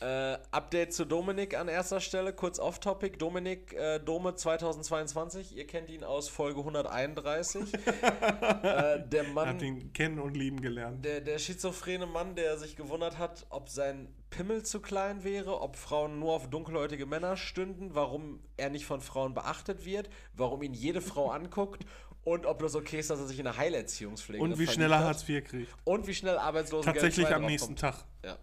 Äh, 0.00 0.38
Update 0.50 0.92
zu 0.92 1.04
Dominik 1.04 1.56
an 1.56 1.68
erster 1.68 2.00
Stelle, 2.00 2.32
kurz 2.32 2.58
off-topic. 2.58 3.16
Dominik 3.18 3.72
äh, 3.72 4.00
Dome 4.00 4.34
2022, 4.34 5.56
ihr 5.56 5.66
kennt 5.66 5.88
ihn 5.88 6.04
aus 6.04 6.28
Folge 6.28 6.60
131. 6.60 7.72
äh, 8.02 9.00
der 9.06 9.24
Mann, 9.32 9.48
Hat 9.48 9.62
ihn 9.62 9.92
kennen 9.92 10.18
und 10.18 10.36
lieben 10.36 10.60
gelernt. 10.60 11.04
der, 11.04 11.20
der 11.20 11.38
schizophrene 11.38 12.06
Mann, 12.06 12.34
der 12.34 12.58
sich 12.58 12.76
gewundert 12.76 13.18
hat, 13.18 13.46
ob 13.50 13.68
sein 13.68 14.08
Pimmel 14.30 14.64
zu 14.64 14.80
klein 14.80 15.22
wäre, 15.24 15.60
ob 15.60 15.76
Frauen 15.76 16.18
nur 16.18 16.34
auf 16.34 16.50
dunkelhäutige 16.50 17.06
Männer 17.06 17.36
stünden, 17.36 17.94
warum 17.94 18.40
er 18.56 18.70
nicht 18.70 18.84
von 18.84 19.00
Frauen 19.00 19.32
beachtet 19.32 19.84
wird, 19.84 20.10
warum 20.34 20.62
ihn 20.62 20.74
jede 20.74 21.00
Frau 21.00 21.30
anguckt 21.30 21.86
und 22.24 22.46
ob 22.46 22.58
das 22.60 22.74
okay 22.74 22.98
ist, 22.98 23.10
dass 23.10 23.20
er 23.20 23.26
sich 23.26 23.38
in 23.38 23.46
eine 23.46 23.56
Heilerziehungspflege 23.56 24.42
Und 24.42 24.58
wie 24.58 24.66
schnell 24.66 24.90
er. 24.90 25.00
Hartz 25.00 25.28
IV 25.28 25.44
kriegt. 25.44 25.72
Und 25.84 26.06
wie 26.06 26.14
schnell 26.14 26.38
Arbeitslosengeld 26.38 26.96
Tatsächlich 27.02 27.26
2 27.26 27.34
am 27.34 27.46
nächsten 27.46 27.76
draufkommt. 27.76 28.06
Tag. 28.22 28.30
Ja. 28.30 28.38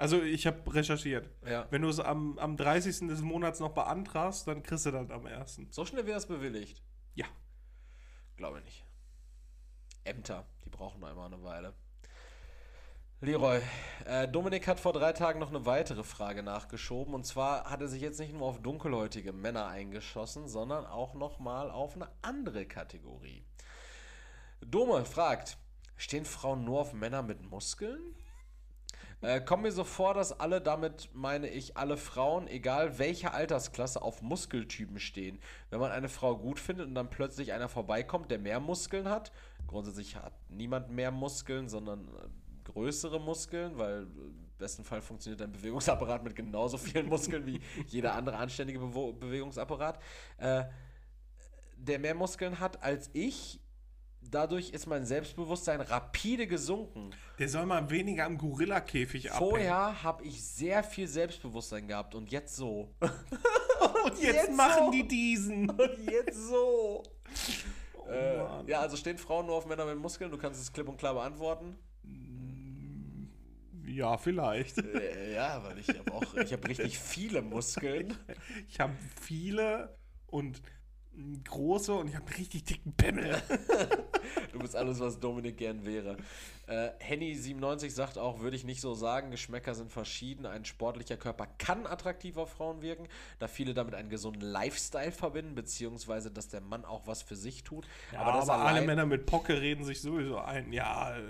Also 0.00 0.22
ich 0.22 0.46
habe 0.46 0.74
recherchiert. 0.74 1.28
Ja. 1.46 1.66
Wenn 1.68 1.82
du 1.82 1.88
es 1.90 2.00
am, 2.00 2.38
am 2.38 2.56
30. 2.56 3.06
des 3.08 3.20
Monats 3.20 3.60
noch 3.60 3.72
beantragst, 3.72 4.48
dann 4.48 4.62
kriegst 4.62 4.86
du 4.86 4.92
das 4.92 5.10
am 5.10 5.26
1. 5.26 5.60
So 5.68 5.84
schnell 5.84 6.06
wird 6.06 6.16
das 6.16 6.26
bewilligt. 6.26 6.82
Ja. 7.14 7.26
Glaube 8.38 8.60
ich 8.60 8.64
nicht. 8.64 8.86
Ämter, 10.04 10.46
die 10.64 10.70
brauchen 10.70 11.04
einmal 11.04 11.26
eine 11.26 11.42
Weile. 11.42 11.74
Leroy, 13.20 13.60
äh, 14.06 14.26
Dominik 14.26 14.66
hat 14.68 14.80
vor 14.80 14.94
drei 14.94 15.12
Tagen 15.12 15.38
noch 15.38 15.50
eine 15.50 15.66
weitere 15.66 16.02
Frage 16.02 16.42
nachgeschoben. 16.42 17.12
Und 17.12 17.26
zwar 17.26 17.68
hat 17.68 17.82
er 17.82 17.88
sich 17.88 18.00
jetzt 18.00 18.20
nicht 18.20 18.32
nur 18.32 18.46
auf 18.46 18.62
dunkelhäutige 18.62 19.34
Männer 19.34 19.66
eingeschossen, 19.66 20.48
sondern 20.48 20.86
auch 20.86 21.12
nochmal 21.12 21.70
auf 21.70 21.94
eine 21.96 22.08
andere 22.22 22.64
Kategorie. 22.64 23.44
Dome 24.62 25.04
fragt, 25.04 25.58
stehen 25.98 26.24
Frauen 26.24 26.64
nur 26.64 26.80
auf 26.80 26.94
Männer 26.94 27.20
mit 27.20 27.42
Muskeln? 27.42 28.00
Äh, 29.22 29.40
kommt 29.42 29.64
mir 29.64 29.72
so 29.72 29.84
vor, 29.84 30.14
dass 30.14 30.38
alle, 30.40 30.62
damit 30.62 31.10
meine 31.12 31.48
ich 31.48 31.76
alle 31.76 31.98
Frauen, 31.98 32.48
egal 32.48 32.98
welcher 32.98 33.34
Altersklasse, 33.34 34.00
auf 34.00 34.22
Muskeltypen 34.22 34.98
stehen. 34.98 35.38
Wenn 35.68 35.78
man 35.78 35.92
eine 35.92 36.08
Frau 36.08 36.38
gut 36.38 36.58
findet 36.58 36.86
und 36.86 36.94
dann 36.94 37.10
plötzlich 37.10 37.52
einer 37.52 37.68
vorbeikommt, 37.68 38.30
der 38.30 38.38
mehr 38.38 38.60
Muskeln 38.60 39.08
hat, 39.08 39.30
grundsätzlich 39.66 40.16
hat 40.16 40.32
niemand 40.48 40.90
mehr 40.90 41.10
Muskeln, 41.10 41.68
sondern 41.68 42.08
äh, 42.08 42.70
größere 42.72 43.20
Muskeln, 43.20 43.76
weil 43.76 44.02
äh, 44.02 44.04
im 44.04 44.48
besten 44.56 44.84
Fall 44.84 45.02
funktioniert 45.02 45.42
dein 45.42 45.52
Bewegungsapparat 45.52 46.24
mit 46.24 46.34
genauso 46.34 46.78
vielen 46.78 47.06
Muskeln 47.06 47.44
wie 47.44 47.60
jeder 47.88 48.14
andere 48.14 48.38
anständige 48.38 48.78
Bewo 48.78 49.12
Bewegungsapparat, 49.12 49.98
äh, 50.38 50.64
der 51.76 51.98
mehr 51.98 52.14
Muskeln 52.14 52.58
hat 52.58 52.82
als 52.82 53.10
ich. 53.12 53.59
Dadurch 54.22 54.70
ist 54.70 54.86
mein 54.86 55.04
Selbstbewusstsein 55.04 55.80
rapide 55.80 56.46
gesunken. 56.46 57.10
Der 57.38 57.48
soll 57.48 57.66
mal 57.66 57.88
weniger 57.90 58.26
am 58.26 58.38
Gorilla-Käfig 58.38 59.32
abhängen. 59.32 59.50
Vorher 59.50 60.02
habe 60.02 60.24
ich 60.24 60.42
sehr 60.42 60.84
viel 60.84 61.08
Selbstbewusstsein 61.08 61.88
gehabt 61.88 62.14
und 62.14 62.30
jetzt 62.30 62.54
so. 62.54 62.94
Und 64.04 64.18
jetzt, 64.20 64.34
jetzt 64.34 64.56
machen 64.56 64.86
so. 64.86 64.90
die 64.90 65.08
diesen. 65.08 65.70
Und 65.70 66.10
jetzt 66.10 66.48
so. 66.48 67.02
Oh, 67.94 68.10
Äh, 68.10 68.70
ja, 68.70 68.80
also 68.80 68.96
stehen 68.96 69.18
Frauen 69.18 69.46
nur 69.46 69.56
auf 69.56 69.66
Männer 69.66 69.86
mit 69.86 69.98
Muskeln? 69.98 70.30
Du 70.30 70.38
kannst 70.38 70.60
es 70.60 70.72
klipp 70.72 70.88
und 70.88 70.98
klar 70.98 71.14
beantworten. 71.14 71.76
Ja, 73.86 74.16
vielleicht. 74.18 74.78
Äh, 74.78 75.34
ja, 75.34 75.62
weil 75.64 75.78
ich 75.78 75.88
habe 75.88 76.12
auch, 76.12 76.34
ich 76.34 76.52
habe 76.52 76.68
richtig 76.68 76.98
viele 76.98 77.42
Muskeln. 77.42 78.16
Ich 78.68 78.78
habe 78.78 78.94
viele 79.20 79.96
und 80.26 80.62
große 81.44 81.92
und 81.92 82.08
ich 82.08 82.14
habe 82.14 82.26
einen 82.26 82.36
richtig 82.36 82.64
dicken 82.64 82.92
Pimmel. 82.92 83.40
Du 84.52 84.58
bist 84.58 84.76
alles, 84.76 85.00
was 85.00 85.18
Dominik 85.18 85.56
gern 85.56 85.84
wäre. 85.84 86.16
Äh, 86.66 86.90
Henny97 87.00 87.90
sagt 87.90 88.18
auch, 88.18 88.40
würde 88.40 88.56
ich 88.56 88.64
nicht 88.64 88.80
so 88.80 88.94
sagen, 88.94 89.30
Geschmäcker 89.30 89.74
sind 89.74 89.90
verschieden. 89.90 90.46
Ein 90.46 90.64
sportlicher 90.64 91.16
Körper 91.16 91.46
kann 91.58 91.86
attraktiv 91.86 92.36
auf 92.36 92.52
Frauen 92.52 92.82
wirken, 92.82 93.08
da 93.38 93.48
viele 93.48 93.74
damit 93.74 93.94
einen 93.94 94.08
gesunden 94.08 94.42
Lifestyle 94.42 95.12
verbinden, 95.12 95.54
beziehungsweise, 95.54 96.30
dass 96.30 96.48
der 96.48 96.60
Mann 96.60 96.84
auch 96.84 97.06
was 97.06 97.22
für 97.22 97.36
sich 97.36 97.64
tut. 97.64 97.86
Ja, 98.12 98.20
aber, 98.20 98.38
das 98.38 98.48
alle 98.48 98.82
Männer 98.82 99.06
mit 99.06 99.26
Pocke 99.26 99.60
reden 99.60 99.84
sich 99.84 100.00
sowieso 100.00 100.38
ein. 100.38 100.72
Ja, 100.72 101.16
äh, 101.16 101.22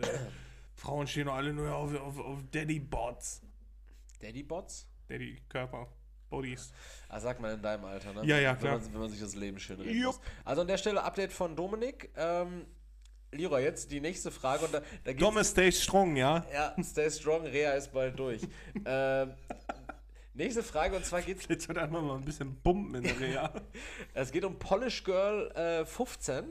Frauen 0.74 1.06
stehen 1.06 1.26
doch 1.26 1.34
alle 1.34 1.52
nur 1.52 1.74
auf, 1.74 1.94
auf, 2.00 2.18
auf 2.18 2.38
Daddy-Bots. 2.50 3.42
Daddy-Bots? 4.20 4.88
Daddy-Körper. 5.08 5.88
Bodies. 6.30 6.72
Ah, 7.08 7.20
sagt 7.20 7.40
man 7.40 7.54
in 7.54 7.62
deinem 7.62 7.84
Alter, 7.84 8.12
ne? 8.12 8.24
Ja, 8.24 8.38
ja, 8.38 8.52
wenn 8.52 8.58
klar. 8.60 8.78
Man, 8.78 8.92
wenn 8.92 9.00
man 9.00 9.10
sich 9.10 9.20
das 9.20 9.34
Leben 9.34 9.58
schön 9.58 9.78
muss. 10.04 10.20
Also 10.44 10.62
an 10.62 10.68
der 10.68 10.78
Stelle 10.78 11.02
Update 11.02 11.32
von 11.32 11.54
Dominik. 11.54 12.10
Ähm, 12.16 12.66
Leroy, 13.32 13.62
jetzt 13.62 13.90
die 13.90 14.00
nächste 14.00 14.30
Frage. 14.30 14.64
Und 14.64 14.74
da, 14.74 14.82
da 15.04 15.12
Domme 15.12 15.44
stay 15.44 15.70
strong, 15.70 16.16
ja? 16.16 16.44
Ja, 16.52 16.74
stay 16.82 17.10
strong, 17.10 17.42
Rea 17.42 17.72
ist 17.72 17.92
bald 17.92 18.18
durch. 18.18 18.42
ähm, 18.84 19.34
nächste 20.34 20.62
Frage, 20.62 20.96
und 20.96 21.04
zwar 21.04 21.22
geht's, 21.22 21.46
Jetzt 21.48 21.68
wird 21.68 21.78
einfach 21.78 22.02
mal 22.02 22.16
ein 22.16 22.24
bisschen 22.24 22.56
bumpen 22.56 23.04
in 23.04 23.16
Reha. 23.18 23.52
es 24.14 24.32
geht 24.32 24.44
um 24.44 24.58
Polish 24.58 25.04
Girl 25.04 25.50
äh, 25.52 25.84
15. 25.84 26.44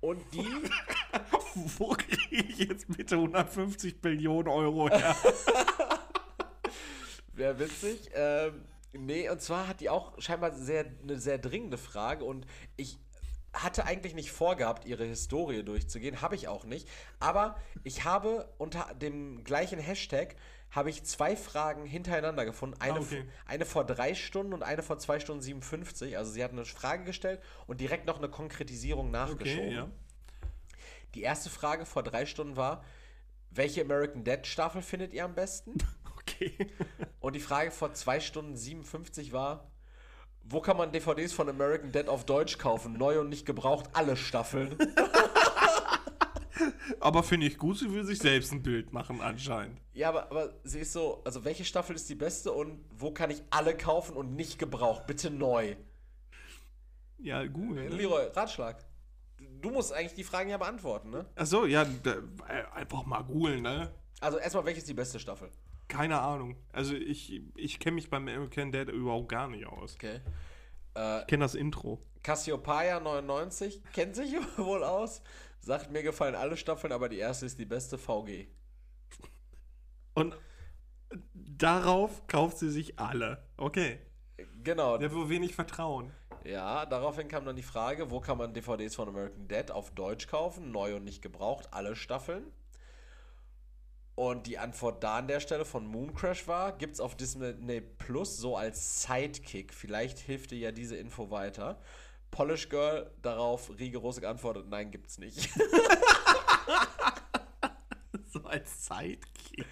Und 0.00 0.22
die, 0.32 0.46
Wo 1.78 1.88
kriege 1.88 2.46
ich 2.48 2.58
jetzt 2.58 2.86
bitte 2.96 3.16
150 3.16 4.00
Billionen 4.00 4.48
Euro 4.48 4.88
her? 4.88 5.16
Wäre 7.38 7.58
witzig, 7.58 8.10
ähm, 8.14 8.64
nee, 8.92 9.28
und 9.28 9.40
zwar 9.40 9.68
hat 9.68 9.80
die 9.80 9.90
auch 9.90 10.20
scheinbar 10.20 10.52
sehr, 10.52 10.86
eine 11.02 11.18
sehr 11.18 11.38
dringende 11.38 11.78
Frage 11.78 12.24
und 12.24 12.46
ich 12.76 12.98
hatte 13.52 13.86
eigentlich 13.86 14.14
nicht 14.14 14.30
vorgehabt, 14.30 14.84
ihre 14.84 15.04
Historie 15.04 15.62
durchzugehen, 15.64 16.20
habe 16.20 16.34
ich 16.34 16.48
auch 16.48 16.64
nicht, 16.64 16.88
aber 17.18 17.56
ich 17.82 18.04
habe 18.04 18.52
unter 18.58 18.94
dem 18.94 19.42
gleichen 19.44 19.78
Hashtag 19.78 20.36
habe 20.70 20.90
ich 20.90 21.02
zwei 21.04 21.34
Fragen 21.34 21.86
hintereinander 21.86 22.44
gefunden. 22.44 22.78
Eine, 22.78 22.98
Ah, 22.98 23.00
okay. 23.00 23.24
eine 23.46 23.64
vor 23.64 23.86
drei 23.86 24.14
Stunden 24.14 24.52
und 24.52 24.62
eine 24.62 24.82
vor 24.82 24.98
zwei 24.98 25.18
Stunden 25.18 25.40
57. 25.42 26.18
Also 26.18 26.30
sie 26.30 26.44
hat 26.44 26.52
eine 26.52 26.66
Frage 26.66 27.04
gestellt 27.04 27.40
und 27.66 27.80
direkt 27.80 28.04
noch 28.04 28.18
eine 28.18 28.28
Konkretisierung 28.28 29.10
nachgeschoben. 29.10 29.66
Okay, 29.68 29.74
ja. 29.74 29.88
Die 31.14 31.22
erste 31.22 31.48
Frage 31.48 31.86
vor 31.86 32.02
drei 32.02 32.26
Stunden 32.26 32.56
war, 32.56 32.84
welche 33.50 33.80
American 33.80 34.24
Dead 34.24 34.46
Staffel 34.46 34.82
findet 34.82 35.14
ihr 35.14 35.24
am 35.24 35.34
besten? 35.34 35.72
Okay. 36.28 36.54
Und 37.20 37.34
die 37.34 37.40
Frage 37.40 37.70
vor 37.70 37.92
2 37.92 38.20
Stunden 38.20 38.56
57 38.56 39.32
war, 39.32 39.70
wo 40.44 40.60
kann 40.60 40.76
man 40.76 40.92
DVDs 40.92 41.32
von 41.32 41.48
American 41.48 41.92
Dead 41.92 42.08
auf 42.08 42.24
Deutsch 42.24 42.58
kaufen? 42.58 42.94
Neu 42.94 43.20
und 43.20 43.28
nicht 43.28 43.44
gebraucht, 43.44 43.90
alle 43.92 44.16
Staffeln. 44.16 44.76
Aber 47.00 47.22
finde 47.22 47.46
ich 47.46 47.58
gut, 47.58 47.78
sie 47.78 47.92
will 47.92 48.04
sich 48.04 48.18
selbst 48.18 48.50
ein 48.52 48.62
Bild 48.62 48.92
machen 48.92 49.20
anscheinend. 49.20 49.78
ja, 49.92 50.08
aber, 50.08 50.30
aber 50.30 50.54
sie 50.64 50.80
ist 50.80 50.92
so, 50.92 51.22
also 51.24 51.44
welche 51.44 51.64
Staffel 51.64 51.94
ist 51.94 52.08
die 52.08 52.14
beste 52.16 52.50
und 52.50 52.84
wo 52.90 53.12
kann 53.12 53.30
ich 53.30 53.42
alle 53.50 53.76
kaufen 53.76 54.16
und 54.16 54.34
nicht 54.34 54.58
gebraucht? 54.58 55.06
Bitte 55.06 55.30
neu. 55.30 55.76
Ja, 57.18 57.46
gut. 57.46 57.76
Ne? 57.76 57.88
Leroy, 57.88 58.26
Ratschlag. 58.34 58.84
Du 59.60 59.70
musst 59.70 59.92
eigentlich 59.92 60.14
die 60.14 60.24
Fragen 60.24 60.50
ja 60.50 60.56
beantworten, 60.56 61.10
ne? 61.10 61.26
Achso, 61.36 61.66
ja, 61.66 61.84
da, 61.84 62.14
äh, 62.48 62.64
einfach 62.74 63.04
mal 63.04 63.22
googeln, 63.22 63.62
ne? 63.62 63.92
Also 64.20 64.38
erstmal, 64.38 64.64
welche 64.64 64.78
ist 64.78 64.88
die 64.88 64.94
beste 64.94 65.20
Staffel? 65.20 65.50
Keine 65.88 66.20
Ahnung. 66.20 66.56
Also 66.72 66.94
ich, 66.94 67.42
ich 67.56 67.80
kenne 67.80 67.94
mich 67.96 68.10
beim 68.10 68.22
American 68.28 68.72
Dad 68.72 68.88
überhaupt 68.88 69.28
gar 69.30 69.48
nicht 69.48 69.66
aus. 69.66 69.94
Okay. 69.94 70.20
Ich 70.94 71.26
kenne 71.28 71.44
das 71.44 71.54
Intro. 71.54 72.02
Cassiopeia 72.22 73.00
99 73.00 73.82
kennt 73.92 74.16
sich 74.16 74.34
wohl 74.58 74.82
aus. 74.82 75.22
Sagt, 75.60 75.90
mir 75.90 76.02
gefallen 76.02 76.34
alle 76.34 76.56
Staffeln, 76.56 76.92
aber 76.92 77.08
die 77.08 77.18
erste 77.18 77.46
ist 77.46 77.58
die 77.58 77.64
beste 77.64 77.98
VG. 77.98 78.48
Und 80.14 80.36
darauf 81.34 82.26
kauft 82.26 82.58
sie 82.58 82.70
sich 82.70 82.98
alle. 82.98 83.44
Okay. 83.56 84.00
Genau. 84.62 84.98
Der 84.98 85.12
will 85.12 85.28
wenig 85.28 85.54
vertrauen. 85.54 86.12
Ja, 86.44 86.86
daraufhin 86.86 87.28
kam 87.28 87.44
dann 87.44 87.56
die 87.56 87.62
Frage, 87.62 88.10
wo 88.10 88.20
kann 88.20 88.38
man 88.38 88.54
DVDs 88.54 88.94
von 88.94 89.08
American 89.08 89.48
Dead 89.48 89.70
auf 89.70 89.90
Deutsch 89.90 90.28
kaufen, 90.28 90.70
neu 90.70 90.96
und 90.96 91.04
nicht 91.04 91.22
gebraucht, 91.22 91.68
alle 91.72 91.96
Staffeln. 91.96 92.52
Und 94.18 94.48
die 94.48 94.58
Antwort 94.58 95.04
da 95.04 95.18
an 95.18 95.28
der 95.28 95.38
Stelle 95.38 95.64
von 95.64 95.86
Mooncrash 95.86 96.48
war, 96.48 96.76
gibt 96.76 96.94
es 96.94 97.00
auf 97.00 97.14
Disney 97.14 97.80
Plus 97.80 98.36
so 98.36 98.56
als 98.56 99.04
Sidekick. 99.04 99.72
Vielleicht 99.72 100.18
hilft 100.18 100.50
dir 100.50 100.58
ja 100.58 100.72
diese 100.72 100.96
Info 100.96 101.30
weiter. 101.30 101.78
Polish 102.32 102.68
Girl 102.68 103.12
darauf 103.22 103.70
rigoros 103.78 104.20
geantwortet, 104.20 104.66
nein, 104.68 104.90
gibt's 104.90 105.18
nicht. 105.18 105.48
So 108.30 108.40
als 108.44 108.86
Sidekick. 108.86 109.66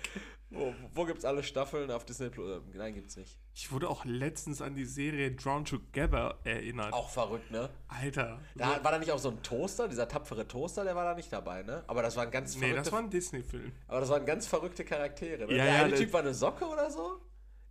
Wo, 0.56 0.74
wo 0.94 1.04
gibt's 1.04 1.24
alle 1.24 1.42
Staffeln 1.42 1.90
auf 1.90 2.04
Disney 2.04 2.30
Plus? 2.30 2.60
Äh, 2.74 2.76
Nein, 2.78 2.94
gibt's 2.94 3.16
nicht. 3.16 3.38
Ich 3.54 3.72
wurde 3.72 3.88
auch 3.88 4.04
letztens 4.04 4.60
an 4.62 4.74
die 4.74 4.84
Serie 4.84 5.32
Drawn 5.32 5.64
Together 5.64 6.38
erinnert. 6.44 6.92
Auch 6.92 7.08
verrückt, 7.10 7.50
ne? 7.50 7.70
Alter. 7.88 8.40
Da 8.54 8.82
war 8.84 8.92
da 8.92 8.98
nicht 8.98 9.10
auch 9.12 9.18
so 9.18 9.30
ein 9.30 9.42
Toaster, 9.42 9.88
dieser 9.88 10.08
tapfere 10.08 10.46
Toaster, 10.46 10.84
der 10.84 10.96
war 10.96 11.04
da 11.04 11.14
nicht 11.14 11.32
dabei, 11.32 11.62
ne? 11.62 11.84
Aber 11.86 12.02
das 12.02 12.16
waren 12.16 12.30
ganz 12.30 12.54
nee, 12.54 12.60
verrückte 12.60 12.82
das 12.82 12.92
war 12.92 12.98
ein 13.00 13.10
Disney-Film. 13.10 13.72
Aber 13.88 14.00
das 14.00 14.08
waren 14.10 14.26
ganz 14.26 14.46
verrückte 14.46 14.84
Charaktere. 14.84 15.46
Ne? 15.46 15.56
Ja, 15.56 15.64
der 15.64 15.74
ja, 15.74 15.80
eine 15.82 15.90
das- 15.90 16.00
Typ 16.00 16.12
war 16.12 16.20
eine 16.20 16.34
Socke 16.34 16.66
oder 16.66 16.90
so? 16.90 17.20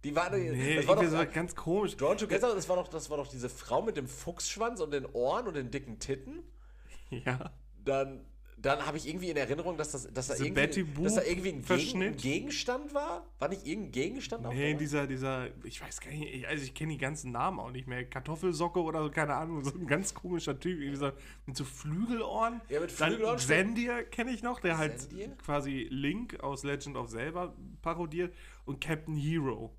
Die 0.04 0.16
war, 0.16 0.30
Nee, 0.30 0.76
das 0.76 0.88
war 0.88 0.98
doch, 0.98 1.04
so 1.04 1.18
ganz 1.34 1.56
komisch. 1.56 1.98
Drawn 1.98 2.16
Together, 2.18 2.54
das 2.54 2.70
war, 2.70 2.76
doch, 2.76 2.88
das 2.88 3.10
war 3.10 3.18
doch 3.18 3.28
diese 3.28 3.50
Frau 3.50 3.82
mit 3.82 3.98
dem 3.98 4.08
Fuchsschwanz 4.08 4.80
und 4.80 4.92
den 4.92 5.08
Ohren 5.08 5.48
und 5.48 5.56
den 5.56 5.72
dicken 5.72 5.98
Titten. 5.98 6.44
Ja. 7.10 7.52
Dann, 7.84 8.24
dann 8.58 8.86
habe 8.86 8.98
ich 8.98 9.08
irgendwie 9.08 9.30
in 9.30 9.38
Erinnerung, 9.38 9.78
dass, 9.78 9.92
das, 9.92 10.12
dass, 10.12 10.28
da, 10.28 10.36
irgendwie, 10.36 10.86
dass 11.04 11.16
da 11.16 11.22
irgendwie 11.24 11.50
ein, 11.50 11.62
Gegen, 11.64 12.02
ein 12.04 12.16
Gegenstand 12.18 12.94
war. 12.94 13.26
War 13.38 13.50
nicht 13.50 13.68
irgendein 13.68 13.92
Gegenstand 13.92 14.44
Nee, 14.44 14.72
dabei? 14.72 14.80
dieser, 14.80 15.08
dieser, 15.08 15.48
ich 15.64 15.82
weiß 15.82 16.00
gar 16.02 16.10
nicht, 16.12 16.34
ich- 16.34 16.48
also 16.48 16.64
ich 16.64 16.74
kenne 16.74 16.94
die 16.94 16.98
ganzen 16.98 17.32
Namen 17.32 17.60
auch 17.60 17.70
nicht 17.72 17.86
mehr. 17.88 18.06
Kartoffelsocke 18.06 18.82
oder 18.82 19.04
so, 19.04 19.12
keine 19.12 19.36
Ahnung, 19.36 19.64
so 19.64 19.72
ein 19.78 19.86
ganz 19.86 20.14
komischer 20.14 20.60
Typ, 20.60 20.96
so, 20.96 21.12
mit 21.46 21.56
so 21.58 21.64
Flügelohren. 21.64 22.62
Ja, 22.70 22.80
mit 22.80 23.00
Dann 23.00 23.10
Flügelohren, 23.10 23.40
Zendir 23.40 24.04
kenne 24.06 24.32
ich 24.32 24.42
noch, 24.42 24.60
der 24.62 24.78
halt 24.78 25.00
Zendir? 25.00 25.36
quasi 25.44 25.88
Link 25.92 26.40
aus 26.42 26.64
Legend 26.64 26.96
of 26.96 27.10
Zelda 27.10 27.54
parodiert 27.82 28.34
und 28.66 28.82
Captain 28.82 29.16
Hero. 29.16 29.76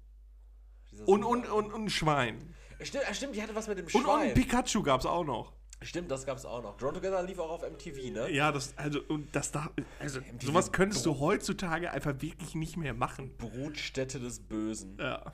Dieser 0.93 1.09
Und, 1.09 1.25
und, 1.25 1.49
und, 1.51 1.73
und 1.73 1.85
ein 1.85 1.91
Schwein. 1.91 2.55
Stimmt, 2.83 3.05
ah, 3.11 3.15
stimmt, 3.15 3.35
die 3.35 3.43
hatte 3.43 3.55
was 3.55 3.69
mit 3.69 3.79
dem 3.79 3.87
Und, 3.87 3.95
und 3.95 4.03
Schwein. 4.03 4.29
ein 4.29 4.35
Pikachu 4.35 4.83
gab 4.83 5.01
es 5.01 5.07
auch 5.07 5.25
noch. 5.25 5.55
Stimmt, 5.83 6.11
das 6.11 6.27
gab 6.27 6.37
es 6.39 6.45
auch 6.45 6.63
noch. 6.63 6.77
Drawn 6.77 6.95
Together 6.95 7.23
lief 7.23 7.39
auch 7.39 7.51
auf 7.51 7.63
MTV, 7.63 8.11
ne? 8.13 8.31
Ja, 8.31 8.53
das, 8.53 8.77
also, 8.77 9.01
und 9.09 9.35
das 9.35 9.53
da, 9.53 9.71
also, 10.01 10.21
MTV 10.21 10.47
sowas 10.47 10.73
könntest 10.73 11.05
du 11.07 11.19
heutzutage 11.19 11.91
einfach 11.91 12.21
wirklich 12.21 12.55
nicht 12.55 12.77
mehr 12.77 12.95
machen. 12.95 13.37
Brutstätte 13.37 14.21
des 14.21 14.41
Bösen. 14.41 14.99
Ja. 14.99 15.33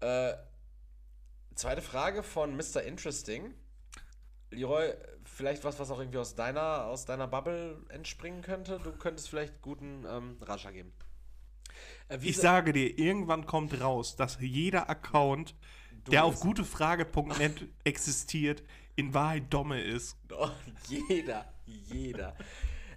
Äh, 0.00 0.36
zweite 1.54 1.82
Frage 1.82 2.22
von 2.22 2.56
Mr. 2.56 2.82
Interesting. 2.82 3.54
Leroy, 4.50 4.92
vielleicht 5.24 5.64
was, 5.64 5.78
was 5.78 5.90
auch 5.90 5.98
irgendwie 5.98 6.18
aus 6.18 6.34
deiner, 6.34 6.84
aus 6.86 7.06
deiner 7.06 7.26
Bubble 7.26 7.82
entspringen 7.88 8.42
könnte. 8.42 8.78
Du 8.82 8.92
könntest 8.92 9.28
vielleicht 9.28 9.62
guten 9.62 10.04
ähm, 10.08 10.36
Ratschlag 10.42 10.74
geben. 10.74 10.92
Äh, 12.08 12.18
Ich 12.20 12.36
sage 12.36 12.72
dir, 12.72 12.98
irgendwann 12.98 13.46
kommt 13.46 13.80
raus, 13.80 14.16
dass 14.16 14.38
jeder 14.40 14.90
Account, 14.90 15.54
der 16.10 16.24
auf 16.24 16.40
gutefrage.net 16.40 17.68
existiert, 17.84 18.62
in 18.96 19.14
Wahrheit 19.14 19.52
Domme 19.52 19.80
ist. 19.80 20.16
Doch, 20.28 20.52
jeder, 20.88 21.52
jeder. 21.66 22.36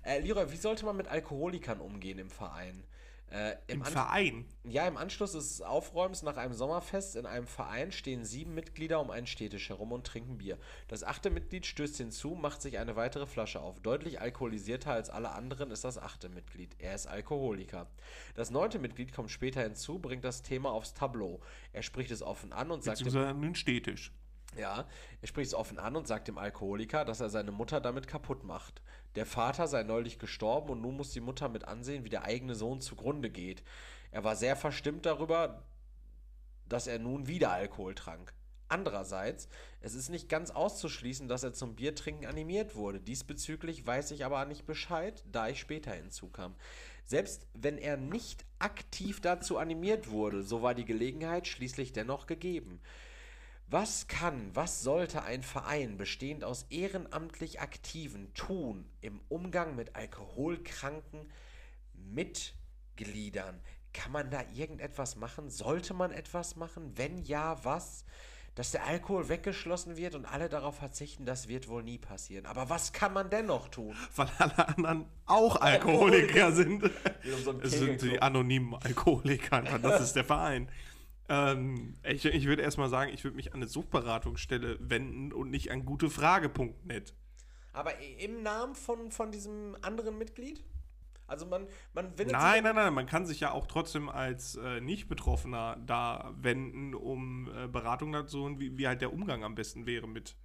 Äh, 0.04 0.20
Leroy, 0.20 0.52
wie 0.52 0.58
sollte 0.58 0.86
man 0.86 0.98
mit 0.98 1.08
Alkoholikern 1.08 1.80
umgehen 1.80 2.20
im 2.20 2.30
Verein? 2.30 2.84
Äh, 3.32 3.56
Im 3.68 3.82
An- 3.82 3.92
Verein. 3.92 4.46
Ja, 4.64 4.88
im 4.88 4.98
Anschluss 4.98 5.32
des 5.32 5.60
Aufräumens 5.62 6.22
nach 6.22 6.38
einem 6.38 6.54
Sommerfest 6.54 7.16
in 7.16 7.26
einem 7.26 7.48
Verein 7.48 7.92
stehen 7.92 8.24
sieben 8.24 8.54
Mitglieder 8.54 9.00
um 9.02 9.10
einen 9.10 9.26
Städtisch 9.26 9.70
herum 9.70 9.92
und 9.94 10.06
trinken 10.06 10.38
Bier. 10.38 10.60
Das 10.88 11.04
achte 11.04 11.32
Mitglied 11.32 11.66
stößt 11.66 11.98
hinzu, 11.98 12.36
macht 12.36 12.62
sich 12.62 12.78
eine 12.78 12.96
weitere 12.96 13.26
Flasche 13.26 13.62
auf. 13.62 13.80
Deutlich 13.80 14.22
alkoholisierter 14.22 14.92
als 14.92 15.10
alle 15.10 15.32
anderen 15.32 15.72
ist 15.72 15.84
das 15.84 15.98
achte 15.98 16.30
Mitglied. 16.30 16.76
Er 16.78 16.94
ist 16.94 17.08
Alkoholiker. 17.08 17.88
Das 18.36 18.52
neunte 18.52 18.78
Mitglied 18.78 19.12
kommt 19.12 19.32
später 19.32 19.64
hinzu, 19.64 19.98
bringt 19.98 20.24
das 20.24 20.44
Thema 20.44 20.70
aufs 20.72 20.94
Tableau. 20.94 21.42
Er 21.74 21.82
spricht 21.82 22.12
es 22.12 22.22
offen 22.22 22.54
an 22.54 22.70
und 22.70 22.84
sagt 22.84 23.00
Beziehungsweise 23.00 23.30
einen 23.30 23.56
Städtisch. 23.56 24.12
Ja, 24.58 24.88
er 25.22 25.28
spricht 25.28 25.48
es 25.48 25.54
offen 25.54 25.80
an 25.80 25.96
und 25.96 26.08
sagt 26.08 26.28
dem 26.28 26.38
Alkoholiker, 26.38 27.06
dass 27.06 27.20
er 27.20 27.30
seine 27.30 27.52
Mutter 27.52 27.82
damit 27.82 28.08
kaputt 28.08 28.44
macht. 28.44 28.82
Der 29.16 29.26
Vater 29.26 29.68
sei 29.68 29.84
neulich 29.84 30.20
gestorben 30.20 30.70
und 30.70 30.82
nun 30.82 30.98
muss 30.98 31.12
die 31.12 31.22
Mutter 31.22 31.50
mit 31.50 31.66
ansehen, 31.66 32.04
wie 32.04 32.10
der 32.10 32.26
eigene 32.26 32.56
Sohn 32.56 32.82
zugrunde 32.82 33.30
geht. 33.30 33.64
Er 34.12 34.24
war 34.24 34.36
sehr 34.36 34.56
verstimmt 34.56 35.06
darüber, 35.06 35.64
dass 36.68 36.88
er 36.88 37.00
nun 37.00 37.28
wieder 37.28 37.52
Alkohol 37.52 37.96
trank. 37.96 38.34
Andererseits, 38.68 39.48
es 39.82 39.94
ist 39.94 40.10
nicht 40.10 40.28
ganz 40.28 40.50
auszuschließen, 40.50 41.28
dass 41.28 41.44
er 41.44 41.54
zum 41.54 41.76
Biertrinken 41.76 42.26
animiert 42.26 42.76
wurde. 42.76 43.00
Diesbezüglich 43.00 43.86
weiß 43.86 44.12
ich 44.12 44.26
aber 44.26 44.44
nicht 44.46 44.66
Bescheid, 44.66 45.24
da 45.32 45.48
ich 45.48 45.60
später 45.60 45.92
hinzukam. 45.92 46.56
Selbst 47.06 47.46
wenn 47.54 47.78
er 47.78 47.98
nicht 47.98 48.44
aktiv 48.58 49.22
dazu 49.22 49.60
animiert 49.60 50.10
wurde, 50.10 50.42
so 50.42 50.64
war 50.64 50.74
die 50.74 50.86
Gelegenheit 50.86 51.48
schließlich 51.48 51.94
dennoch 51.94 52.26
gegeben. 52.26 52.82
Was 53.68 54.08
kann, 54.08 54.52
was 54.54 54.84
sollte 54.84 55.24
ein 55.24 55.42
Verein 55.42 55.98
bestehend 55.98 56.44
aus 56.44 56.68
ehrenamtlich 56.70 57.62
Aktiven 57.62 58.32
tun 58.36 58.86
im 59.02 59.20
Umgang 59.28 59.76
mit 59.76 59.96
alkoholkranken 59.96 61.32
Mitgliedern? 61.94 63.60
Kann 63.92 64.12
man 64.12 64.30
da 64.30 64.44
irgendetwas 64.54 65.16
machen? 65.16 65.50
Sollte 65.50 65.96
man 65.96 66.12
etwas 66.12 66.56
machen? 66.56 66.92
Wenn 66.96 67.18
ja, 67.18 67.64
was? 67.64 68.06
Dass 68.54 68.72
der 68.72 68.86
Alkohol 68.86 69.30
weggeschlossen 69.30 69.98
wird 69.98 70.14
und 70.14 70.26
alle 70.26 70.48
darauf 70.48 70.78
verzichten, 70.78 71.26
das 71.26 71.48
wird 71.48 71.68
wohl 71.68 71.82
nie 71.82 71.98
passieren. 71.98 72.46
Aber 72.46 72.70
was 72.70 72.94
kann 72.94 73.14
man 73.14 73.32
dennoch 73.32 73.68
tun? 73.70 73.96
Weil 74.16 74.30
alle 74.38 74.68
anderen 74.68 75.06
auch 75.26 75.56
Alkoholiker 75.56 76.52
sind. 76.52 76.84
so 77.44 77.60
Es 77.62 77.72
sind 77.72 78.02
die 78.04 78.22
anonymen 78.22 78.76
Alkoholiker, 78.76 79.62
das 79.82 80.02
ist 80.02 80.14
der 80.14 80.24
Verein. 80.24 80.70
Ähm, 81.28 81.96
ich 82.04 82.26
ich 82.26 82.46
würde 82.46 82.62
erstmal 82.62 82.90
sagen, 82.90 83.12
ich 83.14 83.24
würde 83.24 83.36
mich 83.36 83.54
an 83.54 83.56
eine 83.56 83.68
Suchberatungsstelle 83.68 84.78
wenden 84.80 85.34
und 85.34 85.50
nicht 85.50 85.72
an 85.72 85.86
gutefrage.net. 85.86 87.14
Aber 87.74 88.00
im 88.20 88.44
Namen 88.44 88.76
von, 88.76 89.12
von 89.12 89.32
diesem 89.32 89.76
anderen 89.82 90.18
Mitglied? 90.18 90.64
Also 91.28 91.46
man, 91.46 91.68
man 91.94 92.18
wendet 92.18 92.34
Nein, 92.34 92.64
nein, 92.64 92.76
nein, 92.76 92.94
man 92.94 93.08
kann 93.08 93.26
sich 93.26 93.40
ja 93.40 93.52
auch 93.52 93.66
trotzdem 93.66 94.10
als 94.10 94.56
äh, 94.56 94.80
Nicht-Betroffener 94.80 95.78
da 95.86 96.34
wenden, 96.38 96.94
um 96.94 97.50
äh, 97.54 97.68
Beratung 97.68 98.12
dazu 98.12 98.44
und 98.44 98.60
wie, 98.60 98.78
wie 98.78 98.88
halt 98.88 99.02
der 99.02 99.12
Umgang 99.12 99.44
am 99.44 99.56
besten 99.56 99.88
wäre 99.88 100.08
mit 100.08 100.36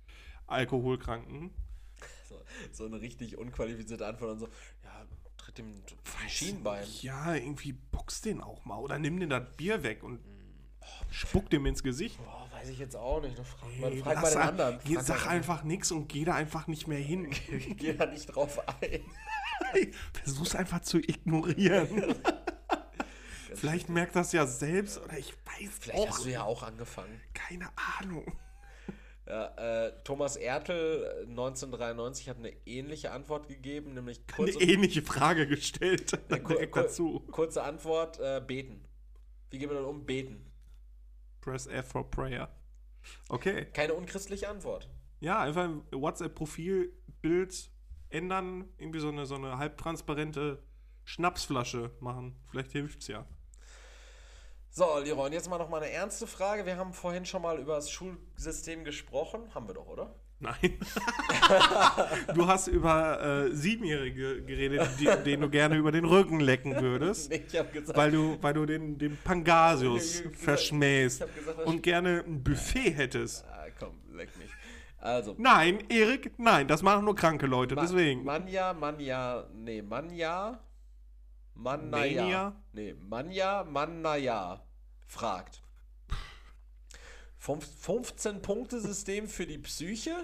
Alkoholkranken. 0.47 1.51
So, 2.29 2.41
so 2.73 2.87
eine 2.87 3.01
richtig 3.01 3.37
unqualifizierte 3.37 4.07
Antwort 4.07 4.33
und 4.33 4.39
so, 4.39 4.49
ja, 4.83 5.07
tritt 5.37 5.59
dem 5.59 5.75
Schienbein. 6.29 6.87
Ja, 7.03 7.35
irgendwie 7.35 7.73
box 7.73 8.23
den 8.23 8.41
auch 8.41 8.65
mal 8.65 8.79
oder 8.79 8.99
nimm 8.99 9.21
den 9.21 9.31
das 9.31 9.57
Bier 9.57 9.83
weg 9.83 10.03
und 10.03 10.21
spuck 11.11 11.51
dem 11.51 11.67
ins 11.67 11.83
Gesicht. 11.83 12.19
Boah, 12.25 12.49
weiß 12.53 12.69
ich 12.71 12.79
jetzt 12.79 12.97
auch 12.97 13.21
nicht. 13.21 13.37
Frag, 13.37 13.79
man, 13.81 13.93
Ey, 13.93 13.99
frag 13.99 14.23
mal 14.23 14.31
den 14.31 14.39
ein- 14.39 14.49
anderen. 14.49 14.79
Geh, 14.85 14.95
Frag 14.95 15.05
sag 15.05 15.27
einfach 15.29 15.63
nichts 15.65 15.91
und 15.93 16.09
geh 16.09 16.25
da 16.25 16.35
einfach 16.35 16.67
nicht 16.67 16.87
mehr 16.89 16.99
hin. 16.99 17.31
Geh 17.77 17.95
da 17.95 18.07
nicht 18.07 18.27
drauf 18.27 18.61
ein. 18.81 19.01
Versuch's 20.13 20.55
einfach 20.55 20.81
zu 20.81 20.99
ignorieren. 20.99 22.15
Vielleicht 23.55 23.89
merkt 23.89 24.15
das 24.17 24.33
ja 24.33 24.47
selbst 24.47 24.99
oder 25.03 25.19
ich 25.19 25.33
weiß 25.45 25.71
Vielleicht 25.81 25.99
auch 25.99 26.09
hast 26.09 26.25
du 26.25 26.31
ja 26.31 26.45
auch 26.45 26.63
angefangen. 26.63 27.21
keine 27.35 27.69
Ahnung. 28.01 28.25
Ja, 29.27 29.87
äh, 29.87 29.93
Thomas 30.03 30.37
Ertel 30.37 31.05
äh, 31.25 31.29
1993 31.29 32.29
hat 32.29 32.39
eine 32.39 32.53
ähnliche 32.67 33.13
Antwort 33.13 33.49
gegeben, 33.49 33.95
nämlich 33.95 34.21
Eine 34.27 34.37
kurze, 34.51 34.61
ähnliche 34.61 35.03
Frage 35.03 35.47
gestellt. 35.47 36.13
Direkt 36.31 36.73
kur- 36.73 36.83
dazu. 36.83 37.21
kurze 37.31 37.63
Antwort, 37.63 38.19
äh, 38.19 38.41
beten. 38.45 38.83
Wie 39.51 39.59
gehen 39.59 39.69
wir 39.69 39.77
dann 39.77 39.85
um? 39.85 40.05
Beten. 40.07 40.50
Press 41.41 41.67
F 41.67 41.89
for 41.89 42.11
Prayer. 42.11 42.49
Okay. 43.29 43.67
Keine 43.73 43.95
unchristliche 43.95 44.49
Antwort. 44.49 44.89
Ja, 45.21 45.41
einfach 45.41 45.65
ein 45.65 45.83
WhatsApp-Profilbild 45.91 47.71
ändern, 48.09 48.69
irgendwie 48.79 49.01
so 49.01 49.09
eine, 49.09 49.27
so 49.27 49.37
eine 49.37 49.59
halbtransparente 49.59 50.63
Schnapsflasche 51.05 51.91
machen. 52.01 52.37
Vielleicht 52.51 52.73
hilft's 52.73 53.09
ja. 53.09 53.27
So, 54.71 54.99
Leroy, 54.99 55.27
und 55.27 55.33
jetzt 55.33 55.51
mal 55.51 55.59
noch 55.59 55.69
mal 55.69 55.83
eine 55.83 55.91
ernste 55.91 56.27
Frage. 56.27 56.65
Wir 56.65 56.77
haben 56.77 56.93
vorhin 56.93 57.27
schon 57.27 57.43
mal 57.43 57.59
über 57.59 57.75
das 57.75 57.91
Schulsystem 57.91 58.85
gesprochen. 58.85 59.53
Haben 59.55 59.67
wir 59.67 59.75
doch, 59.75 59.87
oder? 59.87 60.15
Nein. 60.41 60.79
du 62.35 62.47
hast 62.47 62.69
über 62.69 63.21
äh, 63.47 63.55
Siebenjährige 63.55 64.43
geredet, 64.43 64.89
die, 64.99 65.05
denen 65.25 65.43
du 65.43 65.51
gerne 65.51 65.77
über 65.77 65.93
den 65.93 66.07
Rücken 66.07 66.41
lecken 66.41 66.81
würdest. 66.81 67.31
Ich 67.31 67.57
habe 67.59 67.69
gesagt, 67.69 67.97
Weil 67.99 68.11
du, 68.11 68.39
weil 68.41 68.55
du 68.55 68.65
den, 68.65 68.97
den 68.97 69.19
Pangasius 69.23 70.25
hab 70.25 70.35
verschmähst 70.35 71.21
hab 71.21 71.35
gesagt, 71.35 71.61
und 71.67 71.83
gerne 71.83 72.25
ein 72.27 72.43
Buffet 72.43 72.91
hättest. 72.91 73.45
ah, 73.49 73.67
komm, 73.79 74.01
leck 74.15 74.35
mich. 74.39 74.49
Also, 74.99 75.35
Nein, 75.39 75.79
Erik, 75.89 76.33
nein, 76.39 76.67
das 76.69 76.83
machen 76.83 77.05
nur 77.05 77.15
kranke 77.15 77.47
Leute, 77.47 77.75
Ma- 77.75 77.83
deswegen. 77.83 78.25
Manja, 78.25 78.73
Manja, 78.73 79.47
nee, 79.55 79.83
Manja. 79.83 80.59
Mania? 81.55 82.55
Nee, 82.73 82.95
Manja, 82.95 83.65
Mannaya 83.65 84.63
fragt. 85.07 85.63
Fünf- 87.41 87.87
15-Punkte-System 87.87 89.27
für 89.27 89.47
die 89.47 89.57
Psyche? 89.57 90.15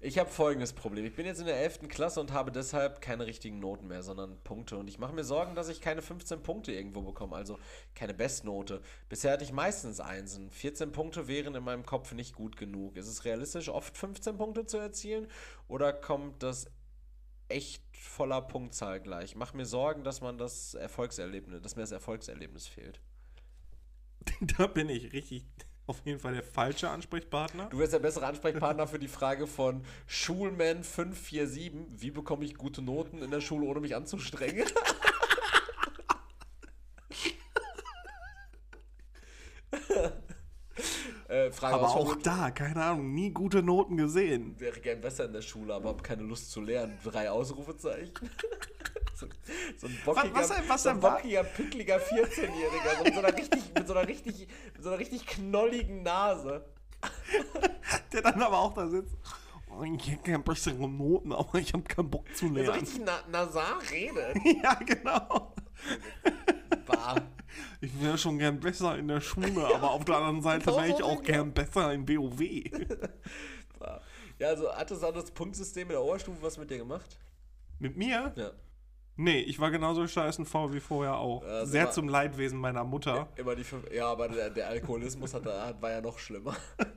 Ich 0.00 0.18
habe 0.18 0.28
folgendes 0.28 0.74
Problem. 0.74 1.06
Ich 1.06 1.14
bin 1.14 1.24
jetzt 1.24 1.40
in 1.40 1.46
der 1.46 1.56
11. 1.56 1.88
Klasse 1.88 2.20
und 2.20 2.32
habe 2.32 2.52
deshalb 2.52 3.00
keine 3.00 3.24
richtigen 3.24 3.60
Noten 3.60 3.86
mehr, 3.86 4.02
sondern 4.02 4.38
Punkte. 4.44 4.76
Und 4.76 4.88
ich 4.88 4.98
mache 4.98 5.14
mir 5.14 5.24
Sorgen, 5.24 5.54
dass 5.54 5.70
ich 5.70 5.80
keine 5.80 6.02
15 6.02 6.42
Punkte 6.42 6.72
irgendwo 6.72 7.00
bekomme, 7.00 7.34
also 7.34 7.58
keine 7.94 8.12
Bestnote. 8.12 8.82
Bisher 9.08 9.32
hatte 9.32 9.44
ich 9.44 9.52
meistens 9.52 10.00
Einsen. 10.00 10.50
14 10.50 10.92
Punkte 10.92 11.28
wären 11.28 11.54
in 11.54 11.64
meinem 11.64 11.86
Kopf 11.86 12.12
nicht 12.12 12.34
gut 12.34 12.58
genug. 12.58 12.98
Ist 12.98 13.08
es 13.08 13.24
realistisch, 13.24 13.70
oft 13.70 13.96
15 13.96 14.36
Punkte 14.36 14.66
zu 14.66 14.76
erzielen? 14.76 15.28
Oder 15.66 15.94
kommt 15.94 16.42
das 16.42 16.66
echt 17.48 17.82
voller 17.96 18.42
Punktzahl 18.42 19.00
gleich? 19.00 19.30
Ich 19.30 19.36
mache 19.36 19.56
mir 19.56 19.64
Sorgen, 19.64 20.04
dass 20.04 20.20
man 20.20 20.36
das 20.36 20.74
Erfolgserlebnis, 20.74 21.62
dass 21.62 21.76
mir 21.76 21.82
das 21.82 21.92
Erfolgserlebnis 21.92 22.66
fehlt. 22.66 23.00
Da 24.58 24.66
bin 24.66 24.90
ich 24.90 25.14
richtig 25.14 25.46
auf 25.90 26.00
jeden 26.04 26.18
Fall 26.20 26.34
der 26.34 26.42
falsche 26.42 26.88
Ansprechpartner. 26.88 27.66
Du 27.66 27.78
wärst 27.78 27.92
der 27.92 27.98
bessere 27.98 28.26
Ansprechpartner 28.26 28.86
für 28.86 28.98
die 28.98 29.08
Frage 29.08 29.46
von 29.46 29.82
Schulman547. 30.08 31.72
Wie 31.98 32.10
bekomme 32.10 32.44
ich 32.44 32.54
gute 32.54 32.80
Noten 32.80 33.22
in 33.22 33.30
der 33.30 33.40
Schule, 33.40 33.66
ohne 33.66 33.80
mich 33.80 33.94
anzustrengen? 33.94 34.66
äh, 41.30 41.50
Frage 41.52 41.74
Aber 41.76 41.88
auch 41.88 42.16
da, 42.16 42.50
keine 42.50 42.82
Ahnung, 42.82 43.14
nie 43.14 43.30
gute 43.30 43.62
Noten 43.62 43.96
gesehen. 43.96 44.54
wäre 44.58 44.80
gern 44.80 45.00
besser 45.00 45.24
in 45.26 45.32
der 45.32 45.42
Schule, 45.42 45.74
aber 45.74 45.90
habe 45.90 46.02
keine 46.02 46.22
Lust 46.22 46.50
zu 46.50 46.60
lernen. 46.60 46.98
Drei 47.04 47.30
Ausrufezeichen. 47.30 48.12
so, 49.14 49.26
so 49.78 49.86
ein 49.86 49.98
bockiger, 50.04 50.34
was- 50.34 50.52
was 50.68 50.82
so 50.82 50.88
ein 50.90 51.00
bockiger, 51.00 51.44
pickliger 51.44 51.96
14-Jähriger. 51.98 52.98
So 52.98 53.04
mit, 53.04 53.14
so 53.14 53.20
einer 53.20 53.36
richtig, 53.36 53.62
mit, 53.74 53.86
so 53.88 53.94
einer 53.94 54.08
richtig, 54.08 54.48
mit 54.74 54.82
so 54.82 54.88
einer 54.90 54.98
richtig 54.98 55.26
knolligen 55.26 56.02
Nase. 56.02 56.64
Der 58.12 58.22
dann 58.22 58.42
aber 58.42 58.58
auch 58.58 58.74
da 58.74 58.86
sitzt. 58.88 59.14
Oh, 59.72 59.84
ich 59.84 60.10
hätte 60.10 60.22
gerne 60.24 60.42
bessere 60.44 60.88
Noten, 60.88 61.32
aber 61.32 61.58
ich 61.60 61.72
habe 61.72 61.84
keinen 61.84 62.10
Bock 62.10 62.26
zu 62.34 62.48
Der 62.48 62.64
so 62.66 62.70
lernen. 62.72 62.80
richtig 62.80 63.02
na 63.06 63.20
nasal 63.30 63.78
redet. 63.90 64.36
ja, 64.62 64.74
genau. 64.74 65.54
Bah. 66.86 67.14
Ich 67.80 68.00
wäre 68.00 68.18
schon 68.18 68.38
gern 68.38 68.60
besser 68.60 68.96
in 68.98 69.08
der 69.08 69.20
Schule, 69.20 69.66
aber 69.74 69.90
auf 69.90 70.04
der 70.04 70.16
anderen 70.16 70.42
Seite 70.42 70.66
wäre 70.66 70.88
ich 70.88 71.02
auch 71.02 71.22
gern 71.22 71.52
besser 71.52 71.92
im 71.92 72.08
WoW. 72.08 72.40
bah. 73.78 74.00
Ja, 74.38 74.48
also 74.48 74.72
hat 74.74 74.90
das, 74.90 75.02
hat 75.02 75.16
das 75.16 75.30
Punktsystem 75.30 75.82
in 75.82 75.90
der 75.92 76.02
Oberstufe 76.02 76.38
was 76.40 76.56
mit 76.58 76.70
dir 76.70 76.78
gemacht? 76.78 77.18
Mit 77.78 77.96
mir? 77.96 78.32
Ja. 78.36 78.50
Nee, 79.16 79.40
ich 79.40 79.58
war 79.60 79.70
genauso 79.70 80.06
scheißen 80.06 80.46
faul 80.46 80.72
wie 80.72 80.80
vorher 80.80 81.16
auch. 81.16 81.42
Das 81.44 81.70
Sehr 81.70 81.84
war- 81.86 81.90
zum 81.92 82.08
Leidwesen 82.08 82.58
meiner 82.58 82.84
Mutter. 82.84 83.28
Immer 83.36 83.54
die 83.54 83.64
fünf, 83.64 83.90
ja, 83.92 84.06
aber 84.06 84.28
der, 84.28 84.48
der 84.48 84.68
Alkoholismus 84.68 85.34
hat, 85.34 85.44
war 85.44 85.90
ja 85.90 86.00
noch 86.00 86.18
schlimmer. 86.18 86.56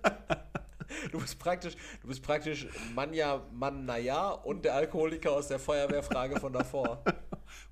Du 1.11 1.19
bist 1.19 1.39
praktisch, 1.39 1.75
du 2.01 2.07
bist 2.07 2.21
praktisch 2.21 2.67
Manja 2.93 3.41
Mannaya 3.51 4.29
und 4.29 4.63
der 4.63 4.75
Alkoholiker 4.75 5.31
aus 5.31 5.47
der 5.47 5.57
Feuerwehrfrage 5.59 6.39
von 6.39 6.53
davor. 6.53 7.03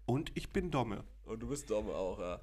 Und 0.05 0.31
ich 0.35 0.51
bin 0.51 0.71
Domme. 0.71 1.03
Und 1.31 1.39
du 1.39 1.47
bist 1.47 1.69
dumm 1.69 1.89
auch, 1.89 2.19
ja. 2.19 2.39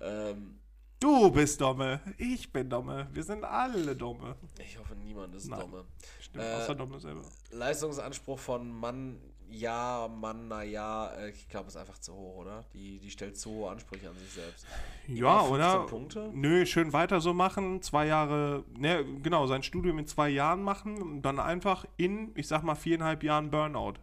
Ähm, 0.00 0.58
Du 1.00 1.30
bist 1.30 1.60
Domme. 1.60 2.00
Ich 2.16 2.52
bin 2.52 2.68
Domme. 2.68 3.06
Wir 3.12 3.22
sind 3.22 3.44
alle 3.44 3.94
Domme. 3.94 4.34
ich 4.58 4.76
hoffe, 4.78 4.96
niemand 4.96 5.32
ist 5.34 5.48
Nein. 5.48 5.60
dumme. 5.60 5.84
Stimmt, 6.20 6.44
Äh, 6.44 6.54
außer 6.54 6.74
Domme 6.74 6.98
selber. 6.98 7.22
Leistungsanspruch 7.52 8.38
von 8.38 8.68
Mann, 8.72 9.20
ja, 9.48 10.08
Mann, 10.08 10.48
na 10.48 10.64
ja, 10.64 11.06
äh, 11.14 11.30
ich 11.30 11.48
glaube, 11.48 11.68
ist 11.68 11.76
einfach 11.76 11.98
zu 11.98 12.12
hoch, 12.14 12.38
oder? 12.38 12.64
Die, 12.74 12.98
die 12.98 13.10
stellt 13.12 13.38
zu 13.38 13.50
hohe 13.50 13.70
Ansprüche 13.70 14.08
an 14.08 14.16
sich 14.16 14.32
selbst. 14.32 14.66
Ja, 15.06 15.38
Immer 15.46 15.48
15 15.48 15.54
oder? 15.54 15.86
Punkte? 15.86 16.30
Nö, 16.34 16.66
schön 16.66 16.92
weiter 16.92 17.20
so 17.20 17.32
machen. 17.32 17.80
Zwei 17.80 18.06
Jahre, 18.06 18.64
ne, 18.76 19.04
genau, 19.22 19.46
sein 19.46 19.62
Studium 19.62 20.00
in 20.00 20.06
zwei 20.08 20.28
Jahren 20.30 20.62
machen 20.62 21.00
und 21.00 21.22
dann 21.22 21.38
einfach 21.38 21.84
in, 21.96 22.32
ich 22.34 22.48
sag 22.48 22.64
mal, 22.64 22.74
viereinhalb 22.74 23.22
Jahren 23.22 23.50
Burnout. 23.52 23.94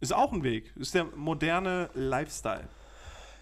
Ist 0.00 0.12
auch 0.12 0.32
ein 0.32 0.42
Weg. 0.42 0.72
Ist 0.76 0.94
der 0.94 1.04
moderne 1.04 1.90
Lifestyle. 1.94 2.68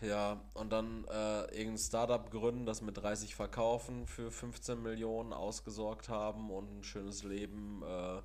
Ja, 0.00 0.40
und 0.54 0.70
dann 0.70 1.04
äh, 1.04 1.44
irgendein 1.56 1.78
Startup 1.78 2.30
gründen, 2.30 2.66
das 2.66 2.82
mit 2.82 2.96
30 2.98 3.34
verkaufen, 3.34 4.06
für 4.06 4.30
15 4.30 4.82
Millionen 4.82 5.32
ausgesorgt 5.32 6.08
haben 6.08 6.50
und 6.50 6.78
ein 6.78 6.84
schönes 6.84 7.22
Leben 7.22 7.82
äh, 7.82 8.20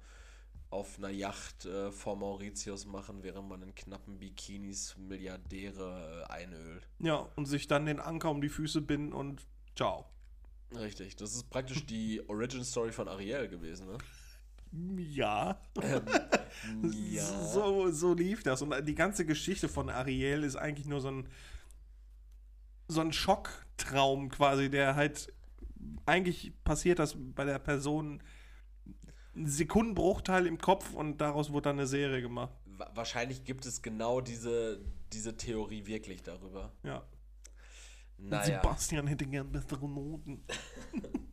auf 0.72 0.98
einer 0.98 1.10
Yacht 1.10 1.66
äh, 1.66 1.92
vor 1.92 2.16
Mauritius 2.16 2.86
machen, 2.86 3.24
während 3.24 3.48
man 3.50 3.62
in 3.62 3.74
knappen 3.74 4.20
Bikinis 4.20 4.96
Milliardäre 4.98 6.26
äh, 6.28 6.32
einölt. 6.32 6.88
Ja, 7.00 7.28
und 7.36 7.46
sich 7.46 7.68
dann 7.68 7.86
den 7.86 8.00
Anker 8.00 8.30
um 8.30 8.42
die 8.42 8.50
Füße 8.50 8.82
binden 8.82 9.14
und 9.14 9.46
ciao. 9.76 10.06
Richtig, 10.76 11.16
das 11.16 11.34
ist 11.34 11.50
praktisch 11.50 11.86
die 11.86 12.22
Origin 12.30 12.64
Story 12.64 12.92
von 12.92 13.08
Ariel 13.08 13.48
gewesen, 13.48 13.88
ne? 13.88 13.98
Ja. 14.72 15.60
Ähm, 15.82 16.02
ja. 16.92 17.24
So, 17.24 17.90
so 17.92 18.14
lief 18.14 18.44
das. 18.44 18.62
Und 18.62 18.74
die 18.88 18.96
ganze 18.96 19.26
Geschichte 19.26 19.68
von 19.70 19.90
Ariel 19.90 20.44
ist 20.44 20.56
eigentlich 20.56 20.88
nur 20.88 21.02
so 21.02 21.10
ein, 21.10 21.28
so 22.88 23.02
ein 23.02 23.12
Schocktraum 23.14 24.30
quasi, 24.30 24.70
der 24.70 24.96
halt 24.96 25.34
eigentlich 26.06 26.54
passiert 26.64 27.00
das 27.00 27.16
bei 27.18 27.46
der 27.46 27.60
Person 27.60 28.22
ein 29.36 29.46
Sekundenbruchteil 29.48 30.46
im 30.48 30.58
Kopf 30.58 30.94
und 30.94 31.20
daraus 31.22 31.52
wurde 31.52 31.70
dann 31.70 31.78
eine 31.78 31.88
Serie 31.88 32.22
gemacht. 32.22 32.52
Wa- 32.66 32.92
Wahrscheinlich 32.96 33.44
gibt 33.46 33.66
es 33.66 33.82
genau 33.82 34.22
diese, 34.22 34.82
diese 35.14 35.38
Theorie 35.38 35.86
wirklich 35.86 36.22
darüber. 36.24 36.74
Ja. 36.84 37.04
Naja. 38.18 38.62
Sebastian 38.62 39.08
hätte 39.08 39.26
gern 39.26 39.50
bessere 39.52 39.88
Noten. 39.88 40.44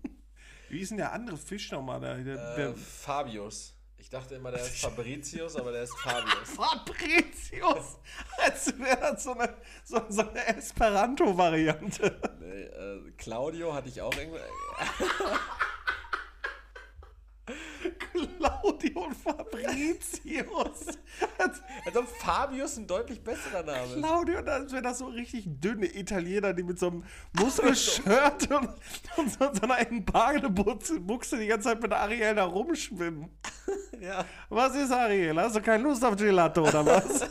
Wie 0.77 0.83
ist 0.83 0.91
denn 0.91 0.99
der 0.99 1.11
andere 1.15 1.39
Fisch 1.39 1.73
nochmal? 1.73 1.99
Der, 2.01 2.19
der, 2.19 2.69
Äh, 2.69 2.75
Fabius. 2.75 3.73
Ich 3.97 4.11
dachte 4.11 4.35
immer, 4.35 4.51
der 4.51 4.61
ist 4.61 4.79
Fabricius, 4.83 5.57
aber 5.57 5.73
der 5.73 5.85
ist 5.85 5.97
Fabius. 6.01 6.51
Fabricius! 6.55 7.99
Als 8.37 8.79
wäre 8.79 9.01
das 9.01 9.25
so 9.25 9.33
eine, 9.33 9.55
so, 9.87 10.05
so 10.11 10.29
eine 10.29 10.47
Esperanto-Variante. 10.49 12.21
Nee, 12.41 12.63
äh, 12.65 13.11
Claudio 13.17 13.73
hatte 13.73 13.89
ich 13.89 14.03
auch 14.03 14.15
irgendwie. 14.19 14.39
Claudio 18.13 19.05
und 19.05 19.15
Fabricius. 19.15 20.99
Als 21.39 21.63
Also 21.85 22.03
Fabius 22.21 22.77
ein 22.77 22.87
deutlich 22.87 23.23
besserer 23.23 23.63
Name. 23.63 23.85
ist. 23.85 23.97
Claudio, 23.99 24.39
als 24.41 24.73
wäre 24.73 24.83
das 24.83 24.99
so 24.99 25.07
richtig 25.07 25.45
dünne 25.47 25.87
Italiener, 25.87 26.53
die 26.53 26.63
mit 26.63 26.79
so 26.79 26.89
einem 26.89 27.05
Muskelshirt 27.33 28.51
und, 28.51 28.69
und 29.17 29.33
so, 29.33 29.53
so 29.53 29.63
einer 29.63 29.79
engen 29.79 30.05
Badebuchse 30.05 31.01
Buchse 31.01 31.39
die 31.39 31.47
ganze 31.47 31.69
Zeit 31.69 31.83
mit 31.83 31.93
Ariel 31.93 32.35
da 32.35 32.45
rumschwimmen. 32.45 33.31
Ja. 34.01 34.25
Was 34.49 34.75
ist 34.75 34.93
Ariel? 34.93 35.37
Hast 35.41 35.57
du 35.57 35.61
keine 35.61 35.83
Lust 35.83 36.05
auf 36.05 36.17
Gelato 36.17 36.63
oder 36.67 36.85
was? 36.85 37.29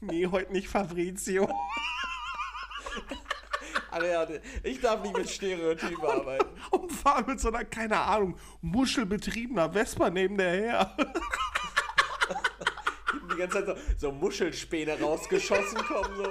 nee, 0.00 0.26
heute 0.26 0.52
nicht 0.52 0.68
Fabrizio. 0.68 1.48
Ariane, 3.96 4.40
ich 4.62 4.80
darf 4.80 5.02
nicht 5.02 5.16
mit 5.16 5.28
Stereotypen 5.28 6.04
arbeiten. 6.04 6.48
Und 6.70 6.92
fahren 6.92 7.24
mit 7.26 7.40
so 7.40 7.48
einer, 7.48 7.64
keine 7.64 7.98
Ahnung, 7.98 8.36
muschelbetriebener 8.60 9.72
Vespa 9.72 10.10
neben 10.10 10.36
der 10.36 10.52
her. 10.52 10.96
Die 13.32 13.36
ganze 13.36 13.64
Zeit 13.64 13.78
so, 13.98 14.08
so 14.08 14.12
Muschelspäne 14.12 15.00
rausgeschossen 15.00 15.78
kommen, 15.78 16.16
so. 16.16 16.28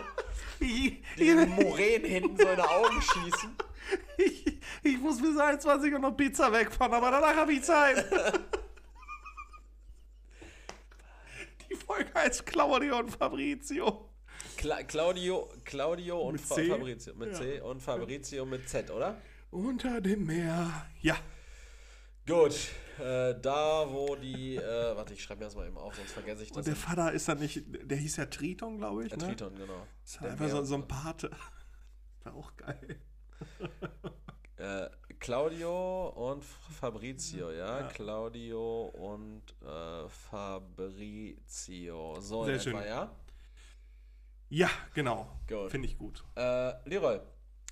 Die 0.60 1.04
Moränen 1.20 2.10
hinten 2.10 2.38
so 2.38 2.48
in 2.48 2.56
die 2.56 2.62
Augen 2.62 3.02
schießen. 3.02 3.56
ich, 4.18 4.60
ich 4.84 5.00
muss 5.00 5.22
bis 5.22 5.38
21 5.38 5.94
Uhr 5.94 6.00
noch 6.00 6.16
Pizza 6.16 6.52
wegfahren, 6.52 6.94
aber 6.94 7.12
danach 7.12 7.36
habe 7.36 7.54
ich 7.54 7.64
Zeit. 7.64 8.06
Die 11.70 11.76
Folge 11.76 12.14
heißt 12.14 12.46
Claudio 12.46 13.00
und 13.00 13.12
Fabrizio. 13.12 14.10
Cla 14.58 14.84
Claudio, 14.84 15.50
Claudio 15.64 16.22
und 16.22 16.40
Fa 16.40 16.56
C? 16.56 16.70
Fabrizio. 16.70 17.16
Mit 17.16 17.32
Ja. 17.34 17.40
C 17.40 17.62
und 17.62 17.82
Fabrizio 17.82 18.46
mit 18.46 18.68
Z, 18.70 18.92
oder? 18.92 19.18
Unter 19.52 20.02
dem 20.02 20.26
Meer. 20.26 20.88
Ja. 21.02 21.18
Gut. 22.28 22.56
Äh, 23.00 23.36
da, 23.42 23.86
wo 23.92 24.16
die. 24.16 24.56
Äh, 24.56 24.96
warte, 24.96 25.14
ich 25.14 25.22
schreibe 25.22 25.40
mir 25.40 25.46
das 25.46 25.56
mal 25.56 25.68
eben 25.68 25.78
auf, 25.78 25.96
sonst 25.96 26.14
vergesse 26.14 26.44
ich 26.44 26.50
das. 26.50 26.58
Und 26.58 26.68
der 26.68 26.76
Vater 26.76 27.12
ist 27.12 27.28
dann 27.28 27.40
nicht, 27.40 27.62
der 27.68 27.98
hieß 27.98 28.18
ja 28.18 28.26
Triton, 28.26 28.78
glaube 28.78 29.04
ich. 29.04 29.10
Der 29.10 29.18
ne? 29.18 29.36
Triton, 29.36 29.56
genau. 29.56 29.86
Ist 30.04 30.22
Der 30.22 30.32
einfach 30.32 30.50
so, 30.50 30.64
so 30.64 30.76
ein 30.76 30.88
Pate. 30.88 31.30
War 32.24 32.36
auch 32.36 32.56
geil. 32.56 33.00
Äh, 34.58 34.90
Claudio 35.20 36.08
und 36.10 36.44
Fabrizio, 36.44 37.52
ja? 37.52 37.82
Ja. 37.82 37.88
Claudio 37.88 38.86
und 38.86 39.44
äh, 39.62 40.08
Fabrizio. 40.10 42.20
So, 42.22 42.46
Sehr 42.46 42.56
etwa, 42.56 42.64
schön. 42.64 42.76
ja? 42.88 43.12
Ja, 44.50 44.70
genau. 44.94 45.28
Finde 45.70 45.88
ich 45.88 45.98
gut. 45.98 46.24
Äh, 46.36 46.74
Leroy, 46.88 47.20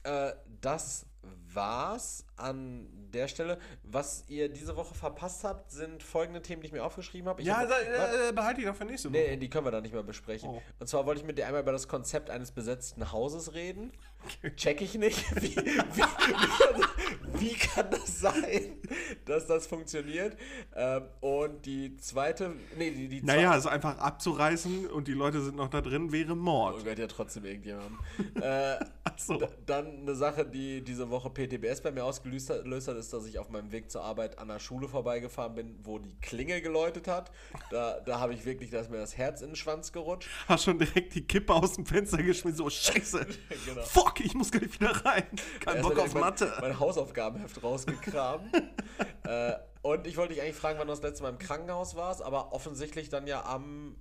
äh, 0.04 0.32
das 0.62 1.06
war's 1.54 2.26
an 2.36 2.88
der 3.14 3.28
Stelle. 3.28 3.60
Was 3.84 4.24
ihr 4.28 4.50
diese 4.50 4.76
Woche 4.76 4.96
verpasst 4.96 5.44
habt, 5.44 5.72
sind 5.72 6.02
folgende 6.02 6.42
Themen, 6.42 6.62
die 6.62 6.68
ich 6.68 6.74
mir 6.74 6.84
aufgeschrieben 6.84 7.30
habe. 7.30 7.42
Ja, 7.44 7.58
hab- 7.60 7.70
da, 7.70 8.30
äh, 8.30 8.34
behalte 8.34 8.62
ich 8.62 8.68
doch 8.68 8.76
für 8.76 8.86
nächste 8.86 9.10
Woche. 9.10 9.18
Nee, 9.20 9.38
die 9.38 9.50
können 9.50 9.66
wir 9.66 9.72
dann 9.72 9.84
nicht 9.84 9.94
mehr 9.94 10.04
besprechen. 10.04 10.50
Oh. 10.50 10.62
Und 10.80 10.88
zwar 10.88 11.06
wollte 11.06 11.22
ich 11.22 11.28
mit 11.28 11.38
dir 11.38 11.46
einmal 11.46 11.62
über 11.62 11.72
das 11.72 11.88
Konzept 11.88 12.30
eines 12.30 12.52
besetzten 12.52 13.12
Hauses 13.12 13.54
reden. 13.54 13.92
Check 14.56 14.82
ich 14.82 14.96
nicht. 14.96 15.24
Wie, 15.42 15.56
wie, 15.58 16.02
wie, 17.36 17.40
wie 17.50 17.54
kann 17.54 17.90
das 17.92 18.20
sein, 18.20 18.78
dass 19.26 19.46
das 19.48 19.68
funktioniert? 19.68 20.36
Ähm, 20.76 21.04
und 21.22 21.66
die 21.66 21.98
zweite, 21.98 22.54
nee, 22.78 22.92
die, 22.92 23.08
die 23.10 23.22
Naja, 23.22 23.40
zweite, 23.42 23.52
also 23.54 23.70
einfach 23.70 23.98
abzureißen 24.00 24.88
und 24.88 25.08
die 25.08 25.14
Leute 25.14 25.42
sind 25.42 25.56
noch 25.58 25.68
da 25.70 25.82
drin, 25.82 26.12
wäre 26.12 26.36
Mord. 26.36 26.78
Oh, 26.80 26.84
gehört 26.84 27.00
ja 27.00 27.08
trotzdem 27.08 27.46
irgendjemandem. 27.46 28.00
äh, 28.42 28.80
d- 29.30 29.48
dann 29.66 30.00
eine 30.02 30.16
Sache, 30.16 30.46
die 30.46 30.82
diese 30.82 31.10
Woche 31.10 31.13
PTBS 31.20 31.82
bei 31.82 31.92
mir 31.92 32.04
ausgelöst 32.04 32.50
hat, 32.50 32.98
ist, 32.98 33.14
dass 33.14 33.26
ich 33.26 33.40
auf 33.40 33.50
meinem 33.50 33.72
Weg 33.72 33.92
zur 33.92 34.04
Arbeit 34.04 34.40
an 34.40 34.48
der 34.48 34.60
Schule 34.60 34.88
vorbeigefahren 34.88 35.56
bin, 35.56 35.80
wo 35.84 36.00
die 36.00 36.16
Klingel 36.22 36.62
geläutet 36.62 37.08
hat. 37.08 37.32
Da, 37.72 38.00
da 38.00 38.20
habe 38.20 38.34
ich 38.34 38.46
wirklich, 38.46 38.72
da 38.72 38.80
ist 38.80 38.90
mir 38.90 38.98
das 38.98 39.18
Herz 39.18 39.42
in 39.42 39.50
den 39.50 39.56
Schwanz 39.56 39.92
gerutscht. 39.92 40.30
Hast 40.48 40.66
schon 40.66 40.80
direkt 40.80 41.16
die 41.16 41.26
Kippe 41.26 41.54
aus 41.54 41.74
dem 41.74 41.86
Fenster 41.86 42.18
geschmissen. 42.18 42.58
So, 42.58 42.70
scheiße. 42.70 43.26
Genau. 43.66 43.82
Fuck, 43.84 44.20
ich 44.20 44.34
muss 44.34 44.52
gleich 44.52 44.74
wieder 44.74 44.90
rein. 45.06 45.24
Kein 45.64 45.78
Erst 45.78 45.88
Bock 45.88 46.00
auf 46.00 46.14
mein, 46.14 46.24
Mathe. 46.24 46.54
mein 46.60 46.80
Hausaufgabenheft 46.80 47.64
rausgekramt. 47.64 48.54
äh, 49.24 49.54
und 49.82 50.08
ich 50.08 50.18
wollte 50.18 50.34
dich 50.34 50.42
eigentlich 50.42 50.56
fragen, 50.56 50.80
wann 50.80 50.88
du 50.88 50.94
das 50.94 51.02
letzte 51.02 51.24
Mal 51.24 51.30
im 51.30 51.38
Krankenhaus 51.38 51.96
warst, 51.96 52.22
aber 52.22 52.52
offensichtlich 52.52 53.10
dann 53.10 53.28
ja 53.28 53.46
am 53.46 53.96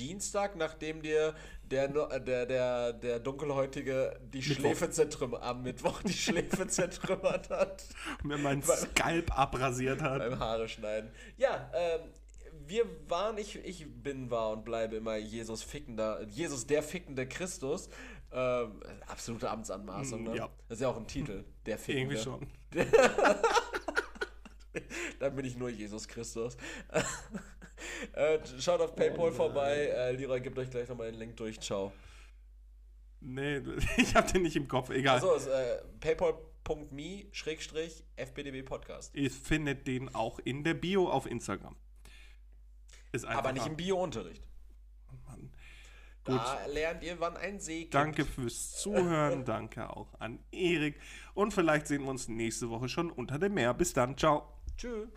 Dienstag, 0.00 0.56
nachdem 0.56 1.02
dir 1.02 1.34
der, 1.62 1.94
äh, 2.10 2.24
der, 2.24 2.46
der, 2.46 2.92
der 2.94 3.20
Dunkelhäutige 3.20 4.18
die 4.32 4.42
Schläfe 4.42 4.90
zertrümmert, 4.90 5.42
am 5.42 5.62
Mittwoch 5.62 6.02
die 6.02 6.12
Schläfe 6.12 6.66
zertrümmert 6.66 7.50
hat 7.50 7.84
Und 8.22 8.28
mir 8.28 8.38
meinen 8.38 8.62
Skalp 8.62 9.38
abrasiert 9.38 10.00
hat. 10.00 10.20
beim 10.20 10.38
Haare 10.38 10.68
schneiden. 10.68 11.10
Ja, 11.36 11.70
ähm, 11.74 12.00
wir 12.66 12.86
waren, 13.08 13.36
ich, 13.36 13.56
ich 13.56 13.86
bin, 14.02 14.30
war 14.30 14.50
und 14.50 14.64
bleibe 14.64 14.96
immer 14.96 15.16
Jesus 15.16 15.62
fickender, 15.62 16.22
Jesus 16.28 16.66
der 16.66 16.82
fickende 16.82 17.28
Christus. 17.28 17.90
Ähm, 18.32 18.80
absolute 19.06 19.50
Amtsanmaßung, 19.50 20.22
ne? 20.22 20.36
Ja. 20.36 20.48
Das 20.68 20.78
ist 20.78 20.82
ja 20.82 20.88
auch 20.88 20.96
ein 20.96 21.06
Titel, 21.06 21.44
der 21.66 21.76
fickende. 21.78 22.14
Irgendwie 22.14 22.22
schon. 22.22 22.46
Dann 25.18 25.36
bin 25.36 25.44
ich 25.44 25.56
nur 25.56 25.68
Jesus 25.68 26.08
Christus. 26.08 26.56
Äh, 28.12 28.38
schaut 28.58 28.80
auf 28.80 28.94
Paypal 28.94 29.32
vorbei. 29.32 29.86
Äh, 29.86 30.12
Leroy 30.12 30.40
gibt 30.40 30.58
euch 30.58 30.70
gleich 30.70 30.88
nochmal 30.88 31.10
den 31.10 31.20
Link 31.20 31.36
durch. 31.36 31.58
Ciao. 31.60 31.92
Nee, 33.20 33.60
ich 33.96 34.14
hab 34.14 34.32
den 34.32 34.42
nicht 34.42 34.56
im 34.56 34.68
Kopf. 34.68 34.90
Egal. 34.90 35.18
Ist 35.18 35.46
äh, 35.46 35.80
paypal.me-fbdb 36.00 38.62
Podcast. 38.64 39.14
Ihr 39.14 39.30
findet 39.30 39.86
den 39.86 40.14
auch 40.14 40.38
in 40.40 40.64
der 40.64 40.74
Bio 40.74 41.08
auf 41.08 41.26
Instagram. 41.26 41.76
Aber 43.26 43.52
nicht 43.52 43.66
im 43.66 43.76
Bio-Unterricht. 43.76 44.42
Mann. 45.26 45.50
Gut. 46.24 46.36
Da 46.36 46.66
lernt 46.66 47.02
ihr, 47.02 47.18
wann 47.18 47.36
ein 47.36 47.60
See 47.60 47.82
gibt. 47.82 47.94
Danke 47.94 48.24
fürs 48.24 48.76
Zuhören. 48.76 49.44
Danke 49.44 49.90
auch 49.90 50.20
an 50.20 50.38
Erik. 50.52 51.00
Und 51.34 51.52
vielleicht 51.52 51.86
sehen 51.86 52.02
wir 52.02 52.10
uns 52.10 52.28
nächste 52.28 52.70
Woche 52.70 52.88
schon 52.88 53.10
unter 53.10 53.38
dem 53.38 53.54
Meer. 53.54 53.74
Bis 53.74 53.92
dann. 53.92 54.16
Ciao. 54.16 54.54
Tschüss. 54.76 55.08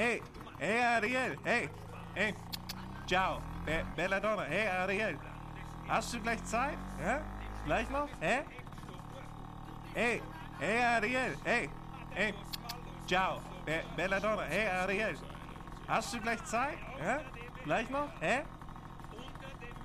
Hey, 0.00 0.22
hey 0.58 0.78
Ariel, 0.78 1.36
hey, 1.44 1.68
hey, 2.14 2.34
ciao, 3.06 3.42
Be 3.66 3.84
Belladonna, 3.94 4.46
hey 4.46 4.66
Ariel, 4.66 5.16
hast 5.86 6.14
du 6.14 6.20
gleich 6.20 6.42
Zeit? 6.42 6.78
Ja? 6.98 7.20
Gleich 7.66 7.90
noch? 7.90 8.08
Hä? 8.18 8.44
Hey, 9.94 10.22
hey 10.58 10.78
Ariel, 10.78 11.34
hey, 11.44 11.68
hey, 12.14 12.32
ciao, 13.06 13.42
Be 13.66 13.82
Belladonna, 13.94 14.46
hey 14.46 14.68
Ariel, 14.68 15.16
hast 15.86 16.14
du 16.14 16.20
gleich 16.20 16.42
Zeit? 16.46 16.78
Ja? 16.98 17.20
Gleich 17.64 17.90
noch? 17.90 18.08
Hä? 18.20 18.44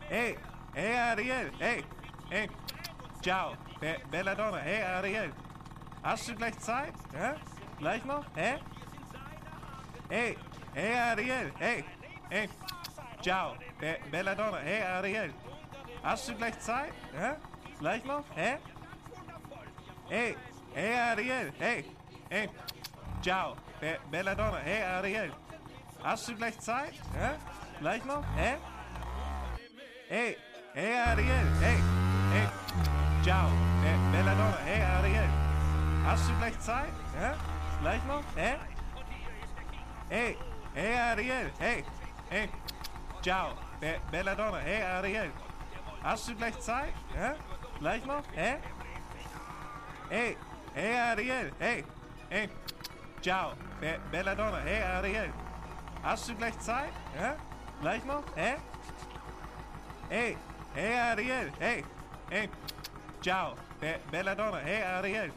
Hey, 0.07 0.37
hey 0.73 0.95
Ariel, 0.95 1.51
hey, 1.59 1.83
hey, 2.29 2.49
ciao, 3.21 3.57
Be 3.81 3.97
Belladonna, 4.09 4.59
hey 4.59 4.81
Ariel, 4.81 5.31
hast 6.03 6.29
du 6.29 6.35
gleich 6.35 6.57
Zeit? 6.59 6.93
Ja? 7.13 7.35
Gleich 7.79 8.05
noch? 8.05 8.23
Hä? 8.35 8.59
Hey, 10.09 10.35
hey 10.73 10.93
Ariel, 10.93 11.51
hey, 11.59 11.83
hey, 12.29 12.47
ciao, 13.21 13.55
Be 13.79 13.97
Belladonna, 14.11 14.59
hey 14.59 14.81
Ariel, 14.81 15.31
hast 16.03 16.27
du 16.29 16.35
gleich 16.35 16.59
Zeit? 16.59 16.93
Hä? 17.13 17.35
Gleich 17.79 18.05
noch? 18.05 18.23
Hä? 18.35 18.59
Hey, 20.09 20.35
hey 20.75 20.93
Ariel, 20.93 21.51
hey, 21.59 21.85
hey, 22.29 22.49
ciao, 23.21 23.55
Be 23.81 23.97
Belladonna, 24.11 24.59
hey 24.59 24.83
Ariel, 24.83 25.31
Hast 26.03 26.27
du 26.27 26.35
gleich 26.35 26.59
Zeit? 26.59 26.93
Hä? 27.13 27.35
Gleich 27.79 28.05
noch? 28.05 28.23
Hä? 28.35 28.57
Ey, 30.09 30.37
hey 30.75 30.93
Ariel, 30.93 31.47
hey, 31.59 31.77
hey, 32.31 32.47
ciao, 33.23 33.49
hey, 33.81 33.97
Belladonna, 34.11 34.57
hey 34.65 34.83
Ariel. 34.83 35.29
Hast 36.05 36.29
du 36.29 36.35
gleich 36.37 36.59
Zeit? 36.59 36.93
Hä? 37.19 37.33
Gleich 37.81 38.03
noch? 38.05 38.23
Hä? 38.35 38.74
Hey, 40.09 40.37
hey 40.75 40.93
Ariel, 40.93 41.49
hey, 41.59 41.83
hey, 42.29 42.47
ciao, 43.23 43.57
Be 43.81 43.99
Belladonna, 44.11 44.59
hey 44.59 44.81
Ariel. 44.83 45.31
Hast 46.03 46.27
du 46.27 46.35
gleich 46.35 46.59
Zeit? 46.59 46.93
Hä? 47.15 47.35
Gleich 47.79 48.05
noch? 48.05 48.23
Hä? 48.35 48.59
Hey, 50.09 50.37
hey 50.75 50.95
Ariel, 50.95 51.49
hey, 51.59 51.83
hey, 52.29 52.49
ciao, 53.21 53.55
Be 53.81 53.99
Belladonna, 54.11 54.59
hey 54.59 54.83
Ariel. 54.83 55.31
Hast 56.03 56.29
du 56.29 56.35
gleich 56.35 56.59
Zeit? 56.59 56.93
Hä? 57.17 57.35
Gleich 57.81 58.05
noch? 58.05 58.23
Hä? 58.35 58.59
Hey, 60.09 60.37
hey 60.75 60.99
Ariel, 60.99 61.49
hey, 61.59 61.83
hey, 62.29 62.49
ciao, 63.21 63.55
Be 63.79 63.99
Belladonna, 64.11 64.59
hey 64.59 64.83
Ariel. 64.83 65.31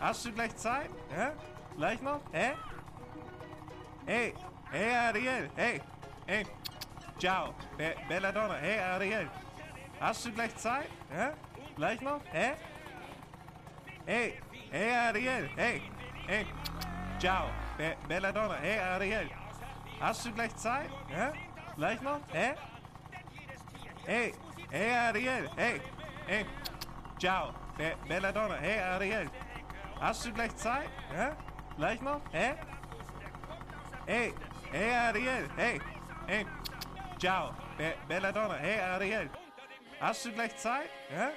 Hast 0.00 0.24
du 0.24 0.32
gleich 0.32 0.56
Zeit? 0.56 0.90
Hä? 1.16 1.32
Gleich 1.76 2.02
noch? 2.02 2.20
Hä? 2.32 2.56
Hey, 4.06 4.34
hey 4.72 4.90
Ariel, 4.90 5.48
hey, 5.56 5.80
hey, 6.26 6.44
ciao, 7.18 7.54
Be 7.78 7.94
Belladonna, 8.08 8.58
hey 8.58 8.78
Ariel. 8.80 9.28
Hast 10.00 10.24
du 10.26 10.32
gleich 10.32 10.56
Zeit? 10.56 10.88
Hä? 11.08 11.32
Gleich 11.76 12.00
noch? 12.00 12.20
Hä? 12.32 12.56
Hey, 14.06 14.34
hey 14.72 14.90
Ariel, 14.90 15.48
hey, 15.56 15.82
hey, 16.26 16.46
ciao, 17.20 17.48
Be 17.78 17.96
Belladonna, 18.08 18.56
hey 18.56 18.78
Ariel. 18.78 19.28
Hast 20.00 20.26
du 20.26 20.32
gleich 20.32 20.56
Zeit? 20.56 20.90
Hä? 21.08 21.32
Gleich 21.76 22.02
noch? 22.02 22.20
Hä? 22.32 22.56
Hey, 24.06 24.32
hey 24.72 24.90
Ariel, 24.90 25.48
hey, 25.56 25.80
hey, 26.26 26.44
ciao, 27.18 27.54
Be 27.78 27.96
Belladonna, 28.08 28.56
hey 28.56 28.80
Ariel. 28.80 29.28
Hast 30.00 30.24
du 30.24 30.32
gleich 30.32 30.56
Zeit? 30.56 30.90
Hä? 31.14 31.36
Gleich 31.76 32.00
noch? 32.02 32.20
Hä? 32.32 32.71
Hey, 34.06 34.32
hey 34.72 34.90
Ariel, 34.90 35.48
hey, 35.56 35.80
hey, 36.26 36.44
ciao, 37.18 37.54
Be 37.78 37.94
Belladonna, 38.08 38.58
hey 38.58 38.80
Ariel. 38.80 39.28
Hast 40.00 40.24
du 40.24 40.32
gleich 40.32 40.58
Zeit? 40.58 40.90
Hä? 41.08 41.30